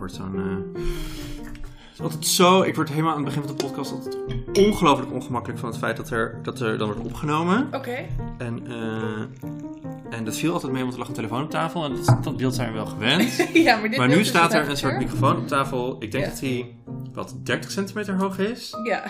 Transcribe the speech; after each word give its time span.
word 0.00 0.12
zo'n... 0.12 0.36
eh, 0.74 0.82
het 1.88 1.92
is 1.94 2.00
altijd 2.00 2.26
zo... 2.26 2.62
Ik 2.62 2.74
word 2.74 2.88
helemaal 2.88 3.10
aan 3.10 3.16
het 3.16 3.24
begin 3.34 3.42
van 3.42 3.56
de 3.56 3.64
podcast 3.64 3.92
altijd 3.92 4.16
ongelooflijk 4.58 5.12
ongemakkelijk 5.12 5.60
van 5.60 5.68
het 5.68 5.78
feit 5.78 5.96
dat 5.96 6.10
er, 6.10 6.38
dat 6.42 6.60
er 6.60 6.78
dan 6.78 6.86
wordt 6.92 7.04
opgenomen. 7.04 7.68
Oké. 7.72 8.06
En, 8.38 8.66
eh, 8.66 9.48
en 10.18 10.24
dat 10.24 10.36
viel 10.36 10.52
altijd 10.52 10.72
mee, 10.72 10.80
want 10.82 10.92
er 10.92 10.98
lag 10.98 11.08
een 11.08 11.14
telefoon 11.14 11.42
op 11.42 11.50
tafel. 11.50 11.84
En 11.84 11.94
dat, 12.04 12.24
dat 12.24 12.36
beeld 12.36 12.54
zijn 12.54 12.68
we 12.68 12.74
wel 12.74 12.86
gewend. 12.86 13.36
ja, 13.52 13.76
maar 13.76 13.88
dit 13.88 13.98
maar 13.98 14.08
nu 14.08 14.24
staat 14.24 14.54
er 14.54 14.68
een 14.68 14.76
soort 14.76 14.98
microfoon 14.98 15.36
op 15.36 15.48
tafel. 15.48 15.96
Ik 15.98 16.12
denk 16.12 16.24
Ja. 16.24 16.30
dat 16.30 16.40
hij 16.40 16.74
wat 17.12 17.34
30 17.42 17.70
centimeter 17.70 18.14
hoog 18.14 18.38
is. 18.38 18.74
Ja. 18.84 19.02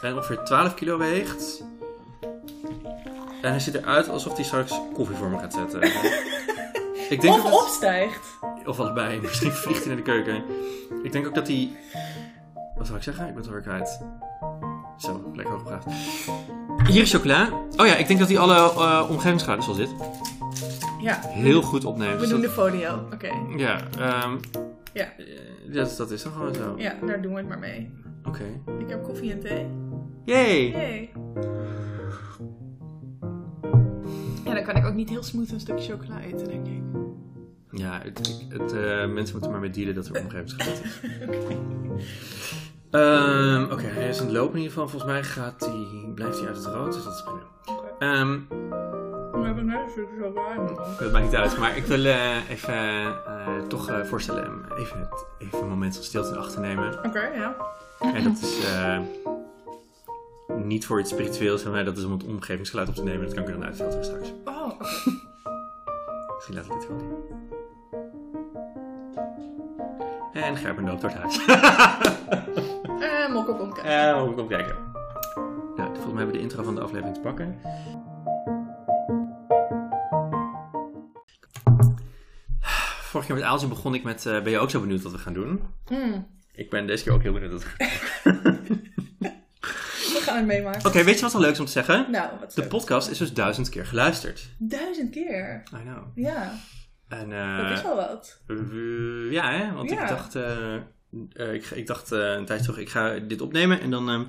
En 0.00 0.14
ongeveer 0.14 0.38
12 0.44 0.74
kilo 0.74 0.98
weegt. 0.98 1.64
En 3.42 3.50
hij 3.50 3.60
ziet 3.60 3.74
eruit 3.74 4.08
alsof 4.08 4.34
hij 4.34 4.44
straks 4.44 4.80
koffie 4.94 5.16
voor 5.16 5.28
me 5.28 5.38
gaat 5.38 5.52
zetten. 5.54 5.82
ik 7.14 7.20
denk 7.20 7.34
Of 7.34 7.42
dat 7.42 7.52
het- 7.52 7.60
opstijgt. 7.62 8.38
Of 8.66 8.80
allebei. 8.80 9.20
Misschien 9.22 9.50
vliegt 9.52 9.78
hij 9.78 9.86
naar 9.86 9.96
de 9.96 10.02
keuken. 10.02 10.42
Ik 11.02 11.12
denk 11.12 11.26
ook 11.26 11.34
dat 11.34 11.46
hij... 11.48 11.70
Wat 12.76 12.86
zou 12.86 12.98
ik 12.98 13.04
zeggen? 13.04 13.24
Ik 13.26 13.34
ben 13.34 13.42
het 13.42 13.46
alweer 13.46 13.62
kwijt. 13.62 14.00
Zo, 14.96 15.30
lekker 15.34 15.54
hooggepraat. 15.54 15.84
Hier 16.88 17.02
is 17.02 17.12
chocola. 17.14 17.48
Oh 17.76 17.86
ja, 17.86 17.96
ik 17.96 18.06
denk 18.06 18.18
dat 18.18 18.28
hij 18.28 18.38
alle 18.38 18.54
eh 18.54 19.06
omgevingsgeluiden 19.10 19.64
zoals 19.74 19.78
dit 19.90 19.94
Ja. 21.00 21.18
heel 21.22 21.62
goed 21.62 21.84
opneemt. 21.84 22.12
We 22.14 22.18
Dus 22.20 22.28
doen 22.28 22.40
dat- 22.40 22.50
de 22.50 22.56
folio. 22.56 23.06
Oké. 23.12 23.30
Ja, 23.56 23.80
ehm 23.98 24.36
Ja. 24.92 25.04
eh, 25.16 25.74
dat, 25.74 25.94
dat 25.96 26.10
is 26.10 26.22
dan 26.22 26.32
gewoon 26.32 26.54
zo. 26.54 26.74
Ja, 26.76 26.94
daar 27.06 27.22
doen 27.22 27.32
we 27.32 27.38
het 27.38 27.48
maar 27.48 27.58
mee. 27.58 27.90
Oké. 28.24 28.44
Ik 28.78 28.88
heb 28.88 29.02
koffie 29.04 29.32
en 29.32 29.40
thee. 29.40 29.66
Yay! 30.24 30.70
Yay. 30.70 31.10
Ja, 34.44 34.54
dan 34.54 34.64
kan 34.64 34.76
ik 34.76 34.86
ook 34.86 34.94
niet 34.94 35.08
heel 35.08 35.22
smooth 35.22 35.50
een 35.52 35.60
stukje 35.60 35.92
chocola 35.92 36.20
eten, 36.20 36.48
denk 36.48 36.66
ik. 36.66 36.82
Ja, 37.72 38.00
het, 38.02 38.28
ik- 38.28 38.58
het, 38.60 38.72
eh, 38.72 39.06
mensen 39.06 39.32
moeten 39.32 39.50
maar 39.50 39.60
mee 39.60 39.70
dealen 39.70 39.94
dat 39.94 40.06
er 40.06 40.22
omgevingsgeluid 40.22 40.82
is. 40.84 40.98
Ehm, 42.90 43.62
Oké, 43.72 43.82
hij 43.84 44.08
is 44.08 44.18
aan 44.20 44.26
het 44.26 44.34
lopen 44.34 44.52
in 44.54 44.62
ieder 44.62 44.72
geval. 44.72 44.88
Volgens 44.88 45.12
mij 45.12 45.22
gaat 45.22 45.60
hij, 45.60 46.12
blijft 46.14 46.38
hij 46.38 46.46
uit 46.48 46.56
het 46.56 46.66
rood, 46.66 46.92
dus 46.92 47.04
dat 47.04 47.14
is 47.14 47.22
prima. 47.22 47.42
Ehm, 47.98 48.38
We 49.40 49.46
hebben 49.46 49.66
net 49.66 49.80
een 49.84 49.90
stukje 49.90 50.16
chocola 50.22 50.54
in 50.54 50.66
dat 50.98 51.12
maakt 51.12 51.24
niet 51.24 51.34
uit, 51.34 51.58
maar 51.58 51.76
ik 51.76 51.84
wil 51.84 52.04
eh, 52.04 52.50
even 52.50 52.74
eh, 53.26 53.58
toch 53.68 53.88
eh, 53.88 54.04
voorstellen 54.04 54.46
om 54.48 54.64
even, 54.78 55.08
even 55.38 55.58
een 55.62 55.68
moment 55.68 55.94
van 55.94 56.04
stilte 56.04 56.30
in 56.30 56.36
acht 56.36 56.52
te 56.52 56.60
nemen. 56.60 57.04
Oké, 57.04 57.26
ja. 57.26 57.56
En 58.14 58.24
dat 58.24 58.38
is 58.42 58.64
eh, 58.64 58.98
niet 60.56 60.86
voor 60.86 61.00
iets 61.00 61.10
spiritueels, 61.10 61.64
maar 61.64 61.84
dat 61.84 61.96
is 61.96 62.04
om 62.04 62.12
het 62.12 62.24
omgevingsgeluid 62.24 62.88
op 62.88 62.94
te 62.94 63.02
nemen. 63.04 63.24
Dat 63.26 63.34
kan 63.34 63.42
ik 63.42 63.48
er 63.48 63.54
dan 63.54 63.64
uitfilteren 63.64 64.04
straks. 64.04 64.32
Oh, 64.44 64.66
oké. 64.66 64.84
Misschien 66.50 66.76
laat 66.76 66.82
ik 66.82 66.88
dit 66.88 66.98
gewoon 66.98 67.00
in. 70.32 70.42
En 70.42 70.56
Gerben 70.56 70.84
loopt 70.84 71.00
door 71.00 71.10
het 71.10 71.18
huis. 71.18 71.44
En 73.00 73.32
Mokko 73.32 73.54
komt 73.54 73.72
kijken. 73.74 74.24
Moet 74.24 74.32
ik 74.32 74.38
op 74.38 74.48
kijken. 74.48 74.76
Nou, 75.76 75.88
volgens 75.88 76.06
mij 76.06 76.16
hebben 76.16 76.26
we 76.26 76.32
de 76.32 76.38
intro 76.40 76.62
van 76.62 76.74
de 76.74 76.80
aflevering 76.80 77.14
te 77.14 77.20
pakken. 77.20 77.58
Vorig 83.02 83.26
jaar 83.26 83.36
met 83.36 83.46
Aaltje 83.46 83.66
begon 83.68 83.94
ik 83.94 84.02
met, 84.02 84.26
eh, 84.26 84.42
ben 84.42 84.52
je 84.52 84.58
ook 84.58 84.70
zo 84.70 84.80
benieuwd 84.80 85.02
wat 85.02 85.12
we 85.12 85.18
gaan 85.18 85.32
doen? 85.32 85.60
Mm, 85.88 86.26
Ik 86.52 86.70
ben 86.70 86.86
deze 86.86 87.04
keer 87.04 87.12
ook 87.12 87.22
heel 87.22 87.32
benieuwd 87.32 87.52
wat 87.52 87.62
we 87.62 87.68
gaan 87.84 88.40
doen. 88.64 88.88
gaan 90.34 90.46
meemaken. 90.46 90.86
Oké, 90.86 91.04
weet 91.04 91.14
je 91.14 91.20
wat 91.20 91.32
wel 91.32 91.40
leuk 91.40 91.52
is 91.52 91.58
om 91.60 91.66
te 91.66 91.72
zeggen? 91.72 92.10
Nou, 92.10 92.30
wat 92.40 92.54
De 92.54 92.60
leuk. 92.60 92.70
podcast 92.70 93.10
is 93.10 93.18
dus 93.18 93.32
duizend 93.32 93.68
keer 93.68 93.86
geluisterd. 93.86 94.48
Duizend 94.58 95.10
keer. 95.10 95.62
I 95.74 95.82
know. 95.82 96.04
Ja, 96.14 96.52
En, 97.08 97.30
dat 97.64 97.70
is 97.70 97.78
eh 97.78 97.84
wel 97.84 97.96
wat. 97.96 98.40
ja, 99.30 99.52
hè? 99.52 99.72
want 99.72 99.90
Ja. 99.90 100.02
ik 100.02 100.08
dacht, 100.08 100.34
eh, 100.34 100.74
eh, 101.32 101.52
ik, 101.54 101.64
ik 101.70 101.86
dacht 101.86 102.10
een 102.10 102.44
tijdje 102.44 102.64
terug, 102.64 102.78
ik 102.80 102.88
ga 102.90 103.18
dit 103.18 103.40
opnemen 103.40 103.80
en 103.80 103.90
dan, 103.90 104.08
ehm, 104.10 104.24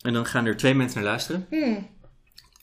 en 0.00 0.12
dan 0.12 0.26
gaan 0.26 0.46
er 0.46 0.56
twee 0.56 0.74
mensen 0.74 1.00
naar 1.00 1.08
luisteren. 1.08 1.46
Hmm. 1.50 1.96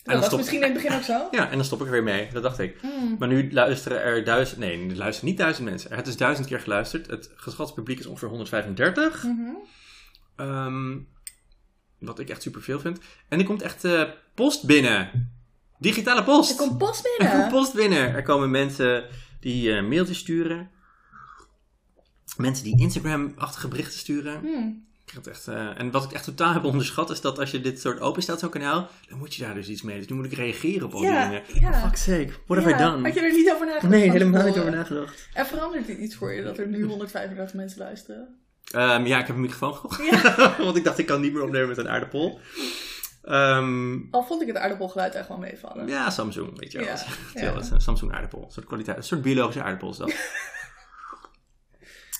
dan 0.03 0.13
Dat 0.13 0.15
was 0.15 0.25
stop- 0.25 0.37
misschien 0.39 0.59
in 0.63 0.73
het 0.73 0.83
begin 0.83 0.97
ook 0.97 1.03
zo. 1.03 1.27
Ja, 1.37 1.49
en 1.49 1.55
dan 1.55 1.65
stop 1.65 1.79
ik 1.79 1.85
er 1.85 1.91
weer 1.91 2.03
mee. 2.03 2.29
Dat 2.33 2.43
dacht 2.43 2.59
ik. 2.59 2.77
Hmm. 2.81 3.15
Maar 3.19 3.27
nu 3.27 3.51
luisteren 3.51 4.01
er 4.01 4.23
duizend... 4.23 4.59
Nee, 4.59 4.89
er 4.89 4.95
luisteren 4.95 5.29
niet 5.29 5.37
duizend 5.39 5.67
mensen. 5.69 5.95
Het 5.95 6.07
is 6.07 6.17
duizend 6.17 6.47
keer 6.47 6.59
geluisterd. 6.59 7.07
Het 7.07 7.31
geschat 7.35 7.73
publiek 7.73 7.99
is 7.99 8.05
ongeveer 8.05 8.27
135. 8.29 9.23
Mhm. 9.23 9.39
Ehm, 10.35 10.97
wat 11.99 12.19
ik 12.19 12.29
echt 12.29 12.41
superveel 12.41 12.79
vind. 12.79 12.99
En 13.29 13.39
er 13.39 13.45
komt 13.45 13.61
echt 13.61 13.83
eh, 13.83 14.03
post 14.35 14.65
binnen. 14.65 15.29
Digitale 15.79 16.23
post. 16.23 16.49
Er 16.51 16.55
komt 16.57 16.77
post 16.77 17.05
Er 17.05 17.11
komt 17.17 17.31
binnen. 17.31 17.49
post 17.49 17.73
binnen. 17.73 18.13
Er 18.13 18.23
komen 18.23 18.51
mensen 18.51 19.03
die 19.39 19.71
eh, 19.75 19.83
mailtjes 19.87 20.17
sturen. 20.17 20.69
Mensen 22.37 22.63
die 22.63 22.79
Instagram-achtige 22.79 23.67
berichten 23.67 23.99
sturen. 23.99 24.39
Hmm. 24.39 24.83
Ik 25.05 25.11
vind 25.11 25.25
het 25.25 25.35
echt, 25.35 25.47
eh, 25.47 25.79
en 25.79 25.91
wat 25.91 26.03
ik 26.03 26.11
echt 26.11 26.23
totaal 26.23 26.53
heb 26.53 26.63
onderschat 26.63 27.09
is 27.09 27.21
dat 27.21 27.39
als 27.39 27.51
je 27.51 27.61
dit 27.61 27.81
soort 27.81 27.99
openstelt, 27.99 28.39
zo'n 28.39 28.49
kanaal, 28.49 28.89
dan 29.09 29.17
moet 29.17 29.35
je 29.35 29.43
daar 29.43 29.53
dus 29.53 29.67
iets 29.67 29.81
mee. 29.81 29.97
Dus 29.97 30.07
nu 30.07 30.15
moet 30.15 30.25
ik 30.25 30.33
reageren 30.33 30.85
op 30.87 30.93
al 30.93 31.01
Ja, 31.01 31.29
die 31.29 31.41
dingen. 31.53 31.71
ja. 31.71 31.81
Fuck's 31.81 32.03
sake, 32.03 32.29
what 32.47 32.63
have 32.63 32.75
I 32.75 32.77
done? 32.77 33.03
Had 33.03 33.13
je 33.13 33.21
er 33.21 33.31
niet 33.33 33.51
over 33.53 33.65
nagedacht? 33.65 33.89
Nee, 33.93 34.11
helemaal 34.11 34.45
niet 34.45 34.57
over 34.57 34.71
nagedacht. 34.71 35.27
En 35.33 35.45
verandert 35.45 35.87
het 35.87 35.97
iets 35.97 36.15
voor 36.15 36.33
je 36.33 36.43
dat 36.43 36.57
er 36.57 36.67
nu 36.67 36.83
135 36.87 37.53
mensen 37.53 37.79
luisteren? 37.79 38.39
Ehm, 38.71 39.05
ja, 39.05 39.19
ik 39.19 39.27
heb 39.27 39.35
een 39.35 39.41
microfoon 39.41 39.73
gekocht. 39.75 40.05
Ja. 40.05 40.55
Want 40.65 40.75
ik 40.77 40.83
dacht, 40.83 40.97
ik 40.97 41.05
kan 41.05 41.21
niet 41.21 41.33
meer 41.33 41.43
opnemen 41.43 41.67
met 41.67 41.77
een 41.77 41.89
aardappel. 41.89 42.39
Ehm, 43.23 43.97
Al 44.11 44.23
vond 44.23 44.41
ik 44.41 44.47
het 44.47 44.57
aardappelgeluid 44.57 45.15
echt 45.15 45.27
wel 45.27 45.37
meevallen. 45.37 45.87
ja, 45.87 46.09
Samsung, 46.09 46.59
weet 46.59 46.71
je 46.71 46.77
wel. 46.77 46.87
Ja, 47.33 47.53
een 47.55 47.81
Samsung 47.81 48.11
aardappel. 48.13 48.43
Een 48.43 48.51
soort 48.51 48.65
kwaliteit, 48.65 48.97
een 48.97 49.03
soort 49.03 49.21
biologische 49.21 49.63
aardappel 49.63 49.89
is 49.89 49.97
dat. 49.97 50.13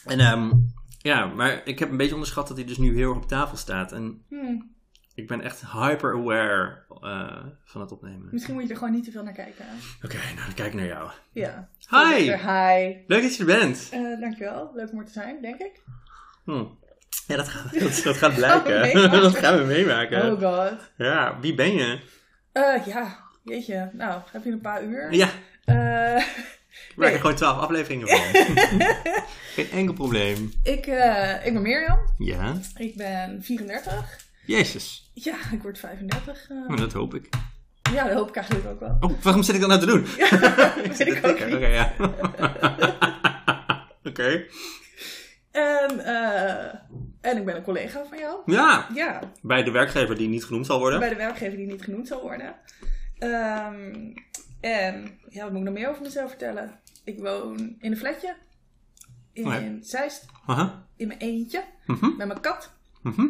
en 0.06 0.20
ehm, 0.20 0.52
ja, 0.98 1.26
maar 1.26 1.62
ik 1.66 1.80
heb 1.80 1.90
een 1.90 1.98
beetje 1.98 2.14
onderschat 2.14 2.48
dat 2.48 2.58
hij 2.58 2.66
dus 2.66 2.78
nu 2.78 2.96
heel 2.96 3.10
erg 3.10 3.18
op 3.18 3.28
tafel 3.28 3.58
staat. 3.58 3.92
En 3.92 4.26
Hmm. 4.30 4.76
ik 5.16 5.28
ben 5.28 5.42
echt 5.42 5.66
hyper 5.72 6.14
aware 6.16 6.84
eh, 7.02 7.44
van 7.66 7.82
het 7.82 7.92
opnemen. 7.92 8.28
Misschien 8.32 8.54
moet 8.54 8.64
je 8.64 8.70
er 8.70 8.78
gewoon 8.78 8.94
niet 8.94 9.04
te 9.04 9.12
veel 9.12 9.24
naar 9.24 9.34
kijken. 9.34 9.66
Oké, 10.04 10.16
nou 10.18 10.36
dan 10.46 10.54
kijk 10.54 10.68
ik 10.68 10.74
naar 10.74 10.86
jou. 10.86 11.10
Ja. 11.32 11.70
Hi! 11.90 12.32
Hi! 12.32 13.04
Leuk 13.08 13.22
dat 13.22 13.36
je 13.36 13.40
er 13.40 13.60
bent. 13.60 13.90
Eh, 13.92 14.20
dankjewel. 14.20 14.72
Leuk 14.76 14.92
om 14.92 15.00
er 15.00 15.06
te 15.06 15.12
zijn, 15.12 15.42
denk 15.42 15.60
ik. 15.60 15.84
Hm. 16.46 16.64
Ja, 17.28 17.36
dat 17.36 17.48
gaat, 17.48 17.80
dat, 17.80 18.02
dat 18.04 18.18
gaat 18.18 18.36
blijken. 18.62 19.12
dat 19.12 19.36
gaan 19.38 19.58
we 19.58 19.64
meemaken. 19.64 20.32
Oh 20.32 20.42
god. 20.42 20.80
Ja, 20.98 21.38
wie 21.42 21.54
ben 21.56 21.74
je? 21.74 22.00
Eh, 22.52 22.86
ja, 22.86 23.20
jeetje. 23.44 23.90
Nou, 23.94 24.22
heb 24.32 24.44
je 24.44 24.52
een 24.52 24.62
paar 24.62 24.84
uur? 24.84 25.14
Ja, 25.14 25.30
Eh, 25.66 25.76
we 25.76 26.24
werken 26.96 27.20
gewoon 27.22 27.36
twaalf 27.36 27.58
afleveringen 27.60 28.08
van. 28.08 28.20
Geen 29.56 29.72
enkel 29.72 29.94
probleem. 29.94 30.52
ik, 30.64 30.86
eh, 30.88 31.46
ik 31.46 31.54
ben 31.54 31.62
Mirjam. 31.62 32.00
Ja, 32.18 32.54
Ik 32.78 32.96
ben 32.96 33.44
34. 33.44 34.18
jezus. 34.46 35.12
Ja, 35.14 35.36
ik 35.52 35.62
word 35.62 35.80
35. 35.80 36.50
eh. 36.50 36.58
Nou, 36.68 36.76
dat 36.76 36.94
hoop 36.94 37.14
ik. 37.16 37.30
Ja, 37.94 38.04
dat 38.08 38.14
hoop 38.18 38.30
ik 38.30 38.36
eigenlijk 38.36 38.68
ook 38.68 38.80
wel. 38.80 38.98
Oh, 39.00 39.22
waarom 39.22 39.44
zit 39.44 39.56
ik 39.56 39.62
dan 39.62 39.70
nou 39.70 39.82
te 39.82 39.88
doen? 39.88 40.06
weet 40.98 41.00
ik 41.00 41.26
ook 41.26 41.40
Oké, 41.40 41.68
ja. 41.68 41.94
Oké. 44.04 44.44
En, 45.56 46.00
eh, 46.06 46.74
en 47.22 47.38
ik 47.38 47.46
ben 47.46 47.56
een 47.56 47.64
collega 47.64 48.06
van 48.06 48.18
jou. 48.18 48.42
Ja, 48.46 48.88
Ja, 48.94 49.20
bij 49.42 49.64
de 49.64 49.72
werkgever 49.72 50.18
die 50.18 50.28
niet 50.28 50.44
genoemd 50.46 50.66
zal 50.66 50.80
worden. 50.80 51.00
bij 51.00 51.10
de 51.10 51.16
werkgever 51.16 51.58
die 51.58 51.66
niet 51.68 51.82
genoemd 51.82 52.08
zal 52.08 52.22
worden. 52.22 52.56
Ehm, 53.20 54.14
en 54.62 55.20
ja, 55.30 55.42
wat 55.44 55.50
moet 55.52 55.60
ik 55.60 55.66
nog 55.66 55.74
meer 55.74 55.90
over 55.90 56.02
mezelf 56.02 56.30
vertellen? 56.30 56.80
Ik 57.04 57.20
woon 57.20 57.76
in 57.80 57.92
een 57.92 57.98
flatje. 57.98 58.36
In. 59.34 59.78
Zeist. 59.84 60.26
Aha. 60.46 60.88
In 60.96 61.08
mijn 61.08 61.20
eentje. 61.20 61.64
Mhm. 61.86 62.18
Met 62.18 62.28
mijn 62.28 62.40
kat. 62.42 62.74
Mhm. 63.02 63.26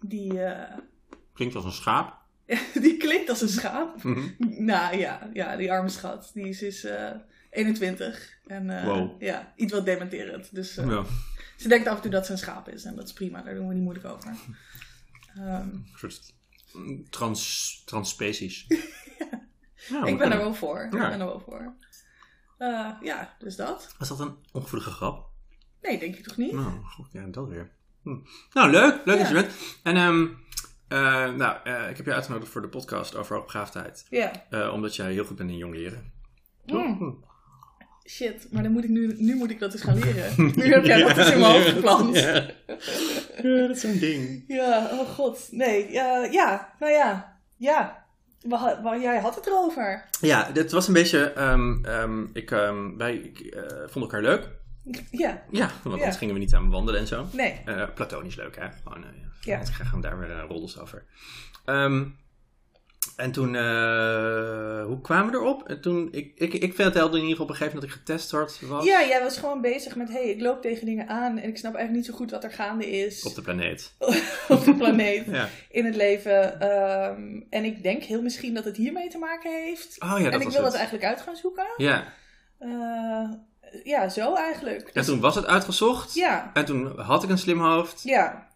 Die, 0.00 0.42
eh, 0.44 0.76
Klinkt 1.34 1.54
als 1.54 1.64
een 1.64 1.72
schaap. 1.72 2.14
die 2.84 2.96
klinkt 2.96 3.28
als 3.30 3.40
een 3.42 3.48
schaap. 3.48 4.02
Mhm. 4.02 4.20
Nou 4.64 4.96
ja, 4.96 5.30
ja, 5.32 5.56
die 5.56 5.72
arme 5.72 5.88
schat. 5.88 6.30
Die 6.34 6.48
is, 6.48 6.62
is 6.62 6.84
eh, 6.84 7.10
21. 7.50 8.38
En 8.46 8.84
Wow. 8.84 9.22
ja, 9.22 9.52
iets 9.56 9.72
wat 9.72 9.84
dementerend. 9.84 10.54
Dus 10.54 10.74
Ja, 10.74 11.04
ze 11.56 11.68
denkt 11.68 11.88
af 11.88 11.96
en 11.96 12.02
toe 12.02 12.10
dat 12.10 12.26
ze 12.26 12.32
een 12.32 12.38
schaap 12.38 12.68
is. 12.68 12.84
En 12.84 12.96
dat 12.96 13.06
is 13.06 13.12
prima, 13.12 13.42
daar 13.42 13.54
doen 13.54 13.68
we 13.68 13.74
niet 13.74 13.82
moeilijk 13.82 14.06
over. 14.06 14.34
Een 15.34 15.86
soort 15.94 16.34
trans, 17.10 17.82
transspecies. 17.84 18.64
ja. 19.88 20.04
ik 20.04 20.18
ben 20.18 20.32
er 20.32 20.38
wel 20.38 20.54
voor. 20.54 20.78
Ja. 20.78 20.84
Ik 20.84 20.90
ben 20.90 21.20
er 21.20 21.26
wel 21.26 21.40
voor. 21.40 21.74
Ja, 23.02 23.36
dus 23.38 23.56
dat. 23.56 23.94
Was 23.98 24.08
dat 24.08 24.20
een 24.20 24.36
ongevoelige 24.52 24.90
grap? 24.90 25.28
Nee, 25.82 25.98
denk 25.98 26.16
ik 26.16 26.24
toch 26.24 26.36
niet? 26.36 26.52
Nou, 26.52 26.84
goed, 26.84 27.12
ja, 27.12 27.26
dat 27.26 27.48
weer. 27.48 27.70
Hm. 28.02 28.16
Nou, 28.52 28.70
leuk. 28.70 29.00
Leuk 29.04 29.18
dat 29.18 29.28
je 29.28 29.34
bent. 29.34 29.52
En, 29.82 29.96
ehm, 29.96 30.26
eh, 30.88 31.34
nou, 31.34 31.58
eh, 31.64 31.90
ik 31.90 31.96
heb 31.96 32.06
je 32.06 32.14
uitgenodigd 32.14 32.52
voor 32.52 32.62
de 32.62 32.68
podcast 32.68 33.16
over 33.16 33.36
hoogbegaafdheid. 33.36 34.06
Ja. 34.10 34.46
Eh, 34.50 34.72
omdat 34.72 34.96
jij 34.96 35.12
heel 35.12 35.24
goed 35.24 35.36
bent 35.36 35.50
in 35.50 35.56
jong 35.56 35.74
leren. 35.74 36.12
Mm. 36.66 37.24
Shit, 38.08 38.46
maar 38.52 38.62
dan 38.62 38.72
moet 38.72 38.84
ik 38.84 38.90
nu, 38.90 39.14
nu 39.18 39.34
moet 39.34 39.50
ik 39.50 39.58
dat 39.60 39.72
dus 39.72 39.82
gaan 39.82 39.98
leren. 39.98 40.32
Nu 40.56 40.72
heb 40.72 40.84
jij 40.84 41.02
dat 41.02 41.14
dus 41.14 41.30
in 41.30 41.40
mijn 41.40 41.52
hoofd 41.52 41.68
geplant. 41.68 42.16
Ja, 42.16 42.32
Ja. 42.32 42.46
ja, 43.42 43.66
dat 43.66 43.76
is 43.76 43.82
een 43.82 43.98
ding. 43.98 44.44
oh 44.92 45.08
god. 45.08 45.48
Nee, 45.50 45.92
ja, 45.92 46.24
ja, 46.24 46.74
nou 46.78 46.92
ja. 46.92 47.38
Ja. 47.56 48.04
Jij 49.00 49.18
had 49.20 49.34
het 49.34 49.46
erover. 49.46 50.04
Ja, 50.20 50.50
dit 50.52 50.72
was 50.72 50.86
een 50.86 50.92
beetje. 50.94 51.32
ehm, 51.32 51.84
ehm, 51.84 52.24
ik, 52.32 52.50
ehm, 52.50 52.96
wij 52.96 53.14
ik, 53.14 53.38
eh, 53.38 53.62
vonden 53.62 54.10
elkaar 54.10 54.22
leuk. 54.22 54.48
Ja, 55.10 55.42
Ja, 55.50 55.66
want 55.66 55.84
anders 55.84 56.04
Ja. 56.04 56.18
gingen 56.18 56.34
we 56.34 56.40
niet 56.40 56.50
samen 56.50 56.70
wandelen 56.70 57.00
en 57.00 57.06
zo. 57.06 57.26
nee. 57.32 57.60
Eh, 57.64 57.82
platonisch 57.94 58.36
leuk, 58.36 58.56
hè? 58.56 58.66
Gewoon, 58.82 59.04
eh, 59.04 59.10
Ja. 59.40 59.60
Ik 59.60 59.66
ga 59.66 59.84
gewoon 59.84 60.00
daar 60.00 60.18
weer 60.18 60.30
uh, 60.30 60.42
roddels 60.48 60.78
over. 60.80 61.04
En 63.16 63.32
toen, 63.32 63.54
eh, 63.56 64.84
hoe 64.84 65.00
kwamen 65.02 65.30
we 65.32 65.38
erop? 65.38 65.68
En 65.68 65.80
toen, 65.80 66.08
ik, 66.12 66.32
ik, 66.34 66.52
ik 66.54 66.74
vertelde 66.74 67.16
in 67.16 67.22
ieder 67.22 67.28
geval 67.30 67.44
op 67.44 67.50
een 67.50 67.56
gegeven 67.56 67.74
moment 67.74 67.92
dat 67.92 68.00
ik 68.00 68.06
getest 68.06 68.30
was 68.60 68.84
Ja, 68.84 69.06
jij 69.06 69.22
was 69.22 69.38
gewoon 69.38 69.60
bezig 69.60 69.96
met, 69.96 70.08
hé, 70.08 70.14
hey, 70.14 70.28
ik 70.30 70.40
loop 70.40 70.62
tegen 70.62 70.86
dingen 70.86 71.08
aan 71.08 71.38
en 71.38 71.48
ik 71.48 71.56
snap 71.56 71.74
eigenlijk 71.74 71.92
niet 72.06 72.06
zo 72.06 72.12
goed 72.22 72.30
wat 72.30 72.44
er 72.44 72.52
gaande 72.52 72.90
is 72.90 73.22
op 73.24 73.34
de 73.34 73.42
planeet. 73.42 73.92
op 74.48 74.64
de 74.64 74.74
planeet, 74.74 75.26
Ja. 75.26 75.48
in 75.70 75.84
het 75.84 75.96
leven. 75.96 76.60
Ehm, 76.60 77.40
en 77.50 77.64
ik 77.64 77.82
denk 77.82 78.02
heel 78.02 78.22
misschien 78.22 78.54
dat 78.54 78.64
het 78.64 78.76
hiermee 78.76 79.08
te 79.08 79.18
maken 79.18 79.64
heeft. 79.64 79.96
Oh 80.02 80.14
ja, 80.18 80.24
dat 80.24 80.32
en 80.32 80.38
ik 80.38 80.44
was 80.44 80.54
wil 80.54 80.62
het. 80.62 80.70
dat 80.72 80.74
eigenlijk 80.80 81.04
uit 81.04 81.20
gaan 81.20 81.36
zoeken. 81.36 81.66
Ja, 81.76 82.12
Eh, 82.58 83.30
ja, 83.84 84.08
zo 84.08 84.34
eigenlijk. 84.34 84.80
en 84.86 84.90
Dus- 84.92 85.06
toen 85.06 85.20
was 85.20 85.34
het 85.34 85.46
uitgezocht. 85.46 86.14
ja, 86.14 86.50
En 86.54 86.64
toen 86.64 87.00
had 87.00 87.22
ik 87.22 87.30
een 87.30 87.38
slim 87.38 87.60
hoofd. 87.60 88.02
ja. 88.02 88.48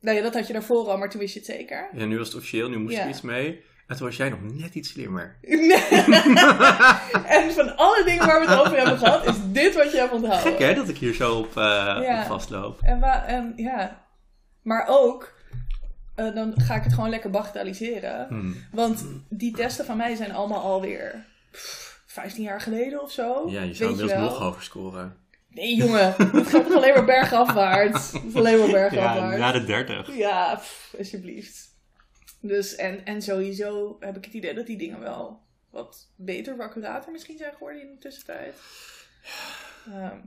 Nou 0.00 0.16
ja, 0.16 0.22
dat 0.22 0.34
had 0.34 0.46
je 0.46 0.52
daarvoor 0.52 0.88
al, 0.88 0.98
maar 0.98 1.10
toen 1.10 1.20
wist 1.20 1.32
je 1.34 1.38
het 1.40 1.48
zeker. 1.48 1.88
Ja, 1.92 2.04
nu 2.04 2.18
was 2.18 2.26
het 2.26 2.36
officieel, 2.36 2.68
nu 2.68 2.78
moest 2.78 2.94
Ja. 2.96 3.02
er 3.02 3.08
iets 3.08 3.20
mee. 3.20 3.62
En 3.88 3.96
toen 3.96 4.06
was 4.06 4.16
jij 4.16 4.28
nog 4.28 4.38
net 4.42 4.74
iets 4.74 4.88
slimmer. 4.88 5.36
en 7.26 7.52
van 7.52 7.76
alle 7.76 8.02
dingen 8.04 8.26
waar 8.26 8.40
we 8.40 8.50
het 8.50 8.60
over 8.60 8.76
hebben 8.76 8.98
gehad, 8.98 9.26
is 9.26 9.34
dit 9.52 9.74
wat 9.74 9.92
je 9.92 9.98
hebt 9.98 10.12
onthouden. 10.12 10.50
Gek 10.52 10.58
hè, 10.58 10.74
dat 10.74 10.88
ik 10.88 10.96
hier 10.98 11.14
zo 11.14 11.34
op, 11.38 11.56
eh, 11.56 11.62
Ja. 12.02 12.20
op 12.20 12.26
vastloop. 12.26 12.80
En, 12.82 13.52
ja, 13.56 14.04
maar 14.62 14.86
ook, 14.88 15.34
eh, 16.14 16.34
dan 16.34 16.52
ga 16.56 16.74
ik 16.74 16.82
het 16.82 16.94
gewoon 16.94 17.10
lekker 17.10 17.30
bagatelliseren. 17.30 18.26
Hmm. 18.28 18.56
Want 18.72 19.04
die 19.28 19.52
testen 19.52 19.84
van 19.84 19.96
mij 19.96 20.14
zijn 20.14 20.32
allemaal 20.32 20.60
alweer 20.62 21.24
pff, 21.50 22.02
15 22.06 22.42
jaar 22.42 22.60
geleden 22.60 23.02
of 23.02 23.10
zo. 23.10 23.50
Ja, 23.50 23.62
je 23.62 23.74
zou 23.74 23.90
inmiddels 23.90 24.20
nog 24.20 24.38
hoger 24.38 24.62
scoren. 24.62 25.16
Nee, 25.50 25.76
jongen, 25.76 26.14
het 26.18 26.48
gaat 26.48 26.66
toch 26.66 26.76
alleen 26.76 26.94
maar 26.94 27.04
bergafwaarts. 27.04 28.12
Het 28.12 28.24
is 28.24 28.34
alleen 28.34 28.58
maar 28.58 28.70
bergafwaarts. 28.70 29.58
de 29.58 29.64
30. 29.64 30.16
Ja, 30.16 30.54
pff, 30.54 30.94
alsjeblieft. 30.98 31.67
Dus, 32.40 32.76
en, 32.76 33.04
en 33.04 33.22
sowieso 33.22 33.96
heb 34.00 34.16
ik 34.16 34.24
het 34.24 34.34
idee 34.34 34.54
dat 34.54 34.66
die 34.66 34.78
dingen 34.78 35.00
wel 35.00 35.40
wat 35.70 36.08
beter, 36.16 36.62
accurater 36.62 37.12
misschien 37.12 37.38
zijn 37.38 37.52
geworden 37.52 37.82
in 37.82 37.90
de 37.90 37.98
tussentijd. 37.98 38.54
Ehm, 39.86 40.20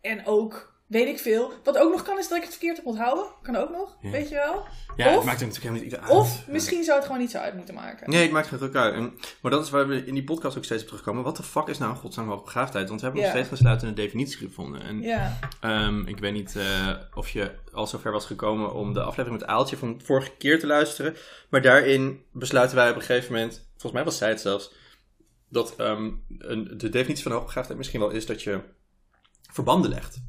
en 0.00 0.26
ook, 0.26 0.73
weet 0.86 1.08
ik 1.08 1.18
veel. 1.18 1.52
Wat 1.64 1.78
ook 1.78 1.92
nog 1.92 2.02
kan 2.02 2.18
is 2.18 2.28
dat 2.28 2.36
ik 2.36 2.42
het 2.42 2.52
verkeerd 2.52 2.76
heb 2.76 2.86
onthouden. 2.86 3.24
Kan 3.42 3.56
ook 3.56 3.70
nog, 3.70 3.96
Ja. 4.00 4.10
weet 4.10 4.28
je 4.28 4.34
wel. 4.34 4.64
Ja, 4.96 5.08
het 5.08 5.18
Of- 5.18 5.24
maakt 5.24 5.40
er 5.40 5.46
natuurlijk 5.46 5.74
helemaal 5.74 5.82
niet 5.82 5.96
uit. 6.10 6.10
Of 6.20 6.46
Ja. 6.46 6.52
misschien 6.52 6.84
zou 6.84 6.96
het 6.96 7.06
gewoon 7.06 7.20
niet 7.20 7.30
zo 7.30 7.38
uit 7.38 7.54
moeten 7.56 7.74
maken. 7.74 8.10
Nee, 8.10 8.22
het 8.22 8.30
maakt 8.30 8.46
geen 8.46 8.58
druk 8.58 8.74
uit. 8.74 8.94
En- 8.94 9.18
Maar 9.40 9.50
dat 9.50 9.64
is 9.64 9.70
waar 9.70 9.88
we 9.88 10.04
in 10.04 10.14
die 10.14 10.24
podcast 10.24 10.56
ook 10.56 10.64
steeds 10.64 10.82
op 10.82 10.88
terugkomen. 10.88 11.22
Wat 11.24 11.36
de 11.36 11.42
fuck 11.42 11.66
is 11.66 11.78
nou 11.78 11.90
een 11.90 11.96
godsnaam 11.96 12.28
hoogbegaafdheid? 12.28 12.88
Want 12.88 13.00
we 13.00 13.06
hebben 13.06 13.24
nog 13.24 13.32
steeds 13.34 13.48
geen 13.48 13.58
sluitende 13.58 13.92
definitie 13.94 14.36
gevonden. 14.38 14.82
En 14.82 15.02
Ja, 15.02 15.38
ehm, 15.60 16.00
ik 16.06 16.18
weet 16.18 16.32
niet 16.32 16.56
eh, 16.56 16.88
of 17.14 17.28
je 17.30 17.50
al 17.72 17.86
zover 17.86 18.12
was 18.12 18.26
gekomen 18.26 18.74
om 18.74 18.92
de 18.92 19.02
aflevering 19.02 19.40
met 19.40 19.48
Aaltje 19.48 19.76
van 19.76 20.00
vorige 20.04 20.30
keer 20.38 20.58
te 20.58 20.66
luisteren. 20.66 21.16
Maar 21.50 21.62
daarin 21.62 22.24
besluiten 22.32 22.76
wij 22.76 22.90
op 22.90 22.96
een 22.96 23.02
gegeven 23.02 23.32
moment, 23.32 23.54
volgens 23.70 23.92
mij 23.92 24.04
was 24.04 24.18
zij 24.18 24.28
het 24.28 24.40
zelfs, 24.40 24.72
dat 25.48 25.76
ehm, 25.76 26.10
een, 26.38 26.74
de 26.78 26.88
definitie 26.88 27.22
van 27.22 27.32
hoogbegaafdheid 27.32 27.78
misschien 27.78 28.00
wel 28.00 28.10
is 28.10 28.26
dat 28.26 28.42
je 28.42 28.60
verbanden 29.52 29.90
legt. 29.90 30.22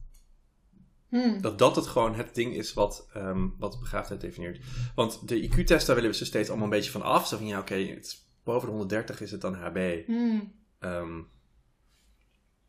Hm. 1.23 1.41
Dat 1.41 1.59
dat 1.59 1.75
het 1.75 1.87
gewoon 1.87 2.15
het 2.15 2.35
ding 2.35 2.53
is 2.53 2.73
wat, 2.73 3.07
ehm, 3.13 3.47
wat 3.59 3.79
begaafdheid 3.79 4.21
definieert. 4.21 4.59
Want 4.95 5.27
de 5.27 5.41
IQ-test, 5.49 5.85
daar 5.87 5.95
willen 5.95 6.11
we 6.11 6.15
ze 6.17 6.25
steeds 6.25 6.49
allemaal 6.49 6.67
een 6.67 6.73
beetje 6.73 6.91
van 6.91 7.01
af. 7.01 7.27
Zo 7.27 7.37
van, 7.37 7.45
ja, 7.47 7.59
oké, 7.59 7.99
boven 8.43 8.61
de 8.61 8.71
130 8.71 9.21
is 9.21 9.31
het 9.31 9.41
dan 9.41 9.53
HB. 9.53 10.05
Hm. 10.05 10.39
Ehm, 10.79 11.21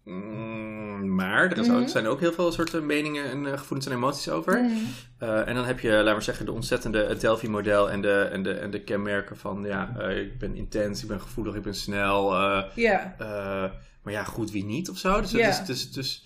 mm, 0.05 1.15
maar 1.15 1.51
er 1.51 1.59
is 1.59 1.71
ook, 1.71 1.89
zijn 1.89 2.07
ook 2.07 2.21
heel 2.21 2.33
veel 2.33 2.53
soorten 2.53 2.87
meningen 2.87 3.31
en 3.31 3.47
eh, 3.47 3.59
gevoelens 3.59 3.87
en 3.89 3.97
emoties 3.97 4.29
over. 4.29 4.71
Eh, 5.19 5.49
en 5.49 5.55
dan 5.55 5.65
heb 5.65 5.81
je, 5.81 5.91
laten 5.91 6.17
we 6.17 6.21
zeggen, 6.23 6.47
de 6.47 6.53
ontzettende 6.53 7.17
Delphi-model 7.17 7.91
en 7.91 8.01
de, 8.03 8.21
en, 8.33 8.43
de, 8.43 8.53
en 8.53 8.71
de 8.71 8.83
kenmerken 8.83 9.37
van, 9.37 9.63
ja, 9.65 9.95
eh, 9.99 10.19
ik 10.21 10.39
ben 10.39 10.55
intens, 10.55 11.03
ik 11.03 11.09
ben 11.09 11.21
gevoelig, 11.21 11.55
ik 11.55 11.63
ben 11.63 11.75
snel. 11.75 12.35
Ja, 12.75 13.15
maar 14.03 14.13
ja, 14.13 14.25
goed, 14.25 14.51
wie 14.51 14.65
niet 14.65 14.91
of 14.91 14.99
zo. 14.99 15.21
Dus, 15.21 15.33
het 15.33 15.41
Ja. 15.41 15.49
is, 15.49 15.65
dus, 15.65 15.93
dus, 15.93 16.25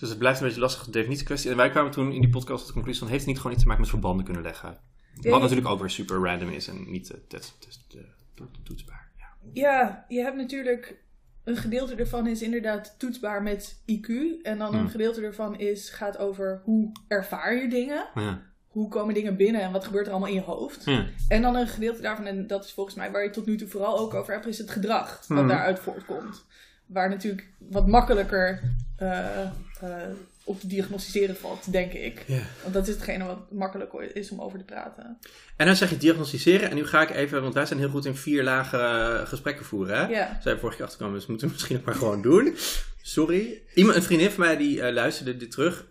dus 0.00 0.08
het 0.08 0.18
blijft 0.18 0.38
een 0.40 0.44
beetje 0.46 0.60
een 0.60 0.66
lastige 0.66 0.90
definitiekwestie. 0.90 1.50
En 1.50 1.56
wij 1.56 1.70
kwamen 1.70 1.90
toen 1.90 2.12
in 2.12 2.20
die 2.20 2.30
podcast 2.30 2.58
tot 2.58 2.66
de 2.66 2.72
conclusie 2.72 3.00
van... 3.00 3.08
heeft 3.10 3.20
het 3.20 3.28
niet 3.30 3.36
gewoon 3.40 3.52
iets 3.52 3.62
te 3.62 3.68
maken 3.68 3.82
met 3.82 3.90
verbanden 3.92 4.24
kunnen 4.24 4.42
leggen? 4.42 4.78
Wat 5.20 5.40
natuurlijk 5.40 5.68
ook 5.68 5.80
weer 5.80 5.90
super 5.90 6.16
random 6.16 6.48
is 6.48 6.68
en 6.68 6.90
niet 6.90 7.10
uh, 7.10 7.40
eh, 7.40 8.00
to- 8.34 8.50
toetsbaar. 8.62 9.10
Ja. 9.16 9.26
ja, 9.52 10.04
je 10.08 10.20
hebt 10.22 10.36
natuurlijk... 10.36 10.98
Een 11.44 11.56
gedeelte 11.56 11.94
ervan 11.94 12.26
is 12.26 12.42
inderdaad 12.42 12.94
toetsbaar 12.98 13.42
met 13.42 13.82
IQ. 13.92 14.08
En 14.42 14.58
dan 14.58 14.74
een 14.74 14.84
Hm. 14.84 14.88
gedeelte 14.88 15.22
ervan 15.22 15.58
is, 15.58 15.90
gaat 15.90 16.18
over 16.18 16.60
hoe 16.64 16.92
ervaar 17.08 17.54
je 17.54 17.68
dingen. 17.68 18.08
Ja. 18.14 18.42
Hoe 18.68 18.88
komen 18.88 19.14
dingen 19.14 19.36
binnen 19.36 19.60
en 19.60 19.72
wat 19.72 19.84
gebeurt 19.84 20.06
er 20.06 20.12
allemaal 20.12 20.28
in 20.28 20.34
je 20.34 20.40
hoofd. 20.40 20.86
En 21.28 21.42
dan 21.42 21.56
een 21.56 21.66
gedeelte 21.68 22.00
daarvan, 22.00 22.26
en 22.26 22.46
dat 22.46 22.64
is 22.64 22.72
volgens 22.72 22.96
mij 22.96 23.10
waar 23.10 23.24
je 23.24 23.30
tot 23.30 23.46
nu 23.46 23.56
toe 23.56 23.68
vooral 23.68 23.98
ook 23.98 24.14
over 24.14 24.32
hebt, 24.34 24.46
is 24.46 24.58
het 24.58 24.70
gedrag 24.70 25.24
wat 25.28 25.38
Mhm. 25.38 25.48
daaruit 25.48 25.78
voortkomt. 25.78 26.44
Waar 26.86 27.08
natuurlijk 27.08 27.48
wat 27.58 27.86
makkelijker 27.88 28.62
eh, 28.96 29.50
eh, 29.82 29.96
op 30.44 30.60
te 30.60 30.66
diagnosticeren 30.66 31.36
valt, 31.36 31.72
denk 31.72 31.92
ik. 31.92 32.24
Want 32.62 32.74
dat 32.74 32.88
is 32.88 32.94
hetgene 32.94 33.24
wat 33.24 33.50
makkelijk 33.50 33.92
is 33.92 34.30
om 34.30 34.40
over 34.40 34.58
te 34.58 34.64
praten. 34.64 35.18
En 35.56 35.66
dan 35.66 35.76
zeg 35.76 35.90
je 35.90 35.96
diagnosticeren. 35.96 36.70
En 36.70 36.76
nu 36.76 36.86
ga 36.86 37.02
ik 37.02 37.10
even, 37.10 37.42
want 37.42 37.54
wij 37.54 37.66
zijn 37.66 37.78
heel 37.78 37.88
goed 37.88 38.04
in 38.04 38.16
vier 38.16 38.42
lagen 38.42 38.80
eh, 38.80 39.26
gesprekken 39.26 39.64
voeren. 39.64 39.98
Hè? 39.98 40.26
We 40.42 40.58
vorige 40.58 40.76
keer 40.76 40.86
achterkomen, 40.86 41.14
dus 41.14 41.26
moeten 41.26 41.46
we 41.46 41.52
misschien 41.52 41.76
ook 41.76 41.84
maar 41.84 41.94
gewoon 41.94 42.22
doen. 42.22 42.56
Sorry. 43.02 43.62
Iemand, 43.74 43.96
een 43.96 44.02
vriendin 44.02 44.30
van 44.30 44.44
mij 44.44 44.56
die 44.56 44.82
eh, 44.82 44.92
luisterde 44.92 45.36
dit 45.36 45.50
terug. 45.50 45.86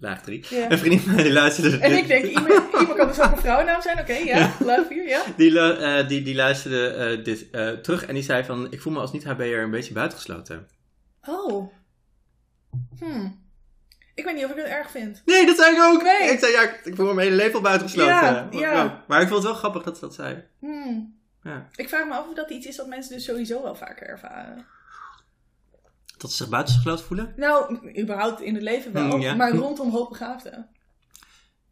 Laag 0.00 0.22
drie. 0.22 0.44
Ja. 0.50 0.70
Een 0.70 0.78
vriendin 0.78 1.00
van 1.00 1.14
mij 1.14 1.22
die 1.22 1.32
luisterde 1.32 1.76
En 1.76 1.96
ik 1.96 2.06
denk, 2.06 2.24
iemand, 2.24 2.48
iemand 2.80 2.96
kan 2.96 3.08
dus 3.08 3.20
ook 3.20 3.32
een 3.32 3.38
vrouwennaam 3.38 3.82
zijn. 3.82 3.98
Oké, 3.98 4.12
ja, 4.12 4.56
laat 4.64 4.86
vier, 4.86 5.08
ja. 5.08 5.22
Die, 5.36 6.06
die, 6.06 6.22
die 6.22 6.34
luisterde 6.34 7.22
dit 7.22 7.52
terug 7.82 8.06
en 8.06 8.14
die 8.14 8.22
zei 8.22 8.44
van... 8.44 8.66
Ik 8.70 8.80
voel 8.80 8.92
me 8.92 8.98
als 9.00 9.12
niet-HB'er 9.12 9.62
een 9.62 9.70
beetje 9.70 9.92
buitengesloten. 9.94 10.66
Oh. 11.28 11.72
Hmm. 12.98 13.46
Ik 14.14 14.24
weet 14.24 14.34
niet 14.34 14.44
of 14.44 14.50
ik 14.50 14.56
het 14.56 14.66
erg 14.66 14.90
vind. 14.90 15.22
Nee, 15.24 15.46
dat 15.46 15.56
zei 15.56 15.76
ik 15.76 15.82
ook! 15.82 16.02
Nee. 16.02 16.30
Ik 16.30 16.38
zei 16.38 16.52
ja, 16.52 16.62
ik 16.62 16.94
voel 16.94 17.06
me 17.06 17.14
mijn 17.14 17.26
hele 17.26 17.40
leven 17.42 17.54
al 17.54 17.60
buitengesloten. 17.60 18.14
Ja, 18.14 18.48
Maar- 18.52 18.60
ja. 18.60 19.04
Maar 19.08 19.20
ik 19.20 19.28
vond 19.28 19.42
het 19.42 19.50
wel 19.52 19.58
grappig 19.60 19.82
dat 19.82 19.94
ze 19.94 20.00
dat 20.00 20.14
zei. 20.14 20.44
Hmm. 20.58 21.16
Ja. 21.42 21.68
Ik 21.74 21.88
vraag 21.88 22.06
me 22.06 22.12
af 22.14 22.28
of 22.28 22.34
dat 22.34 22.50
iets 22.50 22.66
is 22.66 22.76
wat 22.76 22.86
mensen 22.86 23.14
dus 23.14 23.24
sowieso 23.24 23.62
wel 23.62 23.74
vaker 23.74 24.06
ervaren. 24.06 24.66
Dat 26.16 26.30
ze 26.30 26.36
zich 26.36 26.48
buitengesloten 26.48 27.04
voelen? 27.04 27.32
Nou, 27.36 27.78
überhaupt 28.00 28.40
in 28.40 28.54
het 28.54 28.62
leven 28.62 28.92
wel, 28.92 29.10
Hmm, 29.10 29.20
ja. 29.20 29.34
maar 29.34 29.50
rondom 29.52 29.90
hoogbegaafden. 29.90 30.68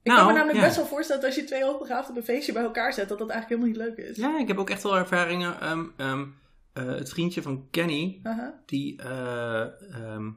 Ik 0.02 0.12
Nou, 0.12 0.16
kan 0.18 0.26
me 0.26 0.32
namelijk 0.32 0.59
ja. 0.59 0.64
best 0.64 0.76
wel 0.76 0.87
voorstellen 0.87 1.23
dat 1.23 1.30
als 1.30 1.40
je 1.40 1.47
twee 1.47 1.64
hoogbegaafden 1.64 2.11
op 2.11 2.16
een 2.16 2.25
feestje 2.25 2.52
bij 2.52 2.62
elkaar 2.62 2.92
zet, 2.92 3.09
dat 3.09 3.18
dat 3.18 3.28
eigenlijk 3.30 3.62
helemaal 3.62 3.87
niet 3.87 3.97
leuk 3.97 4.06
is. 4.11 4.16
Ja, 4.16 4.38
ik 4.38 4.49
heb 4.49 4.59
ook 4.59 4.70
echt 4.70 4.82
wel 4.82 4.97
ervaringen. 4.97 5.61
ehm, 5.61 5.85
ehm, 5.97 6.25
eh, 6.73 6.85
het 6.87 7.09
vriendje 7.09 7.42
van 7.42 7.66
Kenny, 7.70 8.23
die... 8.66 9.02
ehm, 9.02 10.30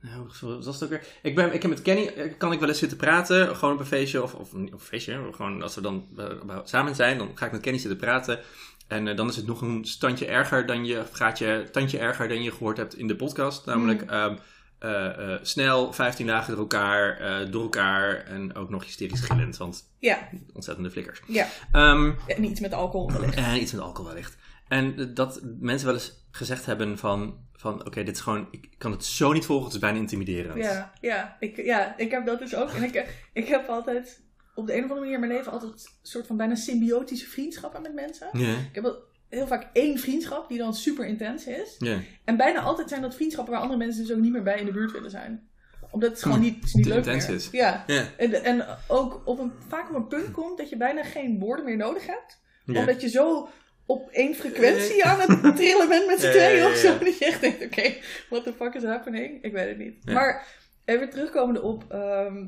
nou, 0.00 0.26
wat 0.40 0.64
was 0.64 0.74
het 0.74 0.84
ook 0.84 0.90
weer? 0.90 1.06
Ik, 1.22 1.34
ben, 1.34 1.54
ik 1.54 1.62
heb 1.62 1.70
met 1.70 1.82
Kenny, 1.82 2.06
eh, 2.06 2.32
kan 2.38 2.52
ik 2.52 2.60
wel 2.60 2.68
eens 2.68 2.78
zitten 2.78 2.98
praten, 2.98 3.56
gewoon 3.56 3.74
op 3.74 3.80
een 3.80 3.86
feestje, 3.86 4.22
of, 4.22 4.34
of, 4.34 4.48
feestje, 4.78 5.28
gewoon 5.32 5.62
als 5.62 5.74
we 5.74 5.80
dan 5.80 6.06
eh, 6.16 6.58
samen 6.64 6.94
zijn, 6.94 7.18
dan 7.18 7.30
ga 7.34 7.46
ik 7.46 7.52
met 7.52 7.60
Kenny 7.60 7.78
zitten 7.78 7.98
praten. 7.98 8.40
En 8.88 9.08
eh, 9.08 9.16
dan 9.16 9.28
is 9.28 9.36
het 9.36 9.46
nog 9.46 9.60
een 9.60 9.84
standje 9.84 10.26
erger 10.26 10.66
dan 10.66 10.84
je, 10.84 11.02
gaat 11.12 11.38
je 11.38 11.68
tandje 11.72 11.98
erger 11.98 12.28
dan 12.28 12.42
je 12.42 12.50
gehoord 12.52 12.76
hebt 12.76 12.96
in 12.96 13.06
de 13.06 13.16
podcast. 13.16 13.66
Namelijk 13.66 14.02
ehm, 14.02 14.36
eh, 14.78 15.32
eh, 15.34 15.38
snel, 15.42 15.92
15 15.92 16.26
dagen 16.26 16.50
door 16.50 16.60
elkaar, 16.60 17.50
door 17.50 17.62
elkaar 17.62 18.16
en 18.16 18.54
ook 18.54 18.70
nog 18.70 18.84
hysterisch 18.84 19.20
gillend, 19.20 19.56
want 19.56 19.84
Ja, 19.98 20.28
ontzettende 20.52 20.90
flikkers. 20.90 21.20
ja. 21.26 21.46
Ehm, 21.72 22.12
En 22.26 22.44
iets 22.44 22.60
met 22.60 22.72
alcohol 22.72 23.12
wellicht. 23.12 23.34
en 23.34 23.60
iets 23.60 23.72
met 23.72 23.80
alcohol 23.80 24.10
wellicht. 24.10 24.36
En 24.70 25.14
dat 25.14 25.40
mensen 25.60 25.86
wel 25.86 25.96
eens 25.96 26.26
gezegd 26.30 26.66
hebben 26.66 26.98
van, 26.98 27.38
van 27.52 27.86
oké, 27.86 28.02
dit 28.02 28.14
is 28.14 28.20
gewoon, 28.22 28.48
ik 28.50 28.68
kan 28.78 28.90
het 28.90 29.04
zo 29.04 29.32
niet 29.32 29.44
volgen, 29.44 29.64
het 29.64 29.74
is 29.74 29.80
bijna 29.80 29.98
intimiderend. 29.98 30.56
Ja, 30.64 30.92
ja. 31.00 31.36
Ik, 31.40 31.56
ja, 31.64 31.94
ik 31.96 32.10
heb 32.10 32.26
dat 32.26 32.38
dus 32.38 32.54
ook. 32.54 32.70
En 32.70 32.82
ik, 32.82 33.06
ik 33.32 33.46
heb 33.48 33.68
altijd 33.68 34.22
op 34.54 34.66
de 34.66 34.72
een 34.72 34.84
of 34.84 34.90
andere 34.90 35.00
manier 35.00 35.14
in 35.14 35.20
mijn 35.20 35.32
leven 35.32 35.52
altijd 35.52 35.72
een 35.72 35.78
soort 36.02 36.26
van 36.26 36.36
bijna 36.36 36.54
symbiotische 36.54 37.26
vriendschappen 37.26 37.82
met 37.82 37.94
mensen. 37.94 38.28
Ik 38.38 38.70
heb 38.74 38.82
wel 38.84 38.96
heel 39.28 39.46
vaak 39.46 39.68
één 39.72 39.98
vriendschap 39.98 40.48
die 40.48 40.58
dan 40.58 40.74
super 40.74 41.06
intens 41.06 41.46
is. 41.46 41.76
ja. 41.78 41.98
En 42.24 42.36
bijna 42.36 42.60
altijd 42.60 42.88
zijn 42.88 43.02
dat 43.02 43.14
vriendschappen 43.14 43.52
waar 43.52 43.62
andere 43.62 43.78
mensen 43.78 44.02
dus 44.06 44.12
ook 44.16 44.22
niet 44.22 44.32
meer 44.32 44.42
bij 44.42 44.58
in 44.58 44.66
de 44.66 44.72
buurt 44.72 44.92
willen 44.92 45.10
zijn. 45.10 45.48
Omdat 45.90 46.10
het 46.10 46.22
gewoon 46.22 46.36
Hm, 46.38 46.42
niet, 46.42 46.74
niet 46.74 46.86
leuk 46.86 47.04
meer. 47.04 47.30
is. 47.30 47.48
Ja. 47.50 47.84
En, 48.16 48.44
en 48.44 48.66
ook 48.88 49.22
op 49.24 49.38
een, 49.38 49.52
vaak 49.68 49.88
op 49.88 49.94
een 49.96 50.06
punt 50.06 50.30
komt 50.30 50.58
dat 50.58 50.68
je 50.68 50.76
bijna 50.76 51.02
geen 51.04 51.38
woorden 51.38 51.64
meer 51.64 51.76
nodig 51.76 52.06
hebt. 52.06 52.40
Omdat 52.66 53.00
je 53.00 53.08
zo 53.08 53.48
op 53.86 54.10
één 54.10 54.34
frequentie 54.34 55.04
aan 55.04 55.20
het 55.20 55.56
trillen 55.56 55.88
bent 55.88 56.06
met 56.06 56.20
z'n 56.20 56.30
tweeën 56.30 56.66
of 56.66 56.76
zo. 56.76 56.98
Dat 56.98 57.18
je 57.18 57.24
echt 57.24 57.40
denkt, 57.40 57.64
oké, 57.64 57.94
what 58.30 58.44
the 58.44 58.52
fuck 58.52 58.74
is 58.74 58.82
happening? 58.82 59.42
Ik 59.42 59.52
weet 59.52 59.68
het 59.68 59.78
niet. 59.78 60.04
Maar 60.04 60.46
even 60.84 61.10
terugkomende 61.10 61.62
op 61.62 61.84
ehm, 61.88 62.46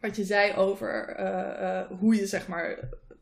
wat 0.00 0.16
je 0.16 0.24
zei 0.24 0.54
over 0.54 1.08
eh, 1.08 1.78
eh, 1.78 1.86
hoe 1.98 2.14
je 2.14 2.26
zeg 2.26 2.48
maar 2.48 2.78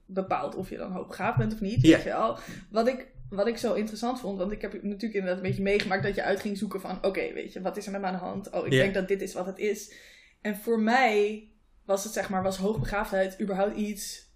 bepaalt 0.07 0.54
of 0.54 0.71
je 0.71 0.76
dan 0.76 0.92
hoogbegaafd 0.92 1.38
bent 1.38 1.52
of 1.52 1.61
niet. 1.61 1.80
Weet 1.80 2.02
je 2.02 2.09
wel. 2.09 2.38
Wat 2.71 2.88
ik 2.88 3.07
wat 3.30 3.47
ik 3.47 3.57
zo 3.57 3.75
interessant 3.75 4.21
vond, 4.21 4.38
want 4.38 4.52
ik 4.52 4.61
heb 4.61 4.73
natuurlijk 4.73 5.14
inderdaad 5.14 5.37
een 5.37 5.49
beetje 5.49 5.62
meegemaakt 5.62 6.02
dat 6.02 6.14
je 6.14 6.23
uit 6.23 6.40
ging 6.40 6.59
zoeken 6.59 6.80
van, 6.80 6.99
oké, 7.04 7.33
weet 7.33 7.52
je, 7.52 7.61
wat 7.61 7.76
is 7.76 7.87
er 7.87 7.92
met 7.92 8.00
me 8.00 8.07
aan 8.07 8.12
de 8.12 8.18
hand? 8.18 8.50
Oh, 8.50 8.66
ik 8.66 8.71
denk 8.71 8.95
dat 8.95 9.09
dit 9.09 9.23
is 9.23 9.33
wat 9.33 9.47
het 9.47 9.59
is. 9.59 9.95
En 10.40 10.57
voor 10.57 10.80
mij 10.80 11.49
was 11.85 12.04
het, 12.04 12.12
zeg 12.12 12.28
maar, 12.28 12.42
was 12.42 12.57
hoogbegaafdheid 12.57 13.40
überhaupt 13.40 13.76
iets 13.76 14.27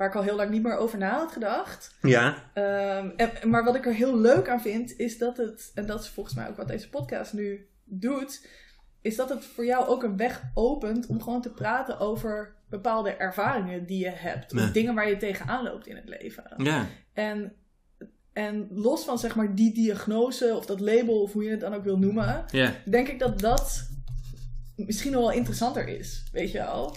waar 0.00 0.08
ik 0.08 0.14
al 0.14 0.22
heel 0.22 0.36
lang 0.36 0.50
niet 0.50 0.62
meer 0.62 0.76
over 0.76 0.98
na 0.98 1.10
had 1.18 1.32
gedacht. 1.32 1.94
Ja. 2.02 2.50
Ehm, 2.54 3.10
en, 3.16 3.48
maar 3.50 3.64
wat 3.64 3.74
ik 3.74 3.86
er 3.86 3.94
heel 3.94 4.18
leuk 4.18 4.48
aan 4.48 4.60
vind, 4.60 4.98
is 4.98 5.18
dat 5.18 5.36
het, 5.36 5.70
en 5.74 5.86
dat 5.86 6.00
is 6.00 6.08
volgens 6.08 6.34
mij 6.34 6.48
ook 6.48 6.56
wat 6.56 6.68
deze 6.68 6.88
podcast 6.88 7.32
nu 7.32 7.68
doet, 7.84 8.46
is 9.00 9.16
dat 9.16 9.28
het 9.28 9.44
voor 9.44 9.64
jou 9.64 9.86
ook 9.86 10.02
een 10.02 10.16
weg 10.16 10.42
opent 10.54 11.06
om 11.06 11.22
gewoon 11.22 11.42
te 11.42 11.50
praten 11.50 11.98
over 11.98 12.54
bepaalde 12.68 13.10
ervaringen 13.10 13.86
die 13.86 14.04
je 14.04 14.10
hebt. 14.10 14.52
Ja. 14.52 14.62
Of 14.62 14.70
dingen 14.70 14.94
waar 14.94 15.08
je 15.08 15.16
tegenaan 15.16 15.64
loopt 15.64 15.86
in 15.86 15.96
het 15.96 16.08
leven. 16.08 16.44
Ja. 16.56 16.86
En, 17.12 17.52
en 18.32 18.68
los 18.70 19.04
van 19.04 19.18
zeg 19.18 19.34
maar 19.34 19.54
die 19.54 19.74
diagnose 19.74 20.54
of 20.56 20.66
dat 20.66 20.80
label 20.80 21.22
of 21.22 21.32
hoe 21.32 21.44
je 21.44 21.50
het 21.50 21.60
dan 21.60 21.74
ook 21.74 21.84
wil 21.84 21.98
noemen, 21.98 22.44
Ja. 22.50 22.72
denk 22.84 23.08
ik 23.08 23.18
dat 23.18 23.40
dat 23.40 23.88
misschien 24.76 25.12
nog 25.12 25.20
wel 25.20 25.32
interessanter 25.32 25.88
is. 25.88 26.24
Weet 26.32 26.50
je 26.52 26.58
wel? 26.58 26.96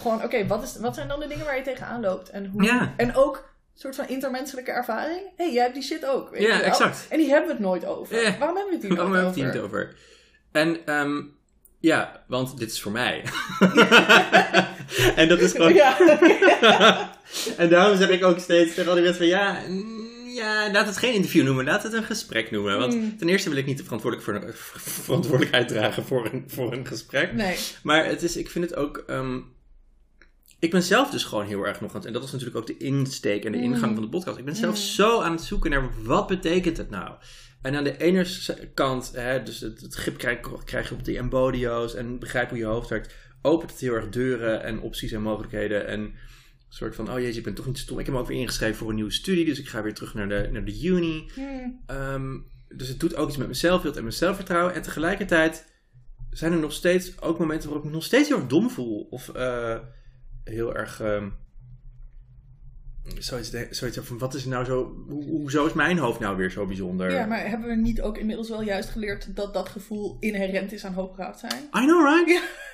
Gewoon, 0.00 0.22
oké, 0.24 0.46
wat 0.46 0.62
is 0.62 0.76
wat 0.80 0.94
zijn 0.94 1.08
dan 1.08 1.20
de 1.20 1.26
dingen 1.26 1.44
waar 1.44 1.56
je 1.56 1.62
tegenaan 1.62 2.00
loopt? 2.00 2.30
En, 2.30 2.46
hoe, 2.46 2.62
Ja. 2.62 2.94
en 2.96 3.14
ook 3.14 3.36
een 3.36 3.80
soort 3.80 3.94
van 3.96 4.08
intermenselijke 4.08 4.70
ervaring. 4.70 5.20
Hé, 5.36 5.44
hey, 5.44 5.52
jij 5.52 5.62
hebt 5.62 5.74
die 5.74 5.82
shit 5.84 6.06
ook. 6.06 6.30
Weet 6.30 6.42
Ja, 6.42 6.56
je 6.56 6.62
exact. 6.62 7.06
En 7.08 7.18
die 7.18 7.28
hebben 7.28 7.46
we 7.46 7.52
het 7.52 7.62
nooit 7.62 7.84
over. 7.86 8.22
Ja. 8.22 8.38
Waarom 8.38 8.56
hebben 8.56 8.66
we 8.66 8.72
het 8.80 8.82
hier 8.82 8.94
Waarom 8.96 9.12
nooit 9.12 9.24
hebben 9.24 9.44
we 9.44 9.50
het 9.58 9.64
over? 9.64 9.78
niet 9.78 9.92
over? 9.92 10.86
En 10.86 10.86
ehm, 10.86 11.22
ja, 11.78 12.24
want 12.26 12.58
dit 12.58 12.70
is 12.70 12.80
voor 12.82 12.92
mij. 12.92 13.22
en 15.16 15.28
dat 15.28 15.40
is 15.40 15.52
gewoon... 15.52 15.74
Ja. 15.74 15.96
en 17.56 17.68
daarom 17.68 17.96
zeg 17.96 18.08
ik 18.08 18.24
ook 18.24 18.38
steeds 18.38 18.74
tegen 18.74 18.88
al 18.88 18.94
die 18.94 19.04
mensen 19.04 19.20
van 19.22 19.30
ja, 19.38 19.58
ja, 20.34 20.70
laat 20.72 20.86
het 20.86 20.96
geen 20.96 21.12
interview 21.14 21.44
noemen, 21.44 21.64
laat 21.64 21.82
het 21.82 21.92
een 21.92 22.04
gesprek 22.04 22.50
noemen. 22.50 22.78
Want 22.78 22.94
Mm. 22.94 23.16
ten 23.18 23.28
eerste 23.28 23.48
wil 23.48 23.58
ik 23.58 23.66
niet 23.66 23.76
de 23.78 23.84
verantwoordelijk 23.84 24.28
voor 24.28 24.50
verantwoordelijkheid 24.80 25.68
dragen 25.68 26.04
voor 26.04 26.28
een, 26.32 26.44
voor 26.46 26.72
een 26.72 26.86
gesprek. 26.86 27.32
Nee. 27.32 27.56
Maar 27.82 28.04
het 28.06 28.22
is, 28.22 28.36
ik 28.36 28.50
vind 28.50 28.64
het 28.70 28.78
ook. 28.78 29.04
ehm, 29.06 29.38
ik 30.60 30.70
ben 30.70 30.82
zelf 30.82 31.10
dus 31.10 31.24
gewoon 31.24 31.46
heel 31.46 31.66
erg 31.66 31.80
nog 31.80 31.90
aan 31.90 31.96
het. 31.96 32.06
En 32.06 32.12
dat 32.12 32.22
was 32.22 32.32
natuurlijk 32.32 32.58
ook 32.58 32.66
de 32.66 32.76
insteek 32.76 33.44
en 33.44 33.52
de 33.52 33.58
Mm. 33.58 33.64
ingang 33.64 33.94
van 33.94 34.02
de 34.02 34.08
podcast. 34.08 34.38
Ik 34.38 34.44
ben 34.44 34.56
zelf 34.56 34.74
Mm. 34.74 34.80
zo 34.80 35.20
aan 35.20 35.32
het 35.32 35.42
zoeken 35.42 35.70
naar 35.70 35.90
wat 36.02 36.26
betekent 36.26 36.76
het 36.76 36.90
nou? 36.90 37.14
En 37.62 37.74
aan 37.74 37.84
de 37.84 37.96
ene 37.96 38.26
kant, 38.74 39.12
hè, 39.14 39.42
dus 39.42 39.60
het, 39.60 39.80
het 39.80 39.94
grip 39.94 40.18
krijg, 40.18 40.64
krijg 40.64 40.88
je 40.88 40.94
op 40.94 41.04
die 41.04 41.18
embodio's 41.18 41.94
en 41.94 42.18
begrijp 42.18 42.48
hoe 42.48 42.58
je 42.58 42.64
hoofd 42.64 42.88
werkt, 42.88 43.14
opent 43.42 43.70
het 43.70 43.80
heel 43.80 43.94
erg 43.94 44.08
deuren 44.08 44.62
en 44.62 44.80
opties 44.80 45.12
en 45.12 45.22
mogelijkheden. 45.22 45.86
En 45.86 46.00
een 46.00 46.14
soort 46.68 46.94
van, 46.94 47.10
oh 47.12 47.18
jeetje, 47.20 47.38
ik 47.38 47.44
ben 47.44 47.54
toch 47.54 47.66
niet 47.66 47.78
stom. 47.78 47.98
Ik 47.98 48.06
heb 48.06 48.14
me 48.14 48.20
ook 48.20 48.26
weer 48.28 48.40
ingeschreven 48.40 48.76
voor 48.76 48.88
een 48.88 48.94
nieuwe 48.94 49.10
studie, 49.10 49.44
dus 49.44 49.58
ik 49.58 49.68
ga 49.68 49.82
weer 49.82 49.94
terug 49.94 50.14
naar 50.14 50.28
de, 50.28 50.48
naar 50.52 50.64
de 50.64 50.86
uni. 50.86 51.30
Hmm. 51.34 51.80
Ehm, 51.86 52.38
dus 52.68 52.88
het 52.88 53.00
doet 53.00 53.14
ook 53.14 53.28
iets 53.28 53.36
met 53.36 53.56
zelfbeeld 53.56 53.96
en 53.96 54.02
mijn 54.02 54.14
zelfvertrouwen. 54.14 54.74
En 54.74 54.82
tegelijkertijd 54.82 55.66
zijn 56.30 56.52
er 56.52 56.58
nog 56.58 56.72
steeds 56.72 57.20
ook 57.20 57.38
momenten 57.38 57.68
waarop 57.68 57.84
ik 57.84 57.90
me 57.90 57.96
nog 57.96 58.06
steeds 58.06 58.28
heel 58.28 58.36
erg 58.38 58.46
dom 58.46 58.70
voel. 58.70 59.06
Of 59.10 59.28
eh, 59.28 59.78
heel 60.44 60.74
erg. 60.76 61.00
ehm, 61.00 61.28
zoiets, 63.18 63.50
de- 63.50 63.66
zoiets 63.70 63.98
van: 64.02 64.18
wat 64.18 64.34
is 64.34 64.44
nou 64.44 64.64
zo. 64.64 65.04
Ho 65.08 65.20
hoezo 65.22 65.66
is 65.66 65.72
mijn 65.72 65.98
hoofd 65.98 66.20
nou 66.20 66.36
weer 66.36 66.50
zo 66.50 66.66
bijzonder? 66.66 67.10
Ja, 67.12 67.26
maar 67.26 67.48
hebben 67.48 67.68
we 67.68 67.74
niet 67.74 68.02
ook 68.02 68.18
inmiddels 68.18 68.48
wel 68.48 68.62
juist 68.62 68.88
geleerd 68.88 69.36
dat 69.36 69.54
dat 69.54 69.68
gevoel 69.68 70.16
inherent 70.20 70.72
is 70.72 70.84
aan 70.84 70.92
hoogbegaafd 70.94 71.38
zijn? 71.38 71.62
I 71.76 71.80
know, 71.86 72.06
right? 72.06 72.28
Ja. 72.28 72.40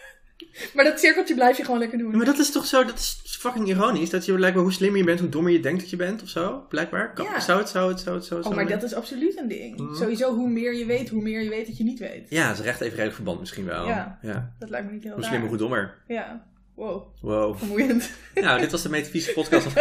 Maar 0.75 0.85
dat 0.85 1.00
cirkeltje 1.00 1.35
blijf 1.35 1.56
je 1.56 1.64
gewoon 1.64 1.78
lekker 1.80 1.99
doen. 1.99 2.11
Ja, 2.11 2.16
maar 2.16 2.26
dat 2.26 2.38
is 2.38 2.52
toch 2.52 2.66
zo, 2.66 2.85
dat 2.85 2.99
is 2.99 3.37
fucking 3.40 3.68
ironisch. 3.68 4.11
Dat 4.11 4.25
je 4.25 4.35
blijkbaar 4.35 4.62
hoe 4.62 4.73
slimmer 4.73 4.99
je 4.99 5.04
bent, 5.04 5.20
hoe 5.20 5.28
dommer 5.28 5.52
je 5.52 5.61
denkt 5.61 5.80
dat 5.80 5.90
je 5.90 5.96
bent 5.96 6.23
of 6.23 6.28
zo. 6.28 6.66
Blijkbaar. 6.68 7.12
Kan, 7.12 7.25
Ja. 7.25 7.40
Zou 7.40 7.58
het, 7.58 7.68
zou 7.68 7.90
het, 7.90 8.00
zou 8.00 8.16
het, 8.16 8.25
zou 8.25 8.40
het 8.40 8.49
Oh, 8.49 8.54
maar 8.56 8.68
dat 8.68 8.82
is 8.82 8.94
absoluut 8.94 9.38
een 9.38 9.49
ding. 9.49 9.80
Mhm. 9.80 9.94
Sowieso, 9.94 10.35
hoe 10.35 10.49
meer 10.49 10.75
je 10.75 10.85
weet, 10.85 11.08
hoe 11.08 11.23
meer 11.23 11.42
je 11.42 11.49
weet 11.49 11.66
dat 11.66 11.76
je 11.76 11.85
niet 11.85 11.99
weet. 11.99 12.30
Ja, 12.30 12.49
het 12.49 12.58
is 12.58 12.64
recht 12.64 12.80
evenredig 12.80 13.14
verband 13.14 13.40
misschien 13.40 13.64
wel. 13.64 13.87
Ja. 13.87 14.18
ja. 14.23 14.52
Dat 14.58 14.70
lijkt 14.70 14.87
me 14.87 14.92
niet 14.92 15.02
heel 15.02 15.14
Hoe 15.14 15.25
slimmer, 15.25 15.49
hoe 15.49 15.58
dommer. 15.58 15.94
Ja. 16.06 16.46
Wow, 16.76 17.02
Wow. 17.21 17.59
vermoeiend. 17.59 18.11
Nou, 18.35 18.61
dit 18.61 18.71
was 18.71 18.83
de 18.83 18.88
metafysische 18.88 19.33
podcast. 19.33 19.73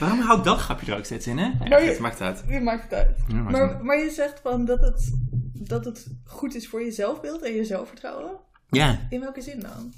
Waarom 0.00 0.18
hou 0.20 0.38
ik 0.38 0.44
dat 0.44 0.58
grapje 0.58 0.92
er 0.92 0.98
ook 0.98 1.04
steeds 1.04 1.26
in, 1.26 1.38
hè? 1.38 1.44
Ja, 1.44 1.68
Maar 1.68 1.82
je- 1.82 1.88
het 1.90 1.98
maakt 1.98 2.18
het 2.18 2.28
uit. 2.28 2.44
je 2.48 2.60
maakt 2.60 2.82
het 2.82 2.92
uit. 2.92 3.18
Ja, 3.28 3.34
maakt 3.34 3.50
het 3.56 3.60
uit. 3.60 3.72
Maar, 3.72 3.84
maar 3.84 3.98
je 3.98 4.10
zegt 4.10 4.40
van 4.40 4.64
dat 4.64 4.80
het, 4.80 5.12
dat 5.54 5.84
het 5.84 6.06
goed 6.24 6.54
is 6.54 6.68
voor 6.68 6.82
je 6.82 6.90
zelfbeeld 6.90 7.42
en 7.42 7.52
je 7.54 7.64
zelfvertrouwen. 7.64 8.30
Ja. 8.70 9.06
In 9.10 9.20
welke 9.20 9.40
zin 9.40 9.60
dan? 9.60 9.92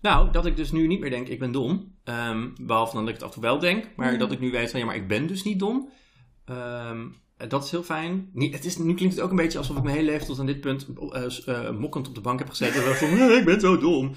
Nou, 0.00 0.30
dat 0.32 0.46
ik 0.46 0.56
dus 0.56 0.72
nu 0.72 0.86
niet 0.86 1.00
meer 1.00 1.10
denk, 1.10 1.28
ik 1.28 1.38
ben 1.38 1.52
dom. 1.52 1.94
Ehm, 2.04 2.48
behalve 2.60 2.94
dan 2.94 3.04
dat 3.04 3.14
ik 3.14 3.20
het 3.20 3.28
af 3.28 3.34
en 3.34 3.40
toe 3.40 3.50
wel 3.50 3.58
denk. 3.58 3.84
Maar 3.96 4.10
Mhm. 4.10 4.18
dat 4.18 4.32
ik 4.32 4.40
nu 4.40 4.50
weet 4.50 4.70
van, 4.70 4.80
ja, 4.80 4.86
maar 4.86 4.96
ik 4.96 5.08
ben 5.08 5.26
dus 5.26 5.44
niet 5.44 5.58
dom. 5.58 5.90
Ehm, 6.44 7.06
dat 7.48 7.64
is 7.64 7.70
heel 7.70 7.82
fijn. 7.82 8.30
Niet, 8.32 8.54
het 8.54 8.64
is, 8.64 8.76
nu 8.78 8.94
klinkt 8.94 9.14
het 9.14 9.24
ook 9.24 9.30
een 9.30 9.36
beetje 9.36 9.58
alsof 9.58 9.76
ik 9.76 9.82
mijn 9.82 9.96
hele 9.96 10.10
leven 10.10 10.26
tot 10.26 10.38
aan 10.38 10.46
dit 10.46 10.60
punt 10.60 10.86
eh, 11.12 11.24
eh, 11.46 11.70
mokkend 11.78 12.08
op 12.08 12.14
de 12.14 12.20
bank 12.20 12.38
heb 12.38 12.48
gezeten. 12.48 12.84
En 12.86 12.94
van, 12.96 13.08
"Eh, 13.18 13.36
ik 13.36 13.44
ben 13.44 13.60
zo 13.60 13.78
dom. 13.78 14.14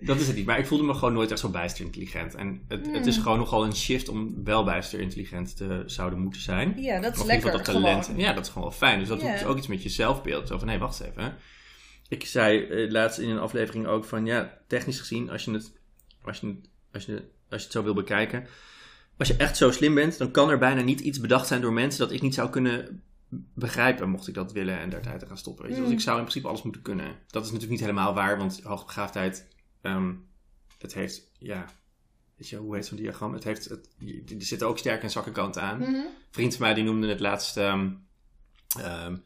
Dat 0.00 0.20
is 0.20 0.26
het 0.26 0.36
niet. 0.36 0.46
Maar 0.46 0.58
ik 0.58 0.66
voelde 0.66 0.84
me 0.84 0.94
gewoon 0.94 1.14
nooit 1.14 1.30
echt 1.30 1.40
zo 1.40 1.48
bijster 1.48 1.84
intelligent. 1.84 2.34
En 2.34 2.62
het, 2.68 2.86
het 2.92 3.06
is 3.06 3.14
Hmm. 3.14 3.22
gewoon 3.22 3.38
nogal 3.38 3.64
een 3.64 3.76
shift 3.76 4.08
om 4.08 4.44
wel 4.44 4.64
bijster 4.64 5.00
intelligent 5.00 5.56
te 5.56 5.82
zouden 5.86 6.18
moeten 6.18 6.40
zijn. 6.40 6.74
Ja, 6.82 7.00
dat 7.00 7.14
is 7.14 7.20
Of 7.20 7.26
lekker. 7.26 7.50
dat 7.52 7.64
talent. 7.64 8.04
gewoon. 8.04 8.20
Ja, 8.20 8.32
dat 8.32 8.44
is 8.44 8.52
gewoon 8.52 8.68
wel 8.68 8.76
fijn. 8.78 8.98
Dus 8.98 9.08
dat 9.08 9.20
doet 9.20 9.30
dus 9.32 9.44
ook 9.44 9.56
iets 9.56 9.66
met 9.66 9.82
je 9.82 9.88
zelfbeeld. 9.88 10.48
Zo 10.48 10.58
van, 10.58 10.68
hé, 10.68 10.78
wacht 10.78 11.00
eens 11.00 11.10
even. 11.10 11.36
Ik 12.08 12.26
zei 12.26 12.64
eh, 12.64 12.90
laatst 12.90 13.18
in 13.18 13.28
een 13.28 13.38
aflevering 13.38 13.86
ook 13.86 14.04
van, 14.04 14.26
ja, 14.26 14.58
technisch 14.68 14.98
gezien, 14.98 15.30
als 15.30 15.44
je 15.44 15.50
het, 15.52 15.72
als 16.24 16.40
je, 16.40 16.46
het- 16.46 16.68
als 16.92 17.04
je, 17.04 17.12
als 17.50 17.60
je 17.60 17.64
het 17.64 17.72
zo 17.72 17.82
wil 17.82 17.94
bekijken. 17.94 18.46
Als 19.18 19.28
je 19.28 19.36
echt 19.36 19.56
zo 19.56 19.70
slim 19.70 19.94
bent, 19.94 20.18
dan 20.18 20.30
kan 20.30 20.50
er 20.50 20.58
bijna 20.58 20.80
niet 20.82 21.00
iets 21.00 21.20
bedacht 21.20 21.46
zijn 21.46 21.60
door 21.60 21.72
mensen 21.72 22.00
dat 22.00 22.12
ik 22.12 22.22
niet 22.22 22.34
zou 22.34 22.50
kunnen 22.50 23.02
begrijpen, 23.54 24.08
mocht 24.08 24.28
ik 24.28 24.34
dat 24.34 24.52
willen 24.52 24.78
en 24.78 24.90
daar 24.90 25.00
tijd 25.02 25.20
te 25.20 25.26
gaan 25.26 25.38
stoppen. 25.38 25.64
Weet 25.64 25.74
je? 25.74 25.80
Dus 25.80 25.88
Mm. 25.90 25.96
ik 25.96 26.02
zou 26.02 26.16
in 26.16 26.22
principe 26.22 26.48
alles 26.48 26.62
moeten 26.62 26.82
kunnen. 26.82 27.06
Dat 27.26 27.42
is 27.44 27.50
natuurlijk 27.50 27.70
niet 27.80 27.88
helemaal 27.88 28.14
waar, 28.14 28.38
want 28.38 28.60
hoogbegaafdheid, 28.62 29.46
ehm 29.80 30.12
het 30.78 30.94
heeft, 30.94 31.30
ja, 31.38 31.64
weet 32.36 32.48
je, 32.48 32.56
hoe 32.56 32.74
heet 32.74 32.86
zo'n 32.86 32.96
diagram? 32.96 33.32
Het 33.32 33.44
heeft, 33.44 33.64
het, 33.68 33.88
er 34.28 34.34
zitten 34.38 34.66
ook 34.68 34.78
sterke 34.78 35.02
en 35.02 35.10
zwakke 35.10 35.32
kanten 35.32 35.62
aan 35.62 35.82
een 35.82 36.06
vriend 36.30 36.56
van 36.56 36.66
mij 36.66 36.74
die 36.74 36.84
noemde 36.84 37.08
het 37.08 37.20
laatst 37.20 37.56
ehm, 37.56 37.90
ehm, 38.78 39.16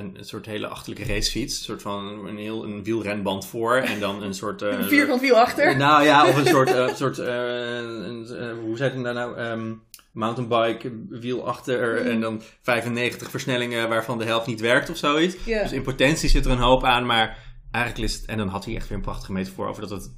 een, 0.00 0.14
een 0.18 0.24
soort 0.24 0.46
hele 0.46 0.66
achterlijke 0.66 1.12
racefiets. 1.12 1.58
Een 1.58 1.64
soort 1.64 1.82
van 1.82 2.26
een, 2.26 2.36
heel, 2.36 2.64
een 2.64 2.84
wielrenband 2.84 3.46
voor 3.46 3.76
en 3.76 4.00
dan 4.00 4.22
een 4.22 4.34
soort... 4.34 4.62
eh, 4.62 4.78
Een 4.78 4.84
vierkant 4.84 5.20
wiel 5.20 5.38
achter. 5.38 5.76
Nou 5.76 6.04
ja, 6.04 6.28
of 6.28 6.36
een 6.36 6.46
soort, 6.46 6.74
eh, 6.74 6.94
soort 6.94 7.18
eh, 7.18 7.34
een, 7.76 8.26
eh, 8.38 8.52
hoe 8.64 8.76
zei 8.76 8.90
het 8.90 9.14
nou? 9.14 9.36
Ehm, 9.36 9.72
mountainbike 10.12 10.92
wiel 11.08 11.46
achter 11.46 12.06
en 12.06 12.20
dan 12.20 12.42
95 12.62 13.30
versnellingen 13.30 13.88
waarvan 13.88 14.18
de 14.18 14.24
helft 14.24 14.46
niet 14.46 14.60
werkt 14.60 14.90
of 14.90 14.96
zoiets. 14.96 15.44
Dus 15.44 15.72
in 15.72 15.82
potentie 15.82 16.28
zit 16.28 16.44
er 16.44 16.50
een 16.50 16.58
hoop 16.58 16.84
aan, 16.84 17.06
maar 17.06 17.38
eigenlijk 17.70 18.04
is 18.04 18.16
het... 18.16 18.24
En 18.24 18.36
dan 18.36 18.48
had 18.48 18.64
hij 18.64 18.74
echt 18.74 18.88
weer 18.88 18.96
een 18.96 19.04
prachtige 19.04 19.32
metafoor 19.32 19.68
over 19.68 19.88
dat 19.88 19.90
het, 19.90 20.10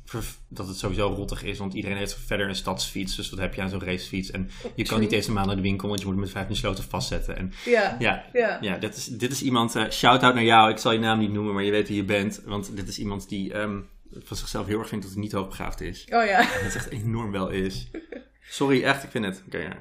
dat 0.49 0.67
het 0.69 0.77
sowieso 0.77 1.07
rottig 1.07 1.43
is. 1.43 1.59
Want 1.59 1.75
iedereen 1.75 1.97
heeft 1.97 2.19
verder 2.27 2.49
een 2.49 2.55
stadsfiets, 2.55 3.17
dus 3.17 3.31
wat 3.31 3.39
heb 3.39 3.55
je 3.55 3.63
aan 3.63 3.69
zo'n 3.69 3.85
racefiets? 3.85 4.31
En 4.31 4.51
je 4.75 4.85
kan 4.85 5.01
niet 5.01 5.13
eens 5.13 5.27
normaal 5.27 5.47
naar 5.47 5.57
de 5.57 5.63
winkel, 5.63 5.89
want 5.89 6.01
je 6.01 6.07
moet 6.07 6.15
hem 6.15 6.25
met 6.25 6.33
15 6.33 6.57
sloten 6.57 6.85
vastzetten. 6.85 7.37
En 7.37 7.53
Ja. 7.65 7.97
ja, 7.99 8.25
Ja. 8.33 8.59
ja 8.61 8.77
dit, 8.77 8.97
is, 8.97 9.07
dit 9.07 9.33
is 9.33 9.43
iemand, 9.43 9.77
eh 9.77 9.91
shout-out 9.91 10.35
naar 10.35 10.45
jou, 10.45 10.71
ik 10.71 10.79
zal 10.79 10.93
je 10.93 10.99
naam 10.99 11.19
niet 11.19 11.33
noemen, 11.33 11.55
maar 11.55 11.63
je 11.63 11.71
weet 11.71 11.89
wie 11.89 11.97
je 11.97 12.05
bent. 12.05 12.43
Want 12.45 12.77
dit 12.77 12.89
is 12.89 12.99
iemand 12.99 13.29
die 13.29 13.53
ehm, 13.53 13.81
van 14.23 14.37
zichzelf 14.37 14.67
heel 14.67 14.79
erg 14.79 14.89
vindt 14.89 15.05
dat 15.05 15.13
hij 15.13 15.23
niet 15.23 15.33
hoogbegaafd 15.33 15.81
is. 15.81 16.05
Oh 16.05 16.25
ja. 16.25 16.39
En 16.39 16.65
het 16.65 16.75
echt 16.75 16.89
enorm 16.89 17.31
wel 17.31 17.49
is. 17.49 17.91
Sorry, 18.49 18.83
echt, 18.85 19.03
ik 19.03 19.11
vind 19.11 19.25
het. 19.25 19.43
Oké, 19.47 19.59
ja. 19.59 19.77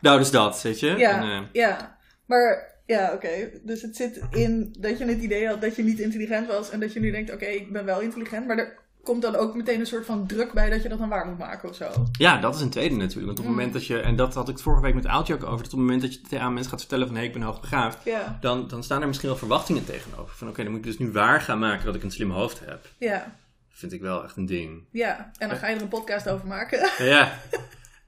Nou, 0.00 0.18
dus 0.18 0.30
dat, 0.30 0.62
weet 0.62 0.80
je. 0.80 0.96
Ja, 0.96 1.20
En, 1.20 1.30
eh, 1.30 1.46
ja. 1.52 1.98
Maar 2.26 2.69
ja, 2.94 3.12
oké. 3.14 3.28
Dus 3.62 3.82
het 3.82 3.96
zit 3.96 4.20
in 4.30 4.74
dat 4.78 4.98
je 4.98 5.04
het 5.04 5.20
idee 5.22 5.46
had 5.46 5.60
dat 5.60 5.76
je 5.76 5.82
niet 5.82 5.98
intelligent 5.98 6.46
was 6.46 6.70
en 6.70 6.80
dat 6.80 6.92
je 6.92 7.00
nu 7.00 7.10
denkt, 7.10 7.32
oké, 7.32 7.44
ik 7.44 7.72
ben 7.72 7.84
wel 7.84 8.00
intelligent, 8.00 8.46
maar 8.46 8.58
er 8.58 8.78
komt 9.02 9.22
dan 9.22 9.36
ook 9.36 9.54
meteen 9.54 9.80
een 9.80 9.86
soort 9.86 10.06
van 10.06 10.26
druk 10.26 10.52
bij 10.52 10.70
dat 10.70 10.82
je 10.82 10.88
dat 10.88 10.98
dan 10.98 11.08
waar 11.08 11.26
moet 11.26 11.38
maken 11.38 11.68
of 11.68 11.76
zo. 11.76 11.90
ja, 12.12 12.40
dat 12.40 12.54
is 12.54 12.60
een 12.60 12.70
tweede 12.70 12.94
natuurlijk. 12.94 13.26
Want 13.26 13.38
op 13.38 13.44
het 13.44 13.46
Mm. 13.46 13.50
moment 13.54 13.72
dat 13.72 13.86
je, 13.86 14.00
en 14.00 14.16
dat 14.16 14.34
had 14.34 14.48
ik 14.48 14.58
vorige 14.58 14.82
week 14.82 14.94
met 14.94 15.06
Aaltje 15.06 15.34
ook 15.34 15.42
over, 15.44 15.56
dat 15.56 15.64
op 15.66 15.70
het 15.70 15.80
moment 15.80 16.00
dat 16.02 16.14
je 16.14 16.20
tegen 16.20 16.40
aan 16.44 16.52
mensen 16.52 16.70
gaat 16.70 16.80
vertellen 16.80 17.06
van 17.06 17.16
hé, 17.16 17.22
ik 17.22 17.32
ben 17.32 17.42
hoogbegaafd, 17.42 18.04
Ja, 18.04 18.38
dan, 18.40 18.68
dan 18.68 18.84
staan 18.84 19.00
er 19.00 19.06
misschien 19.06 19.28
wel 19.28 19.38
verwachtingen 19.38 19.84
tegenover. 19.84 20.34
Van 20.36 20.48
oké, 20.48 20.62
dan 20.62 20.70
moet 20.72 20.80
ik 20.80 20.86
dus 20.86 20.98
nu 20.98 21.12
waar 21.12 21.40
gaan 21.40 21.58
maken 21.58 21.84
dat 21.84 21.94
ik 21.94 22.02
een 22.02 22.10
slim 22.10 22.30
hoofd 22.30 22.60
heb. 22.64 22.86
ja, 22.98 23.38
Vind 23.68 23.92
ik 23.92 24.00
wel 24.00 24.24
echt 24.24 24.36
een 24.36 24.46
ding. 24.46 24.84
ja. 24.92 25.30
En 25.38 25.48
dan 25.48 25.58
ga 25.58 25.68
je 25.68 25.74
er 25.76 25.82
een 25.82 25.88
podcast 25.88 26.28
over 26.28 26.46
maken. 26.46 26.90
Ja, 26.98 27.38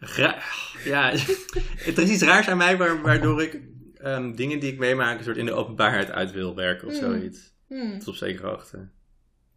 Gra- 0.00 0.38
ja. 0.84 1.10
er 1.86 1.98
is 1.98 2.10
iets 2.10 2.22
raars 2.22 2.48
aan 2.48 2.56
mij 2.56 2.76
waar- 2.76 3.02
waardoor 3.02 3.42
ik 3.42 3.60
ehm, 4.02 4.34
dingen 4.34 4.58
die 4.60 4.72
ik 4.72 4.78
meemaak 4.78 5.18
een 5.18 5.24
soort 5.24 5.36
in 5.36 5.44
de 5.46 5.52
openbaarheid 5.52 6.10
uit 6.10 6.30
wil 6.30 6.54
werken 6.54 6.88
of 6.88 6.94
Mm. 6.94 7.00
zoiets. 7.00 7.54
Hmm. 7.66 7.98
Tot 7.98 8.08
op 8.08 8.14
zekere 8.14 8.46
hoogte. 8.48 8.88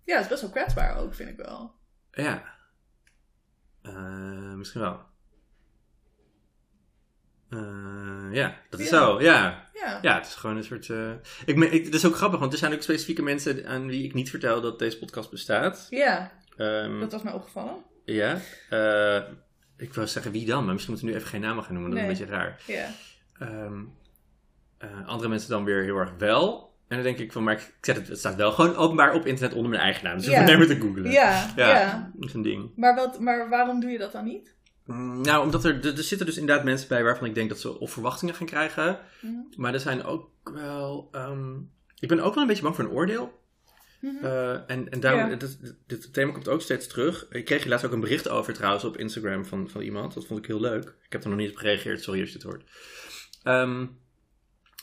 Ja, 0.04 0.14
het 0.16 0.24
is 0.24 0.30
best 0.30 0.42
wel 0.42 0.52
kwetsbaar 0.52 0.98
ook, 0.98 1.14
vind 1.16 1.30
ik 1.30 1.38
wel. 1.38 1.74
Ja. 2.12 2.44
Eh, 3.82 4.54
misschien 4.54 4.82
wel. 4.82 5.00
Eh, 7.50 8.28
ja, 8.32 8.56
dat 8.70 8.80
is 8.80 8.90
Ja. 8.90 8.98
zo, 8.98 9.22
ja. 9.22 9.70
Ja. 9.74 10.00
Ja, 10.02 10.16
het 10.16 10.26
is 10.26 10.36
gewoon 10.36 10.58
een 10.58 10.64
soort... 10.64 10.90
eh, 10.90 11.12
ik, 11.46 11.56
me- 11.56 11.70
ik, 11.70 11.86
dat 11.86 11.94
is 11.94 12.06
ook 12.06 12.16
grappig, 12.16 12.40
want 12.40 12.52
er 12.54 12.58
zijn 12.60 12.74
ook 12.74 12.82
specifieke 12.82 13.22
mensen 13.22 13.68
aan 13.68 13.88
wie 13.88 14.04
ik 14.04 14.14
niet 14.14 14.30
vertel 14.30 14.62
dat 14.62 14.80
deze 14.80 14.98
podcast 15.00 15.30
bestaat. 15.32 15.88
Ja, 15.90 16.32
Ehm, 16.58 17.00
dat 17.00 17.12
was 17.12 17.24
mij 17.24 17.34
opgevallen. 17.34 17.84
Ja. 18.06 18.34
ik 19.78 19.94
wil 19.94 20.08
zeggen 20.08 20.32
wie 20.32 20.46
dan, 20.46 20.64
maar 20.64 20.74
misschien 20.74 20.94
moeten 20.94 21.10
we 21.12 21.14
nu 21.14 21.20
even 21.22 21.32
geen 21.34 21.42
namen 21.42 21.64
gaan 21.64 21.74
noemen. 21.74 21.92
Dat 21.92 22.00
is 22.00 22.06
een 22.06 22.18
beetje 22.18 22.34
raar. 22.38 22.62
Ja. 22.68 22.90
Ehm, 23.40 23.84
eh, 24.78 25.08
andere 25.08 25.30
mensen 25.30 25.50
dan 25.50 25.64
weer 25.64 25.84
heel 25.84 25.98
erg 25.98 26.12
wel. 26.18 26.74
En 26.88 26.96
dan 26.96 27.06
denk 27.06 27.18
ik 27.18 27.32
van, 27.32 27.44
maar 27.44 27.54
ik, 27.54 27.74
zet 27.82 27.96
het, 27.96 28.08
het 28.08 28.20
staat 28.20 28.36
wel 28.36 28.52
gewoon 28.52 28.76
openbaar 28.76 29.14
op 29.14 29.26
internet 29.26 29.54
onder 29.56 29.70
mijn 29.70 29.82
eigen 29.82 30.04
naam. 30.04 30.18
Dus 30.18 30.28
ik 30.28 30.36
hoef 30.38 30.58
het 30.58 30.68
te 30.68 30.80
googlen. 30.80 31.12
Ja, 31.12 31.54
ja. 31.56 31.68
Ja, 31.70 32.12
dat 32.16 32.28
is 32.30 32.34
een 32.36 32.42
ding. 32.42 32.72
Maar, 32.76 32.96
wat, 32.96 33.20
maar 33.20 33.50
waarom 33.50 33.80
doe 33.80 33.90
je 33.90 33.98
dat 33.98 34.12
dan 34.12 34.24
niet? 34.26 34.54
Mm, 34.86 35.22
Nou, 35.22 35.44
omdat 35.44 35.66
er, 35.66 35.86
er, 35.86 35.98
er 35.98 36.04
zitten 36.04 36.26
dus 36.28 36.38
inderdaad 36.38 36.66
mensen 36.66 36.88
bij 36.88 37.04
waarvan 37.04 37.28
ik 37.28 37.36
denk 37.36 37.50
dat 37.50 37.60
ze 37.60 37.80
of 37.80 37.92
verwachtingen 37.92 38.36
gaan 38.36 38.46
krijgen. 38.48 39.00
Mhm. 39.22 39.34
Maar 39.56 39.74
er 39.74 39.80
zijn 39.80 40.04
ook 40.04 40.30
wel. 40.54 41.08
ehm, 41.12 41.54
ik 42.00 42.08
ben 42.08 42.20
ook 42.20 42.34
wel 42.34 42.44
een 42.44 42.50
beetje 42.50 42.64
bang 42.64 42.76
voor 42.76 42.84
een 42.86 42.92
oordeel. 42.92 43.44
Eh, 44.22 44.52
en, 44.70 44.90
en 44.90 45.00
daarom, 45.00 45.30
Ja. 45.30 45.36
dit, 45.36 45.76
dit, 45.88 46.14
thema 46.14 46.32
komt 46.32 46.48
ook 46.48 46.62
steeds 46.62 46.88
terug. 46.88 47.26
Ik 47.30 47.46
kreeg 47.46 47.66
laatst 47.66 47.86
ook 47.86 47.92
een 47.92 48.00
bericht 48.00 48.30
over 48.30 48.54
trouwens 48.54 48.84
op 48.84 48.98
Instagram 48.98 49.46
van, 49.46 49.70
van 49.70 49.82
iemand. 49.82 50.14
Dat 50.14 50.26
vond 50.26 50.40
ik 50.40 50.46
heel 50.46 50.60
leuk. 50.60 50.84
Ik 51.06 51.12
heb 51.12 51.24
er 51.24 51.30
nog 51.30 51.38
niet 51.38 51.50
op 51.50 51.56
gereageerd, 51.58 52.02
sorry 52.04 52.20
als 52.22 52.30
je 52.30 52.36
het 52.36 52.44
hoort. 52.46 52.64
Ehm, 53.44 53.86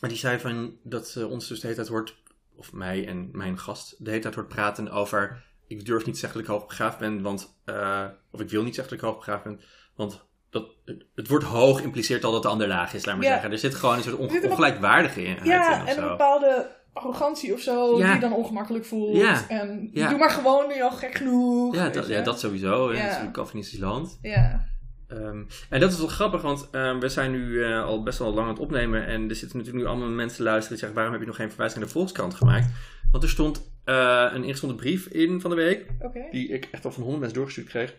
maar 0.02 0.10
die 0.10 0.18
zei 0.18 0.38
van 0.38 0.76
dat 0.82 1.08
ze 1.08 1.26
ons 1.26 1.48
dus 1.48 1.60
de 1.60 1.66
hele 1.66 1.76
tijd 1.78 1.88
hoort, 1.88 2.16
of 2.56 2.72
mij 2.72 3.06
en 3.06 3.28
mijn 3.32 3.58
gast, 3.58 3.94
de 4.04 4.10
hele 4.10 4.22
tijd 4.22 4.34
hoort 4.34 4.48
praten 4.48 4.90
over. 4.90 5.44
Ik 5.66 5.86
durf 5.86 6.06
niet 6.06 6.18
zeggen 6.18 6.38
dat 6.40 6.48
ik 6.48 6.54
hoogbegaafd 6.54 6.98
ben, 6.98 7.22
want. 7.22 7.58
eh, 7.64 8.04
of 8.30 8.40
ik 8.40 8.50
wil 8.50 8.62
niet 8.62 8.74
zeggen 8.74 8.94
dat 8.96 9.02
ik 9.04 9.10
hoogbegaafd 9.10 9.44
ben, 9.44 9.60
want. 9.96 10.24
Dat, 10.50 10.66
het, 11.14 11.28
woord 11.28 11.42
hoog 11.42 11.82
impliceert 11.82 12.24
al 12.24 12.32
dat 12.32 12.42
de 12.42 12.48
ander 12.48 12.68
laag 12.68 12.94
is, 12.94 13.04
laat 13.04 13.16
maar 13.16 13.24
Ja. 13.24 13.32
zeggen. 13.32 13.50
Er 13.52 13.58
zit 13.58 13.74
gewoon 13.74 13.96
een 13.96 14.02
soort 14.02 14.16
on- 14.16 14.34
een- 14.36 14.50
ongelijkwaardige 14.50 15.22
in. 15.22 15.38
Ja, 15.44 15.76
in 15.76 15.82
of 15.82 15.88
en 15.88 16.02
een 16.02 16.08
bepaalde 16.08 16.70
arrogantie 16.92 17.52
of 17.54 17.60
zo, 17.60 17.98
Ja. 17.98 18.04
die 18.04 18.14
je 18.14 18.20
dan 18.20 18.32
ongemakkelijk 18.32 18.84
voelt. 18.84 19.16
Ja. 19.16 19.48
En 19.48 19.90
doe 19.92 20.18
maar 20.18 20.30
gewoon, 20.30 20.68
nu 20.68 20.82
al 20.82 20.90
gek 20.90 21.14
genoeg. 21.14 21.74
Ja, 21.74 21.88
dat, 21.88 22.06
ja, 22.06 22.20
dat 22.22 22.40
sowieso. 22.40 22.92
Ja. 22.92 22.92
Ja. 22.92 22.94
Het 22.96 23.00
is 23.02 23.06
natuurlijk 23.08 23.32
Calvinistisch 23.36 23.78
land. 23.78 24.18
Ja. 24.22 24.64
Ehm, 25.12 25.42
en 25.68 25.80
dat 25.80 25.92
is 25.92 25.98
wel 25.98 26.06
grappig, 26.06 26.42
want 26.42 26.68
ehm, 26.70 26.98
we 26.98 27.08
zijn 27.08 27.30
nu 27.30 27.64
eh, 27.64 27.84
al 27.84 28.02
best 28.02 28.18
wel 28.18 28.34
lang 28.34 28.46
aan 28.46 28.52
het 28.52 28.62
opnemen. 28.62 29.06
En 29.06 29.28
er 29.28 29.36
zitten 29.36 29.58
natuurlijk 29.58 29.84
nu 29.84 29.90
allemaal 29.90 30.08
mensen 30.08 30.36
te 30.36 30.42
luisteren 30.42 30.68
die 30.68 30.78
zeggen: 30.78 30.94
waarom 30.94 31.12
heb 31.12 31.22
je 31.22 31.28
nog 31.28 31.36
geen 31.36 31.48
verwijzing 31.48 31.80
naar 31.80 31.88
de 31.88 31.94
Volkskrant 31.94 32.34
gemaakt? 32.34 32.66
Want 33.10 33.24
er 33.24 33.30
stond 33.30 33.70
eh, 33.84 34.26
een 34.32 34.44
ingezonden 34.44 34.76
brief 34.76 35.06
in 35.06 35.40
van 35.40 35.50
de 35.50 35.56
week, 35.56 35.86
die 36.30 36.48
ik 36.48 36.68
echt 36.70 36.84
al 36.84 36.92
van 36.92 37.02
honderd 37.02 37.20
mensen 37.20 37.38
doorgestuurd 37.38 37.68
kreeg. 37.68 37.94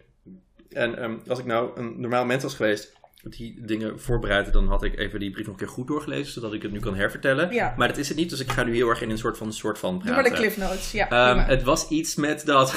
En 0.70 0.98
ehm, 0.98 1.13
als 1.27 1.39
ik 1.39 1.46
nou 1.46 1.79
een 1.79 2.01
normaal 2.01 2.25
mens 2.25 2.43
was 2.43 2.55
geweest, 2.55 2.93
die 3.24 3.65
dingen 3.65 4.00
voorbereidde, 4.00 4.51
dan 4.51 4.67
had 4.67 4.84
ik 4.84 4.98
even 4.98 5.20
die 5.20 5.32
brief 5.32 5.46
nog 5.46 5.53
een 5.53 5.65
keer 5.65 5.74
goed 5.74 5.88
doorgelezen, 5.88 6.34
zodat 6.34 6.53
ik 6.53 6.62
het 6.62 6.72
nu 6.72 6.79
kan 6.79 6.96
hervertellen. 6.96 7.53
Ja. 7.53 7.74
Maar 7.77 7.88
dat 7.88 7.98
is 7.98 8.08
het 8.08 8.17
niet, 8.17 8.29
dus 8.29 8.39
ik 8.39 8.51
ga 8.51 8.63
nu 8.63 8.74
heel 8.74 8.89
erg 8.89 9.01
in 9.01 9.10
een 9.10 9.17
soort 9.17 9.38
van, 9.38 9.53
soort 9.53 9.79
van 9.79 9.93
Doe 9.93 10.01
praten. 10.01 10.22
maar 10.22 10.32
de 10.32 10.38
cliff 10.38 10.58
notes. 10.58 10.91
Ja, 10.91 11.46
het 11.48 11.63
was 11.63 11.89
iets 11.89 12.15
met 12.15 12.46
dat 12.46 12.74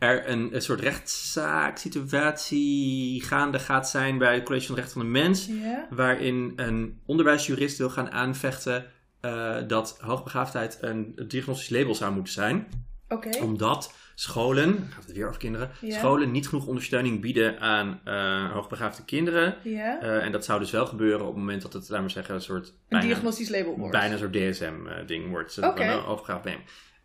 er 0.00 0.28
een, 0.28 0.54
een 0.54 0.62
soort 0.62 0.80
rechtszaaksituatie 0.80 3.22
gaande 3.22 3.58
gaat 3.58 3.88
zijn 3.88 4.18
bij 4.18 4.34
het 4.34 4.44
College 4.44 4.66
van 4.66 4.74
de 4.74 4.80
Rechten 4.80 5.00
van 5.00 5.12
de 5.12 5.18
Mens. 5.18 5.48
Waarin 5.90 6.52
een 6.56 7.00
onderwijsjurist 7.06 7.78
wil 7.78 7.90
gaan 7.90 8.10
aanvechten 8.10 8.84
eh, 9.20 9.56
dat 9.66 9.98
hoogbegaafdheid 10.00 10.78
een 10.80 11.22
diagnostisch 11.28 11.70
label 11.70 11.94
zou 11.94 12.12
moeten 12.12 12.32
zijn. 12.32 12.66
Omdat 13.42 13.94
scholen, 14.14 14.88
gaat 14.94 15.04
het 15.06 15.16
weer 15.16 15.26
over 15.26 15.38
kinderen, 15.40 15.70
scholen 15.88 16.30
niet 16.30 16.48
genoeg 16.48 16.66
ondersteuning 16.66 17.20
bieden 17.20 17.60
aan 17.60 18.00
eh, 18.04 18.52
hoogbegaafde 18.52 19.04
kinderen. 19.04 19.56
Eh, 19.64 20.24
en 20.24 20.32
dat 20.32 20.44
zou 20.44 20.60
dus 20.60 20.70
wel 20.70 20.86
gebeuren 20.86 21.20
op 21.20 21.26
het 21.26 21.36
moment 21.36 21.62
dat 21.62 21.72
het, 21.72 21.88
laten 21.88 22.06
we 22.06 22.12
zeggen, 22.12 22.34
een 22.34 22.40
soort 22.40 22.66
Een 22.66 22.72
bijna- 22.88 23.06
diagnostisch 23.06 23.48
label 23.48 23.76
wordt. 23.76 23.92
bijna 23.92 24.12
een 24.12 24.18
soort 24.18 24.32
DSM-ding 24.32 25.28
wordt. 25.28 25.58
Oké. 25.58 25.82
een 25.82 25.98
hoogbegaafd 25.98 26.44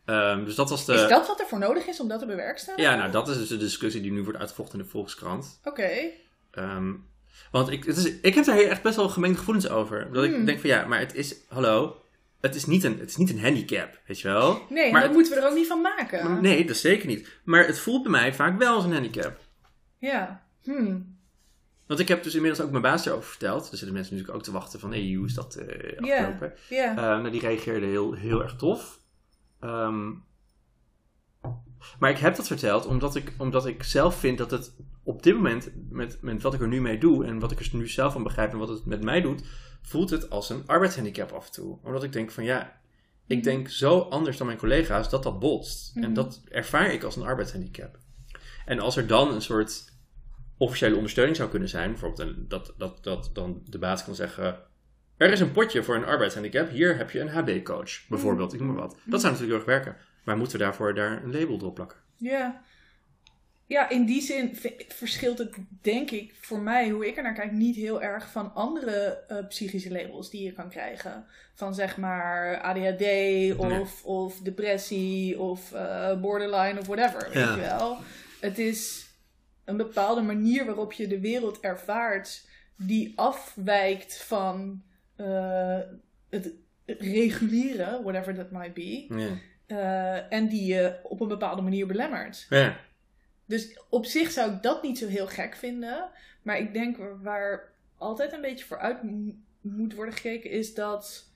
Ehm, 0.05 0.43
dus 0.45 0.55
dat 0.55 0.69
was 0.69 0.85
de... 0.85 0.93
Is 0.93 1.07
dat 1.07 1.27
wat 1.27 1.39
er 1.39 1.45
voor 1.47 1.59
nodig 1.59 1.85
is 1.87 1.99
om 1.99 2.07
dat 2.07 2.19
te 2.19 2.25
bewerkstelligen? 2.25 2.89
Ja, 2.91 2.95
nou, 2.97 3.11
dat 3.11 3.27
is 3.29 3.37
dus 3.37 3.47
de 3.47 3.57
discussie 3.57 4.01
die 4.01 4.11
nu 4.11 4.23
wordt 4.23 4.39
uitgevochten 4.39 4.79
in 4.79 4.85
de 4.85 4.91
Volkskrant. 4.91 5.59
Oké. 5.63 5.89
Ehm, 6.51 6.93
want 7.51 7.69
ik, 7.69 7.83
het 7.83 7.97
is, 7.97 8.19
ik 8.19 8.35
heb 8.35 8.45
daar 8.45 8.57
echt 8.57 8.81
best 8.81 8.95
wel 8.95 9.09
gemengde 9.09 9.37
gevoelens 9.37 9.69
over. 9.69 10.09
Dat 10.13 10.23
ik 10.23 10.33
Hmm. 10.33 10.45
denk 10.45 10.59
van 10.59 10.69
ja, 10.69 10.85
maar 10.85 10.99
het 10.99 11.15
is, 11.15 11.35
hallo, 11.47 12.01
het 12.41 12.55
is 12.55 12.65
niet 12.65 12.83
een, 12.83 12.99
het 12.99 13.09
is 13.09 13.15
niet 13.15 13.29
een 13.29 13.39
handicap, 13.41 13.99
weet 14.07 14.19
je 14.19 14.27
wel? 14.27 14.61
Nee, 14.69 14.91
Maar 14.91 15.01
dat 15.01 15.11
moeten 15.11 15.33
we 15.33 15.39
er 15.41 15.47
ook 15.49 15.55
niet 15.55 15.67
van 15.67 15.81
maken. 15.81 16.23
Maar 16.31 16.41
nee, 16.41 16.65
dat 16.65 16.75
zeker 16.75 17.07
niet. 17.07 17.29
Maar 17.43 17.65
het 17.65 17.79
voelt 17.79 18.01
bij 18.03 18.11
mij 18.11 18.33
vaak 18.33 18.57
wel 18.59 18.75
als 18.75 18.83
een 18.83 18.93
handicap. 18.93 19.37
Ja. 19.99 20.43
Hmm. 20.63 21.13
Want 21.87 21.99
ik 21.99 22.07
heb 22.07 22.23
dus 22.23 22.35
inmiddels 22.35 22.63
ook 22.63 22.69
mijn 22.71 22.81
baas 22.83 23.03
daarover 23.03 23.29
verteld. 23.29 23.61
Er 23.71 23.77
zitten 23.77 23.93
mensen 23.93 24.13
natuurlijk 24.13 24.37
ook 24.39 24.45
te 24.45 24.51
wachten 24.51 24.79
van, 24.79 24.93
hé, 24.93 25.05
hey, 25.07 25.15
hoe 25.15 25.25
is 25.25 25.33
dat 25.33 25.55
eh 25.55 25.91
Ja. 25.99 26.17
afgelopen? 26.17 26.53
Ja. 26.69 26.89
Eh, 26.89 26.95
nou, 26.95 27.29
die 27.29 27.41
reageerde 27.41 27.85
heel, 27.85 28.13
heel 28.13 28.41
erg 28.43 28.55
tof. 28.55 28.99
Ehm, 29.65 30.11
maar 31.99 32.09
ik 32.09 32.17
heb 32.17 32.35
dat 32.35 32.47
verteld 32.47 32.85
omdat 32.85 33.15
ik, 33.15 33.33
omdat 33.37 33.65
ik 33.65 33.83
zelf 33.83 34.15
vind 34.19 34.37
dat 34.37 34.51
het 34.51 34.75
op 35.03 35.23
dit 35.23 35.35
moment, 35.35 35.71
met, 35.89 36.17
met 36.21 36.41
wat 36.41 36.53
ik 36.53 36.61
er 36.61 36.67
nu 36.67 36.81
mee 36.81 36.97
doe 36.97 37.25
en 37.25 37.39
wat 37.39 37.51
ik 37.51 37.59
er 37.59 37.69
nu 37.71 37.87
zelf 37.87 38.13
van 38.13 38.23
begrijp 38.23 38.51
en 38.51 38.57
wat 38.57 38.69
het 38.69 38.85
met 38.85 39.03
mij 39.03 39.21
doet, 39.21 39.43
voelt 39.81 40.09
het 40.09 40.29
als 40.29 40.49
een 40.49 40.63
arbeidshandicap 40.67 41.31
af 41.31 41.45
en 41.45 41.51
toe. 41.51 41.79
Omdat 41.83 42.03
ik 42.03 42.11
denk 42.13 42.31
van 42.31 42.43
ja, 42.43 42.79
ik 43.27 43.35
Mhm. 43.37 43.45
denk 43.45 43.69
zo 43.69 43.99
anders 43.99 44.37
dan 44.37 44.45
mijn 44.47 44.59
collega's 44.59 45.09
dat 45.09 45.23
dat 45.23 45.39
botst. 45.39 45.95
En 45.95 46.01
Mhm. 46.01 46.13
dat 46.13 46.41
ervaar 46.49 46.93
ik 46.93 47.03
als 47.03 47.15
een 47.15 47.23
arbeidshandicap. 47.23 47.97
En 48.65 48.79
als 48.79 48.97
er 48.97 49.07
dan 49.07 49.33
een 49.33 49.41
soort 49.41 49.93
officiële 50.57 50.95
ondersteuning 50.95 51.37
zou 51.37 51.49
kunnen 51.49 51.69
zijn, 51.69 51.89
bijvoorbeeld 51.91 52.29
een- 52.29 52.45
dat, 52.47 52.73
dat, 52.77 53.03
dat 53.03 53.29
dan 53.33 53.61
de 53.65 53.77
baas 53.79 54.03
kan 54.03 54.15
zeggen. 54.15 54.59
Er 55.17 55.31
is 55.31 55.39
een 55.39 55.51
potje 55.51 55.83
voor 55.83 55.95
een 55.95 56.05
arbeidshandicap. 56.05 56.69
Hier 56.69 56.97
heb 56.97 57.11
je 57.11 57.19
een 57.19 57.29
HB-coach, 57.29 58.07
bijvoorbeeld. 58.09 58.53
Ik 58.53 58.59
noem 58.59 58.67
maar 58.67 58.81
wat. 58.81 58.97
Dat 59.03 59.21
zou 59.21 59.33
natuurlijk 59.33 59.61
heel 59.63 59.73
erg 59.73 59.83
werken. 59.83 60.01
Maar 60.23 60.37
moeten 60.37 60.57
we 60.57 60.63
daarvoor 60.63 60.93
daar 60.93 61.23
een 61.23 61.31
label 61.39 61.57
op 61.67 61.75
plakken? 61.75 61.97
Ja. 62.15 62.61
Ja, 63.67 63.89
in 63.89 64.05
die 64.05 64.21
zin 64.21 64.57
verschilt 64.87 65.37
het, 65.37 65.55
denk 65.81 66.11
ik, 66.11 66.33
voor 66.41 66.59
mij, 66.59 66.89
hoe 66.89 67.07
ik 67.07 67.17
er 67.17 67.23
naar 67.23 67.33
kijk, 67.33 67.51
niet 67.51 67.75
heel 67.75 68.01
erg 68.01 68.31
van 68.31 68.53
andere 68.53 69.23
eh, 69.27 69.47
psychische 69.47 69.91
labels 69.91 70.29
die 70.29 70.43
je 70.43 70.51
kan 70.51 70.69
krijgen. 70.69 71.25
Van 71.53 71.73
zeg 71.75 71.97
maar 71.97 72.61
ADHD 72.61 73.03
of, 73.57 74.03
of 74.05 74.39
depressie 74.39 75.39
of 75.39 75.71
eh, 75.71 76.21
borderline 76.21 76.79
of 76.79 76.87
whatever, 76.87 77.23
weet 77.23 77.33
Ja. 77.43 77.55
je 77.55 77.61
wel. 77.61 77.97
Het 78.39 78.59
is 78.59 79.05
een 79.63 79.77
bepaalde 79.77 80.21
manier 80.21 80.65
waarop 80.65 80.93
je 80.93 81.07
de 81.07 81.19
wereld 81.19 81.59
ervaart 81.59 82.47
die 82.77 83.13
afwijkt 83.15 84.23
van 84.23 84.83
eh, 85.15 85.79
het 86.29 86.53
reguliere, 86.85 88.01
whatever 88.03 88.35
that 88.35 88.51
might 88.51 88.73
be. 88.73 89.05
Ja. 89.09 89.29
eh, 89.65 90.33
en 90.37 90.47
die 90.47 90.73
je 90.73 90.99
op 91.03 91.19
een 91.19 91.27
bepaalde 91.27 91.61
manier 91.61 91.87
belemmert. 91.87 92.45
ja. 92.49 92.77
Dus 93.47 93.79
op 93.89 94.05
zich 94.05 94.31
zou 94.31 94.51
ik 94.51 94.61
dat 94.63 94.83
niet 94.83 94.97
zo 94.97 95.07
heel 95.07 95.27
gek 95.27 95.55
vinden. 95.55 96.09
Maar 96.41 96.57
ik 96.57 96.73
denk 96.73 96.97
waar- 97.21 97.71
altijd 97.97 98.33
een 98.33 98.41
beetje 98.41 98.65
vooruit 98.65 99.03
mo- 99.03 99.33
moet 99.61 99.93
worden 99.95 100.13
gekeken, 100.13 100.49
is 100.49 100.73
dat, 100.73 101.29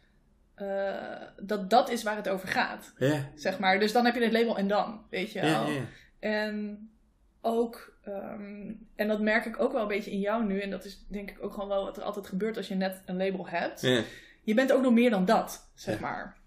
eh, 0.56 1.22
dat 1.42 1.70
dat 1.70 1.89
is 1.89 2.04
waar 2.04 2.15
het 2.15 2.30
over 2.30 2.48
gaat. 2.48 2.94
Zeg 3.36 3.60
maar. 3.60 3.80
Dus 3.80 3.92
dan 3.92 4.06
heb 4.06 4.15
je 4.15 4.22
het 4.24 4.32
label 4.32 4.58
en 4.58 4.68
dan, 4.68 5.02
weet 5.10 5.32
je 5.32 5.42
wel. 5.42 5.68
En 6.20 6.89
ook, 7.41 7.93
ehm, 8.04 8.71
en 8.95 9.08
dat 9.08 9.19
merk 9.21 9.45
ik 9.45 9.60
ook 9.62 9.71
wel 9.71 9.82
een 9.82 9.88
beetje 9.88 10.12
in 10.12 10.19
jou 10.19 10.45
nu. 10.45 10.60
En 10.60 10.69
dat 10.69 10.86
is 10.86 11.06
denk 11.08 11.30
ik 11.30 11.38
ook 11.43 11.54
gewoon 11.54 11.69
wel 11.69 11.84
wat 11.86 11.97
er 11.97 12.04
altijd 12.04 12.28
gebeurt 12.28 12.58
als 12.58 12.67
je 12.67 12.75
net 12.75 13.02
een 13.06 13.17
label 13.17 13.47
hebt. 13.47 13.82
Ja. 13.82 14.02
Je 14.43 14.54
bent 14.54 14.71
ook 14.71 14.82
nog 14.82 14.93
meer 14.93 15.10
dan 15.10 15.25
dat, 15.25 15.69
zeg 15.75 15.95
Ja. 15.95 16.02
maar. 16.02 16.38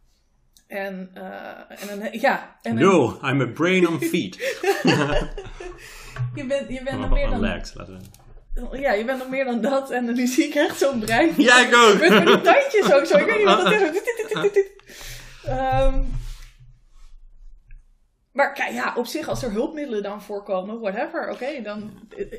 En, 0.66 1.10
eh, 1.14 1.90
en 1.90 2.20
ja. 2.20 2.56
En 2.62 2.74
No, 2.74 3.18
I'm 3.22 3.40
a 3.40 3.46
brain 3.46 3.88
on 3.88 4.00
feet. 4.00 4.36
Je 6.34 6.46
bent, 6.46 6.68
je 6.68 6.82
bent 6.82 6.98
nog 7.00 7.10
meer 7.10 7.28
dan 7.30 7.40
legs, 7.40 7.74
laten 7.74 7.98
we. 7.98 8.78
Ja, 8.78 8.92
je 8.92 9.04
bent 9.04 9.18
nog 9.18 9.28
meer 9.28 9.44
dan 9.44 9.60
dat. 9.60 9.90
En 9.90 10.14
nu 10.14 10.26
zie 10.26 10.44
ik 10.44 10.54
echt 10.54 10.78
zo'n 10.78 11.00
brein. 11.00 11.32
Ja, 11.36 11.66
ik 11.66 11.74
ook. 11.74 11.98
Met 11.98 12.08
met 12.10 12.26
die 12.26 12.40
tandjes 12.40 12.92
ook 12.92 13.06
zo. 13.06 13.16
Ik 13.18 13.24
weet 13.24 13.36
niet 13.36 13.46
wat 13.46 13.62
dat 13.62 13.72
is. 14.56 14.64
Ehm, 15.44 16.02
maar 18.32 18.52
kijk, 18.52 18.72
ja, 18.72 18.94
op 18.96 19.06
zich, 19.06 19.28
als 19.28 19.42
er 19.42 19.50
hulpmiddelen 19.50 20.02
dan 20.02 20.22
voorkomen, 20.22 20.80
whatever, 20.80 21.30
oké, 21.30 21.62
dan 21.62 21.90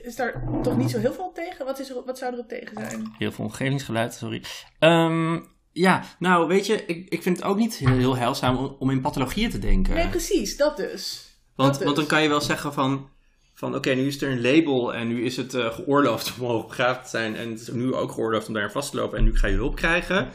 is 0.03 0.15
daar 0.15 0.43
toch 0.61 0.77
niet 0.77 0.89
zo 0.89 0.99
heel 0.99 1.13
veel 1.13 1.31
tegen. 1.33 1.65
Wat, 1.65 1.79
is 1.79 1.89
er, 1.89 2.03
wat 2.05 2.17
zou 2.17 2.33
erop 2.33 2.47
tegen 2.47 2.77
zijn? 2.77 3.15
Heel 3.17 3.31
veel 3.31 3.45
omgevingsgeluid, 3.45 4.13
sorry. 4.13 4.43
Ehm, 4.79 5.39
ja, 5.71 6.03
nou 6.19 6.47
weet 6.47 6.65
je, 6.65 6.85
ik, 6.85 7.09
ik 7.09 7.21
vind 7.21 7.37
het 7.37 7.45
ook 7.45 7.57
niet 7.57 7.75
heel, 7.75 7.97
heel 7.97 8.17
heilzaam 8.17 8.57
om, 8.57 8.75
om 8.79 8.89
in 8.89 9.01
pathologieën 9.01 9.49
te 9.49 9.59
denken. 9.59 9.93
Nee, 9.93 10.07
precies, 10.07 10.57
dat 10.57 10.77
dus. 10.77 11.31
want, 11.55 11.69
dat 11.69 11.77
dus. 11.77 11.85
want 11.85 11.97
dan 11.97 12.05
kan 12.05 12.21
je 12.21 12.29
wel 12.29 12.41
zeggen 12.41 12.73
van, 12.73 13.09
van 13.53 13.75
oké, 13.75 13.93
nu 13.93 14.07
is 14.07 14.21
er 14.21 14.31
een 14.31 14.41
label 14.41 14.93
en 14.93 15.07
nu 15.07 15.23
is 15.23 15.37
het 15.37 15.53
eh, 15.53 15.73
geoorloofd 15.73 16.33
om 16.39 16.47
hoogbegaafd 16.47 17.03
te 17.03 17.09
zijn. 17.09 17.35
En 17.35 17.49
het 17.49 17.61
is 17.61 17.67
nu 17.67 17.93
ook 17.93 18.11
geoorloofd 18.11 18.47
om 18.47 18.53
daarin 18.53 18.71
vast 18.71 18.91
te 18.91 18.97
lopen 18.97 19.17
en 19.17 19.23
nu 19.23 19.37
ga 19.37 19.47
je 19.47 19.55
hulp 19.55 19.75
krijgen. 19.75 20.29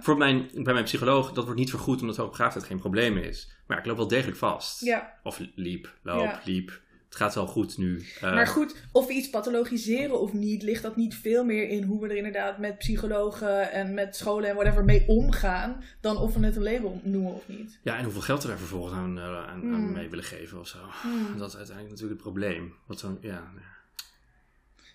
Voor 0.00 0.16
mijn, 0.16 0.50
bij 0.54 0.72
mijn 0.72 0.84
psycholoog, 0.84 1.32
dat 1.32 1.44
wordt 1.44 1.58
niet 1.58 1.70
vergoed 1.70 2.00
omdat 2.00 2.16
hoogbegaafdheid 2.16 2.66
geen 2.66 2.78
probleem 2.78 3.16
is. 3.16 3.50
Maar 3.66 3.78
ik 3.78 3.86
loop 3.86 3.96
wel 3.96 4.08
degelijk 4.08 4.38
vast. 4.38 4.80
Of 5.22 5.40
liep, 5.54 5.94
loop, 6.02 6.40
liep. 6.44 6.80
Het 7.10 7.18
gaat 7.18 7.34
wel 7.34 7.46
goed 7.46 7.78
nu. 7.78 8.04
Eh, 8.20 8.34
Maar 8.34 8.46
goed, 8.46 8.74
of 8.92 9.06
we 9.06 9.12
iets 9.12 9.30
pathologiseren 9.30 10.20
of 10.20 10.32
niet, 10.32 10.62
ligt 10.62 10.82
dat 10.82 10.96
niet 10.96 11.14
veel 11.14 11.44
meer 11.44 11.68
in 11.68 11.82
hoe 11.82 12.00
we 12.00 12.08
er 12.08 12.16
inderdaad 12.16 12.58
met 12.58 12.78
psychologen 12.78 13.72
en 13.72 13.94
met 13.94 14.16
scholen 14.16 14.48
en 14.48 14.54
whatever 14.54 14.84
mee 14.84 15.04
omgaan, 15.08 15.82
dan 16.00 16.16
of 16.18 16.34
we 16.34 16.44
het 16.46 16.56
een 16.56 16.62
label 16.62 17.00
noemen 17.04 17.32
of 17.34 17.48
niet. 17.48 17.78
Ja, 17.82 17.96
en 17.96 18.04
hoeveel 18.04 18.20
geld 18.22 18.42
we 18.42 18.48
daar 18.48 18.58
vervolgens 18.58 18.94
aan, 18.94 19.18
eh, 19.18 19.24
aan, 19.24 19.46
aan 19.48 19.60
Hmm. 19.60 19.92
mee 19.92 20.08
willen 20.08 20.24
geven 20.24 20.58
of 20.58 20.66
zo. 20.68 20.78
Hmm. 21.02 21.38
Dat 21.38 21.48
is 21.48 21.56
uiteindelijk 21.56 21.94
natuurlijk 21.94 22.22
het 22.22 22.32
probleem. 22.32 22.74
Wat 22.86 22.98
zo, 22.98 23.18
ja, 23.20 23.50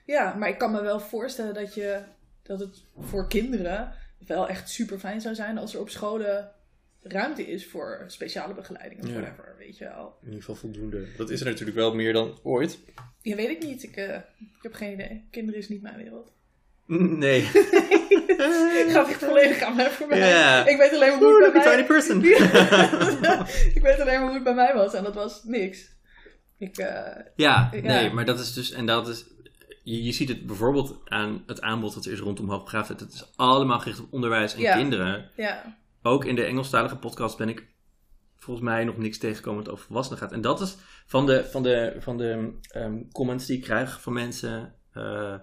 Ja, 0.05 0.33
maar 0.33 0.49
ik 0.49 0.57
kan 0.57 0.71
me 0.71 0.81
wel 0.81 0.99
voorstellen 0.99 1.53
dat, 1.53 1.73
je, 1.73 2.01
dat 2.43 2.59
het 2.59 2.83
voor 2.99 3.27
kinderen 3.27 3.93
wel 4.27 4.47
echt 4.47 4.69
super 4.69 4.99
fijn 4.99 5.21
zou 5.21 5.35
zijn 5.35 5.57
als 5.57 5.73
er 5.73 5.79
op 5.79 5.89
scholen 5.89 6.51
ruimte 7.07 7.47
is 7.47 7.65
voor 7.67 8.03
speciale 8.07 8.53
begeleiding 8.53 9.01
of 9.03 9.07
Ja. 9.09 9.13
whatever, 9.13 9.55
weet 9.57 9.77
je 9.77 9.83
wel. 9.85 10.17
In 10.21 10.25
ieder 10.25 10.39
geval 10.39 10.55
voldoende. 10.55 11.05
Dat 11.17 11.29
is 11.29 11.39
er 11.39 11.45
natuurlijk 11.45 11.77
wel 11.77 11.95
meer 11.95 12.13
dan 12.13 12.39
ooit. 12.43 12.79
Ja, 13.21 13.35
weet 13.35 13.49
ik 13.49 13.63
niet. 13.63 13.83
Ik, 13.83 13.95
eh, 13.95 14.15
ik 14.39 14.61
heb 14.61 14.73
geen 14.73 14.93
idee. 14.93 15.27
Kinderen 15.31 15.59
is 15.59 15.69
niet 15.69 15.81
mijn 15.81 15.97
wereld. 15.97 16.31
Nee. 16.87 17.41
Ik 18.85 18.91
ga 18.91 19.07
echt 19.09 19.23
volledig 19.23 19.61
aan 19.61 19.75
mij 19.75 19.89
voorbij. 19.89 20.19
Ja. 20.29 20.65
Ik 20.67 20.77
weet 20.77 20.93
alleen 20.93 21.09
maar 21.09 21.17
hoe 21.17 21.33
het 21.33 21.43
look 21.43 21.53
bij 21.53 21.63
mij... 21.63 21.75
tiny 21.75 21.87
person. 21.87 22.23
ik 23.75 23.81
weet 23.81 23.99
alleen 23.99 24.15
maar 24.19 24.23
hoe 24.25 24.33
het 24.33 24.43
bij 24.43 24.53
mij 24.53 24.73
was 24.73 24.93
en 24.93 25.03
dat 25.03 25.15
was 25.15 25.43
niks. 25.43 25.89
Ik, 26.57 26.77
eh, 26.77 26.85
Ja, 27.35 27.69
Ja. 27.73 27.79
nee, 27.81 28.11
maar 28.13 28.25
dat 28.25 28.39
is 28.39 28.53
dus, 28.53 28.71
en 28.71 28.85
dat 28.85 29.07
is, 29.07 29.25
je, 29.83 30.03
je 30.03 30.11
ziet 30.11 30.29
het 30.29 30.45
bijvoorbeeld 30.45 30.99
aan 31.05 31.43
het 31.47 31.61
aanbod 31.61 31.93
dat 31.93 32.05
er 32.05 32.11
is 32.11 32.19
rondom 32.19 32.49
hoogbegaafdheid. 32.49 32.99
Het 32.99 33.13
is 33.13 33.31
allemaal 33.35 33.79
gericht 33.79 33.99
op 33.99 34.13
onderwijs 34.13 34.53
en 34.53 34.59
Ja. 34.61 34.75
kinderen. 34.75 35.29
ja. 35.35 35.77
Ook 36.07 36.25
in 36.25 36.35
de 36.35 36.43
Engelstalige 36.43 36.97
podcast 36.97 37.37
ben 37.37 37.49
ik 37.49 37.65
volgens 38.37 38.65
mij 38.65 38.83
nog 38.83 38.97
niks 38.97 39.17
tegengekomen 39.17 39.63
wat 39.63 39.73
over 39.73 39.85
volwassenen 39.85 40.19
gaat. 40.19 40.31
En 40.31 40.41
dat 40.41 40.61
is 40.61 40.75
van 41.05 41.25
de, 41.25 41.45
van 41.51 41.63
de, 41.63 41.95
van 41.99 42.17
de 42.17 42.51
ehm, 42.69 42.97
comments 43.11 43.45
die 43.45 43.57
ik 43.57 43.63
krijg 43.63 44.01
van 44.01 44.13
mensen, 44.13 44.73
eh, 44.93 45.33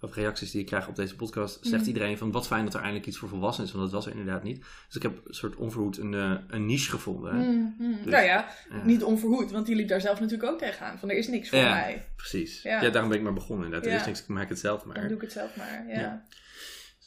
of 0.00 0.14
reacties 0.14 0.50
die 0.50 0.60
ik 0.60 0.66
krijg 0.66 0.88
op 0.88 0.96
deze 0.96 1.16
podcast, 1.16 1.58
zegt 1.62 1.80
Mhm. 1.80 1.88
iedereen 1.88 2.18
van 2.18 2.30
wat 2.32 2.46
fijn 2.46 2.64
dat 2.64 2.74
er 2.74 2.80
eindelijk 2.80 3.06
iets 3.06 3.18
voor 3.18 3.28
volwassenen 3.28 3.68
is, 3.68 3.74
want 3.76 3.84
dat 3.90 3.94
was 4.04 4.06
er 4.12 4.18
inderdaad 4.18 4.42
niet. 4.42 4.58
Dus 4.86 4.96
ik 4.96 5.02
heb 5.02 5.20
een 5.24 5.34
soort 5.34 5.56
onverhoed 5.56 5.98
een, 5.98 6.14
eh, 6.14 6.32
een 6.48 6.66
niche 6.66 6.90
gevonden. 6.90 7.34
Mm, 7.34 7.74
mm. 7.78 7.96
Dus- 8.02 8.12
nou 8.12 8.24
ja, 8.24 8.48
Ja. 8.70 8.84
niet 8.84 9.02
onverhoed, 9.04 9.50
want 9.50 9.66
die 9.66 9.76
liep 9.76 9.88
daar 9.88 10.00
zelf 10.00 10.20
natuurlijk 10.20 10.50
ook 10.52 10.58
tegenaan. 10.58 10.98
Van 10.98 11.10
er 11.10 11.16
is 11.16 11.28
niks 11.28 11.48
voor 11.48 11.58
Ja. 11.58 11.70
mij. 11.74 12.06
Precies. 12.16 12.62
Ja. 12.62 12.82
Ja. 12.82 12.90
daarom 12.90 13.08
ben 13.10 13.18
ik 13.18 13.24
maar 13.24 13.32
begonnen 13.32 13.64
inderdaad. 13.64 13.90
Er 13.92 14.00
is 14.00 14.06
niks, 14.06 14.20
ik 14.20 14.28
maak 14.28 14.48
het 14.48 14.58
zelf 14.58 14.84
maar. 14.84 14.94
Dan 14.94 15.06
doe 15.08 15.16
ik 15.16 15.22
het 15.22 15.32
zelf 15.32 15.56
maar. 15.56 15.84
Ja. 15.88 16.24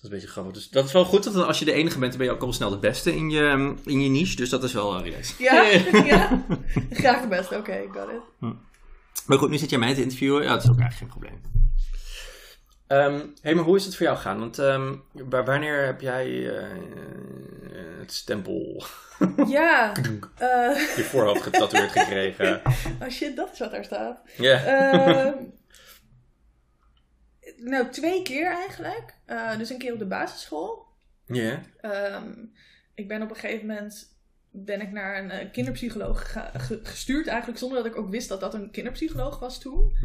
Is 0.02 0.08
een 0.08 0.14
beetje 0.14 0.28
grappig. 0.28 0.54
Dus 0.54 0.70
dat 0.70 0.86
is 0.86 0.92
wel 0.92 1.06
goed, 1.06 1.24
dat 1.24 1.36
als 1.36 1.60
je 1.60 1.66
de 1.66 1.72
enige 1.74 2.00
bent, 2.00 2.12
dan 2.12 2.20
ben 2.22 2.30
je 2.30 2.34
ook 2.34 2.42
al 2.42 2.54
snel 2.54 2.70
de 2.70 2.78
beste 2.78 3.16
in 3.16 3.30
je, 3.30 3.74
in 3.86 4.02
je 4.02 4.10
niche. 4.10 4.36
Dus 4.36 4.50
dat 4.50 4.64
is 4.64 4.74
wel 4.74 4.98
uh, 4.98 5.04
relaxed. 5.04 5.38
Ja, 5.38 5.64
ja. 6.06 6.46
Graag 6.90 7.22
de 7.22 7.28
beste. 7.28 7.58
Oké, 7.58 7.82
got 7.92 8.10
it. 8.10 8.54
Maar 9.26 9.38
goed, 9.38 9.50
nu 9.50 9.58
zit 9.58 9.70
jij 9.70 9.80
mij 9.80 9.94
te 9.94 10.02
interviewen. 10.02 10.44
Ja, 10.44 10.50
dat 10.54 10.64
is 10.64 10.70
ook 10.70 10.80
eigenlijk 10.80 11.12
geen 11.12 11.20
probleem. 11.22 11.42
Ehm 12.88 13.20
hey, 13.42 13.56
maar 13.56 13.64
hoe 13.64 13.76
is 13.76 13.86
het 13.86 13.96
voor 13.96 14.06
jou 14.06 14.18
gegaan? 14.18 14.40
Want 14.40 14.60
ehm, 14.60 14.94
wa- 15.12 15.44
wanneer 15.44 15.86
heb 15.86 16.02
jij 16.02 16.56
eh, 16.58 16.68
het 18.00 18.14
stempel 18.14 18.84
Ja. 19.48 19.92
eh, 20.38 20.96
je 20.96 21.04
voorhoofd 21.10 21.42
getatoeëerd 21.42 21.92
gekregen? 21.92 22.62
oh 23.02 23.10
shit, 23.10 23.36
dat 23.36 23.50
is 23.54 23.60
wat 23.60 23.72
daar 23.72 23.84
staat. 23.84 24.22
Ja. 24.38 24.64
Ehm, 24.64 25.34
nou, 27.64 27.90
twee 27.90 28.22
keer 28.22 28.52
eigenlijk. 28.52 29.14
Eh, 29.26 29.58
dus 29.58 29.70
een 29.70 29.78
keer 29.78 29.94
op 29.94 30.00
de 30.00 30.06
basisschool. 30.06 30.86
Ja. 31.26 31.60
Ehm, 31.82 32.30
ik 32.96 33.08
ben 33.08 33.22
op 33.22 33.30
een 33.30 33.36
gegeven 33.36 33.68
moment 33.68 34.10
ben 34.54 34.82
ik 34.82 34.92
naar 34.92 35.24
een 35.24 35.32
eh, 35.32 35.52
kinderpsycholoog 35.52 36.32
ge- 36.32 36.80
gestuurd 36.84 37.28
eigenlijk 37.28 37.60
zonder 37.60 37.78
dat 37.84 37.92
ik 37.92 37.98
ook 37.98 38.10
wist 38.10 38.30
dat 38.30 38.40
dat 38.40 38.54
een 38.54 38.72
kinderpsycholoog 38.72 39.40
was 39.40 39.60
toen. 39.60 39.96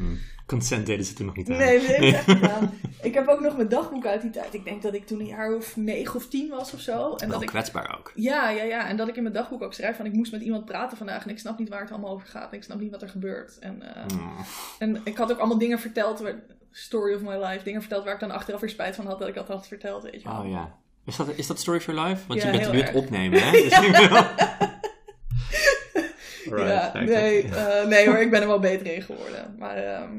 Consent 0.46 0.86
deden 0.86 1.04
ze 1.04 1.14
toen 1.14 1.26
nog 1.26 1.36
niet 1.36 1.50
aan. 1.50 1.56
Nee, 1.56 1.78
dat 1.78 1.86
heb 1.86 2.00
ik 2.00 2.14
echt 2.14 2.24
gedaan. 2.24 2.72
Ik 3.02 3.14
heb 3.14 3.28
ook 3.28 3.40
nog 3.40 3.56
mijn 3.56 3.68
dagboek 3.68 4.06
uit 4.06 4.20
die 4.22 4.30
tijd. 4.30 4.54
Ik 4.54 4.64
denk 4.64 4.82
dat 4.82 4.94
ik 4.94 5.06
toen 5.06 5.20
een 5.20 5.26
jaar 5.26 5.54
of 5.54 5.76
negen 5.76 6.14
of 6.14 6.28
tien 6.28 6.48
was 6.48 6.72
of 6.72 6.80
zo. 6.80 7.14
En 7.14 7.28
dat 7.28 7.42
ik, 7.42 7.48
kwetsbaar 7.48 7.98
ook. 7.98 8.12
ja, 8.14 8.50
ja, 8.50 8.62
ja. 8.62 8.88
En 8.88 8.96
dat 8.96 9.08
ik 9.08 9.16
in 9.16 9.22
mijn 9.22 9.34
dagboek 9.34 9.62
ook 9.62 9.74
schrijf 9.74 9.96
van 9.96 10.06
ik 10.06 10.12
moest 10.12 10.32
met 10.32 10.40
iemand 10.42 10.64
praten 10.64 10.96
vandaag 10.96 11.24
en 11.24 11.30
ik 11.30 11.38
snap 11.38 11.58
niet 11.58 11.68
waar 11.68 11.80
het 11.80 11.90
allemaal 11.90 12.10
over 12.10 12.26
gaat. 12.28 12.50
En 12.50 12.56
ik 12.56 12.62
snap 12.64 12.80
niet 12.80 12.90
wat 12.90 13.02
er 13.02 13.08
gebeurt. 13.08 13.58
En, 13.58 13.82
eh, 13.94 14.16
Mm. 14.16 14.36
en 14.78 15.00
ik 15.04 15.16
had 15.16 15.30
ook 15.32 15.38
allemaal 15.38 15.58
dingen 15.58 15.78
verteld, 15.78 16.20
waar- 16.20 16.42
story 16.76 17.14
of 17.14 17.20
my 17.22 17.36
life, 17.36 17.64
dingen 17.64 17.80
verteld 17.80 18.04
waar 18.04 18.14
ik 18.14 18.20
dan 18.20 18.30
achteraf 18.30 18.60
weer 18.60 18.70
spijt 18.70 18.96
van 18.96 19.06
had 19.06 19.18
dat 19.18 19.28
ik 19.28 19.34
dat 19.34 19.48
had 19.48 19.68
verteld, 19.68 20.02
weet 20.02 20.22
je 20.22 20.28
wel. 20.28 20.38
Oh 20.38 20.48
ja. 20.50 20.74
Is 21.04 21.16
dat, 21.16 21.28
is 21.36 21.46
dat 21.46 21.58
Story 21.58 21.76
of 21.78 21.86
Your 21.86 22.08
Life? 22.08 22.26
Want 22.26 22.42
Ja, 22.42 22.50
je 22.50 22.58
bent 22.58 22.72
nu 22.72 22.78
het 22.78 22.86
erg. 22.88 22.96
opnemen, 22.96 23.40
hè? 23.42 23.50
Dus 26.50 26.60
ja, 26.68 26.92
nee, 26.94 27.42
eh, 27.42 27.86
nee 27.86 28.06
hoor, 28.06 28.18
ik 28.18 28.30
ben 28.30 28.40
er 28.40 28.46
wel 28.46 28.58
beter 28.58 28.86
in 28.94 29.02
geworden. 29.02 29.54
Maar 29.58 29.76
ehm, 29.76 30.12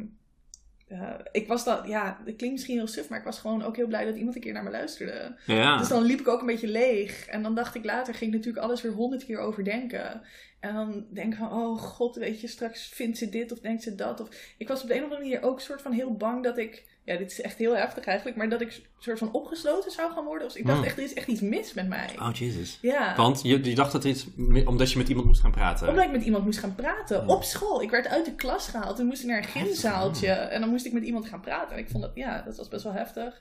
ja, 0.87 1.19
ik 1.31 1.47
was 1.47 1.63
dan, 1.63 1.87
ja, 1.87 2.05
dat 2.25 2.35
klinkt 2.35 2.55
misschien 2.55 2.77
heel 2.77 2.87
suf, 2.87 3.09
maar 3.09 3.19
ik 3.19 3.25
was 3.25 3.39
gewoon 3.39 3.63
ook 3.63 3.75
heel 3.75 3.87
blij 3.87 4.05
dat 4.05 4.15
iemand 4.15 4.35
een 4.35 4.41
keer 4.41 4.53
naar 4.53 4.63
me 4.63 4.69
luisterde. 4.69 5.35
Ja. 5.45 5.77
Dus 5.77 5.87
dan 5.87 6.03
liep 6.03 6.19
ik 6.19 6.27
ook 6.27 6.39
een 6.39 6.45
beetje 6.45 6.67
leeg. 6.67 7.25
En 7.27 7.43
dan 7.43 7.55
dacht 7.55 7.75
ik 7.75 7.85
later, 7.85 8.13
ging 8.13 8.31
ik 8.31 8.37
natuurlijk 8.37 8.65
alles 8.65 8.81
weer 8.81 8.91
honderd 8.91 9.25
keer 9.25 9.39
overdenken. 9.39 10.21
En 10.59 10.73
dan 10.73 11.05
denk 11.13 11.33
ik 11.33 11.39
van, 11.39 11.51
oh 11.51 11.77
god, 11.79 12.15
weet 12.15 12.41
je, 12.41 12.47
straks 12.47 12.87
vindt 12.87 13.17
ze 13.17 13.29
dit 13.29 13.51
of 13.51 13.59
denkt 13.59 13.83
ze 13.83 13.95
dat. 13.95 14.19
Of, 14.21 14.29
ik 14.57 14.67
was 14.67 14.81
op 14.81 14.87
de 14.87 14.93
een 14.93 15.03
of 15.03 15.05
andere 15.05 15.21
manier 15.21 15.43
ook 15.43 15.59
soort 15.59 15.81
van 15.81 15.91
heel 15.91 16.15
bang 16.15 16.43
dat 16.43 16.57
ik, 16.57 16.85
ja, 17.03 17.17
dit 17.17 17.31
is 17.31 17.41
echt 17.41 17.57
heel 17.57 17.75
heftig 17.75 18.05
eigenlijk, 18.05 18.37
maar 18.37 18.49
dat 18.49 18.61
ik 18.61 18.81
soort 18.99 19.17
van 19.17 19.31
opgesloten 19.31 19.91
zou 19.91 20.11
gaan 20.11 20.25
worden. 20.25 20.47
Dus 20.47 20.57
ik 20.57 20.65
dacht 20.65 20.77
Hmm. 20.77 20.87
echt, 20.87 20.97
er 20.97 21.03
is 21.03 21.13
echt 21.13 21.27
iets 21.27 21.41
mis 21.41 21.73
met 21.73 21.87
mij. 21.87 22.15
Oh, 22.19 22.33
jezus. 22.33 22.77
Ja. 22.81 23.15
Want 23.15 23.41
je, 23.43 23.63
je 23.63 23.75
dacht 23.75 23.91
dat 23.91 24.03
er 24.03 24.09
iets... 24.09 24.27
Omdat 24.65 24.91
je 24.91 24.97
met 24.97 25.09
iemand 25.09 25.27
moest 25.27 25.41
gaan 25.41 25.51
praten. 25.51 25.89
Omdat 25.89 26.05
ik 26.05 26.11
met 26.11 26.23
iemand 26.23 26.43
moest 26.43 26.59
gaan 26.59 26.75
praten. 26.75 27.19
Hmm. 27.19 27.29
Op 27.29 27.43
school. 27.43 27.81
Ik 27.81 27.89
werd 27.89 28.07
uit 28.07 28.25
de 28.25 28.35
klas 28.35 28.67
gehaald. 28.67 28.95
Toen 28.95 29.05
moest 29.05 29.21
ik 29.21 29.27
naar 29.27 29.37
een 29.37 29.43
gymzaaltje. 29.43 30.31
En 30.31 30.61
dan 30.61 30.69
moest 30.69 30.85
ik 30.85 30.93
met 30.93 31.03
iemand 31.03 31.25
gaan 31.25 31.41
praten. 31.41 31.75
En 31.75 31.81
ik 31.81 31.89
vond 31.89 32.03
dat, 32.03 32.11
ja, 32.15 32.41
dat 32.41 32.57
was 32.57 32.67
best 32.67 32.83
wel 32.83 32.93
heftig. 32.93 33.39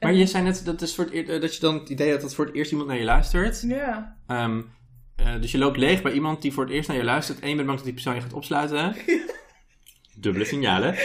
Maar 0.00 0.12
je 0.12 0.26
zei 0.26 0.44
net 0.44 0.64
dat, 0.64 0.82
is 0.82 0.94
voor 0.94 1.04
het, 1.04 1.28
eh, 1.28 1.40
dat 1.40 1.54
je 1.54 1.60
dan 1.60 1.74
het 1.74 1.88
idee 1.88 2.10
had 2.10 2.20
dat 2.20 2.34
voor 2.34 2.46
het 2.46 2.54
eerst 2.54 2.70
iemand 2.70 2.88
naar 2.88 2.98
je 2.98 3.04
luistert. 3.04 3.60
Ja. 3.60 4.16
Ehm, 4.26 4.62
eh, 5.18 5.40
dus 5.40 5.52
je 5.52 5.58
loopt 5.58 5.76
leeg 5.76 6.02
bij 6.02 6.12
iemand 6.12 6.42
die 6.42 6.52
voor 6.52 6.64
het 6.64 6.72
eerst 6.72 6.88
naar 6.88 6.96
je 6.96 7.04
luistert. 7.04 7.38
En 7.40 7.48
je 7.48 7.54
bent 7.54 7.66
bang 7.66 7.78
dat 7.78 7.86
die 7.86 7.94
persoon 7.94 8.14
je 8.14 8.20
gaat 8.20 8.32
opsluiten. 8.32 8.94
Dubbele 10.20 10.44
signalen. 10.44 10.94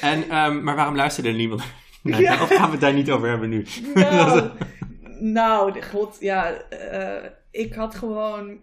En, 0.00 0.28
ehm, 0.28 0.62
maar 0.62 0.76
waarom 0.76 0.96
luisterde 0.96 1.28
er 1.28 1.34
niemand 1.34 1.62
naar 2.02 2.20
Ja. 2.20 2.42
Of 2.42 2.48
gaan 2.48 2.64
we 2.66 2.70
het 2.70 2.80
daar 2.80 2.92
niet 2.92 3.10
over 3.10 3.28
hebben 3.28 3.48
nu? 3.48 3.66
Nou, 3.94 4.50
nou, 5.20 5.82
god, 5.82 6.16
ja. 6.20 6.52
eh, 6.52 7.30
ik 7.50 7.74
had 7.74 7.94
gewoon... 7.94 8.60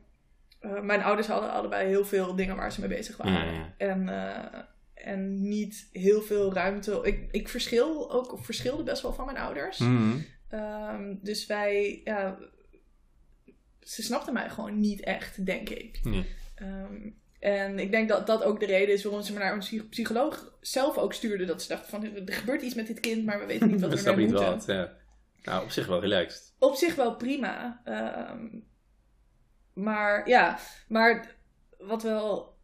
eh, 0.60 0.80
mijn 0.82 1.04
ouders 1.04 1.27
hadden 1.27 1.51
allebei 1.51 1.88
heel 1.88 2.06
veel 2.06 2.36
dingen 2.36 2.56
waar 2.56 2.71
ze 2.71 2.80
mee 2.80 2.89
bezig 2.89 3.17
waren. 3.17 3.34
Ja, 3.34 3.51
ja. 3.51 3.73
En, 3.77 4.10
en 4.93 5.47
niet 5.49 5.89
heel 5.91 6.21
veel 6.21 6.54
ruimte. 6.54 6.99
Ik, 7.04 7.27
ik 7.32 7.49
verschil 7.49 8.12
ook, 8.12 8.38
verschilde 8.41 8.84
best 8.84 9.01
wel 9.01 9.13
van 9.13 9.25
mijn 9.25 9.38
ouders. 9.38 9.77
Mhm. 9.77 10.17
Ehm, 10.49 11.15
dus 11.21 11.45
wij, 11.45 12.01
ja, 12.04 12.38
ze 13.82 14.04
snapten 14.04 14.34
mij 14.34 14.50
gewoon 14.50 14.80
niet 14.80 15.02
echt, 15.04 15.46
denk 15.46 15.70
ik. 15.70 16.00
Nee. 16.04 16.26
Ehm, 16.56 17.10
en 17.39 17.80
ik 17.80 17.91
denk 17.91 18.10
dat 18.10 18.28
dat 18.28 18.44
ook 18.44 18.60
de 18.60 18.65
reden 18.65 18.94
is 18.94 19.04
waarom 19.04 19.22
ze 19.22 19.34
me 19.34 19.39
naar 19.39 19.54
een 19.54 19.60
psych- 19.60 19.89
psycholoog 19.89 20.58
zelf 20.62 20.98
ook 20.98 21.13
stuurden. 21.13 21.48
Dat 21.48 21.62
ze 21.62 21.67
dachten 21.67 21.89
van, 21.89 22.04
er 22.28 22.34
gebeurt 22.34 22.62
iets 22.62 22.76
met 22.76 22.88
dit 22.88 23.00
kind, 23.00 23.26
maar 23.26 23.39
we 23.39 23.46
weten 23.46 23.67
niet 23.67 23.82
wat 23.82 23.89
we 23.91 23.98
snap 23.98 24.12
ermee 24.12 24.26
niet 24.26 24.36
moeten. 24.36 24.54
wat. 24.54 24.65
Ja. 24.65 24.94
Nou, 25.44 25.63
op 25.63 25.72
zich 25.72 25.88
wel 25.88 26.00
relaxed. 26.02 26.54
Op 26.60 26.76
zich 26.76 26.96
wel 26.96 27.15
prima. 27.15 27.82
Ehm, 27.86 28.48
maar 29.74 30.28
ja, 30.30 30.60
maar 30.88 31.36
wat 31.78 32.04
wel... 32.04 32.58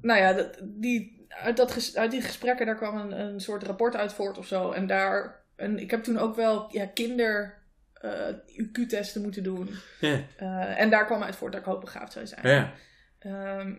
Nou 0.00 0.20
ja, 0.20 0.32
dat, 0.32 0.58
die, 0.62 1.26
uit, 1.28 1.56
dat 1.56 1.70
ges- 1.70 1.96
uit 1.96 2.10
die 2.10 2.22
gesprekken 2.22 2.66
daar 2.66 2.76
kwam 2.76 2.96
een, 2.96 3.20
een 3.20 3.40
soort 3.40 3.62
rapport 3.62 3.96
uit 3.96 4.12
voort 4.12 4.38
of 4.38 4.46
zo. 4.46 4.70
En 4.70 4.86
daar... 4.86 5.44
En 5.56 5.78
ik 5.78 5.90
heb 5.90 6.02
toen 6.02 6.18
ook 6.18 6.34
wel 6.36 6.68
ja, 6.72 6.86
kinder... 6.86 7.61
eh, 8.02 8.34
IQ-testen 8.46 9.22
moeten 9.22 9.42
doen. 9.42 9.70
Eh, 10.00 10.80
en 10.80 10.90
daar 10.90 11.06
kwam 11.06 11.22
uit 11.22 11.36
voort 11.36 11.52
dat 11.52 11.60
ik 11.60 11.66
hoogbegaafd 11.66 12.12
zou 12.12 12.26
zijn. 12.26 12.48
ja. 12.48 12.72
Ehm, 13.18 13.72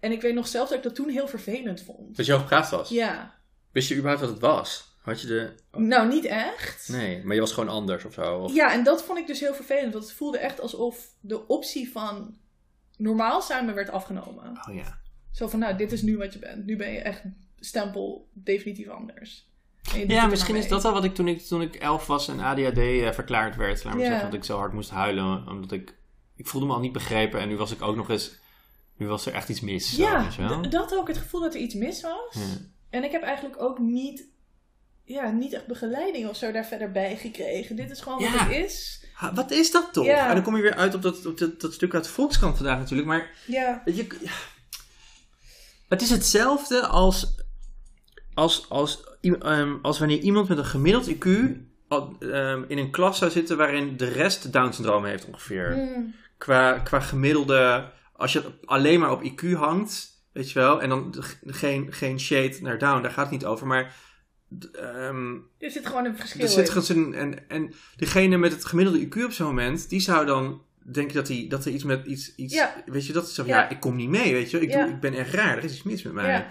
en 0.00 0.12
ik 0.12 0.20
weet 0.20 0.34
nog 0.34 0.46
zelf 0.46 0.68
dat 0.68 0.78
ik 0.78 0.84
dat 0.84 0.94
toen 0.94 1.08
heel 1.08 1.28
vervelend 1.28 1.82
vond. 1.82 2.16
Dat 2.16 2.26
je 2.26 2.32
hoogbegaafd 2.32 2.70
was. 2.70 2.88
Ja. 2.88 3.34
Wist 3.72 3.88
je 3.88 3.94
überhaupt 3.94 4.22
wat 4.24 4.30
het 4.30 4.40
was? 4.40 4.96
Had 5.02 5.20
je 5.20 5.26
de... 5.26 5.54
Nou, 5.72 6.08
niet 6.08 6.24
echt. 6.24 6.88
Nee, 6.88 7.24
maar 7.24 7.34
je 7.34 7.40
was 7.40 7.52
gewoon 7.52 7.68
anders 7.68 8.04
of 8.04 8.12
zo? 8.12 8.38
Of... 8.38 8.54
Ja, 8.54 8.72
en 8.72 8.84
dat 8.84 9.04
vond 9.04 9.18
ik 9.18 9.26
dus 9.26 9.40
heel 9.40 9.54
vervelend. 9.54 9.92
Want 9.92 10.04
het 10.04 10.12
voelde 10.12 10.38
echt 10.38 10.60
alsof 10.60 11.08
de 11.20 11.46
optie 11.46 11.90
van 11.90 12.38
normaal 12.96 13.42
zijn 13.42 13.66
me 13.66 13.72
werd 13.72 13.90
afgenomen. 13.90 14.58
Oh 14.68 14.74
ja. 14.74 15.00
Zo 15.32 15.48
van, 15.48 15.58
nou, 15.58 15.76
dit 15.76 15.92
is 15.92 16.02
nu 16.02 16.16
wat 16.16 16.32
je 16.32 16.38
bent. 16.38 16.66
Nu 16.66 16.76
ben 16.76 16.92
je 16.92 17.00
echt 17.00 17.22
stempel 17.56 18.30
definitief 18.32 18.88
anders. 18.88 19.50
Ja, 20.06 20.26
misschien 20.26 20.56
is 20.56 20.68
dat 20.68 20.82
wel 20.82 20.92
wat 20.92 21.04
ik 21.04 21.14
toen 21.14 21.28
ik, 21.28 21.42
toen 21.42 21.62
ik 21.62 21.74
elf 21.74 22.06
was 22.06 22.28
en 22.28 22.40
ADHD 22.40 22.78
eh, 22.78 23.12
verklaard 23.12 23.56
werd. 23.56 23.84
Laat 23.84 23.94
maar 23.94 24.04
zeggen 24.04 24.24
dat 24.24 24.34
ik 24.34 24.44
zo 24.44 24.58
hard 24.58 24.72
moest 24.72 24.90
huilen. 24.90 25.48
Omdat 25.48 25.72
ik... 25.72 25.94
Ik 26.36 26.46
voelde 26.46 26.66
me 26.66 26.72
al 26.72 26.80
niet 26.80 26.92
begrepen. 26.92 27.40
En 27.40 27.48
nu 27.48 27.56
was 27.56 27.70
ik 27.72 27.82
ook 27.82 27.96
nog 27.96 28.10
eens... 28.10 28.34
Nu 28.96 29.06
was 29.06 29.26
er 29.26 29.32
echt 29.34 29.48
iets 29.48 29.60
mis. 29.60 29.94
zo, 29.94 30.02
Ja, 30.02 30.28
d- 30.60 30.72
dat 30.72 30.94
ook. 30.94 31.08
Het 31.08 31.18
gevoel 31.18 31.40
dat 31.40 31.54
er 31.54 31.60
iets 31.60 31.74
mis 31.74 32.00
was. 32.02 32.34
Ja. 32.34 32.40
En 32.90 33.04
ik 33.04 33.12
heb 33.12 33.22
eigenlijk 33.22 33.62
ook 33.62 33.78
niet, 33.78 34.24
ja, 35.04 35.30
niet 35.30 35.52
echt 35.52 35.66
begeleiding 35.66 36.28
of 36.28 36.36
zo 36.36 36.52
daar 36.52 36.66
verder 36.66 36.92
bij 36.92 37.16
gekregen. 37.16 37.76
Dit 37.76 37.90
is 37.90 38.00
gewoon 38.00 38.18
wat 38.22 38.40
het 38.40 38.50
is. 38.50 39.04
Ha, 39.12 39.34
Wat 39.34 39.50
is 39.50 39.70
dat 39.70 39.92
toch? 39.92 40.04
Ja. 40.04 40.28
En 40.28 40.34
dan 40.34 40.44
kom 40.44 40.56
je 40.56 40.62
weer 40.62 40.74
uit 40.74 40.94
op 40.94 41.02
dat, 41.02 41.26
op 41.26 41.38
dat, 41.38 41.60
dat 41.60 41.72
stuk 41.74 41.94
uit 41.94 42.04
de 42.04 42.10
Volkskrant 42.10 42.56
vandaag 42.56 42.78
natuurlijk. 42.78 43.08
Maar 43.08 43.30
Ja, 43.46 43.82
je, 43.84 43.94
ja. 44.22 44.30
het 45.88 46.02
is 46.02 46.10
hetzelfde 46.10 46.86
als, 46.86 47.34
als, 48.34 48.68
als, 48.68 49.00
ehm, 49.34 49.74
als 49.82 49.98
wanneer 49.98 50.18
iemand 50.18 50.48
met 50.48 50.58
een 50.58 50.64
gemiddeld 50.64 51.14
IQ 51.14 51.26
ehm, 52.18 52.62
in 52.68 52.78
een 52.78 52.90
klas 52.90 53.18
zou 53.18 53.30
zitten 53.30 53.56
waarin 53.56 53.96
de 53.96 54.08
rest 54.08 54.52
Down-syndroom 54.52 55.04
heeft 55.04 55.26
ongeveer. 55.26 55.70
Mm, 55.76 56.14
Qua, 56.38 56.78
qua 56.78 57.00
gemiddelde, 57.00 57.90
als 58.12 58.32
je 58.32 58.42
alleen 58.64 59.00
maar 59.00 59.12
op 59.12 59.22
IQ 59.22 59.52
hangt, 59.52 60.14
Weet 60.36 60.50
je 60.50 60.58
wel? 60.58 60.82
En 60.82 60.88
dan 60.88 61.14
geen, 61.46 61.92
geen 61.92 62.20
shade 62.20 62.56
naar 62.60 62.78
down, 62.78 63.02
daar 63.02 63.10
gaat 63.10 63.22
het 63.22 63.32
niet 63.32 63.44
over. 63.44 63.66
Maar 63.66 63.96
ehm, 64.72 65.34
Er 65.58 65.70
zit 65.70 65.86
gewoon 65.86 66.04
een 66.04 66.16
verschil 66.16 66.42
er 66.42 66.48
zit 66.48 66.88
in. 66.88 66.96
een, 66.96 67.14
en, 67.14 67.48
en 67.48 67.72
degene 67.96 68.36
met 68.36 68.52
het 68.52 68.64
gemiddelde 68.64 69.06
IQ 69.06 69.24
op 69.24 69.32
zo'n 69.32 69.46
moment, 69.46 69.88
die 69.88 70.00
zou 70.00 70.26
dan 70.26 70.62
denken 70.92 71.14
dat, 71.14 71.28
hij, 71.28 71.46
dat 71.48 71.64
er 71.64 71.72
iets 71.72 71.84
met 71.84 72.06
iets, 72.06 72.34
iets 72.34 72.54
Ja. 72.54 72.74
weet 72.86 73.06
je, 73.06 73.12
dat 73.12 73.26
is 73.26 73.34
zo 73.34 73.42
van, 73.42 73.52
Ja. 73.52 73.58
ja. 73.60 73.68
ik 73.68 73.80
kom 73.80 73.96
niet 73.96 74.08
mee, 74.08 74.32
weet 74.32 74.50
je. 74.50 74.60
Ik, 74.60 74.70
Ja. 74.70 74.84
doe, 74.84 74.94
ik 74.94 75.00
ben 75.00 75.14
echt 75.14 75.34
raar, 75.34 75.56
er 75.56 75.64
is 75.64 75.72
iets 75.72 75.82
mis 75.82 76.02
met 76.02 76.12
mij. 76.12 76.46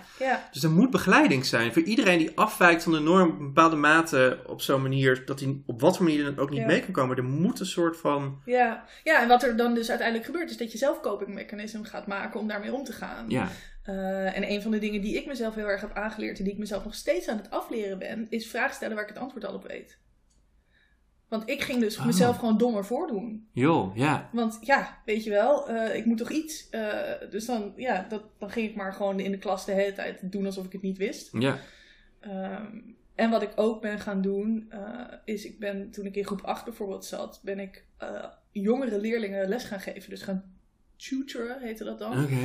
Dus 0.52 0.64
er 0.64 0.72
moet 0.72 0.90
begeleiding 0.92 1.46
zijn 1.46 1.74
voor 1.74 1.82
iedereen 1.82 2.18
die 2.18 2.32
afwijkt 2.36 2.84
van 2.84 2.92
de 2.92 3.00
norm 3.00 3.30
op 3.30 3.40
een 3.40 3.46
bepaalde 3.46 3.76
mate 3.76 4.40
op 4.48 4.62
zo'n 4.62 4.82
manier, 4.82 5.26
dat 5.26 5.40
hij 5.40 5.62
op 5.66 5.82
wat 5.82 5.98
voor 5.98 6.06
manier 6.06 6.24
dan 6.24 6.38
ook 6.38 6.50
niet 6.50 6.66
mee 6.66 6.82
kan 6.82 6.94
komen. 6.94 7.18
Er 7.18 7.24
moet 7.24 7.60
een 7.60 7.66
soort 7.66 7.98
van, 7.98 8.42
Ja. 8.46 8.86
ja, 9.04 9.22
en 9.22 9.28
wat 9.28 9.44
er 9.44 9.58
dan 9.58 9.74
dus 9.74 9.90
uiteindelijk 9.90 10.28
gebeurt, 10.28 10.50
is 10.50 10.58
dat 10.58 10.72
je 10.72 10.78
zelf 10.78 11.00
copingmechanisme 11.02 11.84
gaat 11.84 12.08
maken 12.08 12.40
om 12.40 12.48
daarmee 12.48 12.74
om 12.74 12.84
te 12.84 12.94
gaan. 12.94 13.26
ja, 13.30 13.50
Eh, 13.84 14.38
en 14.38 14.52
een 14.52 14.62
van 14.62 14.72
de 14.72 14.80
dingen 14.80 15.02
die 15.02 15.16
ik 15.18 15.26
mezelf 15.26 15.56
heel 15.56 15.68
erg 15.68 15.82
heb 15.82 15.94
aangeleerd 15.94 16.38
en 16.38 16.44
die 16.44 16.54
ik 16.54 16.60
mezelf 16.60 16.84
nog 16.84 16.96
steeds 16.96 17.28
aan 17.28 17.38
het 17.38 17.50
afleren 17.50 18.00
ben, 18.00 18.28
is 18.30 18.48
vragen 18.48 18.76
stellen 18.76 18.96
waar 18.96 19.04
ik 19.04 19.10
het 19.14 19.20
antwoord 19.24 19.46
al 19.46 19.54
op 19.54 19.68
weet. 19.68 19.98
Want 21.28 21.50
ik 21.50 21.62
ging 21.62 21.80
dus 21.80 21.98
Oh. 21.98 22.06
mezelf 22.06 22.38
gewoon 22.38 22.58
dommer 22.58 22.86
voordoen. 22.86 23.48
joh, 23.52 23.96
ja. 23.96 24.30
Want 24.32 24.58
ja, 24.62 25.02
weet 25.06 25.24
je 25.24 25.30
wel, 25.30 25.70
eh, 25.70 25.96
ik 25.96 26.06
moet 26.06 26.18
toch 26.18 26.30
iets. 26.30 26.70
Eh, 26.70 26.90
dus 27.30 27.46
dan, 27.46 27.74
ja, 27.76 28.06
dat, 28.10 28.24
dan 28.38 28.50
ging 28.50 28.70
ik 28.70 28.76
maar 28.76 28.94
gewoon 28.94 29.20
in 29.20 29.32
de 29.32 29.38
klas 29.38 29.66
de 29.66 29.72
hele 29.72 29.94
tijd 29.94 30.32
doen 30.32 30.46
alsof 30.46 30.66
ik 30.66 30.72
het 30.72 30.82
niet 30.82 30.98
wist. 30.98 31.30
Ja, 31.40 31.58
Ehm, 32.20 32.78
en 33.16 33.30
wat 33.30 33.42
ik 33.42 33.52
ook 33.56 33.82
ben 33.82 34.00
gaan 34.00 34.22
doen, 34.22 34.66
eh, 34.70 34.80
is 35.26 35.46
ik 35.46 35.60
ben 35.60 35.92
toen 35.92 36.06
ik 36.06 36.16
in 36.16 36.26
groep 36.26 36.42
8 36.42 36.66
bijvoorbeeld 36.66 37.06
zat, 37.06 37.40
ben 37.44 37.60
ik 37.60 37.86
jongere 38.52 39.00
leerlingen 39.00 39.50
les 39.50 39.64
gaan 39.64 39.80
geven. 39.80 40.10
Dus 40.10 40.22
gaan 40.22 40.44
tutoren, 40.96 41.62
heette 41.62 41.84
dat 41.84 42.00
dan. 42.00 42.24
oké. 42.24 42.38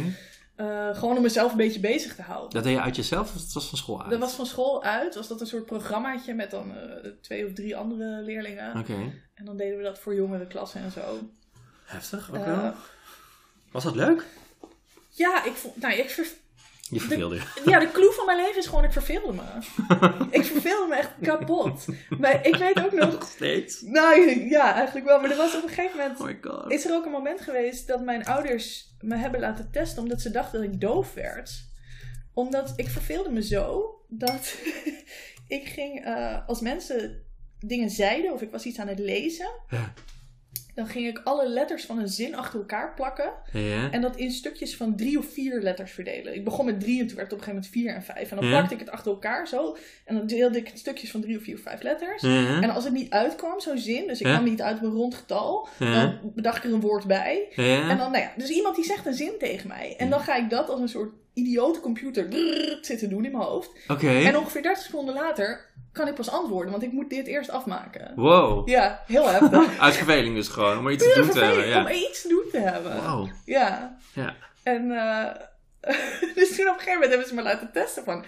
Eh, 0.60 0.96
gewoon 0.98 1.16
om 1.16 1.22
mezelf 1.22 1.50
een 1.50 1.56
beetje 1.56 1.80
bezig 1.80 2.14
te 2.14 2.22
houden. 2.22 2.50
Dat 2.50 2.62
deed 2.62 2.72
je 2.72 2.80
uit 2.80 2.96
jezelf 2.96 3.34
of 3.34 3.42
dat 3.42 3.52
was 3.52 3.68
van 3.68 3.78
school 3.78 4.00
uit? 4.02 4.10
Dat 4.10 4.18
was 4.20 4.32
van 4.32 4.46
school 4.46 4.82
uit, 4.82 5.14
was 5.14 5.28
dat 5.28 5.40
een 5.40 5.46
soort 5.46 5.66
programmaatje 5.66 6.34
met 6.34 6.50
dan 6.50 6.76
eh, 6.76 7.10
twee 7.20 7.46
of 7.46 7.52
drie 7.52 7.76
andere 7.76 8.22
leerlingen. 8.22 8.78
Oké. 8.78 9.12
En 9.34 9.44
dan 9.44 9.56
deden 9.56 9.76
we 9.78 9.82
dat 9.84 9.98
voor 9.98 10.14
jongere 10.14 10.46
klassen 10.46 10.80
en 10.82 10.90
zo. 10.90 11.18
Heftig, 11.84 12.30
ook 12.30 12.36
Eh, 12.36 12.60
wel. 12.62 12.72
Was 13.70 13.84
dat 13.84 13.94
leuk? 13.94 14.26
ja, 15.08 15.44
ik 15.44 15.52
vond, 15.52 15.76
nou, 15.80 15.94
ik 15.94 16.10
ver- 16.10 16.26
Je 16.90 17.00
verveelde 17.00 17.34
je. 17.34 17.42
ja, 17.70 17.78
de 17.78 17.90
clue 17.90 18.12
van 18.12 18.26
mijn 18.26 18.38
leven 18.38 18.58
is 18.58 18.66
gewoon, 18.66 18.84
ik 18.84 18.92
verveelde 18.92 19.32
me. 19.32 19.42
ik 20.38 20.44
verveelde 20.44 20.86
me 20.88 20.94
echt 20.94 21.10
kapot. 21.22 21.84
Maar 22.18 22.46
ik 22.46 22.56
weet 22.56 22.84
ook 22.84 22.92
nog, 22.92 23.12
Nog 23.12 23.28
steeds? 23.28 23.80
nou 23.82 24.20
ja, 24.48 24.74
eigenlijk 24.74 25.06
wel, 25.06 25.20
maar 25.20 25.30
er 25.30 25.36
was 25.36 25.56
op 25.56 25.62
een 25.62 25.68
gegeven 25.68 25.96
moment 25.96 26.20
Oh 26.20 26.26
my 26.26 26.38
god. 26.40 26.72
Is 26.72 26.84
er 26.84 26.94
ook 26.94 27.04
een 27.04 27.10
moment 27.10 27.40
geweest 27.40 27.86
dat 27.86 28.00
mijn 28.04 28.24
ouders 28.24 28.94
me 29.00 29.16
hebben 29.16 29.40
laten 29.40 29.68
testen 29.72 30.02
omdat 30.02 30.20
ze 30.20 30.30
dachten 30.30 30.60
dat 30.62 30.72
ik 30.72 30.80
doof 30.80 31.14
werd? 31.14 31.68
Omdat 32.34 32.72
ik 32.76 32.88
verveelde 32.88 33.30
me 33.30 33.42
zo 33.42 33.94
dat 34.08 34.54
ik 35.58 35.66
ging, 35.68 36.04
eh, 36.04 36.48
als 36.48 36.60
mensen 36.60 37.24
dingen 37.58 37.90
zeiden 37.90 38.32
of 38.32 38.42
ik 38.42 38.50
was 38.50 38.64
iets 38.64 38.78
aan 38.78 38.88
het 38.88 38.98
lezen, 38.98 39.50
Ja. 39.68 39.92
Dan 40.80 40.88
ging 40.88 41.06
ik 41.06 41.20
alle 41.24 41.48
letters 41.48 41.84
van 41.84 41.98
een 41.98 42.08
zin 42.08 42.34
achter 42.34 42.58
elkaar 42.58 42.94
plakken 42.94 43.32
Ja. 43.52 43.90
en 43.90 44.00
dat 44.00 44.16
in 44.16 44.30
stukjes 44.30 44.76
van 44.76 44.96
drie 44.96 45.18
of 45.18 45.26
vier 45.32 45.60
letters 45.60 45.92
verdelen. 45.92 46.34
Ik 46.34 46.44
begon 46.44 46.64
met 46.64 46.80
drie 46.80 47.00
en 47.00 47.06
toen 47.06 47.16
werd 47.16 47.30
het 47.30 47.40
op 47.40 47.46
een 47.46 47.54
gegeven 47.54 47.70
moment 47.72 47.96
vier 48.02 48.08
en 48.08 48.14
vijf. 48.14 48.30
En 48.30 48.36
dan 48.36 48.46
Ja. 48.46 48.50
plakte 48.56 48.74
ik 48.74 48.80
het 48.80 48.90
achter 48.90 49.10
elkaar 49.12 49.48
zo 49.48 49.76
en 50.04 50.14
dan 50.16 50.26
deelde 50.26 50.58
ik 50.58 50.68
het 50.68 50.78
stukjes 50.78 51.10
van 51.10 51.20
drie 51.20 51.36
of 51.36 51.42
vier 51.42 51.54
of 51.54 51.60
vijf 51.60 51.82
letters. 51.82 52.22
Ja. 52.22 52.60
En 52.62 52.70
als 52.70 52.84
het 52.84 52.92
niet 52.92 53.10
uitkwam, 53.10 53.60
zo'n 53.60 53.78
zin, 53.78 54.06
dus 54.06 54.20
ik 54.20 54.26
kwam 54.26 54.44
niet 54.44 54.62
uit 54.62 54.76
op 54.76 54.82
een 54.82 54.90
rond 54.90 55.14
getal, 55.14 55.68
dan 55.78 56.18
bedacht 56.34 56.56
ik 56.56 56.64
er 56.64 56.72
een 56.72 56.80
woord 56.80 57.06
bij. 57.06 57.46
Ja. 57.54 57.88
En 57.90 57.98
dan, 57.98 58.10
nou 58.10 58.22
ja, 58.24 58.32
dus 58.36 58.48
iemand 58.50 58.76
die 58.76 58.84
zegt 58.84 59.06
een 59.06 59.14
zin 59.14 59.32
tegen 59.38 59.68
mij. 59.68 59.94
En 59.98 60.10
dan 60.10 60.20
ga 60.20 60.36
ik 60.36 60.50
dat 60.50 60.68
als 60.68 60.80
een 60.80 60.88
soort 60.88 61.12
idiote 61.34 61.80
computer 61.80 62.24
brrr, 62.24 62.78
zitten 62.80 63.08
doen 63.08 63.24
in 63.24 63.32
mijn 63.32 63.44
hoofd. 63.44 63.70
Oké. 63.88 64.08
En 64.08 64.36
ongeveer 64.36 64.62
30 64.62 64.84
seconden 64.84 65.14
later 65.14 65.68
kan 65.92 66.08
ik 66.08 66.14
pas 66.14 66.30
antwoorden, 66.30 66.70
want 66.70 66.82
ik 66.82 66.92
moet 66.92 67.10
dit 67.10 67.26
eerst 67.26 67.50
afmaken. 67.50 68.12
Wow. 68.16 68.68
Ja, 68.68 69.02
heel 69.06 69.28
heftig. 69.28 69.78
Uit 69.80 69.96
verveling 69.96 70.34
dus 70.34 70.48
gewoon, 70.48 70.78
om 70.78 70.88
iets 70.88 71.04
te 71.04 71.20
doen 71.20 71.30
te 71.30 71.44
hebben. 71.44 71.68
Ja. 71.68 71.80
Om 71.80 71.88
iets 71.88 72.22
te 72.22 72.28
doen 72.28 72.44
te 72.50 72.58
hebben. 72.58 73.02
Wow. 73.02 73.28
Ja. 73.44 73.98
Ja. 74.14 74.36
En 74.62 74.90
eh, 74.90 75.30
dus 76.34 76.56
toen 76.56 76.68
op 76.68 76.74
een 76.74 76.80
gegeven 76.80 76.92
moment 76.92 77.10
hebben 77.10 77.28
ze 77.28 77.34
me 77.34 77.42
laten 77.42 77.70
testen 77.72 78.04
van, 78.04 78.24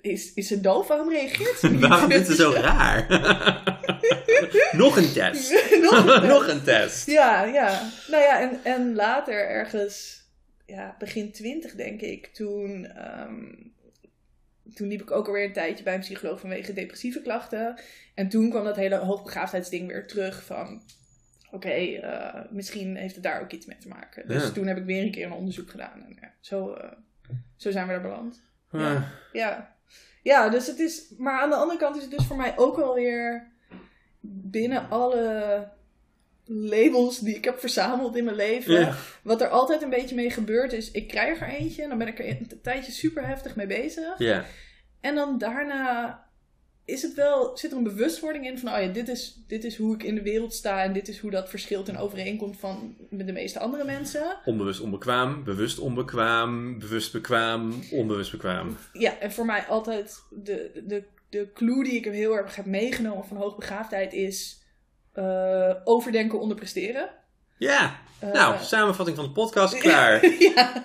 is, 0.00 0.32
is 0.34 0.46
ze 0.46 0.60
doof? 0.60 0.88
Waarom 0.88 1.10
reageert 1.10 1.58
ze 1.58 1.70
niet? 1.70 1.86
Waarom 1.86 2.10
is 2.10 2.26
zo 2.26 2.50
raar? 2.50 3.06
Nog 4.72 4.96
een 4.96 5.12
test. 5.12 5.70
Nog 5.80 6.06
een 6.06 6.28
Nog 6.28 6.48
een 6.48 6.62
test. 6.62 7.06
Ja, 7.06 7.44
ja. 7.44 7.90
Nou 8.06 8.22
ja, 8.22 8.40
en, 8.40 8.60
en 8.62 8.94
later 8.94 9.48
ergens, 9.48 10.24
ja, 10.66 10.96
begin 10.98 11.32
twintig 11.32 11.74
denk 11.74 12.00
ik, 12.00 12.26
toen, 12.26 12.86
ehm, 12.86 13.52
toen 14.74 14.88
liep 14.88 15.00
ik 15.02 15.10
ook 15.10 15.26
alweer 15.26 15.44
een 15.44 15.52
tijdje 15.52 15.84
bij 15.84 15.94
een 15.94 16.00
psycholoog 16.00 16.40
vanwege 16.40 16.72
depressieve 16.72 17.22
klachten. 17.22 17.80
En 18.14 18.28
toen 18.28 18.50
kwam 18.50 18.64
dat 18.64 18.76
hele 18.76 18.96
hoogbegaafdheidsding 18.96 19.88
weer 19.88 20.06
terug 20.06 20.44
van, 20.44 20.82
oké, 21.50 21.68
eh, 21.68 22.40
misschien 22.50 22.96
heeft 22.96 23.14
het 23.14 23.24
daar 23.24 23.40
ook 23.42 23.52
iets 23.52 23.66
mee 23.66 23.78
te 23.78 23.88
maken. 23.88 24.28
Dus 24.28 24.42
Ja. 24.42 24.50
toen 24.50 24.66
heb 24.66 24.76
ik 24.76 24.84
weer 24.84 25.02
een 25.02 25.10
keer 25.10 25.26
een 25.26 25.32
onderzoek 25.32 25.70
gedaan 25.70 26.04
en 26.04 26.16
ja, 26.20 26.32
zo, 26.40 26.72
eh, 26.74 26.92
zo 27.56 27.70
zijn 27.70 27.86
we 27.86 27.92
daar 27.92 28.02
beland. 28.02 28.42
Ah. 28.70 29.02
Ja. 29.32 29.74
Ja, 30.22 30.48
dus 30.48 30.66
het 30.66 30.78
is. 30.78 31.04
Maar 31.18 31.40
aan 31.40 31.50
de 31.50 31.56
andere 31.56 31.78
kant 31.78 31.96
is 31.96 32.02
het 32.02 32.10
dus 32.10 32.26
voor 32.26 32.36
mij 32.36 32.58
ook 32.58 32.76
wel 32.76 32.94
weer 32.94 33.52
binnen 34.20 34.88
alle 34.88 35.68
labels 36.46 37.18
die 37.18 37.36
ik 37.36 37.44
heb 37.44 37.58
verzameld 37.58 38.16
in 38.16 38.24
mijn 38.24 38.36
leven. 38.36 38.80
Ja. 38.80 38.96
Wat 39.22 39.40
er 39.40 39.48
altijd 39.48 39.82
een 39.82 39.90
beetje 39.90 40.14
mee 40.14 40.30
gebeurt 40.30 40.72
is, 40.72 40.90
ik 40.90 41.08
krijg 41.08 41.40
er 41.40 41.48
eentje 41.48 41.82
en 41.82 41.88
dan 41.88 41.98
ben 41.98 42.08
ik 42.08 42.18
er 42.18 42.28
een 42.28 42.60
tijdje 42.62 42.92
super 42.92 43.26
heftig 43.26 43.56
mee 43.56 43.66
bezig. 43.66 44.18
Ja. 44.18 44.44
En 45.00 45.14
dan 45.14 45.38
daarna 45.38 46.24
is 46.84 47.02
het 47.02 47.14
wel, 47.14 47.56
zit 47.56 47.70
er 47.70 47.76
een 47.76 47.82
bewustwording 47.82 48.46
in 48.46 48.58
van, 48.58 48.74
oh 48.74 48.80
ja, 48.80 48.86
dit 48.86 49.08
is, 49.08 49.42
dit 49.46 49.64
is 49.64 49.76
hoe 49.76 49.94
ik 49.94 50.02
in 50.02 50.14
de 50.14 50.22
wereld 50.22 50.54
sta 50.54 50.82
en 50.82 50.92
dit 50.92 51.08
is 51.08 51.18
hoe 51.18 51.30
dat 51.30 51.48
verschilt 51.48 51.88
en 51.88 51.96
overeenkomt 51.96 52.58
van 52.58 52.96
met 53.10 53.26
de 53.26 53.32
meeste 53.32 53.58
andere 53.58 53.84
mensen. 53.84 54.36
Onbewust 54.44 54.80
onbekwaam, 54.80 55.44
bewust 55.44 55.78
onbekwaam, 55.78 56.78
bewust 56.78 57.12
bekwaam, 57.12 57.74
onbewust 57.92 58.30
bekwaam. 58.30 58.76
Ja, 58.92 59.18
en 59.18 59.32
voor 59.32 59.44
mij 59.44 59.62
altijd 59.62 60.22
de, 60.30 60.82
de, 60.86 61.04
de 61.30 61.48
clue 61.54 61.84
die 61.84 61.94
ik 61.94 62.06
er 62.06 62.12
heel 62.12 62.36
erg 62.36 62.56
heb 62.56 62.66
meegenomen 62.66 63.24
van 63.24 63.36
hoogbegaafdheid 63.36 64.12
is 64.12 64.64
eh, 65.16 65.74
overdenken 65.84 66.40
onder 66.40 66.56
presteren. 66.56 67.08
Ja. 67.58 67.98
Eh, 68.18 68.32
Nou, 68.32 68.56
samenvatting 68.62 69.16
van 69.16 69.26
de 69.26 69.32
podcast 69.32 69.78
klaar. 69.84 70.26
ja, 70.54 70.84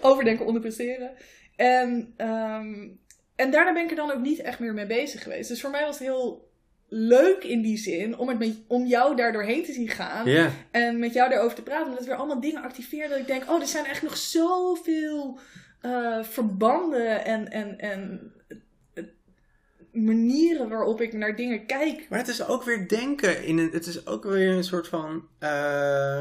overdenken 0.00 0.46
onder 0.46 0.60
presteren. 0.60 1.10
En, 1.56 2.14
ehm, 2.16 2.88
en 3.36 3.50
daarna 3.50 3.72
ben 3.72 3.84
ik 3.84 3.90
er 3.90 3.96
dan 3.96 4.12
ook 4.12 4.20
niet 4.22 4.40
echt 4.40 4.58
meer 4.58 4.74
mee 4.74 4.86
bezig 4.86 5.22
geweest. 5.22 5.48
Dus 5.48 5.60
voor 5.60 5.70
mij 5.70 5.84
was 5.84 5.98
het 5.98 6.06
heel 6.08 6.50
leuk 6.88 7.44
in 7.44 7.62
die 7.62 7.76
zin 7.76 8.18
om, 8.18 8.28
het 8.28 8.38
met, 8.38 8.56
om 8.66 8.86
jou 8.86 9.16
daar 9.16 9.32
doorheen 9.32 9.64
te 9.64 9.72
zien 9.72 9.88
gaan. 9.88 10.26
En 10.70 10.98
met 10.98 11.12
jou 11.12 11.30
daarover 11.30 11.56
te 11.56 11.62
praten. 11.62 11.84
Omdat 11.84 11.98
het 11.98 12.08
weer 12.08 12.16
allemaal 12.16 12.40
dingen 12.40 12.62
activeert. 12.62 13.10
Dat 13.10 13.18
ik 13.18 13.26
denk, 13.26 13.50
oh, 13.50 13.60
er 13.60 13.66
zijn 13.66 13.84
echt 13.84 14.02
nog 14.02 14.16
zoveel 14.16 15.38
eh, 15.80 16.22
verbanden 16.22 17.24
en, 17.24 17.50
en, 17.50 17.78
en 17.78 18.32
manieren 19.92 20.68
waarop 20.68 21.00
ik 21.00 21.12
naar 21.12 21.36
dingen 21.36 21.66
kijk. 21.66 22.06
Maar 22.08 22.18
het 22.18 22.28
is 22.28 22.46
ook 22.46 22.62
weer 22.64 22.88
denken. 22.88 23.44
In 23.44 23.58
een, 23.58 23.70
het 23.72 23.86
is 23.86 24.06
ook 24.06 24.24
weer 24.24 24.50
een 24.50 24.64
soort 24.64 24.88
van. 24.88 25.22
eh, 25.38 26.20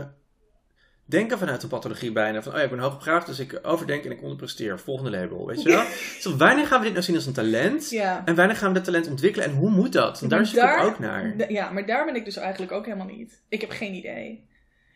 denken 1.06 1.38
vanuit 1.38 1.62
de 1.62 1.68
pathologie 1.68 2.12
bijna. 2.12 2.42
Van, 2.44 2.52
oh 2.52 2.58
ja, 2.58 2.64
ik 2.64 2.70
ben 2.70 2.80
hoogbegaafd, 2.80 3.26
dus 3.26 3.40
ik 3.40 3.60
overdenk 3.62 4.04
en 4.06 4.12
ik 4.12 4.22
onderpresteer. 4.22 4.80
Volgende 4.80 5.12
label, 5.12 5.46
weet 5.46 5.62
je 5.62 5.70
wel? 5.70 5.84
Dus 5.84 6.26
wanneer 6.38 6.66
gaan 6.68 6.78
we 6.80 6.84
dit 6.84 6.94
nou 6.94 7.06
zien 7.06 7.16
als 7.16 7.26
een 7.26 7.34
talent? 7.34 7.90
Ja. 7.90 8.22
En 8.26 8.36
wanneer 8.36 8.56
gaan 8.56 8.68
we 8.68 8.74
dat 8.74 8.84
talent 8.84 9.08
ontwikkelen? 9.08 9.48
En 9.48 9.54
hoe 9.54 9.70
moet 9.70 9.94
dat? 9.94 10.20
Want 10.20 10.32
daar 10.32 10.46
zoek 10.46 10.64
ik 10.64 10.84
ook 10.84 11.00
naar. 11.00 11.52
Ja, 11.52 11.72
maar 11.72 11.86
daar 11.86 12.06
ben 12.06 12.16
ik 12.16 12.26
dus 12.26 12.36
eigenlijk 12.38 12.72
ook 12.72 12.86
helemaal 12.86 13.08
niet. 13.08 13.42
Ik 13.50 13.62
heb 13.62 13.70
geen 13.70 13.94
idee. 13.94 14.50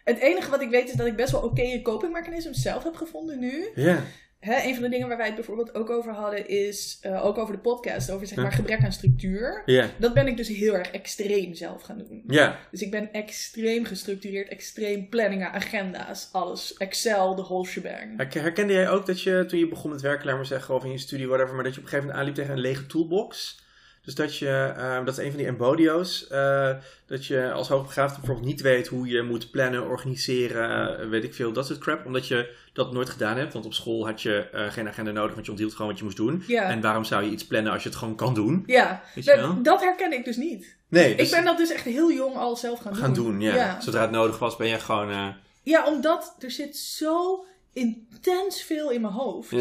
Het 0.04 0.20
enige 0.20 0.50
wat 0.50 0.62
ik 0.62 0.70
weet 0.70 0.90
is 0.90 0.96
dat 0.96 1.08
ik 1.08 1.16
best 1.16 1.32
wel 1.32 1.42
oké 1.42 1.82
copingmechanismes 1.82 2.62
zelf 2.62 2.84
heb 2.84 2.96
gevonden 2.96 3.40
nu. 3.40 3.70
Ja. 3.76 4.04
Hè, 4.46 4.68
een 4.68 4.74
van 4.74 4.84
de 4.84 4.90
dingen 4.90 5.08
waar 5.08 5.18
wij 5.18 5.26
het 5.26 5.36
bijvoorbeeld 5.36 5.76
ook 5.76 5.90
over 5.90 6.14
hadden 6.14 6.48
is, 6.48 6.98
eh, 7.02 7.26
ook 7.26 7.38
over 7.38 7.54
de 7.54 7.60
podcast, 7.60 8.12
over 8.12 8.28
zeg 8.28 8.38
maar 8.38 8.52
gebrek 8.52 8.84
aan 8.84 8.92
structuur. 8.92 9.62
Ja. 9.66 9.90
Dat 9.98 10.14
ben 10.14 10.28
ik 10.28 10.38
dus 10.38 10.48
heel 10.48 10.74
erg 10.74 10.92
extreem 10.92 11.54
zelf 11.54 11.82
gaan 11.82 11.98
doen. 11.98 12.24
Ja. 12.28 12.60
Dus 12.72 12.82
ik 12.82 12.92
ben 12.92 13.14
extreem 13.14 13.86
gestructureerd, 13.86 14.48
extreem 14.48 15.10
planningen, 15.10 15.52
agenda's, 15.52 16.30
alles. 16.32 16.78
Excel, 16.78 17.36
de 17.36 17.42
whole 17.42 17.66
shebang. 17.66 18.18
Herken- 18.18 18.42
Herkende 18.42 18.74
jij 18.74 18.90
ook 18.90 19.06
dat 19.06 19.22
je 19.22 19.46
toen 19.48 19.60
je 19.60 19.68
begon 19.68 19.92
met 19.92 20.02
werken, 20.02 20.26
laat 20.26 20.36
maar 20.36 20.46
zeggen, 20.46 20.76
of 20.76 20.84
in 20.84 20.92
je 20.92 20.98
studie, 20.98 21.28
whatever, 21.28 21.56
maar 21.56 21.64
dat 21.64 21.74
je 21.74 21.80
op 21.80 21.86
een 21.86 21.92
gegeven 21.92 22.14
moment 22.14 22.28
aanliep 22.28 22.36
tegen 22.46 22.54
een 22.58 22.72
lege 22.72 22.86
toolbox? 22.86 23.64
Dus 24.06 24.16
dat 24.16 24.38
je, 24.38 24.74
eh, 24.78 25.06
dat 25.06 25.18
is 25.18 25.24
een 25.24 25.30
van 25.30 25.38
die 25.38 25.48
embodio's, 25.48 26.28
eh, 26.28 26.72
dat 27.06 27.26
je 27.26 27.52
als 27.52 27.68
hoogbegaafde 27.68 28.18
bijvoorbeeld 28.18 28.48
niet 28.48 28.62
weet 28.62 28.88
hoe 28.88 29.08
je 29.08 29.22
moet 29.22 29.52
plannen, 29.52 29.88
organiseren, 29.90 31.00
eh, 31.00 31.10
weet 31.10 31.24
ik 31.24 31.34
veel, 31.34 31.52
dat 31.52 31.66
soort 31.66 31.80
crap, 31.80 32.06
omdat 32.06 32.28
je 32.28 32.54
dat 32.74 32.94
nooit 32.94 33.10
gedaan 33.10 33.38
hebt. 33.38 33.54
Want 33.54 33.66
op 33.66 33.74
school 33.74 34.06
had 34.06 34.22
je 34.22 34.50
eh, 34.52 34.72
geen 34.72 34.88
agenda 34.88 35.12
nodig, 35.12 35.34
want 35.34 35.46
je 35.46 35.52
onthield 35.52 35.74
gewoon 35.74 35.88
wat 35.88 35.98
je 35.98 36.04
moest 36.04 36.18
doen. 36.18 36.44
Ja. 36.48 36.64
En 36.70 36.82
waarom 36.82 37.04
zou 37.04 37.24
je 37.24 37.32
iets 37.32 37.46
plannen 37.46 37.72
als 37.72 37.84
je 37.84 37.90
het 37.90 37.98
gewoon 37.98 38.16
kan 38.16 38.34
doen? 38.34 38.64
Ja, 38.66 39.02
dat, 39.26 39.64
dat 39.66 39.82
herken 39.82 40.14
ik 40.14 40.26
dus 40.26 40.38
niet. 40.38 40.78
Nee, 40.90 41.16
dus 41.16 41.26
Ik 41.26 41.36
ben 41.36 41.46
dat 41.46 41.58
dus 41.58 41.72
echt 41.72 41.84
heel 41.84 42.12
jong 42.12 42.36
al 42.36 42.56
zelf 42.56 42.80
gaan 42.80 42.94
doen. 42.94 43.02
gaan 43.02 43.14
doen, 43.14 43.42
ja. 43.42 43.56
ja. 43.56 43.82
Zodra 43.82 44.02
het 44.02 44.12
nodig 44.12 44.40
was, 44.40 44.56
ben 44.56 44.68
je 44.68 44.80
gewoon... 44.80 45.36
Ja, 45.64 45.86
omdat 45.86 46.36
er 46.40 46.52
zit 46.52 46.78
zo 46.78 47.46
intens 47.76 48.62
veel 48.62 48.92
in 48.92 49.02
mijn 49.02 49.14
hoofd. 49.14 49.52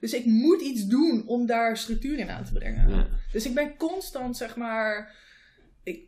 Dus 0.00 0.12
ik 0.14 0.24
moet 0.24 0.60
iets 0.60 0.86
doen 0.86 1.26
om 1.26 1.46
daar 1.46 1.76
structuur 1.76 2.18
in 2.18 2.30
aan 2.30 2.44
te 2.44 2.52
brengen. 2.52 3.08
Dus 3.32 3.46
ik 3.46 3.54
ben 3.54 3.76
constant, 3.76 4.36
zeg 4.36 4.56
maar, 4.56 5.14
ik, 5.82 6.00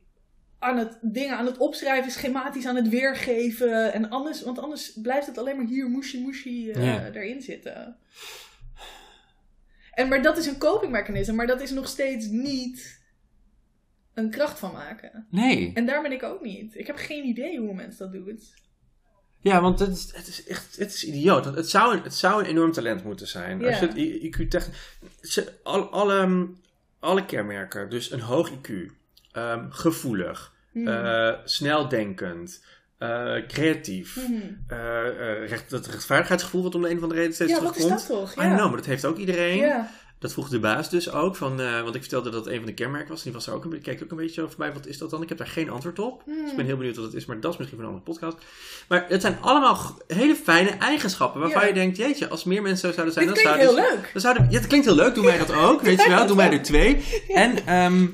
aan 0.58 0.78
het 0.78 0.98
dingen 1.02 1.36
aan 1.36 1.46
het 1.46 1.56
opschrijven, 1.58 2.10
schematisch 2.12 2.66
aan 2.66 2.76
het 2.76 2.88
weergeven. 2.88 3.92
En 3.92 4.10
anders, 4.10 4.42
want 4.42 4.58
anders 4.58 4.92
blijft 5.02 5.26
het 5.26 5.38
alleen 5.38 5.56
maar 5.56 5.66
hier 5.66 5.88
moeshi 5.88 6.70
eh, 6.70 6.84
Ja. 6.84 7.10
erin 7.12 7.42
zitten. 7.42 7.96
En, 9.90 10.08
maar 10.08 10.22
dat 10.22 10.36
is 10.38 10.46
een 10.46 10.58
copingmechanisme, 10.58 11.34
maar 11.34 11.46
dat 11.46 11.60
is 11.60 11.70
nog 11.70 11.88
steeds 11.88 12.26
niet 12.26 13.02
een 14.14 14.30
kracht 14.30 14.58
van 14.58 14.72
maken. 14.72 15.26
Nee. 15.30 15.70
En 15.74 15.86
daar 15.86 16.02
ben 16.02 16.12
ik 16.12 16.22
ook 16.22 16.42
niet. 16.42 16.74
Ik 16.78 16.86
heb 16.86 16.96
geen 16.96 17.24
idee 17.24 17.58
hoe 17.58 17.68
een 17.68 17.76
mens 17.76 17.96
dat 17.96 18.12
doet. 18.12 18.54
Ja, 19.44 19.60
want 19.60 19.78
het 19.78 19.96
is, 19.96 20.08
het 20.12 20.26
is 20.28 20.44
echt 20.46 20.76
het 20.78 20.94
is 20.94 21.04
idioot. 21.04 21.44
Het 21.44 21.70
zou, 21.70 21.96
een, 21.96 22.02
het 22.02 22.14
zou 22.14 22.40
een 22.42 22.48
enorm 22.48 22.72
talent 22.72 23.04
moeten 23.04 23.26
zijn. 23.26 23.60
Ja. 23.60 23.66
Als 23.68 23.78
je 23.78 23.86
het 23.86 23.96
IQ 24.36 24.48
technisch... 24.48 24.76
ze- 25.20 25.52
Alle, 25.62 25.84
alle, 25.84 26.48
alle 26.98 27.24
kenmerken, 27.24 27.90
dus 27.90 28.10
een 28.10 28.20
hoog 28.20 28.50
IQ, 28.50 28.72
ehm, 29.32 29.70
gevoelig, 29.70 30.52
Hmm. 30.72 30.88
eh, 30.88 31.32
sneldenkend, 31.44 32.64
eh, 32.98 33.34
creatief, 33.48 34.14
Hmm. 34.14 34.64
eh, 34.66 35.48
recht, 35.48 35.70
dat 35.70 35.86
rechtvaardigheidsgevoel 35.86 36.62
wat 36.62 36.74
om 36.74 36.82
de 36.82 36.90
een 36.90 36.96
of 36.96 37.02
andere 37.02 37.20
reden 37.20 37.34
steeds 37.34 37.50
Ja, 37.50 37.62
wat 37.62 37.76
is 37.76 37.82
terugkomt. 37.82 38.08
dat 38.08 38.18
toch? 38.18 38.44
I 38.44 38.48
know, 38.48 38.66
maar 38.68 38.76
dat 38.76 38.86
heeft 38.86 39.04
ook 39.04 39.16
iedereen. 39.16 39.56
Ja. 39.56 39.90
Dat 40.24 40.32
vroeg 40.32 40.48
de 40.48 40.58
baas 40.58 40.90
dus 40.90 41.10
ook. 41.10 41.36
Van, 41.36 41.60
eh, 41.60 41.82
want 41.82 41.94
ik 41.94 42.00
vertelde 42.00 42.30
dat 42.30 42.44
het 42.44 42.52
een 42.52 42.58
van 42.58 42.66
de 42.66 42.74
kenmerken 42.74 43.08
was. 43.08 43.22
Die 43.22 43.32
was 43.32 43.46
er 43.46 43.54
ook 43.54 43.64
een, 43.64 43.80
keek 43.80 44.02
ook 44.02 44.10
een 44.10 44.16
beetje 44.16 44.42
over 44.42 44.56
bij. 44.58 44.72
Wat 44.72 44.86
is 44.86 44.98
dat 44.98 45.10
dan? 45.10 45.22
Ik 45.22 45.28
heb 45.28 45.38
daar 45.38 45.46
geen 45.46 45.70
antwoord 45.70 45.98
op. 45.98 46.22
Hmm. 46.24 46.42
Dus 46.42 46.50
ik 46.50 46.56
ben 46.56 46.66
heel 46.66 46.76
benieuwd 46.76 46.96
wat 46.96 47.04
het 47.04 47.14
is. 47.14 47.26
Maar 47.26 47.40
dat 47.40 47.52
is 47.52 47.58
misschien 47.58 47.78
voor 47.78 47.88
een 47.88 47.94
andere 47.94 48.12
podcast. 48.12 48.44
Maar 48.88 49.04
het 49.08 49.20
zijn 49.20 49.38
allemaal 49.40 49.98
hele 50.06 50.34
fijne 50.34 50.70
eigenschappen. 50.70 51.40
Waarvan 51.40 51.60
Ja. 51.60 51.68
je 51.68 51.74
denkt, 51.74 51.96
jeetje, 51.96 52.28
als 52.28 52.44
meer 52.44 52.62
mensen 52.62 52.88
zo 52.88 52.94
zouden 52.94 53.14
zijn... 53.14 53.26
Dit 53.26 53.34
dan 53.34 53.44
klinkt 53.44 53.60
heel 53.60 53.74
zouden 53.74 53.96
leuk. 54.00 54.10
Dan 54.12 54.20
zouden, 54.20 54.46
ja, 54.50 54.58
het 54.58 54.66
klinkt 54.66 54.86
heel 54.86 54.94
leuk. 54.94 55.14
Doe 55.14 55.24
mij 55.24 55.38
dat 55.38 55.52
ook. 55.52 55.80
Weet 55.80 56.02
je 56.02 56.08
wel. 56.08 56.26
Doe 56.26 56.36
mij 56.36 56.52
er 56.52 56.62
twee. 56.62 56.96
Ja. 57.28 57.34
En 57.34 57.66
ehm, 57.66 58.06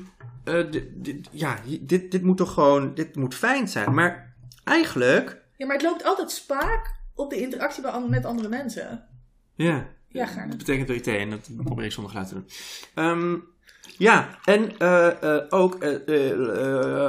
eh, 0.43 0.81
ja, 1.31 1.59
dit, 1.81 2.11
dit 2.11 2.21
moet 2.21 2.37
toch 2.37 2.53
gewoon... 2.53 2.93
Dit 2.93 3.15
moet 3.15 3.35
fijn 3.35 3.67
zijn. 3.67 3.93
Maar 3.93 4.35
eigenlijk... 4.63 5.41
Ja, 5.57 5.65
maar 5.65 5.75
het 5.75 5.85
loopt 5.85 6.03
altijd 6.03 6.31
spaak 6.31 6.95
op 7.15 7.29
de 7.29 7.41
interactie 7.41 7.83
met 8.09 8.25
andere 8.25 8.49
mensen. 8.49 9.07
Ja. 9.55 9.87
Ja, 10.11 10.25
gaarne. 10.25 10.49
Dat 10.49 10.57
betekent 10.57 10.89
WT 10.89 11.07
en 11.07 11.29
dat 11.29 11.49
probeer 11.63 11.85
ik 11.85 11.91
zonder 11.91 12.11
geluid 12.11 12.29
te 12.29 12.33
doen. 12.35 12.45
Ehm, 12.95 13.37
ja, 13.97 14.37
en 14.45 14.77
eh, 14.77 15.23
eh, 15.37 15.43
ook 15.49 15.75
eh, 15.75 16.07
eh, 16.07 16.31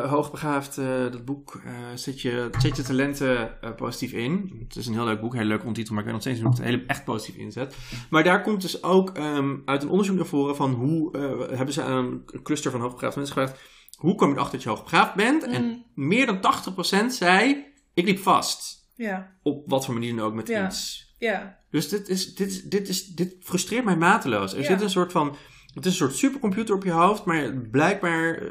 eh, 0.03 0.11
hoogbegaafd, 0.11 0.79
eh, 0.79 0.87
dat 1.03 1.25
boek, 1.25 1.61
eh, 1.65 1.73
zet, 1.95 2.21
je, 2.21 2.49
zet 2.59 2.77
je 2.77 2.83
talenten 2.83 3.63
eh, 3.63 3.75
positief 3.75 4.13
in. 4.13 4.65
Het 4.69 4.77
is 4.77 4.87
een 4.87 4.93
heel 4.93 5.05
leuk 5.05 5.21
boek, 5.21 5.35
heel 5.35 5.45
leuk 5.45 5.59
ondertitel, 5.61 5.95
maar 5.95 6.03
ik 6.05 6.11
weet 6.11 6.15
nog 6.15 6.23
steeds 6.27 6.39
niet 6.39 6.47
hoe 6.49 6.57
het 6.57 6.67
hele, 6.75 6.85
echt 6.87 7.05
positief 7.05 7.37
inzet. 7.41 7.77
Maar 8.11 8.25
daar 8.25 8.43
komt 8.43 8.63
dus 8.63 8.83
ook 8.83 9.11
ehm, 9.11 9.57
uit 9.65 9.83
een 9.83 9.89
onderzoek 9.89 10.17
naar 10.17 10.27
voren 10.27 10.57
van 10.57 10.71
hoe, 10.73 11.17
eh, 11.19 11.57
hebben 11.57 11.75
ze 11.75 11.83
aan 11.83 12.23
een 12.27 12.43
cluster 12.43 12.71
van 12.71 12.81
hoogbegaafde 12.81 13.19
mensen 13.19 13.37
gevraagd, 13.39 13.61
hoe 13.97 14.15
kom 14.15 14.29
je 14.29 14.35
erachter 14.35 14.53
dat 14.55 14.63
je 14.63 14.69
hoogbegaafd 14.69 15.15
bent? 15.15 15.45
En 15.47 15.65
Mm. 15.65 15.85
meer 15.95 16.27
dan 16.27 16.41
80% 16.41 17.15
zei, 17.15 17.65
ik 17.95 18.05
liep 18.05 18.19
vast. 18.19 18.81
Ja, 18.97 19.37
Op 19.43 19.69
wat 19.69 19.85
voor 19.85 19.95
manier 19.95 20.17
dan 20.17 20.25
ook 20.27 20.35
met 20.35 20.49
Ja. 20.49 20.67
iets. 20.67 21.15
ja. 21.19 21.61
Dus 21.73 21.89
dit, 21.89 22.09
is, 22.09 22.35
dit, 22.35 22.49
is, 22.49 22.63
dit, 22.63 22.89
is, 22.89 23.07
dit 23.07 23.35
frustreert 23.41 23.85
mij 23.85 23.97
mateloos. 23.97 24.53
Er 24.53 24.59
Ja. 24.61 24.65
zit 24.65 24.81
een 24.81 24.91
soort 24.91 25.13
van. 25.13 25.37
Het 25.75 25.85
is 25.85 25.91
een 25.91 25.97
soort 25.97 26.17
supercomputer 26.17 26.75
op 26.75 26.85
je 26.85 26.91
hoofd, 26.91 27.25
maar 27.25 27.57
blijkbaar, 27.57 28.35
eh, 28.39 28.49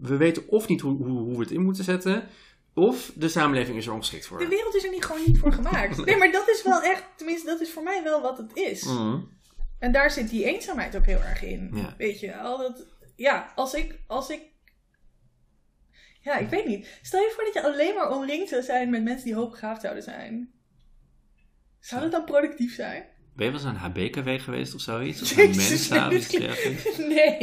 we 0.00 0.16
weten 0.16 0.48
of 0.48 0.68
niet 0.68 0.80
hoe, 0.80 0.96
hoe, 0.96 1.18
hoe 1.18 1.32
we 1.34 1.42
het 1.42 1.50
in 1.50 1.62
moeten 1.62 1.84
zetten, 1.84 2.28
of 2.74 3.12
de 3.14 3.28
samenleving 3.28 3.76
is 3.76 3.86
er 3.86 3.92
ongeschikt 3.92 4.26
voor. 4.26 4.38
De 4.38 4.48
wereld 4.48 4.74
is 4.74 4.84
er 4.84 4.90
niet 4.90 5.04
gewoon 5.04 5.22
niet 5.26 5.38
voor 5.38 5.52
gemaakt. 5.52 5.96
Nee, 6.04 6.16
maar 6.16 6.32
dat 6.32 6.48
is 6.48 6.62
wel 6.62 6.82
echt, 6.82 7.04
tenminste, 7.16 7.46
dat 7.46 7.60
is 7.60 7.70
voor 7.70 7.82
mij 7.82 8.02
wel 8.02 8.20
wat 8.22 8.38
het 8.38 8.50
is. 8.56 8.84
Mhm. 8.84 9.18
En 9.78 9.92
daar 9.92 10.10
zit 10.10 10.30
die 10.30 10.44
eenzaamheid 10.44 10.96
ook 10.96 11.06
heel 11.06 11.22
erg 11.22 11.42
in. 11.42 11.70
Ja. 11.74 11.94
Weet 11.98 12.20
je, 12.20 12.36
al 12.38 12.58
dat, 12.58 12.86
ja, 13.16 13.52
als 13.54 13.74
ik, 13.74 13.98
als 14.06 14.30
ik, 14.30 14.40
ja, 16.20 16.36
ik 16.36 16.48
weet 16.48 16.66
niet. 16.66 16.98
Stel 17.02 17.20
je 17.20 17.32
voor 17.34 17.44
dat 17.44 17.54
je 17.54 17.62
alleen 17.62 17.94
maar 17.94 18.10
omringd 18.16 18.48
zou 18.48 18.62
zijn 18.62 18.90
met 18.90 19.02
mensen 19.02 19.24
die 19.24 19.34
hoogbegaafd 19.34 19.80
zouden 19.80 20.02
zijn. 20.02 20.52
Zou 21.82 22.00
dat 22.02 22.10
dan 22.10 22.24
productief 22.24 22.74
zijn? 22.74 23.04
Ben 23.36 23.46
je 23.46 23.52
wel 23.52 23.60
eens 23.60 23.70
een 23.70 23.76
HB-KW 23.76 24.28
geweest 24.44 24.74
of 24.74 24.80
zoiets? 24.80 25.22
Of 25.22 25.30
een 25.36 25.48
of 25.48 26.98
nee, 26.98 27.38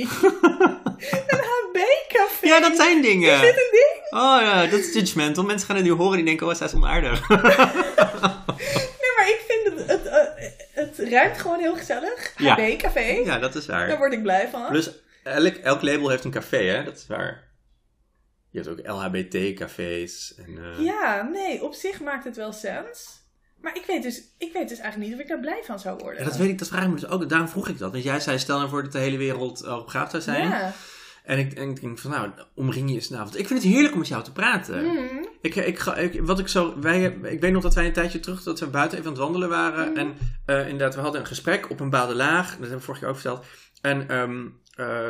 een 1.27 1.43
HB-café. 1.51 2.47
Ja, 2.47 2.59
dat 2.59 2.75
zijn 2.75 3.01
dingen. 3.01 3.33
Is 3.33 3.41
dit 3.41 3.49
een 3.49 3.71
ding? 3.71 4.21
Oh 4.21 4.37
ja, 4.41 4.65
dat 4.67 4.79
is 4.79 4.93
judgmental. 4.93 5.43
Mensen 5.43 5.67
gaan 5.67 5.75
het 5.75 5.85
nu 5.85 5.91
horen 5.91 6.15
die 6.15 6.25
denken, 6.25 6.47
oh, 6.47 6.53
zij 6.53 6.67
is 6.67 6.73
onaardig. 6.73 7.27
Nee, 8.99 9.11
maar 9.17 9.29
ik 9.29 9.43
vind 9.47 9.79
het, 9.79 9.87
het, 9.89 10.05
eh, 10.05 10.49
het 10.73 10.99
ruikt 11.09 11.37
gewoon 11.41 11.59
heel 11.59 11.75
gezellig. 11.75 12.33
Ja. 12.37 12.53
HB-café. 12.55 12.99
ja, 12.99 13.39
dat 13.39 13.55
is 13.55 13.65
Daar 13.65 13.87
waar. 13.87 13.97
word 13.97 14.13
ik 14.13 14.21
blij 14.21 14.47
van. 14.49 14.67
Plus, 14.67 14.89
elk, 15.23 15.55
elk 15.55 15.81
label 15.81 16.09
heeft 16.09 16.23
een 16.23 16.31
café, 16.31 16.63
hè? 16.63 16.83
Dat 16.83 16.95
is 16.97 17.07
waar. 17.07 17.47
Je 18.49 18.59
hebt 18.59 18.69
ook 18.69 18.87
LHBT-cafés. 18.87 20.35
En, 20.37 20.57
eh, 20.57 20.85
Ja, 20.85 21.21
nee, 21.21 21.63
op 21.63 21.73
zich 21.73 21.99
maakt 22.01 22.23
het 22.23 22.35
wel 22.35 22.51
sens. 22.51 23.19
Maar 23.61 23.75
ik 23.75 23.83
weet, 23.87 24.03
dus, 24.03 24.21
ik 24.37 24.53
weet 24.53 24.69
dus 24.69 24.79
eigenlijk 24.79 25.09
niet 25.11 25.13
of 25.13 25.23
ik 25.23 25.27
daar 25.27 25.39
blij 25.39 25.61
van 25.65 25.79
zou 25.79 25.97
worden. 25.97 26.19
Ja, 26.19 26.29
dat 26.29 26.37
weet 26.37 26.49
ik, 26.49 26.59
dat 26.59 26.67
vraag 26.67 26.83
ik 26.83 26.89
me 26.89 26.95
dus 26.95 27.09
ook. 27.09 27.29
Daarom 27.29 27.47
vroeg 27.47 27.67
ik 27.67 27.77
dat. 27.77 27.91
Want 27.91 28.03
jij 28.03 28.19
zei, 28.19 28.39
stel 28.39 28.57
nou 28.57 28.69
voor 28.69 28.83
dat 28.83 28.91
de 28.91 28.99
hele 28.99 29.17
wereld 29.17 29.63
uh, 29.63 29.77
opgegaafd 29.77 30.11
zou 30.11 30.23
zijn. 30.23 30.49
Ja. 30.49 30.73
En 31.23 31.39
ik, 31.39 31.53
en 31.53 31.69
ik 31.69 31.81
denk 31.81 31.99
van, 31.99 32.11
nou, 32.11 32.29
omring 32.55 32.89
je 32.89 32.95
eens 32.95 33.09
nou. 33.09 33.23
Want 33.23 33.39
ik 33.39 33.47
vind 33.47 33.63
het 33.63 33.71
heerlijk 33.71 33.93
om 33.93 33.99
met 33.99 34.07
jou 34.07 34.23
te 34.23 34.31
praten. 34.31 34.85
Mhm. 34.85 35.25
Ik, 35.41 35.55
ik, 35.55 35.79
ga, 35.79 35.95
ik, 35.95 36.21
wat 36.21 36.39
ik, 36.39 36.47
zo, 36.47 36.79
wij, 36.79 37.03
ik 37.21 37.41
weet 37.41 37.51
nog 37.51 37.63
dat 37.63 37.73
wij 37.73 37.85
een 37.85 37.93
tijdje 37.93 38.19
terug, 38.19 38.43
dat 38.43 38.59
we 38.59 38.67
buiten 38.67 38.97
even 38.97 39.09
aan 39.09 39.15
het 39.15 39.23
wandelen 39.23 39.49
waren. 39.49 39.89
Mhm. 39.89 39.99
En 39.99 40.17
eh, 40.45 40.67
inderdaad, 40.67 40.95
we 40.95 41.01
hadden 41.01 41.21
een 41.21 41.27
gesprek 41.27 41.69
op 41.69 41.79
een 41.79 41.89
bepaalde 41.89 42.15
laag. 42.15 42.49
Dat 42.49 42.59
hebben 42.59 42.77
we 42.77 42.83
vorige 42.83 43.03
keer 43.03 43.13
ook 43.13 43.19
verteld. 43.19 43.45
En 43.81 44.09
ehm 44.09 44.45
eh, 44.45 44.51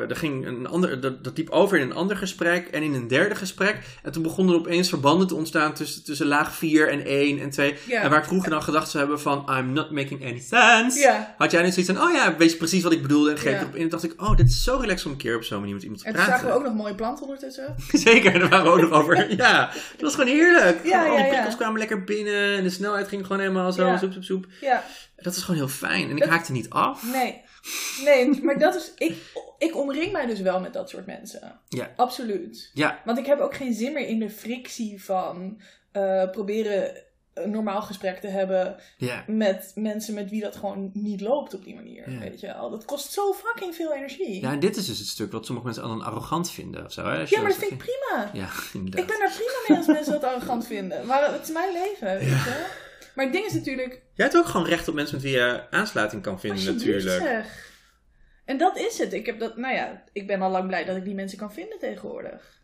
er 0.10 0.16
ging 0.16 0.48
een 0.48 0.68
ander, 0.68 1.00
dat, 1.02 1.24
dat 1.24 1.38
liep 1.38 1.50
over 1.50 1.78
in 1.78 1.84
een 1.90 1.96
ander 1.96 2.18
gesprek 2.18 2.68
en 2.68 2.84
in 2.84 2.94
een 2.94 3.08
derde 3.08 3.36
gesprek. 3.36 3.78
En 4.04 4.12
toen 4.12 4.24
begonnen 4.24 4.54
er 4.54 4.60
opeens 4.60 4.90
verbanden 4.90 5.28
te 5.28 5.36
ontstaan 5.36 5.74
tussen, 5.74 6.04
tussen 6.04 6.28
laag 6.28 6.56
4 6.56 6.90
en 6.90 7.06
1 7.06 7.40
en 7.40 7.50
2. 7.50 7.76
Ja. 7.88 8.02
En 8.02 8.10
waar 8.10 8.20
ik 8.20 8.26
vroeger 8.26 8.50
dan 8.50 8.64
gedacht 8.64 8.90
zou 8.90 9.04
hebben 9.04 9.22
van, 9.22 9.46
I'm 9.58 9.74
not 9.74 9.92
making 9.92 10.22
any 10.26 10.40
sense. 10.40 11.26
Had 11.38 11.52
jij 11.52 11.62
nu 11.64 11.72
zoiets 11.72 11.92
van, 11.94 12.02
oh 12.08 12.14
ja, 12.14 12.36
weet 12.38 12.52
je 12.52 12.58
precies 12.58 12.84
wat 12.84 12.92
ik 12.92 13.02
bedoelde 13.02 13.32
en 13.32 13.38
geef 13.38 13.60
erop 13.62 13.76
in. 13.76 13.82
En 13.82 13.90
dacht 13.90 14.04
ik, 14.04 14.14
oh, 14.22 14.36
dit 14.38 14.48
is 14.48 14.64
zo 14.64 14.78
relaxed 14.82 15.06
om 15.06 15.12
een 15.12 15.18
keer 15.18 15.36
op 15.36 15.44
zo'n 15.44 15.60
manier 15.60 15.74
met 15.74 15.84
iemand 15.84 16.02
te 16.02 16.08
En 16.08 16.14
toen 16.14 16.24
praten. 16.24 16.40
zagen 16.42 16.54
we 16.54 16.60
ook 16.66 16.68
nog 16.70 16.82
mooie 16.82 16.96
planten 16.96 17.24
ondertussen. 17.26 17.76
Zeker, 18.08 18.40
daar 18.40 18.50
waren 18.50 18.66
we 18.66 18.72
ook 18.72 18.90
nog 18.90 18.92
over. 19.02 19.18
Ja, 19.38 19.66
dat 19.92 20.02
was 20.02 20.16
gewoon 20.16 20.30
heerlijk. 20.30 20.80
Ja, 20.86 20.98
Gewoon, 21.02 21.10
al 21.10 21.16
die 21.16 21.18
ja, 21.18 21.24
ja. 21.26 21.30
prikkels 21.30 21.56
kwamen 21.56 21.78
lekker 21.80 22.04
binnen 22.04 22.58
en 22.58 22.64
de 22.64 22.70
snelheid 22.70 23.08
ging 23.08 23.26
gewoon 23.26 23.40
helemaal 23.42 23.72
zo, 23.72 23.96
soep, 24.00 24.12
soep, 24.14 24.24
soep. 24.24 24.46
Ja, 24.62 24.84
Dat 25.16 25.36
is 25.36 25.42
gewoon 25.42 25.60
heel 25.60 25.68
fijn. 25.70 26.04
En 26.10 26.16
ik 26.16 26.20
Dat- 26.20 26.30
haakte 26.30 26.52
niet 26.52 26.70
af. 26.70 27.04
nee. 27.12 27.42
Nee, 28.04 28.44
maar 28.44 28.60
dat 28.60 28.76
is... 28.76 28.92
Ik, 28.98 29.18
ik 29.58 29.76
omring 29.76 30.12
mij 30.12 30.26
dus 30.26 30.42
wel 30.42 30.60
met 30.60 30.74
dat 30.74 30.90
soort 30.90 31.06
mensen. 31.06 31.60
Ja. 31.68 31.94
Absoluut. 31.96 32.72
Ja, 32.74 33.02
Want 33.06 33.18
ik 33.18 33.26
heb 33.26 33.40
ook 33.40 33.56
geen 33.56 33.74
zin 33.74 33.94
meer 33.94 34.08
in 34.08 34.20
de 34.20 34.30
frictie 34.30 35.04
van 35.04 35.62
eh, 35.92 36.30
proberen 36.30 37.08
een 37.34 37.52
normaal 37.52 37.82
gesprek 37.82 38.20
te 38.20 38.28
hebben 38.28 38.76
ja. 38.98 39.24
met 39.28 39.72
mensen 39.76 40.14
met 40.14 40.30
wie 40.30 40.42
dat 40.42 40.56
gewoon 40.56 40.90
niet 40.94 41.22
loopt 41.22 41.54
op 41.54 41.64
die 41.64 41.76
manier. 41.76 42.12
Ja. 42.12 42.20
Weet 42.20 42.40
je 42.40 42.48
wel. 42.48 42.70
Dat 42.70 42.86
kost 42.86 43.12
zo 43.12 43.34
fucking 43.34 43.76
veel 43.76 43.94
energie. 43.94 44.42
Ja, 44.42 44.52
en 44.52 44.60
dit 44.60 44.76
is 44.76 44.86
dus 44.86 44.98
het 44.98 45.08
stuk 45.08 45.32
wat 45.32 45.46
sommige 45.46 45.68
mensen 45.68 45.88
dan 45.88 46.02
arrogant 46.02 46.52
vinden 46.52 46.86
of 46.86 46.92
zo. 46.92 47.04
Hè? 47.04 47.24
Ja, 47.26 47.42
maar 47.42 47.50
dat 47.50 47.60
vind 47.60 47.72
ik 47.72 47.78
prima. 47.78 48.30
Ja, 48.34 48.50
inderdaad. 48.74 49.02
Ik 49.02 49.08
ben 49.08 49.20
daar 49.20 49.34
prima 49.36 49.60
mee 49.68 49.78
als 49.78 49.88
mensen 49.88 50.14
dat 50.14 50.24
arrogant 50.24 50.68
vinden. 50.68 51.06
Maar 51.06 51.34
het 51.34 51.44
is 51.44 51.52
mijn 51.52 51.74
leven, 51.74 52.18
weet 52.18 52.28
je. 52.28 52.66
Maar 53.16 53.26
het 53.26 53.34
ding 53.34 53.46
is 53.46 53.54
natuurlijk... 53.54 54.02
Jij 54.20 54.28
hebt 54.28 54.40
ook 54.40 54.46
gewoon 54.48 54.66
recht 54.68 54.88
op 54.88 54.94
mensen 54.94 55.16
met 55.16 55.24
wie 55.24 55.34
je 55.36 55.64
aansluiting 55.70 56.22
kan 56.22 56.40
vinden 56.40 56.66
natuurlijk. 56.66 57.22
zeg. 57.22 57.72
En 58.46 58.58
dat 58.58 58.78
is 58.78 58.98
het. 58.98 59.14
Ik 59.14 59.26
heb 59.26 59.40
dat, 59.40 59.58
nou 59.58 59.76
ja, 59.76 60.04
ik 60.14 60.28
ben 60.28 60.42
al 60.42 60.50
lang 60.52 60.68
blij 60.68 60.86
dat 60.86 60.96
ik 60.96 61.04
die 61.04 61.14
mensen 61.14 61.38
kan 61.38 61.54
vinden 61.54 61.80
tegenwoordig. 61.80 62.58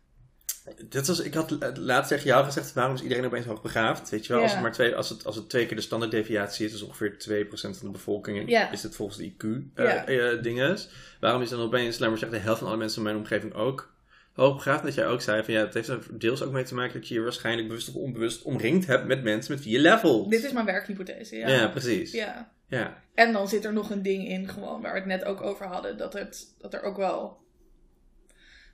Dit 0.88 1.06
was, 1.06 1.20
ik 1.20 1.34
had 1.34 1.76
laatst 1.78 2.08
tegen 2.10 2.26
jou 2.26 2.44
gezegd, 2.44 2.72
waarom 2.72 2.94
is 2.94 3.02
iedereen 3.02 3.24
opeens 3.24 3.46
hoogbegaafd? 3.46 4.10
Weet 4.10 4.26
je 4.26 4.32
wel, 4.32 4.42
als, 4.42 4.52
het 4.52 4.62
maar 4.62 4.72
twee, 4.72 4.96
als, 4.96 5.08
het, 5.08 5.24
als 5.24 5.36
het 5.36 5.48
twee 5.48 5.66
keer 5.66 5.76
de 5.76 5.82
standaarddeviatie 5.82 6.66
is, 6.66 6.72
dus 6.72 6.82
ongeveer 6.82 7.46
2% 7.46 7.48
van 7.50 7.72
de 7.80 7.90
bevolking, 7.90 8.48
Ja. 8.48 8.70
is 8.70 8.82
het 8.82 8.96
volgens 8.96 9.18
de 9.18 9.32
Ja. 9.74 10.04
IQ-dinges. 10.06 10.88
Waarom 11.20 11.42
is 11.42 11.48
dan 11.48 11.60
opeens, 11.60 11.98
laat 11.98 12.08
maar 12.08 12.18
zeggen, 12.18 12.38
de 12.38 12.44
helft 12.44 12.58
van 12.58 12.68
alle 12.68 12.76
mensen 12.76 12.98
in 12.98 13.04
mijn 13.04 13.16
omgeving 13.16 13.54
ook 13.54 13.94
hoogbegaafd? 14.36 14.82
Dat 14.82 14.94
jij 14.94 15.06
ook 15.06 15.20
zei 15.20 15.44
van 15.44 15.54
ja, 15.54 15.60
het 15.64 15.74
heeft 15.74 15.88
er 15.88 16.18
deels 16.18 16.42
ook 16.42 16.52
mee 16.52 16.64
te 16.64 16.74
maken 16.74 16.92
dat 17.00 17.08
je 17.08 17.14
je 17.14 17.20
waarschijnlijk 17.22 17.68
bewust 17.68 17.88
of 17.88 17.94
onbewust 17.94 18.42
omringd 18.42 18.86
hebt 18.86 19.06
met 19.06 19.22
mensen 19.22 19.54
met 19.54 19.64
wie 19.64 19.72
je 19.72 19.78
levelt. 19.78 20.30
Dit 20.30 20.44
is 20.44 20.52
mijn 20.52 20.66
werkhypothese, 20.66 21.36
ja. 21.36 21.48
ja. 21.48 21.68
precies. 21.68 22.12
Ja. 22.12 22.52
Ja. 22.68 23.02
En 23.14 23.32
dan 23.32 23.48
zit 23.48 23.64
er 23.64 23.72
nog 23.72 23.90
een 23.90 24.02
ding 24.02 24.28
in, 24.28 24.48
gewoon 24.48 24.80
waar 24.82 24.92
we 24.92 24.98
het 24.98 25.06
net 25.08 25.24
ook 25.24 25.40
over 25.42 25.66
hadden, 25.66 25.96
dat, 25.96 26.12
het, 26.12 26.54
dat 26.58 26.74
er 26.74 26.82
ook 26.82 26.96
wel 26.96 27.44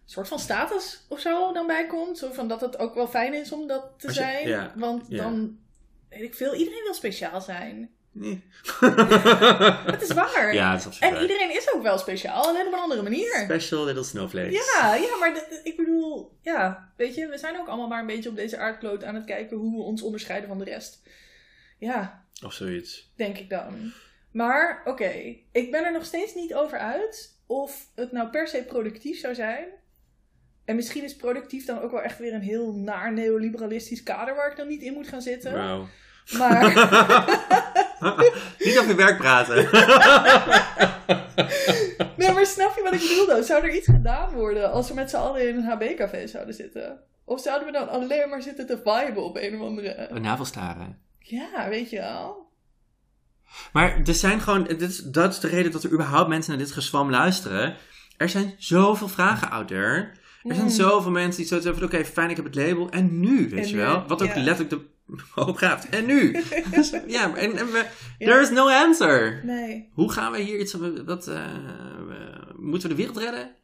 een 0.04 0.08
soort 0.10 0.28
van 0.28 0.38
status 0.38 1.04
of 1.08 1.20
zo 1.20 1.52
dan 1.52 1.66
bij 1.66 1.86
komt. 1.86 2.18
Zo 2.18 2.32
van 2.32 2.48
dat 2.48 2.60
het 2.60 2.78
ook 2.78 2.94
wel 2.94 3.08
fijn 3.08 3.34
is 3.34 3.52
om 3.52 3.66
dat 3.66 3.90
te 3.98 4.06
je- 4.06 4.12
zijn. 4.12 4.48
ja, 4.48 4.72
Want 4.76 5.04
ja. 5.08 5.16
dan, 5.22 5.58
weet 6.08 6.22
ik 6.22 6.34
veel, 6.34 6.54
iedereen 6.54 6.82
wil 6.82 6.94
speciaal 6.94 7.40
zijn. 7.40 7.90
Nee. 8.14 8.44
Het 9.92 10.02
is 10.02 10.12
waar. 10.12 10.54
ja, 10.54 10.70
dat 10.70 10.80
is 10.80 10.86
absoluut 10.86 11.00
En 11.00 11.12
waar. 11.12 11.20
iedereen 11.22 11.56
is 11.56 11.72
ook 11.74 11.82
wel 11.82 11.98
speciaal, 11.98 12.42
alleen 12.44 12.66
op 12.66 12.72
een 12.72 12.78
andere 12.78 13.02
manier. 13.02 13.34
Special 13.44 13.84
little 13.84 14.02
snowflakes. 14.04 14.52
Ja, 14.80 14.94
ja, 14.94 15.16
maar 15.20 15.42
ik 15.64 15.76
bedoel, 15.76 16.36
ja, 16.40 16.92
weet 16.96 17.14
je, 17.14 17.26
we 17.28 17.38
zijn 17.38 17.58
ook 17.60 17.66
allemaal 17.68 17.88
maar 17.88 18.00
een 18.00 18.06
beetje 18.06 18.28
op 18.30 18.36
deze 18.36 18.58
aardkloot 18.58 19.04
aan 19.04 19.14
het 19.14 19.24
kijken 19.24 19.56
hoe 19.56 19.76
we 19.76 19.82
ons 19.82 20.02
onderscheiden 20.02 20.48
van 20.48 20.58
de 20.58 20.64
rest. 20.64 21.02
Ja, 21.78 22.24
Of 22.44 22.52
zoiets. 22.52 23.12
denk 23.16 23.38
ik 23.38 23.50
dan. 23.50 23.92
Maar 24.32 24.82
oké, 24.84 25.36
ik 25.52 25.70
ben 25.70 25.84
er 25.84 25.92
nog 25.92 26.04
steeds 26.04 26.34
niet 26.34 26.54
over 26.54 26.78
uit 26.78 27.38
of 27.46 27.86
het 27.94 28.12
nou 28.12 28.28
per 28.28 28.48
se 28.48 28.64
productief 28.64 29.18
zou 29.20 29.34
zijn. 29.34 29.64
En 30.64 30.76
misschien 30.76 31.04
is 31.04 31.16
productief 31.16 31.64
dan 31.66 31.80
ook 31.80 31.90
wel 31.90 32.02
echt 32.02 32.18
weer 32.18 32.34
een 32.34 32.40
heel 32.42 32.72
naar 32.72 33.12
neoliberalistisch 33.12 34.02
kader 34.02 34.34
waar 34.34 34.50
ik 34.50 34.56
dan 34.56 34.68
niet 34.68 34.82
in 34.82 34.92
moet 34.92 35.08
gaan 35.08 35.22
zitten. 35.22 35.52
Wauw. 35.52 35.86
Maar 36.38 36.62
Niet 38.64 38.78
over 38.78 38.88
je 38.88 38.94
werk 38.94 39.18
praten. 39.18 39.68
Nee, 42.16 42.32
maar 42.32 42.46
snap 42.46 42.76
je 42.76 42.82
wat 42.82 42.92
ik 42.92 43.00
bedoel 43.00 43.26
dan? 43.26 43.44
Zou 43.44 43.62
er 43.62 43.74
iets 43.74 43.86
gedaan 43.86 44.32
worden 44.34 44.70
als 44.72 44.88
we 44.88 44.94
met 44.94 45.10
z'n 45.10 45.16
allen 45.16 45.48
in 45.48 45.56
een 45.56 45.64
HB-café 45.64 46.26
zouden 46.26 46.54
zitten? 46.54 47.00
Of 47.24 47.40
zouden 47.40 47.66
we 47.66 47.72
dan 47.72 47.88
alleen 47.88 48.28
maar 48.28 48.42
zitten 48.42 48.66
te 48.66 48.76
viben 48.84 49.24
op 49.24 49.36
een 49.36 49.54
of 49.54 49.66
andere... 49.66 50.08
Navelstaren. 50.20 50.98
Ja, 51.18 51.68
weet 51.68 51.90
je 51.90 51.98
wel. 51.98 52.46
Maar 53.72 54.00
er 54.04 54.14
zijn 54.14 54.40
gewoon, 54.40 54.64
dit 54.64 54.80
is, 54.80 54.98
dat 54.98 55.32
is 55.32 55.40
de 55.40 55.48
reden 55.48 55.72
dat 55.72 55.84
er 55.84 55.92
überhaupt 55.92 56.28
mensen 56.28 56.50
naar 56.50 56.60
dit 56.64 56.72
gezwam 56.72 57.10
luisteren. 57.10 57.76
Er 58.16 58.28
zijn 58.28 58.54
zoveel 58.58 59.08
vragen 59.08 59.50
out 59.50 59.68
there. 59.68 60.10
Er 60.42 60.54
zijn 60.54 60.66
Mm. 60.66 60.72
zoveel 60.72 61.10
mensen 61.10 61.36
die 61.40 61.46
zoiets 61.46 61.66
hebben 61.66 61.88
van, 61.88 61.98
oké, 61.98 62.08
fijn, 62.08 62.30
ik 62.30 62.36
heb 62.36 62.44
het 62.44 62.54
label. 62.54 62.90
En 62.90 63.20
nu, 63.20 63.48
weet 63.48 63.64
En 63.64 63.68
je 63.68 63.76
wel? 63.76 64.04
Wat 64.06 64.22
ook 64.22 64.34
ja. 64.34 64.42
letterlijk 64.42 64.70
de 64.70 64.90
hoop 65.34 65.56
gaat. 65.56 65.84
En 65.84 66.06
nu? 66.06 66.44
Dus, 66.70 66.90
ja, 67.06 67.34
en, 67.36 67.56
en 67.56 67.72
we, 67.72 67.86
Ja. 68.18 68.26
there 68.26 68.40
is 68.40 68.50
no 68.50 68.68
answer. 68.68 69.40
Nee. 69.44 69.90
Hoe 69.92 70.12
gaan 70.12 70.32
we 70.32 70.38
hier 70.40 70.58
iets, 70.58 70.72
wat, 71.04 71.26
eh, 71.28 71.46
moeten 72.56 72.88
we 72.88 72.94
de 72.94 73.02
wereld 73.02 73.16
redden? 73.16 73.54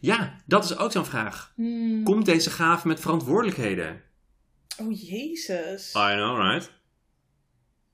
Ja, 0.00 0.36
dat 0.46 0.64
is 0.64 0.76
ook 0.76 0.92
zo'n 0.92 1.04
vraag. 1.04 1.52
Hmm. 1.56 2.04
Komt 2.04 2.26
deze 2.26 2.50
gave 2.50 2.88
met 2.88 3.00
verantwoordelijkheden? 3.00 4.02
Oh, 4.80 5.00
jezus. 5.08 5.94
I 5.94 6.12
know, 6.14 6.40
right? 6.40 6.72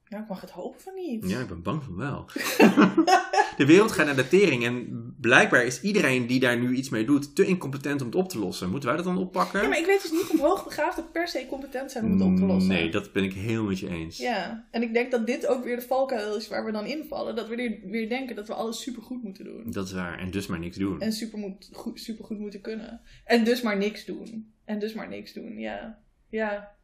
Nou, 0.09 0.23
ik 0.23 0.29
mag 0.29 0.41
het 0.41 0.51
hopen 0.51 0.81
van 0.81 0.95
niet. 0.95 1.29
Ja, 1.29 1.41
ik 1.41 1.49
ben 1.49 1.63
bang 1.63 1.83
van 1.83 1.97
wel. 1.97 2.27
de 3.57 3.67
wereld 3.67 3.93
gaat 3.93 4.07
naar 4.07 4.17
de 4.17 4.29
tering 4.29 4.65
en 4.65 5.15
blijkbaar 5.21 5.65
is 5.65 5.81
iedereen 5.81 6.27
die 6.27 6.41
daar 6.41 6.59
nu 6.59 6.75
iets 6.75 6.89
mee 6.89 7.05
doet 7.05 7.35
te 7.35 7.47
incompetent 7.47 8.01
om 8.01 8.07
het 8.07 8.17
op 8.17 8.29
te 8.29 8.39
lossen. 8.39 8.71
Moeten 8.71 8.89
wij 8.89 8.97
dat 8.97 9.07
dan 9.07 9.19
oppakken? 9.19 9.63
Ja, 9.63 9.69
maar 9.69 9.79
ik 9.79 9.87
weet 9.87 10.03
dus 10.03 10.11
niet 10.11 10.31
of 10.31 10.41
hoogbegaafden 10.41 11.11
per 11.11 11.29
se 11.29 11.47
competent 11.49 11.91
zijn 11.91 12.05
om 12.05 12.13
het 12.13 12.23
op 12.23 12.37
te 12.37 12.45
lossen. 12.45 12.73
Nee, 12.73 12.91
dat 12.91 13.13
ben 13.13 13.25
ik 13.25 13.33
heel 13.33 13.65
met 13.65 13.79
je 13.79 13.89
eens. 13.89 14.17
Ja, 14.19 14.67
en 14.71 14.83
ik 14.83 14.95
denk 14.95 15.11
dat 15.11 15.27
dit 15.27 15.47
ook 15.47 15.65
weer 15.65 15.77
de 15.77 15.83
valkuil 15.83 16.37
is 16.37 16.49
waar 16.49 16.65
we 16.65 16.73
dan 16.73 16.87
invallen. 16.87 17.37
Dat 17.37 17.49
we 17.49 17.57
weer, 17.57 17.79
weer 17.85 18.09
denken 18.09 18.37
dat 18.37 18.47
we 18.47 18.55
alles 18.55 18.81
supergoed 18.81 19.23
moeten 19.23 19.45
doen. 19.45 19.71
Dat 19.71 19.87
is 19.87 19.93
waar. 19.93 20.19
En 20.19 20.31
dus 20.31 20.47
maar 20.47 20.59
niks 20.59 20.77
doen. 20.77 21.01
En 21.01 21.13
super 21.13 21.39
moet, 21.39 21.69
goed, 21.73 22.01
supergoed 22.01 22.39
moeten 22.39 22.61
kunnen. 22.61 23.01
En 23.25 23.45
dus 23.45 23.63
maar 23.63 23.77
niks 23.77 24.05
doen. 24.05 24.53
En 24.65 24.79
dus 24.79 24.95
maar 24.95 25.09
niks 25.09 25.33
doen, 25.33 25.59
ja. 25.59 25.99
Ja. 26.29 26.77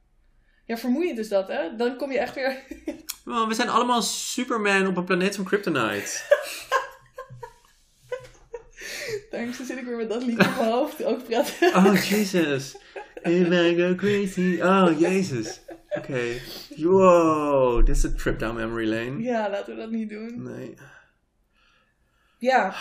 Ja, 0.67 0.77
vermoeiend 0.77 1.19
is 1.19 1.29
dat, 1.29 1.49
hè? 1.49 1.77
Dan 1.77 1.97
kom 1.97 2.13
je 2.13 2.19
echt 2.19 2.35
weer... 2.35 2.63
Oh, 3.27 3.49
we 3.49 3.55
zijn 3.55 3.69
allemaal 3.69 4.03
Superman 4.03 4.87
op 4.87 4.97
een 4.97 5.05
planeet 5.05 5.37
van 5.37 5.45
Kryptonite. 5.45 6.21
Thanks, 9.31 9.57
dan 9.57 9.67
zit 9.67 9.79
ik 9.79 9.85
weer 9.85 9.97
met 9.97 10.09
dat 10.09 10.25
liedje 10.25 10.49
in 10.49 10.57
mijn 10.57 10.71
hoofd 10.71 11.05
ook 11.05 11.25
praten. 11.25 11.75
Oh, 11.87 12.05
Jesus. 12.05 12.77
If 13.23 13.49
I 13.49 13.75
go 13.77 13.95
crazy. 13.95 14.61
Oh, 14.63 14.99
Jezus. 14.99 15.61
Oké. 15.89 16.21
Wow, 16.77 17.87
dit 17.87 17.97
is 17.97 18.03
een 18.03 18.17
trip 18.17 18.39
down 18.39 18.57
memory 18.57 18.89
lane. 18.89 19.23
Ja, 19.23 19.51
laten 19.51 19.75
we 19.75 19.81
dat 19.81 19.91
niet 19.91 20.11
doen. 20.11 20.43
Nee. 20.43 20.75
Ja. 22.39 22.75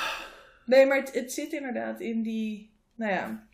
Nee, 0.66 0.86
maar 0.86 0.98
het, 0.98 1.14
het 1.14 1.32
zit 1.32 1.54
inderdaad 1.54 2.00
in 2.00 2.22
die... 2.22 2.74
Nou 2.96 3.12
ja. 3.12 3.48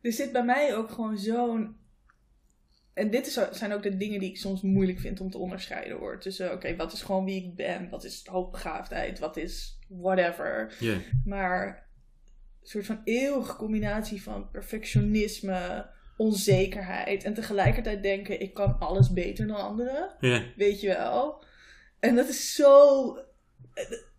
Er 0.00 0.12
zit 0.12 0.32
bij 0.32 0.44
mij 0.44 0.76
ook 0.76 0.90
gewoon 0.90 1.18
zo'n... 1.18 1.76
En 2.94 3.10
dit 3.10 3.26
is, 3.26 3.38
zijn 3.50 3.72
ook 3.72 3.82
de 3.82 3.96
dingen 3.96 4.20
die 4.20 4.28
ik 4.30 4.36
soms 4.36 4.62
moeilijk 4.62 4.98
vind 4.98 5.20
om 5.20 5.30
te 5.30 5.38
onderscheiden 5.38 5.98
hoor. 5.98 6.20
Tussen, 6.20 6.52
oké, 6.52 6.76
wat 6.76 6.92
is 6.92 7.02
gewoon 7.02 7.24
wie 7.24 7.44
ik 7.44 7.54
ben? 7.54 7.88
Wat 7.88 8.04
is 8.04 8.26
hoogbegaafdheid? 8.26 9.18
Wat 9.18 9.36
is 9.36 9.78
whatever? 9.88 10.74
Maar 11.24 11.88
een 12.62 12.68
soort 12.68 12.86
van 12.86 13.00
eeuwige 13.04 13.56
combinatie 13.56 14.22
van 14.22 14.50
perfectionisme, 14.50 15.90
onzekerheid 16.16 17.24
en 17.24 17.34
tegelijkertijd 17.34 18.02
denken: 18.02 18.40
ik 18.40 18.54
kan 18.54 18.78
alles 18.78 19.12
beter 19.12 19.46
dan 19.46 19.56
anderen. 19.56 20.16
Ja. 20.20 20.42
Weet 20.56 20.80
je 20.80 20.88
wel? 20.88 21.44
En 22.00 22.14
dat 22.14 22.28
is 22.28 22.54
zo. 22.54 23.18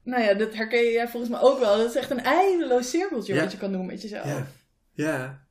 Nou 0.03 0.23
ja, 0.23 0.33
dat 0.33 0.53
herken 0.53 0.91
jij 0.91 1.07
volgens 1.07 1.31
mij 1.31 1.41
ook 1.41 1.59
wel. 1.59 1.77
Dat 1.77 1.89
is 1.89 1.95
echt 1.95 2.09
een 2.09 2.23
eindeloos 2.23 2.89
cirkeltje 2.89 3.39
wat 3.39 3.51
je 3.51 3.57
kan 3.57 3.71
doen 3.71 3.85
met 3.85 4.01
jezelf. 4.01 4.25
Ja. 4.25 4.47
Ja. 4.93 5.45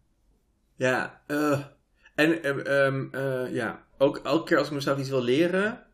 Ja. 0.77 1.23
eh. 1.27 1.65
En 2.15 2.43
ehm, 2.43 2.59
ehm, 2.59 3.07
eh, 3.11 3.55
ja, 3.55 3.85
ook 3.99 4.19
elke 4.19 4.45
keer 4.45 4.59
als 4.59 4.67
ik 4.67 4.73
mezelf 4.73 4.99
iets 4.99 5.09
wil 5.09 5.23
leren. 5.23 5.87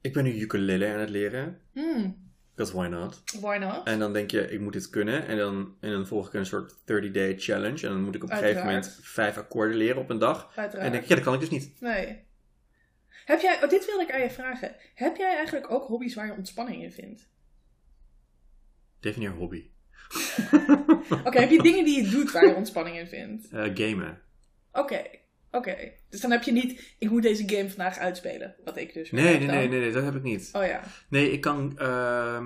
Ik 0.00 0.12
ben 0.12 0.24
nu 0.24 0.40
ukulele 0.40 0.86
aan 0.86 0.98
het 0.98 1.10
leren. 1.10 1.60
Hmm, 1.72 2.30
Because 2.54 2.76
why 2.76 2.86
not? 2.86 3.22
why 3.40 3.56
not? 3.56 3.86
En 3.86 3.98
dan 3.98 4.12
denk 4.12 4.30
je, 4.30 4.50
ik 4.50 4.60
moet 4.60 4.72
dit 4.72 4.90
kunnen. 4.90 5.26
En 5.26 5.36
dan, 5.36 5.76
en 5.80 5.90
dan 5.90 6.06
volg 6.06 6.26
ik 6.26 6.32
een 6.34 6.46
soort 6.46 6.72
30-day 6.78 7.38
challenge. 7.38 7.86
En 7.86 7.92
dan 7.92 8.02
moet 8.02 8.14
ik 8.14 8.22
op 8.22 8.30
een 8.30 8.36
gegeven 8.36 8.64
moment 8.64 8.98
vijf 9.02 9.36
akkoorden 9.36 9.76
leren 9.76 10.00
op 10.02 10.10
een 10.10 10.18
dag. 10.18 10.42
En 10.42 10.62
Uiteraard. 10.62 10.72
dan 10.82 10.90
denk 10.92 11.02
ik, 11.02 11.08
ja, 11.08 11.14
dat 11.14 11.24
kan 11.24 11.34
ik 11.34 11.40
dus 11.40 11.50
niet. 11.50 11.80
Nee. 11.80 12.24
Heb 13.24 13.40
jij, 13.40 13.62
oh, 13.62 13.68
dit 13.68 13.86
wilde 13.86 14.02
ik 14.02 14.12
aan 14.12 14.20
je 14.20 14.30
vragen. 14.30 14.74
Heb 14.94 15.16
jij 15.16 15.36
eigenlijk 15.36 15.70
ook 15.70 15.86
hobby's 15.86 16.14
waar 16.14 16.26
je 16.26 16.32
ontspanning 16.32 16.82
in 16.82 16.92
vindt? 16.92 17.28
Definieer 19.00 19.30
hobby. 19.30 19.70
Oké, 21.26 21.40
heb 21.40 21.50
je 21.50 21.62
dingen 21.62 21.84
die 21.84 22.04
je 22.04 22.10
doet 22.10 22.32
waar 22.32 22.46
je 22.46 22.54
ontspanning 22.54 22.96
in 22.98 23.06
vindt? 23.06 23.48
Eh, 23.48 23.70
gamen. 23.74 24.20
Oké, 24.72 25.02
oké. 25.52 25.76
Dus 26.10 26.20
dan 26.20 26.30
heb 26.30 26.42
je 26.42 26.52
niet, 26.52 26.94
ik 26.98 27.10
moet 27.10 27.22
deze 27.22 27.42
game 27.46 27.68
vandaag 27.68 27.98
uitspelen. 27.98 28.54
Wat 28.64 28.76
ik 28.76 28.94
dus 28.94 29.10
Nee, 29.10 29.38
nee, 29.38 29.46
nee, 29.46 29.68
nee, 29.68 29.80
nee, 29.80 29.92
dat 29.92 30.04
heb 30.04 30.14
ik 30.14 30.22
niet. 30.22 30.50
Oh 30.52 30.64
ja. 30.64 30.80
Nee, 31.08 31.32
ik 31.32 31.40
kan. 31.40 31.78
ehm, 31.78 32.44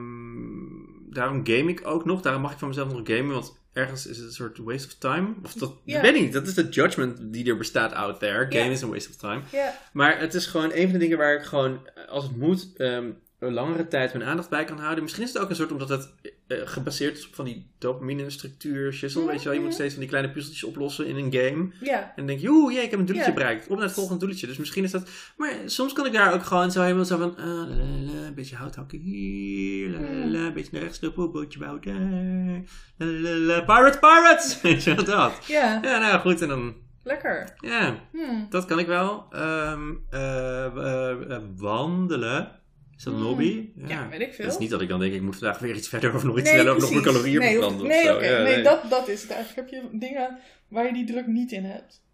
daarom 1.11 1.47
game 1.47 1.71
ik 1.71 1.81
ook 1.85 2.05
nog. 2.05 2.23
Daarom 2.23 2.43
mag 2.43 2.53
ik 2.53 2.59
van 2.59 2.69
mezelf 2.69 2.93
nog 2.93 3.01
gamen. 3.05 3.35
Want 3.35 3.59
ergens 3.73 4.07
is 4.07 4.17
het 4.17 4.27
een 4.27 4.33
soort 4.33 4.59
waste 4.59 4.87
of 4.87 4.95
time. 4.95 5.35
Of 5.43 5.53
dat. 5.53 5.81
Ja. 5.85 5.97
Ik 5.97 6.03
weet 6.03 6.23
niet. 6.23 6.33
Dat 6.33 6.47
is 6.47 6.55
de 6.55 6.69
judgment 6.69 7.19
die 7.33 7.49
er 7.51 7.57
bestaat 7.57 7.93
out 7.93 8.19
there. 8.19 8.47
Game 8.49 8.71
is 8.71 8.81
een 8.83 8.91
waste 8.91 9.11
of 9.11 9.17
time. 9.17 9.41
Ja, 9.53 9.75
Maar 9.93 10.21
het 10.21 10.35
is 10.35 10.47
gewoon 10.47 10.71
een 10.75 10.83
van 10.83 10.93
de 10.93 10.99
dingen 10.99 11.19
waar 11.19 11.35
ik 11.35 11.43
gewoon, 11.45 11.89
eh, 11.95 12.09
als 12.09 12.25
het 12.25 12.37
moet, 12.37 12.73
ehm, 12.77 13.11
een 13.39 13.53
langere 13.53 13.89
tijd 13.89 14.13
mijn 14.15 14.29
aandacht 14.29 14.51
bij 14.51 14.65
kan 14.65 14.79
houden. 14.79 15.03
Misschien 15.03 15.25
is 15.25 15.33
het 15.33 15.43
ook 15.43 15.51
een 15.51 15.57
soort 15.57 15.73
omdat 15.73 15.89
het 15.89 16.13
eh, 16.49 16.59
gebaseerd 16.65 17.19
is 17.19 17.27
op 17.29 17.35
van 17.35 17.45
die 17.45 17.67
dopamine 17.79 18.31
structuur, 18.31 18.93
shizzle, 18.93 19.21
Mhm, 19.23 19.31
weet 19.31 19.39
je 19.43 19.45
wel. 19.45 19.53
Je 19.55 19.59
moet 19.61 19.69
mhm. 19.69 19.79
steeds 19.79 19.93
van 19.93 20.01
die 20.03 20.11
kleine 20.11 20.33
puzzeltjes 20.33 20.65
oplossen 20.65 21.07
in 21.07 21.17
een 21.17 21.33
game. 21.33 21.69
ja. 21.81 22.01
En 22.03 22.13
dan 22.17 22.27
denk 22.27 22.41
je, 22.41 22.49
oeh, 22.49 22.75
ik 22.83 22.91
heb 22.91 22.99
een 23.01 23.07
doeletje 23.07 23.31
Ja. 23.31 23.37
bereikt. 23.37 23.67
Op 23.69 23.77
naar 23.77 23.85
het 23.85 23.95
volgende 23.95 24.21
doeletje. 24.21 24.47
Dus 24.47 24.57
misschien 24.57 24.85
is 24.85 24.91
dat... 24.91 25.09
Maar 25.37 25.55
soms 25.67 25.93
kan 25.93 26.07
ik 26.07 26.13
daar 26.13 26.35
ook 26.35 26.43
gewoon 26.43 26.71
zo 26.71 26.83
helemaal 26.83 27.05
zo 27.05 27.19
van... 27.19 27.37
ah, 27.37 27.45
la, 27.45 28.27
een 28.27 28.35
beetje 28.35 28.57
hout 28.57 28.75
hakken 28.75 28.99
hier. 28.99 29.91
La, 29.91 29.99
la, 30.01 30.27
la, 30.27 30.47
een 30.47 30.53
beetje 30.53 30.73
naar 30.73 30.83
rechts 30.83 31.01
lopen, 31.01 31.33
bootje 31.33 31.59
bouwen 31.59 31.83
daar. 31.83 32.63
La, 33.09 33.31
la, 33.31 33.37
la, 33.37 33.61
pirates, 33.61 33.99
pirates! 33.99 34.61
Weet 34.63 34.85
je 34.85 34.95
wel, 34.95 35.05
dat. 35.05 35.45
Ja, 35.47 35.81
Ja, 35.83 35.99
nou 35.99 36.21
goed. 36.21 36.43
En 36.43 36.49
dan... 36.49 36.75
lekker. 37.05 37.55
Ja, 37.61 38.09
Hmm. 38.13 38.47
dat 38.51 38.65
kan 38.65 38.79
ik 38.79 38.87
wel. 38.87 39.27
Ehm, 39.31 39.95
eh, 40.11 40.65
eh, 40.65 41.31
eh, 41.31 41.43
wandelen. 41.57 42.61
Is 42.97 43.03
dat 43.05 43.13
een 43.13 43.19
Hmm. 43.19 43.29
hobby? 43.29 43.69
Ja, 43.87 44.09
weet 44.09 44.21
ik 44.21 44.35
veel. 44.35 44.45
Het 44.45 44.55
is 44.55 44.61
niet 44.61 44.71
dat 44.71 44.81
ik 44.81 44.89
dan 44.89 45.01
denk, 45.01 45.13
ik 45.15 45.23
moet 45.23 45.37
vandaag 45.37 45.59
weer 45.59 45.75
iets 45.77 45.89
verder 45.89 46.15
of 46.15 46.25
nog 46.25 46.39
iets 46.39 46.51
Nee, 46.51 46.59
sneller 46.61 46.75
of 46.77 46.81
nog 46.81 46.91
mijn 46.91 47.03
calorieën 47.03 47.39
nee, 47.39 47.57
hoeft- 47.63 47.75
of 47.75 47.83
Nee, 47.83 48.05
zo. 48.05 48.23
Ja, 48.23 48.43
nee, 48.43 48.63
Dat, 48.63 48.91
dat 48.91 49.09
is 49.09 49.23
het 49.23 49.31
eigenlijk. 49.31 49.71
Heb 49.71 49.83
je 49.93 49.99
dingen 49.99 50.39
waar 50.69 50.87
je 50.87 50.93
die 50.93 51.05
druk 51.07 51.27
niet 51.27 51.53
in 51.53 51.65
hebt? 51.65 52.05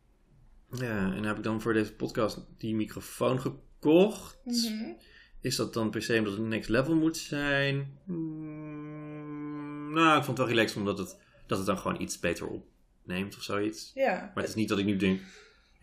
Ja, 0.71 1.13
en 1.15 1.25
heb 1.25 1.37
ik 1.37 1.43
dan 1.43 1.61
voor 1.61 1.73
deze 1.73 1.93
podcast 1.95 2.41
die 2.59 2.75
microfoon 2.75 3.41
gekocht. 3.41 4.39
Mhm. 4.45 4.91
Is 5.41 5.57
dat 5.57 5.75
dan 5.75 5.91
per 5.91 6.03
se 6.03 6.19
omdat 6.19 6.33
het 6.33 6.43
next 6.43 6.69
level 6.69 6.95
moet 6.95 7.17
zijn? 7.17 7.99
Hmm, 8.07 9.93
nou, 9.93 10.19
ik 10.19 10.25
vond 10.25 10.39
het 10.39 10.47
wel 10.47 10.57
relaxed 10.57 10.77
omdat 10.79 10.99
het, 10.99 11.17
dat 11.47 11.59
het 11.59 11.67
dan 11.67 11.79
gewoon 11.79 12.01
iets 12.01 12.19
beter 12.19 12.47
opneemt 12.47 13.37
of 13.37 13.43
zoiets. 13.43 13.91
Ja. 13.95 14.15
Maar 14.35 14.43
het 14.43 14.49
is 14.49 14.55
niet 14.55 14.69
dat 14.69 14.79
ik 14.79 14.85
nu 14.85 14.97
denk, 14.97 15.21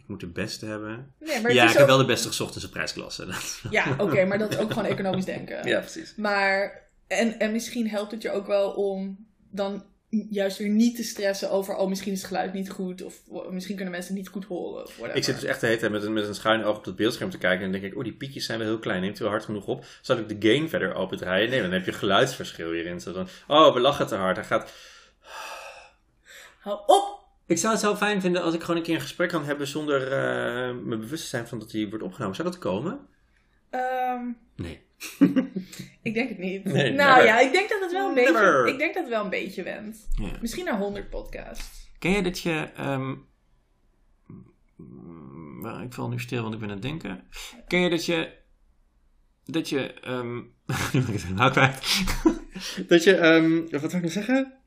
moet 0.09 0.19
de 0.19 0.27
beste 0.27 0.65
hebben. 0.65 1.13
Nee, 1.19 1.41
maar 1.41 1.53
Ja, 1.53 1.61
het 1.61 1.63
ik 1.63 1.69
is 1.69 1.77
heb 1.77 1.87
wel 1.87 1.97
de 1.97 2.05
beste 2.05 2.27
gezocht 2.27 2.53
in 2.53 2.59
zijn 2.59 2.71
prijsklasse. 2.71 3.27
Ja, 3.69 3.95
oké, 3.97 4.25
maar 4.25 4.37
dat 4.37 4.51
is 4.51 4.57
ook 4.57 4.69
gewoon 4.73 4.89
economisch 4.89 5.25
denken. 5.25 5.67
precies. 5.79 6.15
Maar, 6.15 6.81
en, 7.07 7.39
en 7.39 7.51
misschien 7.51 7.89
helpt 7.89 8.11
het 8.11 8.21
je 8.21 8.31
ook 8.31 8.47
wel 8.47 8.71
om 8.71 9.27
dan 9.51 9.83
juist 10.29 10.57
weer 10.57 10.69
niet 10.69 10.95
te 10.95 11.03
stressen 11.03 11.51
over, 11.51 11.75
oh, 11.75 11.89
misschien 11.89 12.11
is 12.11 12.17
het 12.17 12.27
geluid 12.27 12.53
niet 12.53 12.69
goed, 12.69 13.01
of 13.01 13.21
oh, 13.27 13.51
misschien 13.51 13.75
kunnen 13.75 13.93
mensen 13.93 14.13
het 14.13 14.21
niet 14.23 14.31
goed 14.31 14.45
horen, 14.45 14.83
whatever. 14.83 15.15
Ik 15.15 15.23
zit 15.23 15.35
dus 15.35 15.43
echt 15.43 15.59
de 15.59 15.67
hele 15.67 15.79
tijd 15.79 15.91
met 15.91 16.03
een, 16.03 16.13
met 16.13 16.27
een 16.27 16.35
schuin 16.35 16.63
oog 16.63 16.77
op 16.77 16.85
het 16.85 16.95
beeldscherm 16.95 17.29
te 17.29 17.37
kijken. 17.37 17.65
En 17.65 17.71
dan 17.71 17.81
denk 17.81 17.91
ik, 17.91 17.97
oh, 17.97 18.03
die 18.03 18.13
piekjes 18.13 18.45
zijn 18.45 18.59
wel 18.59 18.67
heel 18.67 18.79
klein. 18.79 19.01
Neemt 19.01 19.17
hij 19.17 19.23
wel 19.27 19.35
hard 19.35 19.45
genoeg 19.45 19.65
op? 19.65 19.85
Zal 20.01 20.17
ik 20.17 20.29
de 20.29 20.47
gain 20.47 20.69
verder 20.69 20.93
opendraaien? 20.93 21.49
Nee, 21.49 21.61
dan 21.61 21.71
heb 21.71 21.85
je 21.85 21.93
geluidsverschil 21.93 22.71
hierin. 22.71 22.99
Zo 22.99 23.11
dan, 23.11 23.27
oh, 23.47 23.73
we 23.73 23.79
lachen 23.79 24.07
te 24.07 24.15
hard. 24.15 24.35
Hij 24.35 24.45
gaat... 24.45 24.71
Hou 26.59 26.79
op! 26.85 27.18
Ik 27.49 27.57
zou 27.57 27.73
het 27.73 27.81
zo 27.81 27.95
fijn 27.95 28.21
vinden 28.21 28.41
als 28.41 28.53
ik 28.53 28.61
gewoon 28.61 28.77
een 28.77 28.83
keer 28.83 28.95
een 28.95 29.01
gesprek 29.01 29.29
kan 29.29 29.43
hebben 29.43 29.67
zonder 29.67 30.11
eh, 30.11 30.75
me 30.75 30.97
bewust 30.97 31.23
te 31.23 31.29
zijn 31.29 31.47
van 31.47 31.59
dat 31.59 31.71
hij 31.71 31.89
wordt 31.89 32.03
opgenomen. 32.03 32.35
Zou 32.35 32.49
dat 32.49 32.57
komen? 32.59 32.99
Ehm, 33.69 34.23
Nee. 34.55 34.81
ik 36.01 36.13
denk 36.13 36.29
het 36.29 36.37
niet. 36.37 36.63
Nee, 36.63 36.91
nou 36.91 37.09
never. 37.09 37.25
ja, 37.25 37.39
ik 37.39 37.51
denk 37.51 37.69
dat 37.69 37.81
het 37.81 37.91
wel 37.91 38.07
een 38.09 38.15
Never. 38.15 38.33
beetje, 38.63 38.71
ik 38.71 38.77
denk 38.77 38.93
dat 38.93 39.03
het 39.03 39.11
wel 39.13 39.23
een 39.23 39.29
beetje 39.29 39.63
went. 39.63 40.07
Ja. 40.15 40.31
Misschien 40.41 40.65
naar 40.65 40.77
100 40.77 41.09
podcasts. 41.09 41.91
Ken 41.99 42.11
je 42.11 42.21
dat 42.23 42.39
je... 42.39 42.69
ehm, 42.75 43.15
mm, 44.75 45.65
ik 45.83 45.93
val 45.93 46.09
nu 46.09 46.19
stil, 46.19 46.41
want 46.41 46.53
ik 46.53 46.59
ben 46.59 46.69
aan 46.69 46.75
het 46.75 46.83
denken. 46.83 47.23
Ken 47.67 47.79
je 47.79 47.89
dat 47.89 48.05
je... 48.05 48.31
Dat 49.45 49.69
je... 49.69 49.93
ehm 49.93 50.35
nu 50.93 50.99
ben 51.01 51.07
ik 51.07 51.13
het 51.13 51.23
helemaal 51.23 51.51
kwijt. 51.51 52.03
dat 52.91 53.03
je... 53.03 53.67
wat 53.71 53.91
zou 53.91 53.95
ik 53.95 54.01
nou 54.01 54.09
zeggen? 54.09 54.58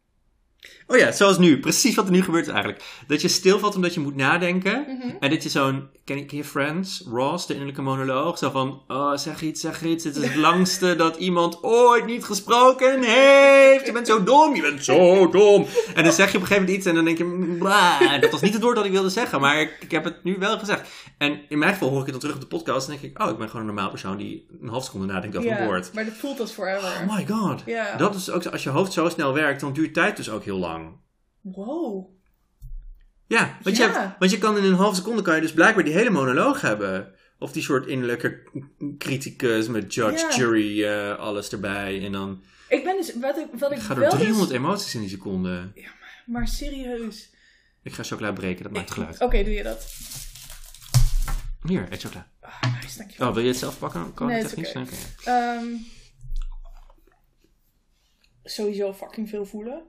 Oh 0.87 0.97
ja, 0.99 1.13
zoals 1.13 1.39
nu. 1.39 1.61
Precies 1.61 1.95
wat 1.95 2.05
er 2.07 2.11
nu 2.13 2.23
gebeurt 2.23 2.49
eigenlijk. 2.49 2.83
Dat 3.07 3.21
je 3.23 3.29
stilvalt 3.29 3.75
omdat 3.75 3.95
je 3.95 4.01
moet 4.01 4.17
nadenken. 4.17 4.85
Mhm. 4.89 5.17
En 5.21 5.31
dat 5.31 5.43
je 5.43 5.49
zo'n... 5.49 5.89
Ken 6.05 6.27
ken 6.27 6.37
je 6.37 6.45
Friends? 6.45 7.05
Ross, 7.11 7.47
de 7.47 7.53
innerlijke 7.53 7.83
monoloog. 7.83 8.39
Zo 8.39 8.51
van... 8.51 8.83
Oh, 8.89 9.17
zeg 9.17 9.43
iets, 9.43 9.61
zeg 9.61 9.83
iets. 9.83 10.05
Dit 10.05 10.17
is 10.17 10.23
het 10.25 10.35
langste 10.49 10.97
dat 10.97 11.17
iemand 11.17 11.63
ooit 11.63 12.07
niet 12.07 12.25
gesproken 12.25 13.03
heeft. 13.03 13.87
Je 13.87 13.93
bent 13.93 14.07
zo 14.07 14.23
dom. 14.23 14.55
Je 14.55 14.63
bent 14.63 14.85
zo 14.85 15.29
dom. 15.29 15.67
En 15.95 16.05
dan 16.05 16.13
zeg 16.13 16.31
je 16.33 16.37
op 16.37 16.43
een 16.43 16.49
gegeven 16.49 16.55
moment 16.57 16.77
iets 16.77 16.87
en 16.87 16.95
dan 16.95 17.05
denk 17.05 17.19
je... 17.19 17.25
"Mm, 17.25 17.59
blah." 17.59 18.21
Dat 18.21 18.31
was 18.31 18.41
niet 18.41 18.53
het 18.55 18.63
woord 18.63 18.77
dat 18.77 18.85
ik 18.85 18.91
wilde 18.93 19.11
zeggen. 19.11 19.41
Maar 19.41 19.61
ik, 19.61 19.77
ik 19.81 19.91
heb 19.91 20.05
het 20.05 20.25
nu 20.25 20.37
wel 20.39 20.59
gezegd. 20.59 20.89
En 21.19 21.41
in 21.49 21.59
mijn 21.59 21.73
geval 21.73 21.89
hoor 21.89 21.99
ik 21.99 22.03
het 22.05 22.13
dan 22.13 22.21
terug 22.21 22.35
op 22.35 22.41
de 22.41 22.57
podcast. 22.57 22.89
En 22.89 22.97
denk 23.01 23.15
ik... 23.15 23.23
Oh, 23.23 23.31
ik 23.31 23.37
ben 23.39 23.47
gewoon 23.47 23.61
een 23.61 23.75
normaal 23.75 23.91
persoon 23.91 24.17
die 24.17 24.47
een 24.63 24.69
half 24.69 24.85
seconde 24.85 25.07
nadenkt 25.07 25.37
over 25.37 25.51
een 25.51 25.57
Ja, 25.57 25.65
woord. 25.65 25.91
maar 25.95 26.05
dat 26.05 26.15
voelt 26.15 26.41
als 26.41 26.51
forever. 26.53 26.89
Oh 27.09 27.17
my 27.17 27.27
god. 27.27 27.63
Ja. 27.67 27.97
Dat 27.97 28.15
is 28.15 28.31
ook 28.31 28.47
als 28.47 28.63
je 28.63 28.71
hoofd 28.71 28.93
zo 28.93 29.09
snel 29.09 29.33
werkt, 29.35 29.61
dan 29.61 29.73
duurt 29.73 29.95
tijd 29.95 30.17
dus 30.17 30.31
ook 30.31 30.45
heel 30.45 30.52
lang. 30.59 30.97
Wow. 31.41 32.11
Ja, 33.27 33.59
want, 33.63 33.77
Je 33.77 33.83
Ja. 33.83 33.93
hebt, 33.93 34.19
want 34.19 34.31
je 34.31 34.39
kan 34.39 34.57
in 34.57 34.65
een 34.65 34.75
half 34.75 34.97
seconde 34.97 35.23
kan 35.23 35.35
je 35.35 35.41
dus 35.41 35.53
blijkbaar 35.53 35.85
die 35.85 35.93
hele 35.93 36.11
monoloog 36.11 36.61
hebben. 36.61 37.15
Of 37.39 37.53
die 37.53 37.63
soort 37.63 37.87
innerlijke 37.87 38.43
criticus 38.99 39.69
met 39.69 39.95
judge, 39.95 40.27
Ja. 40.27 40.37
jury, 40.37 40.85
eh, 40.85 41.19
alles 41.19 41.53
erbij. 41.53 42.05
En 42.05 42.13
dan 42.13 42.43
Ik 42.69 42.85
ben 42.85 42.97
dus, 42.97 43.15
wat 43.21 43.39
ik, 43.39 43.47
wat 43.59 43.73
ik 43.73 43.79
er 43.79 43.95
dus- 43.95 44.11
300 44.11 44.51
emoties 44.51 44.95
in 44.95 45.01
die 45.01 45.09
seconde. 45.09 45.73
Maar 46.27 46.49
serieus. 46.49 47.35
Ik 47.83 47.93
ga 47.93 48.03
chocola 48.03 48.33
breken, 48.33 48.63
dat 48.63 48.73
maakt 48.73 48.91
geluid. 48.91 49.21
Oké, 49.21 49.43
doe 49.45 49.53
je 49.53 49.63
dat. 49.63 49.95
Hier, 51.67 51.93
eet 51.93 52.03
chocola. 52.03 52.31
Ah, 52.41 52.75
nice, 52.83 52.99
dankjewel. 52.99 53.29
Oh, 53.29 53.35
wil 53.35 53.43
je 53.43 53.49
het 53.49 53.59
zelf 53.59 53.79
pakken? 53.79 54.15
Kan 54.15 54.27
Nee, 54.27 54.43
het 54.43 54.55
technisch? 54.55 54.97
Ehm, 55.25 55.65
sowieso 58.45 58.93
fucking 58.93 59.29
veel 59.29 59.47
voelen. 59.47 59.83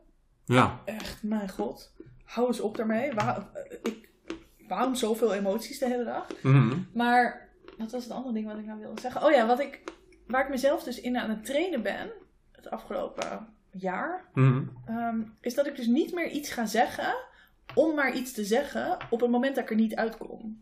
Ja. 0.46 0.82
Echt, 0.86 1.24
mijn 1.24 1.50
god. 1.50 1.94
Hou 2.24 2.48
eens 2.48 2.60
op 2.60 2.78
daarmee. 2.78 3.14
Waar, 3.14 3.48
ik, 3.84 4.10
waarom 4.68 4.96
zoveel 4.96 5.34
emoties 5.34 5.80
de 5.80 5.88
hele 5.88 6.04
dag? 6.04 6.28
Mhm. 6.42 6.78
Maar, 6.94 7.50
wat 7.78 7.92
was 7.92 8.04
het 8.04 8.14
andere 8.14 8.34
ding 8.34 8.48
wat 8.48 8.58
ik 8.58 8.66
nou 8.66 8.80
wilde 8.80 9.02
zeggen? 9.02 9.24
Oh 9.24 9.32
ja, 9.32 9.46
wat 9.48 9.60
ik, 9.60 9.82
waar 10.28 10.44
ik 10.44 10.50
mezelf 10.50 10.84
dus 10.84 11.00
in 11.02 11.18
aan 11.18 11.30
het 11.30 11.46
trainen 11.46 11.82
ben, 11.82 12.12
het 12.52 12.70
afgelopen 12.70 13.48
jaar, 13.72 14.26
Mhm. 14.34 14.64
ehm, 14.86 15.22
is 15.42 15.54
dat 15.54 15.68
ik 15.68 15.76
dus 15.76 15.88
niet 15.88 16.14
meer 16.14 16.30
iets 16.30 16.52
ga 16.52 16.66
zeggen 16.66 17.16
om 17.76 17.96
maar 17.96 18.14
iets 18.16 18.32
te 18.34 18.46
zeggen 18.46 18.98
op 19.10 19.22
het 19.22 19.30
moment 19.30 19.56
dat 19.56 19.64
ik 19.64 19.70
er 19.70 19.76
niet 19.76 19.96
uitkom. 19.96 20.62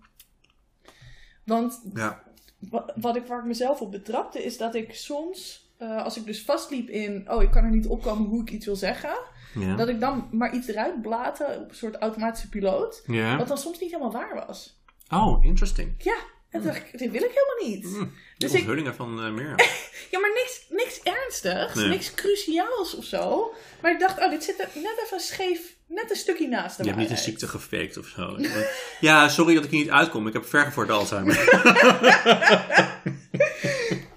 Want 1.46 1.82
Ja. 1.94 2.24
wa- 2.60 2.94
wat 2.96 3.16
ik, 3.16 3.26
waar 3.26 3.40
ik 3.40 3.46
mezelf 3.46 3.82
op 3.82 3.92
betrapte, 3.92 4.44
is 4.44 4.58
dat 4.58 4.76
ik 4.76 4.94
soms, 4.96 5.70
eh, 5.78 6.04
als 6.04 6.18
ik 6.18 6.26
dus 6.26 6.44
vastliep 6.46 6.90
in, 6.90 7.32
oh, 7.32 7.42
ik 7.44 7.52
kan 7.52 7.64
er 7.64 7.72
niet 7.72 7.88
opkomen 7.88 8.30
hoe 8.30 8.42
ik 8.42 8.52
iets 8.52 8.66
wil 8.66 8.76
zeggen, 8.76 9.14
Ja. 9.54 9.76
dat 9.76 9.88
ik 9.88 10.00
dan 10.00 10.28
maar 10.32 10.54
iets 10.54 10.68
eruit 10.68 11.02
blaatte 11.02 11.58
op 11.62 11.70
een 11.70 11.76
soort 11.76 11.96
automatische 11.96 12.50
piloot, 12.50 13.04
ja. 13.06 13.38
wat 13.38 13.48
dan 13.48 13.58
soms 13.58 13.80
niet 13.80 13.92
helemaal 13.92 14.12
waar 14.12 14.36
was. 14.48 14.80
Oh, 15.10 15.46
interesting. 15.46 15.94
Ja, 15.98 16.16
en 16.50 16.62
toen 16.62 16.72
dacht 16.72 16.78
ik, 16.78 16.98
dit 17.00 17.12
wil 17.12 17.22
ik 17.24 17.32
helemaal 17.34 17.70
niet. 17.70 17.86
Mm. 17.86 18.14
Dus 18.38 18.52
De 18.52 18.58
ik- 18.58 18.64
onthullingen 18.64 18.96
van 18.96 19.24
eh 19.24 19.32
Mirjam. 19.32 19.56
Ja, 20.12 20.20
maar 20.20 20.30
niks, 20.34 20.66
niks 20.70 21.02
ernstigs, 21.04 21.74
Nee. 21.74 21.88
niks 21.88 22.14
cruciaals 22.14 22.96
of 22.96 23.04
zo. 23.04 23.54
Maar 23.82 23.92
ik 23.92 24.00
dacht, 24.00 24.20
oh, 24.20 24.30
dit 24.30 24.44
zit 24.44 24.60
er 24.60 24.70
net 24.74 25.02
even 25.06 25.20
scheef, 25.20 25.76
net 25.88 26.10
een 26.10 26.16
stukje 26.16 26.48
naast 26.48 26.78
de 26.78 26.84
Je 26.84 26.90
hebt 26.90 27.02
niet 27.02 27.12
een 27.12 27.18
ziekte 27.18 27.48
gefaked 27.48 27.98
of 27.98 28.06
zo. 28.06 28.38
Ja, 29.00 29.30
sorry 29.30 29.54
dat 29.56 29.64
ik 29.64 29.70
hier 29.70 29.80
niet 29.80 29.90
uitkom. 29.92 30.28
Ik 30.28 30.34
heb 30.34 30.46
vergevoerd 30.46 30.90
Alzheimer. 30.90 31.40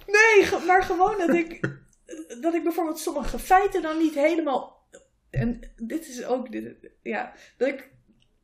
Nee, 0.07 0.49
maar 0.67 0.83
gewoon 0.83 1.15
dat 1.19 1.35
ik, 1.35 1.61
dat 2.41 2.55
ik 2.55 2.63
bijvoorbeeld 2.63 2.99
sommige 2.99 3.39
feiten 3.39 3.83
dan 3.83 3.99
niet 3.99 4.15
helemaal. 4.15 4.84
En 5.35 5.61
dit 5.77 6.09
is 6.09 6.25
ook, 6.25 6.53
dit, 6.53 6.75
ja, 7.03 7.33
dat 7.57 7.69
ik 7.69 7.91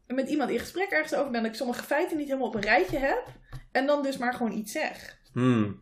met 0.07 0.28
iemand 0.28 0.51
in 0.51 0.59
gesprek 0.59 0.91
ergens 0.91 1.14
over 1.14 1.30
ben, 1.30 1.43
dat 1.43 1.51
ik 1.51 1.57
sommige 1.57 1.82
feiten 1.82 2.16
niet 2.16 2.26
helemaal 2.26 2.49
op 2.49 2.55
een 2.55 2.61
rijtje 2.61 2.99
heb. 2.99 3.26
En 3.72 3.86
dan 3.86 4.03
dus 4.03 4.16
maar 4.18 4.34
gewoon 4.34 4.53
iets 4.53 4.72
zeg. 4.72 5.18
Hmm. 5.32 5.80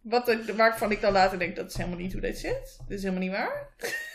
Wat 0.00 0.36
waarvan 0.56 0.90
ik 0.92 1.00
dan 1.00 1.12
later 1.12 1.38
denk, 1.38 1.56
dat 1.56 1.70
is 1.70 1.76
helemaal 1.76 1.98
niet 1.98 2.12
hoe 2.12 2.20
dit 2.20 2.38
zit. 2.38 2.76
Dat 2.78 2.90
is 2.90 3.02
helemaal 3.02 3.22
niet 3.22 3.32
waar. 3.32 3.68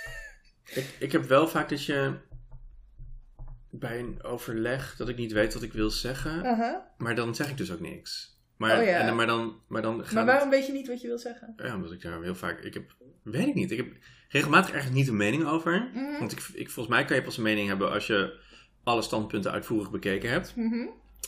Ik, 0.76 0.96
ik 1.00 1.12
heb 1.12 1.24
wel 1.24 1.48
vaak 1.48 1.70
dat 1.70 1.86
je 1.86 2.18
bij 3.70 4.00
een 4.00 4.24
overleg 4.24 4.96
dat 4.96 5.10
ik 5.10 5.18
niet 5.18 5.32
weet 5.32 5.54
wat 5.54 5.64
ik 5.64 5.74
wil 5.74 5.90
zeggen, 5.90 6.46
Aha. 6.46 6.94
maar 6.98 7.16
dan 7.16 7.36
zeg 7.36 7.50
ik 7.50 7.58
dus 7.58 7.72
ook 7.72 7.80
niks. 7.80 8.38
Maar, 8.58 8.80
Oh 8.80 8.86
ja. 8.86 9.00
en, 9.00 9.16
maar 9.16 9.28
dan, 9.28 9.62
maar 9.68 9.82
dan 9.82 9.98
Maar 9.98 10.06
het- 10.06 10.26
waarom 10.26 10.50
weet 10.50 10.66
je 10.66 10.72
niet 10.72 10.88
wat 10.88 11.02
je 11.02 11.08
wil 11.08 11.18
zeggen? 11.18 11.54
ja, 11.58 11.76
omdat 11.76 11.92
ik 11.92 12.02
daar 12.02 12.22
heel 12.22 12.36
vaak, 12.36 12.60
ik 12.60 12.74
heb, 12.74 12.96
weet 13.24 13.48
ik 13.48 13.54
niet, 13.54 13.72
ik 13.72 13.78
heb 13.78 13.88
regelmatig 14.30 14.74
ergens 14.74 14.94
niet 14.94 15.08
een 15.08 15.18
mening 15.18 15.46
over. 15.46 15.90
Mhm. 15.94 16.20
Want 16.20 16.32
ik, 16.32 16.40
ik, 16.54 16.70
volgens 16.70 16.96
mij 16.96 17.06
kan 17.06 17.16
je 17.16 17.24
pas 17.24 17.38
een 17.38 17.44
mening 17.44 17.68
hebben 17.68 17.92
als 17.92 18.08
je 18.08 18.40
alle 18.84 19.02
standpunten 19.02 19.52
uitvoerig 19.52 19.92
bekeken 19.92 20.30
hebt. 20.30 20.56
Mhm. 20.56 20.88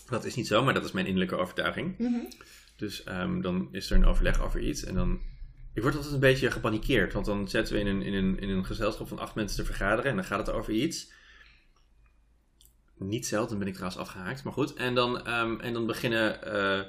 Dat 0.10 0.26
is 0.26 0.36
niet 0.36 0.48
zo, 0.48 0.64
maar 0.64 0.74
dat 0.74 0.86
is 0.86 0.92
mijn 0.92 1.06
innerlijke 1.06 1.36
overtuiging. 1.36 1.98
Mhm. 1.98 2.20
Dus 2.78 3.04
ehm, 3.04 3.42
dan 3.42 3.68
is 3.72 3.90
er 3.90 3.98
een 3.98 4.06
overleg 4.06 4.42
over 4.42 4.60
iets 4.60 4.84
en 4.84 4.96
dan... 4.96 5.20
Ik 5.74 5.82
word 5.82 5.96
altijd 5.96 6.14
een 6.14 6.20
beetje 6.20 6.52
gepanikeerd, 6.52 7.14
want 7.14 7.26
dan 7.26 7.50
zetten 7.50 7.74
we 7.74 7.80
in 7.80 7.88
een, 7.88 8.02
in, 8.02 8.14
een, 8.14 8.40
in 8.40 8.50
een 8.50 8.66
gezelschap 8.66 9.08
van 9.08 9.20
acht 9.20 9.36
mensen 9.36 9.58
te 9.58 9.66
vergaderen 9.66 10.10
en 10.10 10.16
dan 10.16 10.26
gaat 10.26 10.48
het 10.48 10.56
over 10.56 10.74
iets. 10.74 11.12
Niet 12.98 13.28
zelden 13.28 13.58
ben 13.58 13.68
ik 13.68 13.74
trouwens 13.74 14.02
afgehaakt, 14.02 14.44
maar 14.44 14.54
goed. 14.54 14.74
En 14.74 14.96
dan, 14.96 15.26
ehm, 15.26 15.60
en 15.60 15.74
dan 15.74 15.86
beginnen 15.86 16.44
eh, 16.44 16.80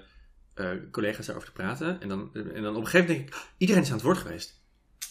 eh, 0.55 0.79
collega's 0.91 1.27
daarover 1.27 1.49
te 1.49 1.55
praten. 1.55 2.01
En 2.01 2.09
dan, 2.09 2.31
en 2.35 2.63
dan 2.63 2.77
op 2.77 2.81
een 2.81 2.87
gegeven 2.87 3.07
moment 3.07 3.31
denk 3.31 3.43
ik, 3.43 3.51
iedereen 3.59 3.83
is 3.83 3.89
aan 3.89 3.95
het 3.95 4.05
woord 4.05 4.19
geweest. 4.19 4.62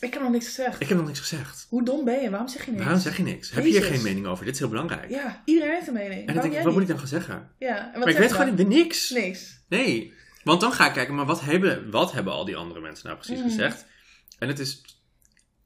Ik 0.01 0.13
heb 0.13 0.21
nog 0.21 0.31
niks 0.31 0.45
gezegd. 0.45 0.81
Ik 0.81 0.87
heb 0.87 0.97
nog 0.97 1.07
niks 1.07 1.19
gezegd. 1.19 1.65
Hoe 1.69 1.83
dom 1.83 2.05
ben 2.05 2.21
je? 2.21 2.29
Waarom 2.29 2.47
zeg 2.47 2.65
je 2.65 2.71
niks? 2.71 2.83
Waarom 2.83 3.01
zeg 3.01 3.17
je 3.17 3.23
niks? 3.23 3.51
Heb 3.51 3.63
je 3.63 3.69
hier 3.69 3.83
geen 3.83 4.01
mening 4.01 4.25
over? 4.27 4.45
Dit 4.45 4.53
is 4.53 4.59
heel 4.59 4.69
belangrijk. 4.69 5.09
Ja, 5.09 5.41
iedereen 5.45 5.73
heeft 5.73 5.87
een 5.87 5.93
mening. 5.93 6.27
en 6.27 6.33
dan 6.33 6.43
denk 6.43 6.55
ik, 6.55 6.63
wat 6.63 6.73
moet 6.73 6.81
ik 6.81 6.87
dan 6.87 6.97
gaan 6.99 7.07
zeggen? 7.07 7.51
Ja, 7.59 7.77
en 7.77 7.83
wat 7.91 7.99
Maar 7.99 8.09
ik 8.09 8.17
weet 8.17 8.29
je 8.29 8.35
gewoon 8.35 8.55
dan? 8.55 8.67
niks. 8.67 9.09
Niks. 9.09 9.59
Nee, 9.69 10.13
want 10.43 10.61
dan 10.61 10.71
ga 10.71 10.87
ik 10.87 10.93
kijken, 10.93 11.15
maar 11.15 11.25
wat 11.25 11.41
hebben, 11.41 11.91
wat 11.91 12.11
hebben 12.11 12.33
al 12.33 12.45
die 12.45 12.55
andere 12.55 12.79
mensen 12.81 13.05
nou 13.07 13.17
precies 13.19 13.37
Mm. 13.43 13.49
gezegd? 13.49 13.85
En 14.39 14.47
het 14.47 14.59
is 14.59 14.81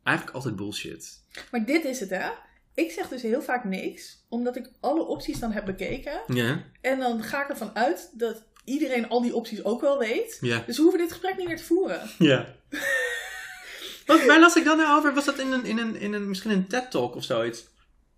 eigenlijk 0.03 0.35
altijd 0.37 0.55
bullshit. 0.55 1.19
Maar 1.51 1.65
dit 1.65 1.83
is 1.85 1.99
het, 1.99 2.09
hè? 2.09 2.29
Ik 2.73 2.91
zeg 2.91 3.07
dus 3.07 3.21
heel 3.21 3.41
vaak 3.41 3.63
niks, 3.63 4.25
omdat 4.29 4.55
ik 4.55 4.69
alle 4.79 5.05
opties 5.05 5.39
dan 5.39 5.51
heb 5.51 5.65
bekeken. 5.65 6.21
Ja, 6.27 6.63
En 6.81 6.99
dan 6.99 7.23
ga 7.23 7.43
ik 7.43 7.49
ervan 7.49 7.75
uit 7.75 8.09
dat 8.13 8.43
iedereen 8.63 9.09
al 9.09 9.21
die 9.21 9.35
opties 9.35 9.63
ook 9.63 9.81
wel 9.81 9.97
weet. 9.99 10.37
ja, 10.41 10.63
Dus 10.65 10.75
we 10.75 10.81
hoeven 10.81 10.99
dit 10.99 11.11
gesprek 11.11 11.37
niet 11.37 11.47
meer 11.47 11.57
te 11.57 11.63
voeren. 11.63 12.01
ja. 12.17 12.55
Wat, 14.05 14.25
waar 14.25 14.39
las 14.39 14.55
ik 14.55 14.63
dan 14.63 14.77
nou 14.77 14.97
over? 14.97 15.13
Was 15.13 15.25
dat 15.25 15.39
in 15.39 15.51
een, 15.51 15.65
in 15.65 15.77
een, 15.77 15.95
in 15.95 16.13
een 16.13 16.27
misschien 16.27 16.51
een 16.51 16.67
TED-talk 16.67 17.15
of 17.15 17.23
zoiets? 17.23 17.67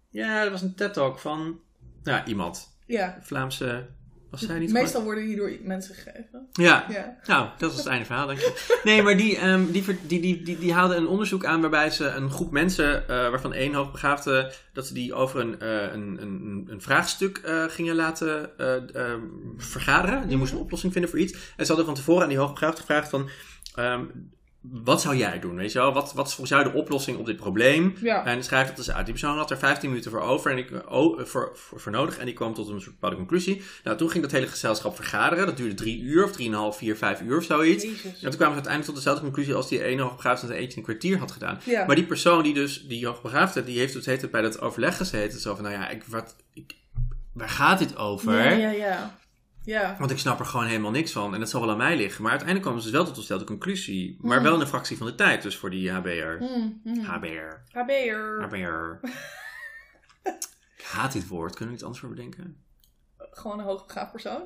Ja, 0.09 0.41
dat 0.41 0.51
was 0.51 0.61
een 0.61 0.75
TED-talk 0.75 1.19
van 1.19 1.59
nou, 2.03 2.25
iemand. 2.25 2.77
Ja. 2.85 3.17
Vlaamse, 3.21 3.87
was 4.31 4.41
zij 4.41 4.59
niet 4.59 4.71
Meestal 4.71 5.03
worden 5.03 5.25
die 5.25 5.35
door 5.35 5.57
mensen 5.61 5.95
gegeven. 5.95 6.47
Ja, 6.51 6.85
Ja. 6.89 7.17
Nou, 7.25 7.49
dat 7.57 7.71
is 7.71 7.77
het 7.77 7.87
einde 7.87 8.05
verhaal, 8.05 8.27
denk 8.27 8.39
je. 8.39 8.79
Nee, 8.83 9.01
maar 9.01 9.17
die, 9.17 9.37
ehm, 9.37 9.71
die, 9.71 9.83
die, 10.07 10.19
die, 10.19 10.41
die, 10.43 10.57
die 10.57 10.73
haalden 10.73 10.97
een 10.97 11.07
onderzoek 11.07 11.45
aan 11.45 11.61
waarbij 11.61 11.89
ze 11.89 12.05
een 12.07 12.31
groep 12.31 12.51
mensen, 12.51 13.01
eh, 13.01 13.07
waarvan 13.07 13.53
één 13.53 13.73
hoogbegaafde, 13.73 14.53
dat 14.73 14.87
ze 14.87 14.93
die 14.93 15.13
over 15.13 15.39
een, 15.39 15.59
eh, 15.59 15.93
een, 15.93 16.17
een, 16.21 16.67
een 16.69 16.81
vraagstuk 16.81 17.37
eh, 17.37 17.63
gingen 17.67 17.95
laten 17.95 18.57
eh, 18.57 18.95
ehm, 18.95 19.21
vergaderen. 19.57 20.27
Die 20.27 20.37
moesten 20.37 20.57
een 20.57 20.63
oplossing 20.63 20.91
vinden 20.91 21.11
voor 21.11 21.19
iets. 21.19 21.33
En 21.33 21.65
ze 21.65 21.67
hadden 21.67 21.85
van 21.85 21.95
tevoren 21.95 22.23
aan 22.23 22.29
die 22.29 22.37
hoogbegaafde 22.37 22.81
gevraagd 22.81 23.09
van, 23.09 23.29
ehm, 23.75 24.03
wat 24.61 25.01
zou 25.01 25.15
jij 25.15 25.39
doen, 25.39 25.55
weet 25.55 25.71
je 25.71 25.79
wel? 25.79 25.93
Wat, 25.93 26.13
wat 26.13 26.27
is 26.27 26.33
volgens 26.33 26.59
jou 26.59 26.71
de 26.71 26.79
oplossing 26.79 27.17
op 27.17 27.25
dit 27.25 27.35
probleem? 27.35 27.95
Ja. 28.01 28.25
En 28.25 28.43
schrijf 28.43 28.67
dat 28.67 28.77
eens 28.77 28.91
uit. 28.91 29.05
Die 29.05 29.13
persoon 29.13 29.37
had 29.37 29.51
er 29.51 29.57
15 29.57 29.89
minuten 29.89 30.11
voor 30.11 30.21
over 30.21 30.51
en 30.51 30.57
ik, 30.57 30.71
oh, 30.89 31.19
voor, 31.19 31.51
voor, 31.53 31.79
voor 31.79 31.91
nodig. 31.91 32.17
En 32.17 32.25
die 32.25 32.33
kwam 32.33 32.53
tot 32.53 32.69
een 32.69 32.81
soort 32.81 32.93
bepaalde 32.93 33.15
conclusie. 33.15 33.61
Nou, 33.83 33.97
toen 33.97 34.09
ging 34.09 34.23
dat 34.23 34.31
hele 34.31 34.47
gezelschap 34.47 34.95
vergaderen. 34.95 35.45
Dat 35.45 35.57
duurde 35.57 35.75
drie 35.75 36.01
uur 36.01 36.23
of 36.23 36.31
drieënhalf, 36.31 36.77
vier, 36.77 36.97
vijf 36.97 37.21
uur 37.21 37.37
of 37.37 37.43
zoiets. 37.43 37.83
Jezus. 37.83 38.03
En 38.03 38.11
toen 38.11 38.21
kwamen 38.21 38.37
ze 38.39 38.43
uiteindelijk 38.53 38.85
tot 38.85 38.95
dezelfde 38.95 39.23
conclusie 39.23 39.53
als 39.53 39.69
die 39.69 39.83
ene 39.83 40.01
hoogbegaafde 40.01 40.47
dat 40.47 40.55
eentje 40.55 40.77
een 40.77 40.83
kwartier 40.83 41.17
had 41.17 41.31
gedaan. 41.31 41.59
Ja. 41.63 41.85
Maar 41.85 41.95
die 41.95 42.05
persoon 42.05 42.43
die 42.43 42.53
dus, 42.53 42.87
die 42.87 43.05
hoogbegaafde, 43.05 43.63
die 43.63 43.79
heeft 43.79 43.93
het 43.93 44.05
hele 44.05 44.17
tijd 44.17 44.31
bij 44.31 44.41
dat 44.41 44.61
overleg 44.61 44.97
gezeten. 44.97 45.39
Zo 45.39 45.55
van, 45.55 45.63
nou 45.63 45.75
ja, 45.75 45.89
ik, 45.89 46.03
wat, 46.03 46.35
ik, 46.53 46.75
waar 47.33 47.49
gaat 47.49 47.79
dit 47.79 47.97
over? 47.97 48.33
Ja, 48.33 48.49
ja, 48.49 48.69
ja. 48.69 49.17
Ja. 49.67 49.95
Want 49.99 50.11
ik 50.11 50.17
snap 50.17 50.39
er 50.39 50.45
gewoon 50.45 50.65
helemaal 50.65 50.91
niks 50.91 51.11
van. 51.11 51.33
En 51.33 51.39
dat 51.39 51.49
zal 51.49 51.61
wel 51.61 51.69
aan 51.69 51.77
mij 51.77 51.95
liggen. 51.97 52.21
Maar 52.21 52.31
uiteindelijk 52.31 52.67
kwamen 52.67 52.85
ze 52.85 52.91
dus 52.91 52.97
wel 52.97 53.07
tot 53.07 53.15
dezelfde 53.21 53.45
conclusie. 53.45 54.17
Maar 54.21 54.35
Hmm. 54.35 54.45
wel 54.45 54.55
in 54.55 54.61
een 54.61 54.67
fractie 54.67 54.97
van 54.97 55.07
de 55.07 55.15
tijd. 55.15 55.41
Dus 55.41 55.55
voor 55.57 55.69
die 55.69 55.91
HBR. 55.91 56.43
Mm, 56.43 56.81
mm. 56.83 56.99
HBR. 57.03 57.77
HB'er. 57.79 58.41
HBR. 58.43 59.07
ik 60.77 60.83
haat 60.83 61.11
dit 61.13 61.27
woord. 61.27 61.49
Kunnen 61.51 61.67
we 61.67 61.73
iets 61.73 61.83
anders 61.83 61.99
voor 62.01 62.09
bedenken? 62.09 62.63
Gewoon 63.17 63.59
een 63.59 63.65
hoogbegaafd 63.65 64.11
persoon. 64.11 64.41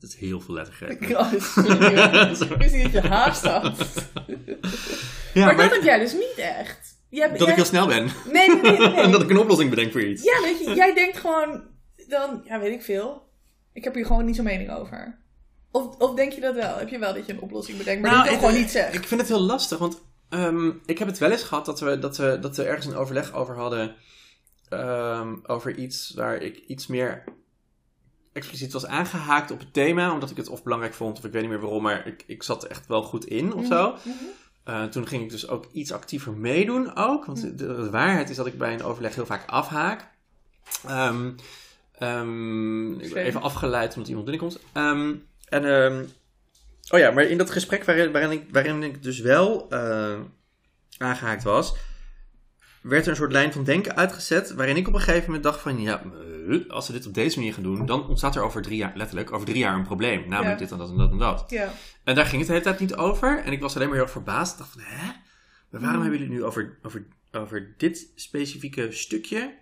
Dat 0.00 0.10
is 0.10 0.16
heel 0.16 0.40
veel 0.40 0.54
lettergrepen. 0.54 1.08
Ik 2.50 2.56
wist 2.58 2.74
niet 2.74 2.92
dat 2.92 3.02
je 3.02 3.08
haast 3.08 3.44
had. 3.44 4.08
Ja, 5.34 5.44
maar, 5.44 5.54
maar, 5.54 5.64
dat 5.64 5.74
heb 5.74 5.82
jij 5.82 5.98
dus 5.98 6.12
niet 6.12 6.34
echt. 6.36 6.98
Jij, 7.08 7.28
dat 7.28 7.38
jij- 7.38 7.48
ik 7.48 7.54
heel 7.54 7.64
snel 7.64 7.86
ben. 7.86 8.04
Nee, 8.32 8.48
nee, 8.48 8.60
nee. 8.62 8.78
nee. 8.78 8.94
en 9.00 9.10
dat 9.10 9.22
ik 9.22 9.30
een 9.30 9.38
oplossing 9.38 9.70
bedenk 9.70 9.92
voor 9.92 10.02
iets. 10.02 10.22
Ja, 10.22 10.40
weet 10.42 10.58
je, 10.64 10.74
jij 10.74 10.94
denkt 10.94 11.16
gewoon 11.18 11.62
dan, 12.08 12.42
ja, 12.44 12.58
weet 12.60 12.72
ik 12.72 12.82
veel. 12.82 13.28
Ik 13.72 13.84
heb 13.84 13.94
hier 13.94 14.06
gewoon 14.06 14.24
niet 14.24 14.36
zo'n 14.36 14.44
mening 14.44 14.70
over. 14.70 15.18
Of, 15.70 15.96
of 15.96 16.14
denk 16.14 16.32
je 16.32 16.40
dat 16.40 16.54
wel? 16.54 16.76
Heb 16.76 16.88
je 16.88 16.98
wel 16.98 17.14
dat 17.14 17.26
je 17.26 17.32
een 17.32 17.40
oplossing 17.40 17.78
bedenkt, 17.78 18.02
maar 18.02 18.10
Nou, 18.10 18.24
je 18.24 18.30
ik- 18.30 18.38
gewoon 18.38 18.54
niet 18.54 18.70
zegt? 18.70 18.94
Ik 18.94 19.04
vind 19.06 19.20
het 19.20 19.28
heel 19.30 19.40
lastig, 19.40 19.78
want 19.78 20.00
ehm, 20.28 20.70
ik 20.86 20.98
heb 20.98 21.08
het 21.08 21.18
wel 21.18 21.30
eens 21.30 21.42
gehad 21.42 21.66
dat 21.66 21.80
we, 21.80 21.98
dat 21.98 22.16
we, 22.16 22.38
dat 22.40 22.56
we 22.56 22.64
ergens 22.64 22.86
een 22.86 22.96
overleg 22.96 23.32
over 23.34 23.56
hadden. 23.56 23.94
ehm, 24.68 25.34
over 25.46 25.76
iets 25.76 26.12
waar 26.14 26.36
ik 26.36 26.56
iets 26.66 26.86
meer 26.86 27.24
expliciet 28.32 28.72
was 28.72 28.86
aangehaakt 28.86 29.50
op 29.50 29.58
het 29.58 29.72
thema. 29.72 30.12
Omdat 30.12 30.30
ik 30.30 30.36
het 30.36 30.48
of 30.48 30.62
belangrijk 30.62 30.94
vond, 30.94 31.18
of 31.18 31.24
ik 31.24 31.32
weet 31.32 31.40
niet 31.42 31.50
meer 31.50 31.60
waarom, 31.60 31.82
maar 31.82 32.06
ik, 32.06 32.24
ik 32.26 32.42
zat 32.42 32.64
er 32.64 32.70
echt 32.70 32.86
wel 32.86 33.02
goed 33.02 33.24
in 33.24 33.52
of 33.54 33.66
zo. 33.66 33.90
Mhm, 33.90 34.08
mhm. 34.08 34.24
Eh, 34.64 34.84
toen 34.84 35.06
ging 35.06 35.22
ik 35.22 35.30
dus 35.30 35.48
ook 35.48 35.66
iets 35.72 35.92
actiever 35.92 36.32
meedoen 36.32 36.96
ook. 36.96 37.24
Want 37.24 37.40
de, 37.40 37.54
de 37.54 37.90
waarheid 37.90 38.30
is 38.30 38.36
dat 38.36 38.46
ik 38.46 38.58
bij 38.58 38.72
een 38.72 38.82
overleg 38.82 39.14
heel 39.14 39.26
vaak 39.26 39.48
afhaak. 39.50 40.08
Ehm, 40.86 41.32
ehm, 42.00 42.92
ik 43.00 43.12
ben 43.12 43.24
even 43.24 43.42
afgeleid 43.42 43.92
omdat 43.94 44.08
iemand 44.08 44.26
binnenkomt. 44.26 44.60
Ehm, 44.72 45.14
en, 45.48 45.64
ehm, 45.64 46.04
oh 46.90 46.98
ja, 46.98 47.10
maar 47.10 47.24
in 47.24 47.38
dat 47.38 47.50
gesprek 47.50 47.84
waarin, 47.84 48.12
waarin, 48.12 48.30
ik, 48.30 48.44
waarin 48.50 48.82
ik 48.82 49.02
dus 49.02 49.18
wel 49.20 49.66
eh, 49.70 50.18
aangehaakt 50.98 51.42
was, 51.42 51.74
werd 52.82 53.04
er 53.04 53.10
een 53.10 53.16
soort 53.16 53.32
lijn 53.32 53.52
van 53.52 53.64
denken 53.64 53.96
uitgezet. 53.96 54.52
Waarin 54.54 54.76
ik 54.76 54.88
op 54.88 54.94
een 54.94 55.00
gegeven 55.00 55.24
moment 55.24 55.42
dacht 55.42 55.60
van, 55.60 55.80
ja, 55.80 56.02
eh, 56.48 56.70
als 56.70 56.86
we 56.86 56.92
dit 56.92 57.06
op 57.06 57.14
deze 57.14 57.38
manier 57.38 57.54
gaan 57.54 57.62
doen, 57.62 57.86
dan 57.86 58.08
ontstaat 58.08 58.36
er 58.36 58.42
over 58.42 58.62
drie 58.62 58.76
jaar, 58.76 58.92
letterlijk, 58.94 59.32
over 59.32 59.46
drie 59.46 59.58
jaar 59.58 59.74
een 59.74 59.82
probleem. 59.82 60.20
Namelijk 60.28 60.52
Ja. 60.58 60.64
dit 60.64 60.70
en 60.70 60.78
dat 60.78 60.90
en 60.90 60.96
dat 60.96 61.10
en 61.10 61.18
dat. 61.18 61.44
Ja. 61.48 61.72
En 62.04 62.14
daar 62.14 62.24
ging 62.26 62.36
het 62.38 62.46
de 62.46 62.52
hele 62.52 62.64
tijd 62.64 62.80
niet 62.80 62.94
over. 62.94 63.42
En 63.44 63.52
ik 63.52 63.60
was 63.60 63.74
alleen 63.74 63.86
maar 63.86 63.96
heel 63.96 64.04
erg 64.04 64.12
verbaasd. 64.14 64.52
Ik 64.52 64.58
dacht 64.58 64.72
van, 64.72 64.80
hè? 64.84 65.06
Maar 65.70 65.80
waarom 65.80 65.90
Hmm. 66.00 66.02
hebben 66.02 66.20
jullie 66.20 66.34
nu 66.34 66.44
over, 66.44 66.78
over, 66.82 67.06
over 67.32 67.74
dit 67.76 68.12
specifieke 68.14 68.92
stukje? 68.92 69.54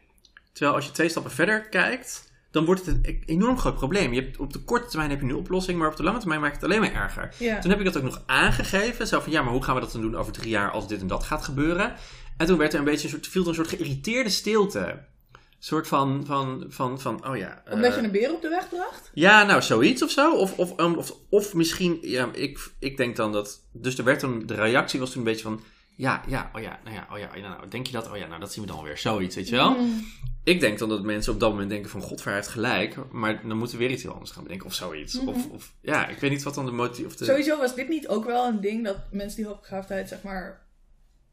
Terwijl 0.53 0.77
als 0.77 0.87
je 0.87 0.93
twee 0.93 1.09
stappen 1.09 1.33
verder 1.33 1.69
kijkt, 1.69 2.28
dan 2.51 2.65
wordt 2.65 2.87
het 2.87 2.97
een 3.03 3.23
enorm 3.27 3.59
groot 3.59 3.75
probleem. 3.75 4.13
Je 4.13 4.21
hebt, 4.21 4.39
op 4.39 4.53
de 4.53 4.59
korte 4.59 4.89
termijn 4.89 5.11
heb 5.11 5.21
je 5.21 5.27
een 5.27 5.35
oplossing, 5.35 5.79
maar 5.79 5.89
op 5.89 5.97
de 5.97 6.03
lange 6.03 6.19
termijn 6.19 6.41
maakt 6.41 6.55
het 6.55 6.65
alleen 6.65 6.81
maar 6.81 6.95
erger. 6.95 7.35
Ja. 7.39 7.59
Toen 7.59 7.71
heb 7.71 7.79
ik 7.79 7.85
dat 7.85 7.97
ook 7.97 8.03
nog 8.03 8.23
aangegeven. 8.27 9.07
Zo 9.07 9.21
van, 9.21 9.33
ja, 9.33 9.43
maar 9.43 9.53
hoe 9.53 9.65
gaan 9.65 9.75
we 9.75 9.81
dat 9.81 9.93
dan 9.93 10.01
doen 10.01 10.17
over 10.17 10.33
drie 10.33 10.51
jaar 10.51 10.71
als 10.71 10.89
dit 10.89 11.01
en 11.01 11.07
dat 11.07 11.25
gaat 11.25 11.45
gebeuren? 11.45 11.95
En 12.37 12.47
toen 12.47 12.59
werd 12.59 12.73
er 12.73 12.79
een 12.79 12.85
beetje 12.85 13.05
een 13.05 13.11
soort, 13.11 13.27
viel 13.27 13.43
er 13.43 13.49
een 13.49 13.55
soort 13.55 13.69
geïrriteerde 13.69 14.31
stilte. 14.31 14.79
Een 14.79 15.65
soort 15.65 15.89
van, 15.89 16.23
van, 16.27 16.65
van, 16.69 17.01
van 17.01 17.27
oh 17.29 17.37
ja... 17.37 17.63
Omdat 17.71 17.91
eh, 17.91 17.97
je 17.97 18.05
een 18.05 18.11
beer 18.11 18.33
op 18.33 18.43
de 18.43 18.49
weg 18.49 18.69
bracht? 18.69 19.11
ja, 19.15 19.45
nou, 19.45 19.63
zoiets 19.63 20.03
of 20.03 20.11
zo. 20.11 20.35
Of, 20.35 20.59
of, 20.59 20.81
um, 20.81 20.95
of, 20.95 21.13
of 21.31 21.55
misschien, 21.55 21.99
ja, 22.01 22.29
ik, 22.33 22.71
ik 22.79 22.97
denk 22.97 23.17
dan 23.17 23.33
dat. 23.33 23.61
Dus 23.73 23.99
er 23.99 24.05
werd 24.05 24.21
toen, 24.21 24.47
de 24.47 24.55
reactie 24.55 25.01
was 25.01 25.11
toen 25.11 25.19
een 25.19 25.25
beetje 25.25 25.43
van. 25.43 25.61
Ja, 25.99 26.23
ja, 26.27 26.51
oh 26.55 26.61
ja, 26.61 26.79
nou 26.85 26.97
ja, 26.97 27.07
oh 27.13 27.19
ja, 27.19 27.49
nou, 27.49 27.69
denk 27.69 27.87
je 27.87 27.93
dat? 27.93 28.11
Oh 28.11 28.17
ja, 28.17 28.27
nou, 28.27 28.41
dat 28.41 28.53
zien 28.53 28.65
we 28.65 28.71
dan 28.71 28.83
weer. 28.83 28.99
Zoiets, 28.99 29.35
weet 29.37 29.49
je 29.49 29.57
wel? 29.57 29.75
Mm. 29.75 30.05
Ik 30.45 30.61
denk 30.61 30.79
dan 30.79 30.89
dat 30.89 31.03
mensen 31.03 31.33
op 31.33 31.41
dat 31.41 31.51
moment 31.51 31.71
denken 31.71 31.91
van, 31.91 32.01
godver 32.01 32.33
heeft 32.33 32.49
gelijk. 32.49 32.97
Maar 33.13 33.49
dan 33.49 33.57
moeten 33.59 33.79
we 33.79 33.85
weer 33.85 33.93
iets 33.93 34.03
heel 34.03 34.13
anders 34.13 34.31
gaan 34.31 34.43
bedenken 34.43 34.67
of 34.67 34.75
zoiets. 34.75 35.15
Mhm. 35.21 35.29
Of, 35.29 35.47
of, 35.47 35.73
ja, 35.81 36.09
ik 36.09 36.19
weet 36.19 36.31
niet 36.31 36.43
wat 36.43 36.55
dan 36.55 36.65
de 36.65 36.71
motie... 36.71 37.07
Of 37.07 37.17
de... 37.17 37.25
Sowieso 37.25 37.59
was 37.59 37.75
dit 37.75 37.89
niet 37.89 38.09
ook 38.09 38.25
wel 38.25 38.47
een 38.47 38.61
ding 38.61 38.85
dat 38.85 38.97
mensen 39.11 39.37
die 39.37 39.47
hoogbegaafdheid, 39.47 40.09
zeg 40.09 40.23
maar, 40.23 40.67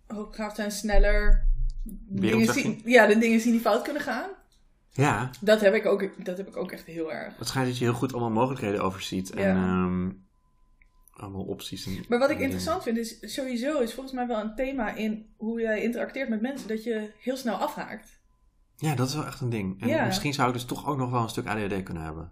hoogbegaafd 0.08 0.56
zijn, 0.56 0.72
sneller 0.72 1.48
dingen 2.08 2.54
zien, 2.54 2.82
ja, 2.86 3.06
de 3.08 3.18
dingen 3.18 3.40
zien 3.40 3.52
die 3.52 3.62
fout 3.62 3.82
kunnen 3.84 4.02
gaan. 4.02 4.30
Ja, 4.92 5.30
Dat 5.42 5.62
heb 5.62 5.74
ik 5.74 5.86
ook, 5.86 6.26
dat 6.26 6.38
heb 6.38 6.48
ik 6.48 6.58
ook 6.58 6.72
echt 6.72 6.86
heel 6.86 7.14
erg. 7.14 7.34
het 7.38 7.48
schijnt 7.48 7.68
dat 7.68 7.78
je 7.78 7.84
heel 7.84 7.94
goed 7.94 8.12
allemaal 8.14 8.30
mogelijkheden 8.32 8.82
overziet. 8.82 9.32
En 9.32 9.42
Ja. 9.42 9.56
ehm, 9.56 10.10
allemaal 11.16 11.44
opties. 11.44 11.86
En, 11.86 12.06
Maar 12.10 12.20
wat 12.20 12.30
ik 12.30 12.40
interessant 12.40 12.84
vind 12.84 12.98
is, 12.98 13.18
sowieso 13.34 13.80
is 13.80 13.94
volgens 13.94 14.16
mij 14.16 14.28
wel 14.28 14.40
een 14.40 14.56
thema 14.56 14.94
in 14.94 15.34
hoe 15.38 15.62
jij 15.62 15.82
interacteert 15.82 16.30
met 16.30 16.42
mensen, 16.42 16.68
dat 16.68 16.84
je 16.84 17.12
heel 17.20 17.38
snel 17.38 17.56
afhaakt. 17.56 18.20
Ja, 18.78 18.96
dat 18.96 19.08
is 19.08 19.14
wel 19.16 19.26
echt 19.26 19.42
een 19.42 19.50
ding. 19.50 19.82
En 19.82 19.88
Ja. 19.88 20.06
misschien 20.06 20.34
zou 20.34 20.48
ik 20.48 20.54
dus 20.54 20.66
toch 20.66 20.88
ook 20.88 20.98
nog 20.98 21.12
wel 21.12 21.22
een 21.22 21.30
stuk 21.30 21.46
ADHD 21.48 21.84
kunnen 21.84 22.04
hebben. 22.04 22.32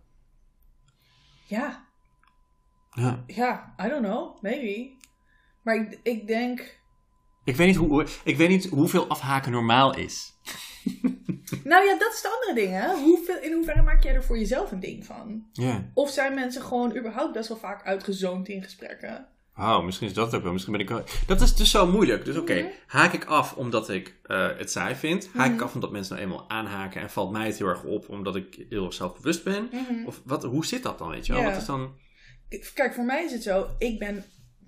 Ja, 1.45 1.87
Ja. 2.91 3.23
ja, 3.27 3.73
I 3.85 3.87
don't 3.89 4.05
know, 4.05 4.41
maybe. 4.41 4.91
Maar 5.63 5.75
ik, 5.75 5.99
ik 6.03 6.27
denk, 6.27 6.81
Ik 7.43 7.55
weet, 7.55 7.67
niet 7.67 7.75
hoe, 7.75 8.07
ik 8.23 8.37
weet 8.37 8.49
niet 8.49 8.69
hoeveel 8.69 9.07
afhaken 9.07 9.51
normaal 9.51 9.95
is. 9.95 10.32
nou 11.63 11.85
ja, 11.85 11.97
dat 11.97 12.13
is 12.13 12.21
het 12.21 12.31
andere 12.33 12.53
ding, 12.53 12.71
hè. 12.81 12.93
Hoeveel, 13.03 13.41
in 13.41 13.53
hoeverre 13.53 13.81
maak 13.81 14.03
jij 14.03 14.13
er 14.13 14.23
voor 14.23 14.37
jezelf 14.37 14.71
een 14.71 14.79
ding 14.79 15.05
van? 15.05 15.45
Ja. 15.51 15.89
Of 15.93 16.09
zijn 16.09 16.33
mensen 16.33 16.61
gewoon 16.61 16.97
überhaupt 16.97 17.33
best 17.33 17.47
wel 17.47 17.57
vaak 17.57 17.85
uitgezoomd 17.85 18.47
in 18.47 18.63
gesprekken? 18.63 19.27
Oh, 19.57 19.83
misschien 19.83 20.07
is 20.07 20.13
dat 20.13 20.35
ook 20.35 20.43
wel. 20.43 20.51
Misschien 20.51 20.73
ben 20.73 20.81
ik 20.81 20.89
wel... 20.89 21.03
Dat 21.27 21.41
is 21.41 21.55
dus 21.55 21.71
zo 21.71 21.87
moeilijk. 21.87 22.25
Dus 22.25 22.37
oké, 22.37 22.53
Mhm. 22.53 22.67
haak 22.87 23.13
ik 23.13 23.25
af 23.25 23.53
omdat 23.55 23.89
ik 23.89 24.15
eh, 24.23 24.47
het 24.57 24.71
saai 24.71 24.95
vind? 24.95 25.29
Haak 25.33 25.47
ik 25.49 25.53
Mhm. 25.55 25.63
af 25.63 25.73
omdat 25.73 25.91
mensen 25.91 26.15
nou 26.15 26.27
eenmaal 26.27 26.49
aanhaken 26.49 27.01
en 27.01 27.09
valt 27.09 27.31
mij 27.31 27.45
het 27.47 27.57
heel 27.57 27.67
erg 27.67 27.83
op 27.83 28.09
omdat 28.09 28.35
ik 28.35 28.65
heel 28.69 28.85
erg 28.85 28.93
zelfbewust 28.93 29.43
ben? 29.43 29.69
Of 30.05 30.21
wat, 30.25 30.43
hoe 30.43 30.65
zit 30.65 30.83
dat 30.83 30.97
dan, 30.97 31.09
weet 31.09 31.25
je 31.25 31.33
wel? 31.33 31.41
Ja. 31.41 31.49
Wat 31.49 31.57
is 31.57 31.65
dan... 31.65 31.95
Kijk, 32.73 32.93
voor 32.93 33.03
mij 33.05 33.23
is 33.23 33.31
het 33.31 33.43
zo, 33.43 33.67
ik 33.77 33.99
ben 33.99 34.23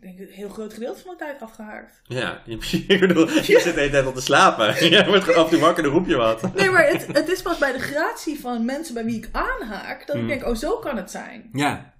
denk 0.05 0.19
ik, 0.19 0.27
een 0.27 0.33
heel 0.35 0.49
groot 0.49 0.73
gedeelte 0.73 1.01
van 1.01 1.11
de 1.11 1.17
tijd 1.17 1.41
afgehaakt. 1.41 2.01
Ja, 2.03 2.41
ik 2.87 2.99
bedoel, 2.99 3.29
je 3.29 3.41
zit 3.43 3.63
de 3.63 3.71
hele 3.71 3.89
tijd 3.89 4.05
al 4.05 4.13
te 4.13 4.21
slapen. 4.21 4.65
Je 4.89 5.05
wordt 5.05 5.23
gewoon 5.23 5.39
af 5.39 5.45
en 5.45 5.51
toe 5.51 5.59
wakker 5.59 5.83
en 5.83 5.89
dan 5.89 5.99
roep 5.99 6.07
je 6.07 6.15
wat. 6.15 6.53
Nee, 6.55 6.69
maar 6.69 6.87
het, 6.87 7.07
het 7.07 7.29
is 7.29 7.41
pas 7.41 7.57
bij 7.57 7.71
de 7.71 7.79
gratie 7.79 8.39
van 8.39 8.65
mensen 8.65 8.93
bij 8.93 9.05
wie 9.05 9.17
ik 9.17 9.29
aanhaak, 9.31 10.07
dat 10.07 10.15
ik 10.15 10.27
denk, 10.27 10.45
oh, 10.45 10.55
zo 10.55 10.77
kan 10.77 10.97
het 10.97 11.11
zijn. 11.11 11.49
Ja. 11.53 11.93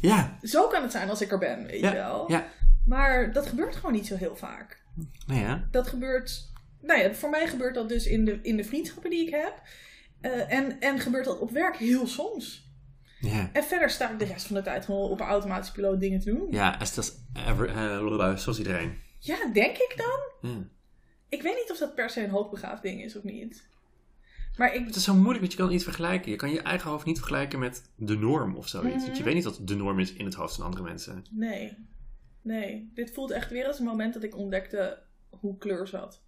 Ja. 0.00 0.38
Zo 0.42 0.66
kan 0.66 0.82
het 0.82 0.92
zijn 0.92 1.10
als 1.10 1.20
ik 1.20 1.32
er 1.32 1.38
ben, 1.38 1.66
weet 1.66 1.80
Ja. 1.80 1.90
je 1.90 1.96
wel. 1.96 2.30
Ja. 2.30 2.46
Maar 2.86 3.32
dat 3.32 3.46
gebeurt 3.46 3.76
gewoon 3.76 3.92
niet 3.92 4.06
zo 4.06 4.16
heel 4.16 4.36
vaak. 4.36 4.82
Nou 5.26 5.40
ja. 5.40 5.64
Dat 5.70 5.86
gebeurt, 5.86 6.50
nou 6.80 7.00
ja, 7.00 7.14
voor 7.14 7.30
mij 7.30 7.46
gebeurt 7.46 7.74
dat 7.74 7.88
dus 7.88 8.06
in 8.06 8.24
de, 8.24 8.38
in 8.42 8.56
de 8.56 8.64
vriendschappen 8.64 9.10
die 9.10 9.26
ik 9.26 9.34
heb. 9.34 9.62
Eh, 10.20 10.52
en, 10.52 10.80
en 10.80 11.00
gebeurt 11.00 11.24
dat 11.24 11.38
op 11.38 11.50
werk 11.50 11.76
heel 11.76 12.06
soms. 12.06 12.70
Ja. 13.20 13.50
En 13.52 13.64
verder 13.64 13.90
sta 13.90 14.10
ik 14.10 14.18
de 14.18 14.24
rest 14.24 14.46
van 14.46 14.56
de 14.56 14.62
tijd 14.62 14.84
gewoon 14.84 15.10
op 15.10 15.20
een 15.20 15.26
automatische 15.26 15.72
piloot 15.72 16.00
dingen 16.00 16.20
te 16.20 16.30
doen. 16.34 16.46
Ja, 16.50 16.76
als 16.78 16.94
dat 16.94 17.21
is 17.34 17.42
ever, 17.46 17.68
eh, 17.68 18.36
zoals 18.36 18.58
iedereen. 18.58 18.98
Ja, 19.18 19.52
denk 19.52 19.76
ik 19.76 19.94
dan? 19.96 20.50
Ja. 20.50 20.58
Ik 21.28 21.42
weet 21.42 21.54
niet 21.54 21.70
of 21.70 21.78
dat 21.78 21.94
per 21.94 22.10
se 22.10 22.24
een 22.24 22.30
hoogbegaafd 22.30 22.82
ding 22.82 23.02
is 23.02 23.16
of 23.16 23.22
niet. 23.22 23.70
Maar 24.56 24.74
ik, 24.74 24.86
Het 24.86 24.96
is 24.96 25.04
zo 25.04 25.14
moeilijk, 25.14 25.40
want 25.40 25.52
je 25.52 25.58
kan 25.58 25.68
niet 25.68 25.82
vergelijken. 25.82 26.30
Je 26.30 26.36
kan 26.36 26.50
je 26.50 26.62
eigen 26.62 26.90
hoofd 26.90 27.04
niet 27.04 27.18
vergelijken 27.18 27.58
met 27.58 27.90
de 27.96 28.16
norm 28.16 28.56
of 28.56 28.68
zoiets. 28.68 28.94
Mhm. 28.96 29.04
Want 29.04 29.16
je 29.16 29.22
weet 29.22 29.34
niet 29.34 29.44
wat 29.44 29.60
de 29.62 29.74
norm 29.74 29.98
is 29.98 30.12
in 30.12 30.24
het 30.24 30.34
hoofd 30.34 30.54
van 30.54 30.64
andere 30.64 30.82
mensen. 30.82 31.24
nee. 31.30 31.76
Nee. 32.44 32.90
Dit 32.94 33.12
voelt 33.12 33.30
echt 33.30 33.50
weer 33.50 33.66
als 33.66 33.78
een 33.78 33.84
moment 33.84 34.14
dat 34.14 34.22
ik 34.22 34.36
ontdekte 34.36 35.02
hoe 35.30 35.58
kleur 35.58 35.86
zat. 35.86 36.22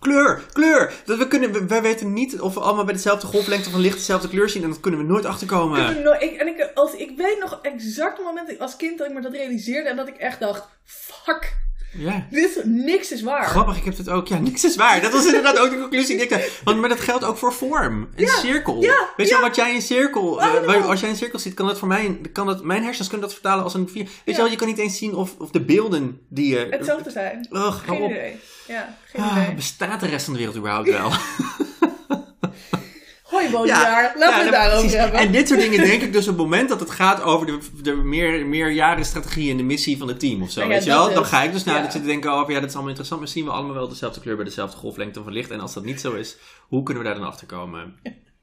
Kleur, 0.00 0.42
kleur! 0.52 0.92
Dat 1.04 1.18
we 1.18 1.28
kunnen, 1.28 1.68
wij 1.68 1.82
weten 1.82 2.12
niet 2.12 2.40
of 2.40 2.54
we 2.54 2.60
allemaal 2.60 2.84
bij 2.84 2.94
dezelfde 2.94 3.26
golflengte 3.26 3.70
van 3.70 3.80
licht 3.80 3.96
dezelfde 3.96 4.28
kleur 4.28 4.48
zien. 4.48 4.62
En 4.62 4.68
dat 4.68 4.80
kunnen 4.80 5.00
we 5.00 5.06
nooit 5.06 5.24
Ik, 5.24 5.30
achterkomen. 5.30 5.86
heb 5.86 6.04
nooit- 6.04 6.22
ik, 6.22 6.32
en 6.40 6.46
ik, 6.46 6.70
als, 6.74 6.92
ik 6.94 7.16
weet 7.16 7.38
nog 7.40 7.58
exact 7.62 8.16
het 8.16 8.26
moment 8.26 8.58
als 8.58 8.76
kind 8.76 8.98
dat 8.98 9.06
ik 9.08 9.12
me 9.14 9.20
dat 9.20 9.32
realiseerde 9.32 9.88
en 9.88 9.96
dat 9.96 10.08
ik 10.08 10.16
echt 10.16 10.40
dacht, 10.40 10.68
fuck, 10.84 11.56
Ja. 11.98 12.26
dit, 12.30 12.60
niks 12.64 13.12
is 13.12 13.22
waar. 13.22 13.46
Grappig, 13.46 13.76
ik 13.76 13.84
heb 13.84 13.96
het 13.96 14.08
ook. 14.08 14.28
Ja, 14.28 14.38
niks 14.38 14.64
is 14.64 14.76
waar. 14.76 15.00
Dat 15.00 15.12
was 15.12 15.26
inderdaad 15.26 15.58
ook 15.58 15.70
de 15.70 15.78
conclusie 15.80 16.16
die 16.16 16.26
ik. 16.26 16.60
Want, 16.64 16.80
maar 16.80 16.88
dat 16.88 17.00
geldt 17.00 17.24
ook 17.24 17.36
voor 17.38 17.52
vorm. 17.52 18.08
Een 18.16 18.28
cirkel. 18.28 18.82
ja, 18.82 19.08
Weet 19.16 19.28
je 19.28 19.32
wel, 19.34 19.42
wat 19.42 19.56
jij 19.56 19.74
in 19.74 19.82
cirkel... 19.82 20.40
eh, 20.42 20.88
als 20.88 21.00
jij 21.00 21.08
een 21.10 21.16
cirkel 21.16 21.38
ziet, 21.38 21.54
kan 21.54 21.66
dat 21.66 21.78
voor 21.78 21.88
mij... 21.88 22.20
Kan 22.32 22.46
dat, 22.46 22.64
mijn 22.64 22.82
hersens 22.84 23.08
kunnen 23.08 23.26
dat 23.26 23.34
vertalen 23.36 23.64
als 23.64 23.74
een 23.74 23.88
vier. 23.88 24.04
Weet 24.24 24.36
je 24.36 24.42
wel, 24.42 24.50
je 24.50 24.56
kan 24.56 24.66
niet 24.66 24.78
eens 24.78 24.98
zien 24.98 25.14
of, 25.14 25.34
of 25.38 25.50
de 25.50 25.60
beelden 25.60 26.20
die 26.28 26.48
je... 26.48 26.66
Hetzelfde 26.70 27.10
zijn. 27.10 27.46
Geen 27.86 28.04
idee. 28.04 28.36
Ja, 28.66 28.96
geen 29.06 29.22
Ah, 29.24 29.36
idee. 29.42 29.54
bestaat 29.54 30.00
de 30.00 30.06
rest 30.06 30.24
van 30.24 30.32
de 30.32 30.38
wereld 30.38 30.56
überhaupt 30.58 30.88
wel? 30.88 31.10
Hoi 33.36 33.50
Bodiaar, 33.50 34.14
laten 34.18 34.38
we 34.38 34.42
het 34.44 34.52
daarover 34.52 34.98
hebben. 35.00 35.20
En 35.20 35.32
dit 35.32 35.48
soort 35.48 35.60
dingen 35.60 35.84
denk 35.84 36.02
ik 36.02 36.12
dus 36.12 36.22
op 36.28 36.34
het 36.38 36.42
moment 36.42 36.68
dat 36.68 36.80
het 36.80 36.90
gaat 36.90 37.22
over 37.22 37.46
de, 37.46 37.58
de 37.82 37.94
meer, 37.94 38.46
meerjarenstrategie 38.46 39.50
en 39.50 39.56
de 39.56 39.62
missie 39.62 39.98
van 39.98 40.08
het 40.08 40.20
team 40.20 40.42
of 40.42 40.50
zo. 40.50 40.60
Ja, 40.60 40.66
weet 40.68 40.84
je 40.84 40.90
wel? 40.90 41.14
Dan 41.14 41.24
ga 41.24 41.42
ik 41.42 41.52
dus 41.52 41.64
naar 41.64 41.82
dat 41.82 41.92
zitten 41.92 42.10
denken, 42.10 42.32
oh 42.32 42.48
ja, 42.48 42.54
dat 42.54 42.64
is 42.68 42.72
allemaal 42.72 42.88
interessant. 42.88 43.20
Maar 43.20 43.30
zien 43.30 43.44
we 43.44 43.50
allemaal 43.50 43.74
wel 43.74 43.88
dezelfde 43.88 44.20
kleur 44.20 44.36
bij 44.36 44.44
dezelfde 44.44 44.76
golflengte 44.76 45.22
van 45.22 45.32
licht. 45.32 45.50
En 45.50 45.60
als 45.60 45.74
dat 45.74 45.84
niet 45.84 46.00
zo 46.00 46.12
is, 46.14 46.36
hoe 46.68 46.82
kunnen 46.82 47.02
we 47.02 47.08
daar 47.08 47.18
dan 47.18 47.28
achter 47.28 47.46
komen? 47.46 47.94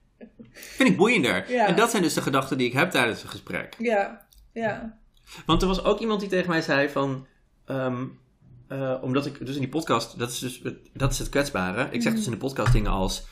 Vind 0.78 0.90
ik 0.90 0.98
boeiender. 0.98 1.52
Ja. 1.52 1.68
En 1.68 1.76
dat 1.76 1.90
zijn 1.92 2.04
dus 2.04 2.14
de 2.14 2.22
gedachten 2.22 2.58
die 2.58 2.68
ik 2.68 2.74
heb 2.74 2.92
tijdens 2.92 3.24
een 3.24 3.30
gesprek. 3.30 3.76
Ja, 3.78 4.26
ja. 4.54 4.98
Want 5.46 5.62
er 5.62 5.68
was 5.68 5.84
ook 5.84 6.00
iemand 6.00 6.20
die 6.20 6.30
tegen 6.30 6.50
mij 6.50 6.62
zei 6.62 6.90
van... 6.90 7.28
eh, 7.66 8.94
omdat 9.02 9.26
ik 9.26 9.46
dus 9.46 9.56
in 9.56 9.62
die 9.62 9.70
podcast... 9.70 10.20
Dat 10.20 10.30
is 10.32 10.40
dus 10.40 10.60
het, 10.64 10.76
dat 10.94 11.12
is 11.12 11.20
het 11.20 11.30
kwetsbare. 11.30 11.88
Ik 11.92 12.02
zeg 12.02 12.12
Mhm. 12.12 12.16
dus 12.16 12.26
in 12.26 12.32
de 12.32 12.38
podcast 12.38 12.74
dingen 12.74 12.92
als... 12.92 13.24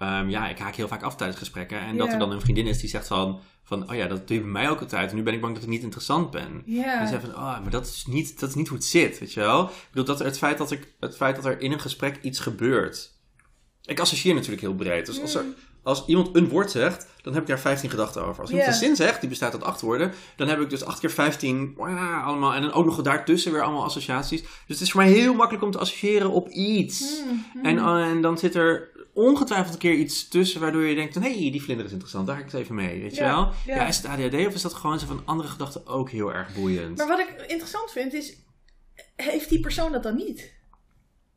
ehm, 0.00 0.28
ja, 0.28 0.48
ik 0.48 0.58
haak 0.58 0.74
heel 0.74 0.88
vaak 0.88 1.02
af 1.02 1.16
tijdens 1.16 1.38
gesprekken. 1.38 1.80
En 1.80 1.96
dat 1.96 2.12
er 2.12 2.18
dan 2.18 2.32
een 2.32 2.40
vriendin 2.40 2.66
is 2.66 2.78
die 2.78 2.88
zegt 2.88 3.06
van... 3.06 3.40
van 3.62 3.90
oh 3.90 3.96
ja, 3.96 4.06
dat 4.06 4.28
doe 4.28 4.36
je 4.36 4.42
bij 4.42 4.52
mij 4.52 4.70
ook 4.70 4.80
altijd. 4.80 5.10
En 5.10 5.16
nu 5.16 5.22
ben 5.22 5.34
ik 5.34 5.40
bang 5.40 5.54
dat 5.54 5.62
ik 5.62 5.68
niet 5.68 5.82
interessant 5.82 6.30
ben. 6.30 6.62
Ja. 6.66 7.00
En 7.00 7.08
zei 7.08 7.20
van, 7.20 7.30
oh, 7.30 7.60
maar 7.60 7.70
dat 7.70 7.86
is, 7.86 8.06
niet, 8.06 8.40
dat 8.40 8.48
is 8.48 8.54
niet 8.54 8.68
hoe 8.68 8.76
het 8.76 8.86
zit, 8.86 9.18
weet 9.18 9.32
je 9.32 9.40
wel? 9.40 9.64
Ik 9.64 9.88
bedoel, 9.90 10.04
dat 10.04 10.18
het, 10.18 10.38
feit 10.38 10.58
dat 10.58 10.70
ik, 10.70 10.94
het 11.00 11.16
feit 11.16 11.36
dat 11.36 11.44
er 11.44 11.60
in 11.60 11.72
een 11.72 11.80
gesprek 11.80 12.18
iets 12.22 12.38
gebeurt... 12.38 13.18
Ik 13.84 14.00
associeer 14.00 14.34
natuurlijk 14.34 14.60
heel 14.60 14.74
breed. 14.74 15.06
Dus 15.06 15.20
als, 15.20 15.34
er, 15.34 15.44
Mm. 15.44 15.54
als 15.82 16.06
iemand 16.06 16.36
een 16.36 16.48
woord 16.48 16.70
zegt, 16.70 17.06
dan 17.22 17.32
heb 17.32 17.42
ik 17.42 17.48
daar 17.48 17.60
15 17.60 17.90
gedachten 17.90 18.24
over. 18.24 18.40
Als 18.40 18.50
iemand 18.50 18.68
een 18.68 18.74
zin 18.74 18.96
zegt, 18.96 19.20
die 19.20 19.28
bestaat 19.28 19.52
uit 19.52 19.62
acht 19.62 19.80
woorden, 19.80 20.12
dan 20.36 20.48
heb 20.48 20.60
ik 20.60 20.70
dus 20.70 20.84
8 20.84 21.00
keer 21.00 21.10
15 21.10 21.74
wah, 21.76 22.26
allemaal. 22.26 22.54
En 22.54 22.62
dan 22.62 22.72
ook 22.72 22.84
nog 22.84 23.02
daartussen 23.02 23.52
weer 23.52 23.62
allemaal 23.62 23.84
associaties. 23.84 24.40
Dus 24.40 24.50
het 24.66 24.80
is 24.80 24.90
voor 24.90 25.00
mij 25.00 25.10
heel 25.10 25.34
makkelijk 25.34 25.64
om 25.64 25.70
te 25.70 25.78
associëren 25.78 26.30
op 26.30 26.48
iets. 26.48 27.22
Mm, 27.24 27.44
mm. 27.54 27.64
En, 27.64 27.78
en 27.78 28.20
dan 28.20 28.38
zit 28.38 28.54
er 28.54 28.88
ongetwijfeld 29.20 29.72
een 29.72 29.78
keer 29.78 29.94
iets 29.94 30.28
tussen 30.28 30.60
waardoor 30.60 30.84
je 30.84 30.94
denkt: 30.94 31.14
hé, 31.14 31.20
hey, 31.20 31.50
die 31.50 31.62
vlinder 31.62 31.86
is 31.86 31.92
interessant, 31.92 32.26
daar 32.26 32.36
ga 32.36 32.42
ik 32.42 32.50
het 32.50 32.60
even 32.60 32.74
mee. 32.74 33.00
Weet 33.00 33.14
je 33.14 33.22
wel? 33.22 33.52
ja. 33.66 33.74
Ja. 33.74 33.86
is 33.86 33.96
het 33.96 34.06
ADHD 34.06 34.46
of 34.46 34.54
is 34.54 34.62
dat 34.62 34.74
gewoon 34.74 34.98
zo 34.98 35.06
van 35.06 35.22
andere 35.24 35.48
gedachten 35.48 35.86
ook 35.86 36.10
heel 36.10 36.34
erg 36.34 36.54
boeiend? 36.54 36.98
Maar 36.98 37.08
wat 37.08 37.18
ik 37.18 37.44
interessant 37.46 37.90
vind 37.92 38.12
is, 38.12 38.36
heeft 39.16 39.48
die 39.48 39.60
persoon 39.60 39.92
dat 39.92 40.02
dan 40.02 40.16
niet? 40.16 40.52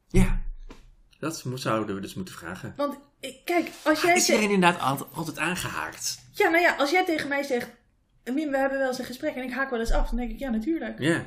Ja, 0.07 0.41
dat 1.19 1.43
zouden 1.53 1.95
we 1.95 2.01
dus 2.01 2.13
moeten 2.13 2.33
vragen. 2.33 2.73
Want 2.77 2.99
kijk, 3.43 3.71
als 3.83 4.01
jij... 4.01 4.15
Is 4.15 4.29
iedereen 4.29 4.51
inderdaad 4.51 4.81
altijd, 4.81 5.09
altijd 5.13 5.37
aangehaakt? 5.37 6.19
Ja, 6.31 6.49
nou 6.49 6.63
ja, 6.63 6.75
als 6.75 6.91
jij 6.91 7.05
tegen 7.05 7.29
mij 7.29 7.43
zegt, 7.43 7.69
Mim, 8.23 8.51
we 8.51 8.57
hebben 8.57 8.77
wel 8.79 8.87
eens 8.87 8.99
een 8.99 9.05
gesprek 9.05 9.35
en 9.35 9.43
ik 9.43 9.53
haak 9.53 9.69
wel 9.69 9.79
eens 9.79 9.91
af, 9.91 10.09
dan 10.09 10.17
denk 10.17 10.31
ik, 10.31 10.39
ja, 10.39 10.49
natuurlijk. 10.49 10.99
Ja, 10.99 11.25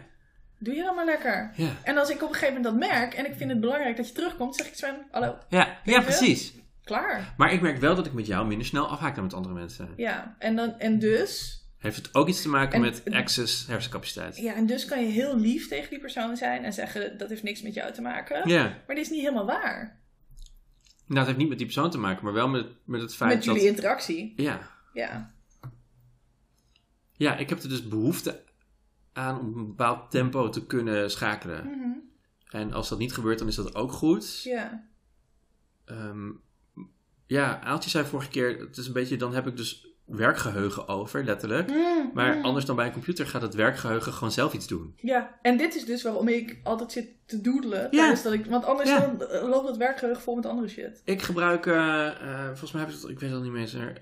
Doe 0.59 0.75
je 0.75 0.83
dan 0.83 0.95
maar 0.95 1.05
lekker. 1.05 1.53
ja. 1.57 1.71
En 1.83 1.99
als 1.99 2.09
ik 2.11 2.23
op 2.23 2.29
een 2.29 2.35
gegeven 2.35 2.55
moment 2.63 2.81
dat 2.81 2.91
merk 2.91 3.15
en 3.15 3.27
ik 3.27 3.37
vind 3.37 3.51
het 3.51 3.61
belangrijk 3.61 3.97
dat 3.97 4.09
je 4.09 4.15
terugkomt, 4.15 4.57
zeg 4.57 4.67
ik 4.67 4.75
Sven, 4.75 5.07
hallo, 5.11 5.39
Ja, 5.49 5.79
ja, 5.85 6.01
precies. 6.01 6.53
klaar. 6.85 7.35
Maar 7.37 7.53
ik 7.53 7.61
merk 7.61 7.79
wel 7.79 7.95
dat 7.95 8.07
ik 8.07 8.13
met 8.13 8.27
jou 8.27 8.47
minder 8.47 8.67
snel 8.67 8.89
afhaak 8.89 9.15
dan 9.15 9.25
met 9.25 9.35
andere 9.35 9.55
mensen. 9.55 9.89
Ja, 9.97 10.37
en, 10.39 10.57
dan, 10.57 10.79
en 10.79 10.99
dus, 10.99 11.61
Heeft 11.79 11.97
het 11.97 12.15
ook 12.15 12.29
iets 12.29 12.43
te 12.43 12.49
maken 12.49 12.75
En- 12.75 12.81
met 12.81 13.03
access 13.11 13.67
hersencapaciteit? 13.67 14.37
ja, 14.37 14.55
en 14.55 14.67
dus 14.67 14.85
kan 14.85 15.01
je 15.01 15.11
heel 15.11 15.37
lief 15.39 15.69
tegen 15.69 15.91
die 15.91 16.01
persoon 16.01 16.37
zijn 16.37 16.65
en 16.65 16.73
zeggen, 16.73 17.19
dat 17.19 17.29
heeft 17.29 17.43
niks 17.43 17.63
met 17.63 17.75
jou 17.75 17.93
te 17.93 18.03
maken. 18.03 18.49
Ja. 18.49 18.63
Maar 18.63 18.97
dit 18.97 19.05
is 19.05 19.11
niet 19.11 19.21
helemaal 19.21 19.47
waar. 19.47 20.01
Nou, 21.07 21.19
het 21.19 21.27
heeft 21.27 21.39
niet 21.39 21.49
met 21.49 21.59
die 21.59 21.67
persoon 21.67 21.91
te 21.91 21.99
maken, 21.99 22.25
maar 22.25 22.33
wel 22.33 22.49
met, 22.49 22.67
met 22.85 23.01
het 23.01 23.15
feit 23.15 23.35
Met 23.35 23.45
dat... 23.45 23.55
jullie 23.55 23.71
interactie. 23.71 24.33
Ja. 24.37 24.71
Ja. 24.93 25.35
ja, 27.13 27.37
ik 27.37 27.49
heb 27.49 27.63
er 27.63 27.69
dus 27.69 27.89
behoefte 27.89 28.45
aan 29.17 29.41
om 29.41 29.57
een 29.57 29.67
bepaald 29.67 30.11
tempo 30.11 30.49
te 30.49 30.67
kunnen 30.67 31.11
schakelen. 31.11 31.65
Mhm. 31.67 31.89
En 32.51 32.73
als 32.73 32.89
dat 32.89 32.99
niet 32.99 33.13
gebeurt, 33.13 33.39
dan 33.39 33.49
is 33.49 33.55
dat 33.55 33.75
ook 33.75 33.93
goed. 33.93 34.43
Ja. 34.43 34.85
Ehm, 35.85 36.31
ja, 37.27 37.61
Aaltje 37.61 37.91
zei 37.91 38.05
vorige 38.05 38.31
keer, 38.31 38.59
het 38.59 38.77
is 38.77 38.87
een 38.87 38.93
beetje, 38.93 39.17
dan 39.17 39.35
heb 39.35 39.47
ik 39.47 39.57
dus 39.57 39.87
werkgeheugen 40.05 40.89
over, 40.89 41.25
letterlijk. 41.25 41.71
Mm, 41.71 42.11
Maar 42.15 42.37
mm. 42.37 42.45
anders 42.45 42.65
dan 42.65 42.77
bij 42.77 42.87
een 42.87 42.93
computer 42.93 43.27
gaat 43.27 43.43
het 43.43 43.55
werkgeheugen 43.55 44.13
gewoon 44.13 44.33
zelf 44.33 44.53
iets 44.53 44.67
doen. 44.67 44.95
Ja, 44.97 45.39
en 45.43 45.57
dit 45.57 45.75
is 45.75 45.85
dus 45.85 46.03
waarom 46.03 46.29
ik 46.29 46.61
altijd 46.63 46.93
zit 46.93 47.09
te 47.27 47.41
doodelen. 47.41 47.89
Ja. 47.91 48.15
Dat 48.23 48.33
ik, 48.33 48.47
want 48.47 48.65
anders 48.65 48.89
Ja. 48.89 49.01
dan, 49.01 49.23
eh, 49.29 49.49
loopt 49.49 49.69
het 49.69 49.77
werkgeheugen 49.77 50.23
vol 50.23 50.35
met 50.35 50.47
andere 50.47 50.69
shit. 50.69 51.03
Ik 51.05 51.23
gebruik, 51.23 51.67
eh, 51.67 52.07
eh, 52.07 52.47
volgens 52.47 52.73
mij 52.73 52.83
heb 52.83 52.91
ik 52.91 52.97
het, 53.01 53.11
ik 53.11 53.21
weet 53.21 53.31
het 53.31 53.39
al 53.39 53.45
niet 53.45 53.53
meer, 53.53 53.69
zeker, 53.69 54.01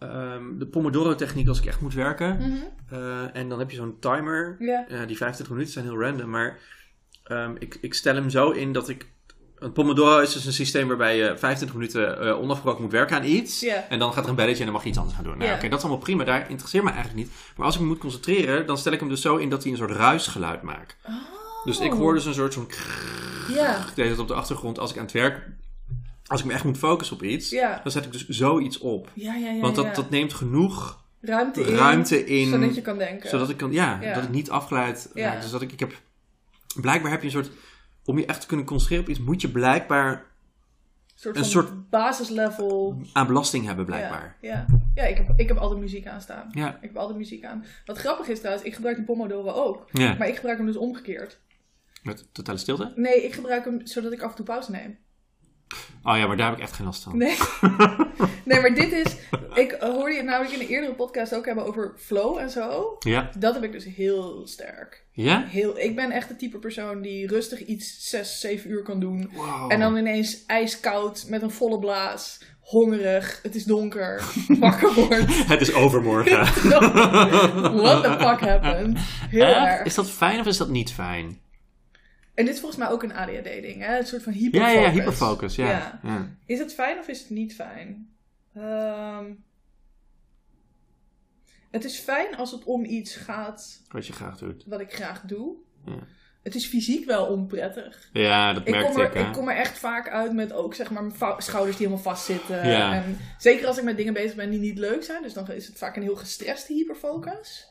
ehm, 0.00 0.58
de 0.58 0.66
Pomodoro-techniek 0.66 1.48
als 1.48 1.58
ik 1.58 1.66
echt 1.66 1.80
moet 1.80 1.94
werken. 1.94 2.36
Mhm. 2.36 2.50
Eh, 2.90 3.36
en 3.36 3.48
dan 3.48 3.58
heb 3.58 3.70
je 3.70 3.76
zo'n 3.76 3.96
timer. 4.00 4.56
Ja. 4.58 4.86
Eh, 4.88 5.06
die 5.06 5.16
25 5.16 5.48
minuten 5.48 5.72
zijn 5.72 5.84
heel 5.84 6.00
random, 6.00 6.30
maar 6.30 6.58
ehm, 7.24 7.54
ik, 7.58 7.78
ik 7.80 7.94
stel 7.94 8.14
hem 8.14 8.30
zo 8.30 8.50
in 8.50 8.72
dat 8.72 8.88
ik. 8.88 9.08
Een 9.58 9.72
Pomodoro 9.72 10.20
is 10.20 10.32
dus 10.32 10.44
een 10.46 10.52
systeem 10.52 10.88
waarbij 10.88 11.16
je 11.16 11.24
25 11.38 11.74
minuten 11.74 12.20
eh, 12.20 12.40
onafgebroken 12.40 12.82
moet 12.82 12.92
werken 12.92 13.16
aan 13.16 13.24
iets. 13.24 13.66
En 13.88 13.98
dan 13.98 14.12
gaat 14.12 14.24
er 14.24 14.30
een 14.30 14.36
belletje 14.36 14.58
en 14.58 14.64
dan 14.64 14.72
mag 14.72 14.82
je 14.82 14.88
iets 14.88 14.98
anders 14.98 15.16
gaan 15.16 15.24
doen. 15.24 15.38
Nou. 15.38 15.54
Oké, 15.54 15.68
dat 15.68 15.78
is 15.78 15.84
allemaal 15.84 16.02
prima, 16.02 16.24
daar 16.24 16.50
interesseert 16.50 16.84
me 16.84 16.90
eigenlijk 16.90 17.26
niet. 17.26 17.36
Maar 17.56 17.66
als 17.66 17.74
ik 17.74 17.80
me 17.80 17.86
moet 17.86 17.98
concentreren, 17.98 18.66
dan 18.66 18.78
stel 18.78 18.92
ik 18.92 19.00
hem 19.00 19.08
dus 19.08 19.20
zo 19.20 19.36
in 19.36 19.50
dat 19.50 19.62
hij 19.62 19.72
een 19.72 19.78
soort 19.78 19.90
ruisgeluid 19.90 20.62
maakt. 20.62 20.96
Oh. 21.06 21.14
Dus 21.64 21.80
ik 21.80 21.92
hoor 21.92 22.14
dus 22.14 22.24
een 22.24 22.34
soort 22.34 22.52
zo'n 22.52 22.68
Ja. 23.48 23.84
het 23.94 24.18
op 24.18 24.28
de 24.28 24.34
achtergrond 24.34 24.78
als 24.78 24.90
ik 24.90 24.96
aan 24.96 25.02
het 25.02 25.12
werk. 25.12 25.48
Als 26.30 26.40
ik 26.40 26.46
me 26.46 26.52
echt 26.52 26.64
moet 26.64 26.78
focussen 26.78 27.16
op 27.16 27.22
iets, 27.22 27.50
Ja. 27.50 27.80
dan 27.82 27.92
zet 27.92 28.04
ik 28.04 28.12
dus 28.12 28.28
zoiets 28.28 28.78
op. 28.78 29.10
Ja, 29.14 29.34
ja, 29.34 29.50
ja. 29.50 29.60
Want 29.60 29.74
dat, 29.76 29.84
ja. 29.84 29.92
dat 29.92 30.10
neemt 30.10 30.32
genoeg 30.34 31.04
ruimte 31.20 31.60
in. 31.60 31.74
ruimte 31.74 32.24
in. 32.26 32.48
Zodat 32.48 32.74
je 32.74 32.82
kan 32.82 32.98
denken. 32.98 33.28
zodat 33.30 33.48
ik 33.50 33.56
kan, 33.56 33.72
ja, 33.72 33.98
Ja. 34.02 34.14
dat 34.14 34.22
ik 34.24 34.30
niet 34.30 34.50
afgeleid 34.50 35.10
Ja. 35.14 35.32
raak. 35.32 35.42
Dus 35.42 35.50
dat 35.50 35.62
ik, 35.62 35.72
ik 35.72 35.80
heb, 35.80 35.92
blijkbaar 36.80 37.10
heb 37.10 37.20
je 37.20 37.26
een 37.26 37.32
soort, 37.32 37.50
om 38.04 38.18
je 38.18 38.26
echt 38.26 38.40
te 38.40 38.46
kunnen 38.46 38.66
concentreren 38.66 39.04
op 39.04 39.10
iets, 39.10 39.18
moet 39.20 39.40
je 39.40 39.50
blijkbaar 39.50 40.26
soort 41.14 41.36
een 41.36 41.44
soort- 41.44 41.90
basislevel. 41.90 43.02
aan 43.12 43.26
belasting 43.26 43.66
hebben, 43.66 43.84
blijkbaar. 43.84 44.36
Ja, 44.40 44.48
ja. 44.50 44.66
ja 44.94 45.02
ik, 45.02 45.16
heb, 45.16 45.32
ik 45.36 45.48
heb 45.48 45.56
altijd 45.56 45.80
muziek 45.80 46.06
aanstaan. 46.06 46.48
Ja. 46.50 46.68
Ik 46.74 46.76
heb 46.88 46.96
altijd 46.96 47.18
muziek 47.18 47.44
aan. 47.44 47.64
Wat 47.86 47.98
grappig 47.98 48.28
is 48.28 48.38
trouwens, 48.38 48.66
ik 48.66 48.74
gebruik 48.74 48.96
die 48.96 49.04
Pomodoro 49.04 49.50
ook. 49.50 49.86
Ja. 49.92 50.14
Maar 50.18 50.28
ik 50.28 50.34
gebruik 50.34 50.56
hem 50.56 50.66
dus 50.66 50.76
omgekeerd. 50.76 51.40
Met 52.02 52.28
totale 52.32 52.58
stilte? 52.58 52.92
Nee, 52.96 53.24
ik 53.24 53.34
gebruik 53.34 53.64
hem 53.64 53.80
zodat 53.86 54.12
ik 54.12 54.22
af 54.22 54.30
en 54.30 54.36
toe 54.36 54.44
pauze 54.44 54.70
neem. 54.70 54.98
Oh 56.02 56.16
ja, 56.16 56.26
maar 56.26 56.36
daar 56.36 56.48
heb 56.48 56.56
ik 56.56 56.62
echt 56.62 56.72
geen 56.72 56.86
last 56.86 57.02
van. 57.02 57.16
Nee. 57.16 57.36
nee, 58.44 58.60
maar 58.60 58.74
dit 58.74 58.92
is... 58.92 59.16
Ik 59.54 59.76
hoorde 59.80 60.14
je 60.14 60.22
namelijk 60.22 60.54
in 60.54 60.60
een 60.60 60.66
eerdere 60.66 60.94
podcast 60.94 61.34
ook 61.34 61.46
hebben 61.46 61.66
over 61.66 61.92
flow 61.96 62.38
en 62.38 62.50
zo. 62.50 62.96
Ja? 62.98 63.30
Dat 63.38 63.54
heb 63.54 63.62
ik 63.62 63.72
dus 63.72 63.84
heel 63.84 64.46
sterk. 64.46 65.04
Ja? 65.12 65.44
Heel, 65.46 65.78
ik 65.78 65.96
ben 65.96 66.10
echt 66.10 66.28
het 66.28 66.38
type 66.38 66.58
persoon 66.58 67.02
die 67.02 67.26
rustig 67.26 67.66
iets 67.66 68.08
6, 68.08 68.40
7 68.40 68.70
uur 68.70 68.82
kan 68.82 69.00
doen. 69.00 69.30
Wow. 69.34 69.72
En 69.72 69.80
dan 69.80 69.96
ineens 69.96 70.46
ijskoud 70.46 71.26
met 71.28 71.42
een 71.42 71.50
volle 71.50 71.78
blaas. 71.78 72.40
Hongerig, 72.60 73.40
het 73.42 73.54
is 73.54 73.64
donker, 73.64 74.22
wakker 74.60 74.94
wordt. 74.94 75.46
Het 75.52 75.60
is 75.60 75.74
overmorgen. 75.74 76.38
What 77.76 78.02
the 78.02 78.16
fuck 78.18 78.40
happened? 78.40 78.98
Heel 79.28 79.44
erg. 79.44 79.82
Is 79.82 79.94
dat 79.94 80.10
fijn 80.10 80.40
of 80.40 80.46
is 80.46 80.56
dat 80.56 80.68
niet 80.68 80.92
fijn? 80.92 81.40
En 82.40 82.46
dit 82.46 82.54
is 82.54 82.60
volgens 82.60 82.80
mij 82.80 82.90
ook 82.90 83.02
een 83.02 83.12
ADHD-ding, 83.14 83.82
hè? 83.82 83.98
Een 83.98 84.06
soort 84.06 84.22
van 84.22 84.32
hyperfocus. 84.32 84.74
ja, 84.74 84.80
ja, 84.80 84.90
hyperfocus. 84.90 85.54
Ja. 85.54 85.68
Ja. 85.68 86.00
ja. 86.02 86.28
Is 86.46 86.58
het 86.58 86.74
fijn 86.74 86.98
of 86.98 87.08
is 87.08 87.20
het 87.20 87.30
niet 87.30 87.54
fijn? 87.54 88.08
Ehm, 88.54 89.24
het 91.70 91.84
is 91.84 91.98
fijn 91.98 92.36
als 92.36 92.50
het 92.52 92.64
om 92.64 92.84
iets 92.84 93.16
gaat 93.16 93.80
Wat 93.88 94.06
je 94.06 94.12
graag 94.12 94.38
doet. 94.38 94.64
wat 94.66 94.80
ik 94.80 94.92
graag 94.94 95.20
doe. 95.20 95.54
Ja. 95.84 95.98
Het 96.42 96.54
is 96.54 96.66
fysiek 96.66 97.04
wel 97.04 97.26
onprettig. 97.26 98.08
Ja, 98.12 98.52
dat 98.52 98.68
Ik 98.68 98.74
er, 98.74 99.04
ik. 99.04 99.12
hè. 99.12 99.20
ik 99.26 99.32
kom 99.32 99.48
er 99.48 99.56
echt 99.56 99.78
vaak 99.78 100.08
uit 100.08 100.32
met 100.32 100.52
ook 100.52 100.74
zeg 100.74 100.90
maar 100.90 101.02
mijn 101.04 101.34
schouders 101.42 101.76
die 101.76 101.86
helemaal 101.86 102.14
vastzitten. 102.14 102.68
Ja. 102.68 102.92
En 102.94 103.18
zeker 103.38 103.66
als 103.66 103.78
ik 103.78 103.84
met 103.84 103.96
dingen 103.96 104.12
bezig 104.12 104.34
ben 104.34 104.50
die 104.50 104.58
niet 104.60 104.78
leuk 104.78 105.02
zijn. 105.04 105.22
Dus 105.22 105.32
dan 105.32 105.50
is 105.50 105.66
het 105.66 105.78
vaak 105.78 105.96
een 105.96 106.02
heel 106.02 106.16
gestreste 106.16 106.72
hyperfocus. 106.72 107.68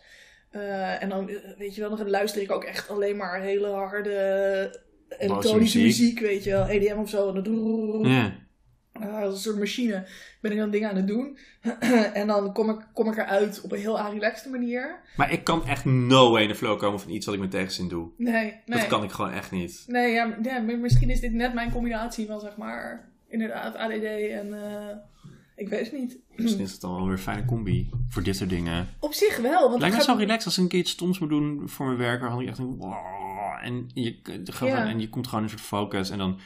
Eh, 0.49 1.03
en 1.03 1.09
dan, 1.09 1.29
eh, 1.29 1.35
weet 1.57 1.75
je 1.75 1.81
wel, 1.81 1.95
dan 1.95 2.09
luister 2.09 2.41
ik 2.41 2.51
ook 2.51 2.63
echt 2.63 2.89
alleen 2.89 3.17
maar 3.17 3.41
hele 3.41 3.67
harde 3.67 4.81
elektronische 5.17 5.79
muziek. 5.79 6.19
weet 6.19 6.43
je 6.43 6.49
wel, 6.49 6.67
EDM 6.67 6.99
of 6.99 7.09
zo. 7.09 7.27
En 7.27 7.33
dan 7.33 9.11
als 9.11 9.33
een 9.33 9.39
soort 9.39 9.57
machine 9.57 10.07
ben 10.41 10.51
ik 10.51 10.57
dan 10.57 10.71
dingen 10.71 10.89
aan 10.89 10.95
het 10.95 11.07
doen. 11.07 11.37
en 12.13 12.27
dan 12.27 12.53
kom 12.53 12.69
ik, 12.69 12.87
kom 12.93 13.11
ik 13.11 13.17
eruit 13.17 13.61
op 13.61 13.71
een 13.71 13.79
heel 13.79 14.09
relaxte 14.09 14.49
manier. 14.49 14.99
Maar 15.15 15.31
ik 15.31 15.43
kan 15.43 15.65
echt 15.65 15.85
no 15.85 16.31
way 16.31 16.41
in 16.41 16.47
de 16.47 16.55
flow 16.55 16.79
komen 16.79 16.99
van 16.99 17.11
iets 17.11 17.25
wat 17.25 17.35
ik 17.35 17.41
met 17.41 17.51
tegenzin 17.51 17.87
doe. 17.87 18.09
Nee, 18.17 18.33
nee. 18.33 18.61
Dat 18.65 18.87
kan 18.87 19.03
ik 19.03 19.11
gewoon 19.11 19.31
echt 19.31 19.51
niet. 19.51 19.83
Nee, 19.87 20.11
ja, 20.11 20.25
misschien 20.59 21.09
is 21.09 21.19
dit 21.19 21.33
net 21.33 21.53
mijn 21.53 21.71
combinatie 21.71 22.27
van 22.27 22.39
zeg 22.39 22.57
maar 22.57 23.09
inderdaad 23.27 23.75
ADD 23.75 24.03
en 24.29 24.53
eh, 24.53 24.95
ik 25.59 25.69
weet 25.69 25.91
het 25.91 25.99
niet. 25.99 26.17
Misschien 26.35 26.63
is 26.63 26.71
het 26.71 26.81
dan 26.81 26.91
wel 26.95 27.03
weer 27.03 27.11
een 27.11 27.17
fijne 27.17 27.45
combi 27.45 27.89
voor 28.09 28.23
dit 28.23 28.35
soort 28.35 28.49
dingen. 28.49 28.87
Op 28.99 29.13
zich 29.13 29.37
wel, 29.37 29.69
want 29.69 29.81
Lijkt 29.81 29.95
me 29.95 30.01
zo 30.03 30.13
relaxed 30.15 30.45
als 30.45 30.57
ik 30.57 30.63
een 30.63 30.69
keer 30.69 30.79
iets 30.79 30.91
stoms 30.91 31.19
moet 31.19 31.29
doen 31.29 31.69
voor 31.69 31.85
mijn 31.85 31.97
werk. 31.97 32.21
Waarvan 32.21 32.41
ik 32.41 32.47
echt 32.47 32.57
denk, 32.57 32.77
wow, 32.81 32.93
en 33.61 33.89
je, 33.93 34.15
Ja. 34.59 34.87
en 34.87 34.99
je 34.99 35.09
komt 35.09 35.27
gewoon 35.27 35.43
in 35.43 35.51
een 35.51 35.57
soort 35.57 35.69
focus. 35.69 36.09
En 36.09 36.17
dan, 36.17 36.39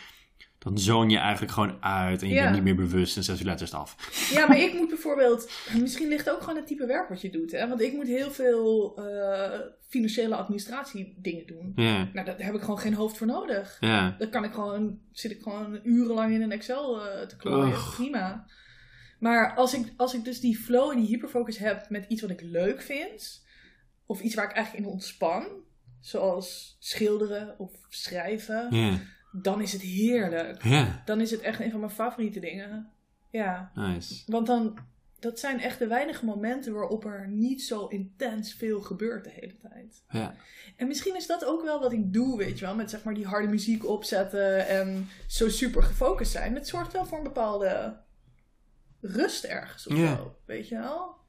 dan 0.57 0.77
zoon 0.77 1.09
je 1.09 1.17
eigenlijk 1.17 1.51
gewoon 1.51 1.83
uit. 1.83 2.21
En 2.21 2.27
je 2.27 2.33
Ja. 2.33 2.41
bent 2.43 2.53
niet 2.55 2.63
meer 2.63 2.75
bewust. 2.75 3.17
En 3.17 3.23
zes 3.23 3.39
uur 3.39 3.45
later 3.45 3.65
is 3.65 3.71
het 3.71 3.79
af. 3.79 3.95
Ja, 4.33 4.47
maar 4.47 4.59
ik 4.67 4.73
moet 4.73 4.89
bijvoorbeeld, 4.89 5.51
misschien 5.79 6.07
ligt 6.07 6.29
ook 6.29 6.39
gewoon 6.39 6.55
het 6.55 6.67
type 6.67 6.85
werk 6.85 7.09
wat 7.09 7.21
je 7.21 7.29
doet, 7.29 7.51
hè? 7.51 7.67
Want 7.67 7.81
ik 7.81 7.93
moet 7.93 8.07
heel 8.07 8.31
veel 8.31 8.95
eh, 8.97 9.59
financiële 9.89 10.35
administratie 10.35 11.13
dingen 11.17 11.47
doen. 11.47 11.71
Ja, 11.75 12.07
Nou, 12.13 12.25
daar 12.25 12.35
heb 12.37 12.55
ik 12.55 12.61
gewoon 12.61 12.79
geen 12.79 12.93
hoofd 12.93 13.17
voor 13.17 13.27
nodig. 13.27 13.77
ja. 13.79 14.15
Dan 14.17 14.29
kan 14.29 14.43
ik 14.43 14.53
gewoon, 14.53 14.99
zit 15.11 15.31
ik 15.31 15.41
gewoon 15.41 15.79
urenlang 15.83 16.33
in 16.33 16.41
een 16.41 16.51
Excel 16.51 17.01
eh, 17.07 17.27
te 17.27 17.35
klooien. 17.35 17.75
Prima. 17.95 18.45
Maar 19.23 19.55
als 19.55 19.73
ik, 19.73 19.93
als 19.97 20.13
ik 20.13 20.23
dus 20.23 20.39
die 20.39 20.57
flow 20.57 20.91
en 20.91 20.97
die 20.97 21.07
hyperfocus 21.07 21.57
heb 21.57 21.89
met 21.89 22.05
iets 22.07 22.21
wat 22.21 22.29
ik 22.29 22.41
leuk 22.41 22.81
vind, 22.81 23.45
of 24.05 24.21
iets 24.21 24.35
waar 24.35 24.49
ik 24.49 24.55
eigenlijk 24.55 24.85
in 24.85 24.91
ontspan, 24.91 25.45
zoals 25.99 26.77
schilderen 26.79 27.59
of 27.59 27.71
schrijven, 27.89 28.69
dan 29.31 29.61
is 29.61 29.71
het 29.73 29.81
heerlijk. 29.81 30.63
Dan 31.05 31.21
is 31.21 31.31
het 31.31 31.41
echt 31.41 31.59
een 31.59 31.71
van 31.71 31.79
mijn 31.79 31.91
favoriete 31.91 32.39
dingen. 32.39 32.91
Ja, 33.29 33.71
Nice. 33.75 34.23
want 34.25 34.47
dan, 34.47 34.77
dat 35.19 35.39
zijn 35.39 35.59
echt 35.59 35.79
de 35.79 35.87
weinige 35.87 36.25
momenten 36.25 36.73
waarop 36.73 37.05
er 37.05 37.27
niet 37.27 37.61
zo 37.61 37.87
intens 37.87 38.53
veel 38.53 38.81
gebeurt 38.81 39.23
de 39.23 39.31
hele 39.33 39.57
tijd. 39.57 40.03
Ja. 40.09 40.35
En 40.77 40.87
misschien 40.87 41.15
is 41.15 41.27
dat 41.27 41.45
ook 41.45 41.63
wel 41.63 41.79
wat 41.79 41.93
ik 41.93 42.13
doe, 42.13 42.37
weet 42.37 42.59
je 42.59 42.65
wel. 42.65 42.75
Met 42.75 42.89
zeg 42.89 43.03
maar 43.03 43.13
die 43.13 43.25
harde 43.25 43.47
muziek 43.47 43.85
opzetten 43.87 44.67
en 44.67 45.07
zo 45.27 45.49
super 45.49 45.83
gefocust 45.83 46.31
zijn. 46.31 46.55
Het 46.55 46.67
zorgt 46.67 46.93
wel 46.93 47.05
voor 47.05 47.17
een 47.17 47.23
bepaalde 47.23 48.01
rust 49.05 49.43
ergens 49.43 49.87
of 49.87 49.97
zo, 49.97 50.35
weet 50.45 50.67
je 50.67 50.75
wel. 50.77 51.21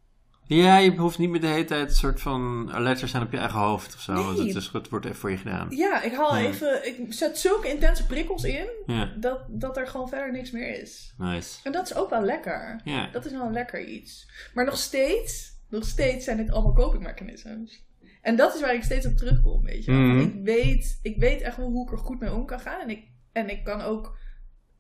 Ja, 0.47 0.77
je 0.79 0.97
hoeft 0.97 1.19
niet 1.19 1.31
meer 1.31 1.41
de 1.41 1.47
hele 1.47 1.65
tijd 1.65 1.89
een 1.89 1.95
soort 1.95 2.21
van 2.21 2.71
alert 2.73 2.99
te 2.99 3.07
zijn 3.07 3.23
op 3.23 3.33
je 3.33 3.39
eigen 3.39 3.59
hoofd 3.59 3.95
of 3.95 4.01
zo. 4.01 4.13
Want 4.13 4.39
het, 4.39 4.55
is, 4.55 4.69
het 4.73 4.89
wordt 4.89 5.05
even 5.05 5.17
voor 5.19 5.31
je 5.31 5.37
gedaan. 5.37 5.67
Ja, 5.71 6.03
ik 6.03 6.13
haal 6.15 6.37
Ja. 6.37 6.49
even, 6.49 6.87
ik 6.87 7.13
zet 7.13 7.39
zulke 7.39 7.69
intense 7.69 8.07
prikkels 8.07 8.45
in, 8.45 8.69
Ja, 8.87 9.15
dat, 9.17 9.41
dat 9.49 9.77
er 9.77 9.87
gewoon 9.87 10.09
verder 10.09 10.33
niks 10.33 10.51
meer 10.51 10.81
is. 10.83 11.15
nice. 11.19 11.59
En 11.63 11.73
dat 11.73 11.85
is 11.91 11.95
ook 11.95 12.11
wel 12.11 12.23
lekker. 12.23 12.81
Ja. 12.85 13.09
Dat 13.13 13.25
is 13.25 13.33
wel 13.33 13.47
een 13.47 13.53
lekker 13.53 13.85
iets. 13.85 14.29
Maar 14.55 14.65
nog 14.65 14.77
steeds, 14.79 15.53
nog 15.69 15.85
steeds 15.85 16.25
zijn 16.25 16.37
dit 16.37 16.51
allemaal 16.51 16.75
copingmechanisms. 16.75 17.83
En 18.23 18.37
dat 18.37 18.55
is 18.55 18.61
waar 18.61 18.75
ik 18.75 18.83
steeds 18.83 19.07
op 19.07 19.17
terugkom, 19.17 19.63
weet 19.63 19.85
je. 19.85 19.93
Mhm. 19.93 20.19
Ik, 20.19 20.35
weet, 20.43 20.99
ik 21.03 21.17
weet 21.19 21.41
echt 21.43 21.57
wel 21.57 21.71
hoe 21.71 21.87
ik 21.87 21.93
er 21.93 21.99
goed 21.99 22.21
mee 22.21 22.33
om 22.33 22.47
kan 22.47 22.61
gaan. 22.61 22.81
En 22.81 22.91
ik, 22.91 23.05
en 23.33 23.49
ik 23.49 23.65
kan 23.65 23.81
ook 23.81 24.17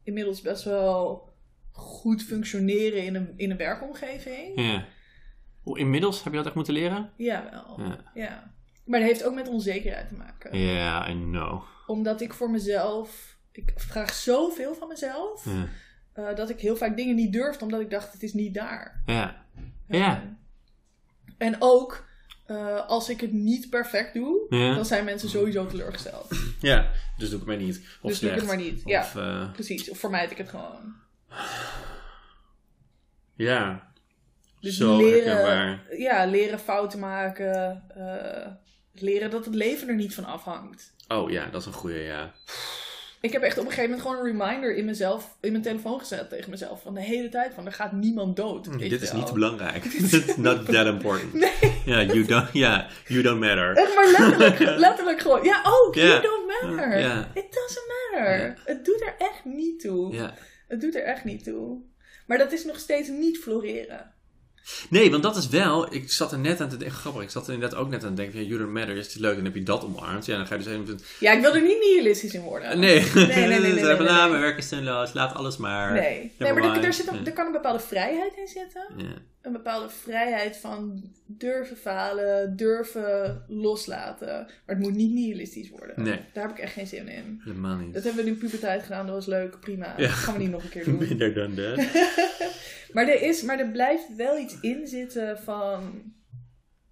inmiddels 0.02 0.40
best 0.40 0.64
wel 0.64 1.32
goed 1.76 2.22
functioneren 2.22 3.04
in 3.04 3.14
een, 3.14 3.32
in 3.36 3.50
een 3.50 3.56
werkomgeving. 3.56 4.60
Ja. 4.60 4.84
Inmiddels 5.64 6.22
heb 6.22 6.32
je 6.32 6.38
dat 6.38 6.46
echt 6.46 6.54
moeten 6.54 6.74
leren? 6.74 7.10
Jawel. 7.16 7.74
Ja. 7.80 8.10
Ja. 8.14 8.52
Maar 8.84 8.98
dat 9.00 9.08
heeft 9.08 9.24
ook 9.24 9.34
met 9.34 9.48
onzekerheid 9.48 10.08
te 10.08 10.14
maken. 10.14 10.58
Ja, 10.58 11.08
I 11.08 11.12
know. 11.12 11.62
Omdat 11.86 12.20
ik 12.20 12.32
voor 12.34 12.50
mezelf, 12.50 13.36
ik 13.52 13.72
vraag 13.76 14.12
zoveel 14.12 14.74
van 14.74 14.88
mezelf, 14.88 15.44
Ja. 15.44 15.68
eh, 16.12 16.36
dat 16.36 16.50
ik 16.50 16.60
heel 16.60 16.76
vaak 16.76 16.96
dingen 16.96 17.14
niet 17.14 17.32
durfde 17.32 17.64
omdat 17.64 17.80
ik 17.80 17.90
dacht 17.90 18.12
het 18.12 18.22
is 18.22 18.32
niet 18.32 18.54
daar. 18.54 19.02
Ja. 19.06 19.44
Ja. 19.88 20.14
En- 20.22 20.38
En 21.38 21.56
ook 21.58 22.06
eh, 22.46 22.86
als 22.86 23.08
ik 23.08 23.20
het 23.20 23.32
niet 23.32 23.70
perfect 23.70 24.14
doe, 24.14 24.46
Ja. 24.48 24.74
dan 24.74 24.84
zijn 24.84 25.04
mensen 25.04 25.28
sowieso 25.28 25.66
teleurgesteld. 25.66 26.28
Ja, 26.60 26.90
dus 27.18 27.30
doe 27.30 27.40
ik 27.40 27.46
het 27.46 27.56
maar 27.56 27.66
niet. 27.66 27.76
Of 27.76 27.82
dus 27.82 28.00
doe 28.00 28.10
ik 28.10 28.16
slecht. 28.18 28.36
het 28.36 28.46
maar 28.46 28.56
niet. 28.56 28.82
Ja, 28.84 29.10
eh, 29.16 29.52
precies. 29.52 29.90
Of 29.90 29.98
vermijd 29.98 30.30
ik 30.30 30.36
het 30.38 30.48
gewoon. 30.48 30.94
Ja. 33.36 33.92
Dus 34.60 34.76
Zo 34.76 34.96
leren, 34.96 35.24
herkenbaar. 35.36 35.82
ja, 35.98 36.24
leren 36.26 36.58
fouten 36.58 36.98
maken. 36.98 37.82
eh, 37.96 38.46
leren 38.92 39.30
dat 39.30 39.44
het 39.44 39.54
leven 39.54 39.88
er 39.88 39.94
niet 39.94 40.14
van 40.14 40.24
afhangt. 40.24 40.92
Oh 41.08 41.30
ja, 41.30 41.46
dat 41.50 41.60
is 41.60 41.66
een 41.66 41.72
goeie, 41.72 42.02
ja. 42.02 42.32
Ik 43.20 43.32
heb 43.32 43.42
echt 43.42 43.58
op 43.58 43.64
een 43.64 43.70
gegeven 43.70 43.90
moment 43.90 44.08
gewoon 44.08 44.26
een 44.26 44.38
reminder 44.38 44.76
in 44.76 44.84
mezelf, 44.84 45.36
in 45.40 45.50
mijn 45.50 45.62
telefoon 45.62 45.98
gezet 45.98 46.28
tegen 46.28 46.50
mezelf. 46.50 46.82
Van 46.82 46.94
de 46.94 47.00
hele 47.00 47.28
tijd 47.28 47.54
van, 47.54 47.66
er 47.66 47.72
gaat 47.72 47.92
niemand 47.92 48.36
dood. 48.36 48.66
weet 48.66 48.90
Dit 48.90 49.02
is 49.02 49.12
wel. 49.12 49.20
niet 49.20 49.32
belangrijk. 49.32 49.84
It's 49.94 50.36
not 50.48 50.66
that 50.66 50.86
important. 50.86 51.32
Nee, 51.32 51.82
Ja, 51.84 52.00
you 52.02 52.24
don't, 52.24 52.48
yeah, 52.52 52.90
you 53.06 53.22
don't 53.22 53.40
matter. 53.40 53.76
echt 53.76 53.94
maar 53.94 54.10
letterlijk, 54.10 54.58
letterlijk 54.88 55.20
gewoon. 55.20 55.44
Ja, 55.44 55.60
ook, 55.66 55.94
Ja. 55.94 56.02
you 56.04 56.22
don't 56.22 56.46
matter. 56.46 56.98
It 57.34 57.52
doesn't 57.52 57.86
matter. 58.12 58.58
Het 58.64 58.84
doet 58.84 59.00
er 59.00 59.14
echt 59.18 59.44
niet 59.44 59.80
toe. 59.80 60.12
Ja. 60.14 60.34
Het 60.74 60.82
doet 60.82 60.94
er 60.94 61.04
echt 61.04 61.24
niet 61.24 61.44
toe. 61.44 61.82
Maar 62.26 62.38
dat 62.38 62.52
is 62.52 62.64
nog 62.64 62.78
steeds 62.78 63.08
niet 63.08 63.38
floreren. 63.38 64.12
Nee, 64.90 65.10
want 65.10 65.22
dat 65.22 65.36
is 65.36 65.48
wel. 65.48 65.94
Ik 65.94 66.10
zat 66.10 66.32
er 66.32 66.38
net 66.38 66.60
aan 66.60 66.68
te 66.68 66.76
denken. 66.76 66.96
Grappig, 66.96 67.22
ik 67.22 67.30
zat 67.30 67.46
er 67.46 67.54
inderdaad 67.54 67.78
ook 67.78 67.88
net 67.88 68.04
aan 68.04 68.14
te 68.14 68.22
denken. 68.22 68.48
Ja, 68.48 68.66
matter. 68.66 68.96
Is 68.96 69.12
het 69.12 69.22
leuk? 69.22 69.34
Dan 69.34 69.44
heb 69.44 69.54
je 69.54 69.62
dat 69.62 69.84
omarmd. 69.84 70.26
Ja, 70.26 70.36
dan 70.36 70.46
ga 70.46 70.54
je 70.54 70.62
dus 70.62 70.72
even. 70.72 71.00
Ja, 71.20 71.32
ik 71.32 71.40
wil 71.40 71.54
er 71.54 71.62
niet 71.62 71.78
nihilistisch 71.78 72.34
in 72.34 72.40
worden. 72.40 72.78
Nee, 72.78 73.00
nee, 73.14 73.26
nee, 73.26 73.36
nee, 73.36 73.48
nee, 73.48 73.72
nee, 73.72 73.84
nee. 73.96 74.06
mijn 74.06 74.40
werk 74.40 74.58
is 74.58 74.68
zinloos. 74.68 75.12
Laat 75.12 75.34
alles 75.34 75.56
maar. 75.56 75.92
Nee, 75.92 76.32
nee 76.38 76.52
maar 76.52 76.76
er, 76.76 76.84
er, 76.84 76.92
zit 76.92 77.06
een, 77.06 77.26
er 77.26 77.32
kan 77.32 77.46
een 77.46 77.52
bepaalde 77.52 77.80
vrijheid 77.80 78.32
in 78.36 78.48
zitten. 78.48 78.86
Ja. 78.96 79.22
Een 79.44 79.52
bepaalde 79.52 79.88
vrijheid 79.88 80.56
van 80.56 81.12
durven 81.26 81.76
falen, 81.76 82.56
durven 82.56 83.44
loslaten. 83.48 84.46
Maar 84.46 84.76
het 84.76 84.78
moet 84.78 84.94
niet 84.94 85.12
nihilistisch 85.12 85.70
worden. 85.70 86.02
Nee. 86.02 86.20
Daar 86.32 86.46
heb 86.46 86.56
ik 86.56 86.62
echt 86.62 86.72
geen 86.72 86.86
zin 86.86 87.08
in. 87.08 87.40
Helemaal 87.44 87.76
niet. 87.76 87.94
Dat 87.94 88.04
hebben 88.04 88.24
we 88.24 88.30
nu 88.30 88.36
puberteit 88.36 88.82
gedaan, 88.82 89.06
dat 89.06 89.14
was 89.14 89.26
leuk, 89.26 89.60
prima. 89.60 89.86
Ja. 89.86 89.96
Dat 89.96 90.10
gaan 90.10 90.34
we 90.34 90.40
niet 90.40 90.50
nog 90.50 90.62
een 90.62 90.68
keer 90.68 90.84
doen. 90.90 90.98
Minder 90.98 91.34
dan 91.34 91.54
dat. 91.54 91.76
maar, 92.94 93.08
er 93.08 93.22
is, 93.22 93.42
maar 93.42 93.58
er 93.58 93.70
blijft 93.70 94.16
wel 94.16 94.38
iets 94.38 94.60
in 94.60 94.86
zitten 94.86 95.38
van... 95.38 96.12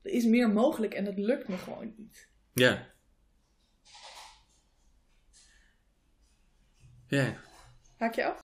Er 0.02 0.10
is 0.10 0.24
meer 0.24 0.50
mogelijk 0.50 0.94
en 0.94 1.04
dat 1.04 1.18
lukt 1.18 1.48
me 1.48 1.56
gewoon 1.56 1.94
niet. 1.96 2.28
Ja. 2.52 2.86
Ja. 7.06 7.34
Haak 7.96 8.14
je 8.14 8.24
af? 8.24 8.41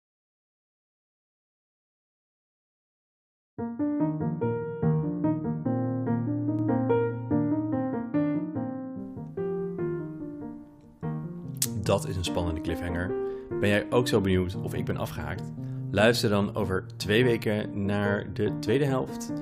Dat 11.82 12.08
is 12.08 12.16
een 12.16 12.24
spannende 12.24 12.60
cliffhanger. 12.60 13.12
Ben 13.60 13.68
jij 13.68 13.86
ook 13.90 14.08
zo 14.08 14.20
benieuwd 14.20 14.56
of 14.62 14.74
ik 14.74 14.84
ben 14.84 14.96
afgehaakt? 14.96 15.42
Luister 15.90 16.30
dan 16.30 16.54
over 16.54 16.86
twee 16.96 17.24
weken 17.24 17.84
naar 17.84 18.32
de 18.32 18.58
tweede 18.58 18.84
helft 18.84 19.32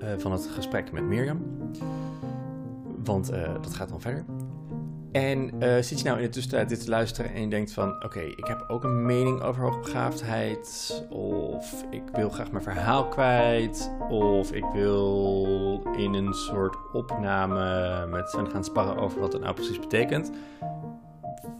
eh, 0.00 0.08
van 0.18 0.32
het 0.32 0.46
gesprek 0.46 0.92
met 0.92 1.02
Mirjam. 1.02 1.42
Want 3.04 3.30
eh, 3.30 3.54
dat 3.62 3.74
gaat 3.74 3.88
dan 3.88 4.00
verder. 4.00 4.24
En 5.12 5.60
eh, 5.60 5.82
zit 5.82 5.98
je 5.98 6.04
nou 6.04 6.18
in 6.18 6.24
de 6.24 6.30
tussentijd 6.30 6.68
dit 6.68 6.84
te 6.84 6.88
luisteren 6.90 7.32
en 7.34 7.40
je 7.40 7.48
denkt 7.48 7.72
van... 7.72 8.04
Oké, 8.04 8.20
ik 8.20 8.46
heb 8.46 8.64
ook 8.68 8.84
een 8.84 9.06
mening 9.06 9.42
over 9.42 9.62
hoogbegaafdheid. 9.62 11.04
Of 11.10 11.84
ik 11.90 12.02
wil 12.12 12.30
graag 12.30 12.50
mijn 12.50 12.64
verhaal 12.64 13.08
kwijt. 13.08 13.90
Of 14.10 14.52
ik 14.52 14.64
wil 14.72 15.82
in 15.96 16.14
een 16.14 16.34
soort 16.34 16.76
opname 16.92 18.06
met 18.06 18.30
Sven 18.30 18.50
gaan 18.50 18.64
sparren 18.64 18.96
over 18.96 19.20
wat 19.20 19.32
het 19.32 19.42
nou 19.42 19.54
precies 19.54 19.80
betekent 19.80 20.30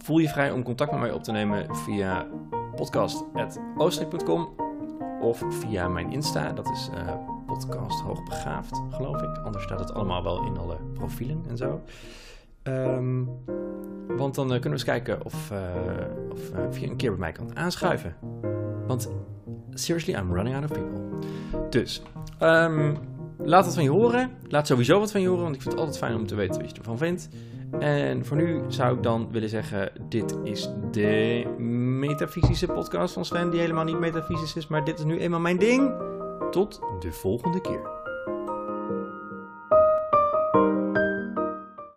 voel 0.03 0.19
je 0.19 0.29
vrij 0.29 0.51
om 0.51 0.63
contact 0.63 0.91
met 0.91 1.01
mij 1.01 1.13
op 1.13 1.23
te 1.23 1.33
nemen 1.33 1.77
via 1.77 2.27
podcast.oostrik.com 2.75 4.49
of 5.21 5.43
via 5.49 5.89
mijn 5.89 6.13
Insta. 6.13 6.53
Dat 6.53 6.71
is 6.71 6.91
eh, 6.95 7.15
podcast 7.47 8.01
hoogbegaafd, 8.01 8.83
geloof 8.91 9.23
ik. 9.23 9.39
Anders 9.45 9.65
staat 9.65 9.79
het 9.79 9.95
allemaal 9.95 10.23
wel 10.23 10.45
in 10.47 10.59
alle 10.59 10.77
profielen 10.95 11.45
en 11.49 11.57
zo. 11.57 11.83
Ehm, 12.63 13.25
want 14.17 14.35
dan 14.35 14.45
eh, 14.45 14.61
kunnen 14.61 14.63
we 14.63 14.69
eens 14.71 14.85
kijken 14.85 15.25
of, 15.25 15.51
eh, 15.51 15.75
eh, 16.55 16.67
of 16.69 16.79
je 16.79 16.87
een 16.87 16.97
keer 16.97 17.11
bij 17.11 17.19
mij 17.19 17.33
kan 17.33 17.57
aanschuiven. 17.57 18.17
Want 18.87 19.11
seriously, 19.71 20.15
I'm 20.15 20.35
running 20.35 20.57
out 20.57 20.65
of 20.65 20.71
people. 20.71 21.01
Dus, 21.71 22.03
ehm, 22.39 22.95
laat 23.39 23.65
wat 23.65 23.75
van 23.75 23.83
je 23.83 23.91
horen. 23.91 24.31
Laat 24.49 24.67
sowieso 24.67 24.99
wat 24.99 25.11
van 25.11 25.21
je 25.21 25.29
horen, 25.29 25.43
want 25.43 25.55
ik 25.55 25.63
vind 25.63 25.75
het 25.75 25.83
altijd 25.83 26.03
fijn 26.03 26.15
om 26.15 26.27
te 26.27 26.35
weten 26.35 26.61
wat 26.61 26.71
je 26.71 26.77
ervan 26.77 26.99
vindt. 26.99 27.29
En 27.79 28.25
voor 28.25 28.37
nu 28.37 28.61
zou 28.69 28.97
ik 28.97 29.03
dan 29.03 29.29
willen 29.31 29.49
zeggen: 29.49 29.93
dit 30.09 30.39
is 30.45 30.71
de 30.91 31.45
metafysische 31.99 32.67
podcast 32.67 33.15
van 33.15 33.25
Sven, 33.25 33.51
die 33.51 33.61
helemaal 33.61 33.85
niet 33.85 33.99
metafysisch 33.99 34.57
is, 34.57 34.67
maar 34.67 34.85
dit 34.85 34.99
is 34.99 35.05
nu 35.05 35.19
eenmaal 35.19 35.41
mijn 35.41 35.59
ding. 35.59 35.93
Tot 36.51 36.81
de 37.01 37.13
volgende 37.13 37.61
keer. 37.61 38.02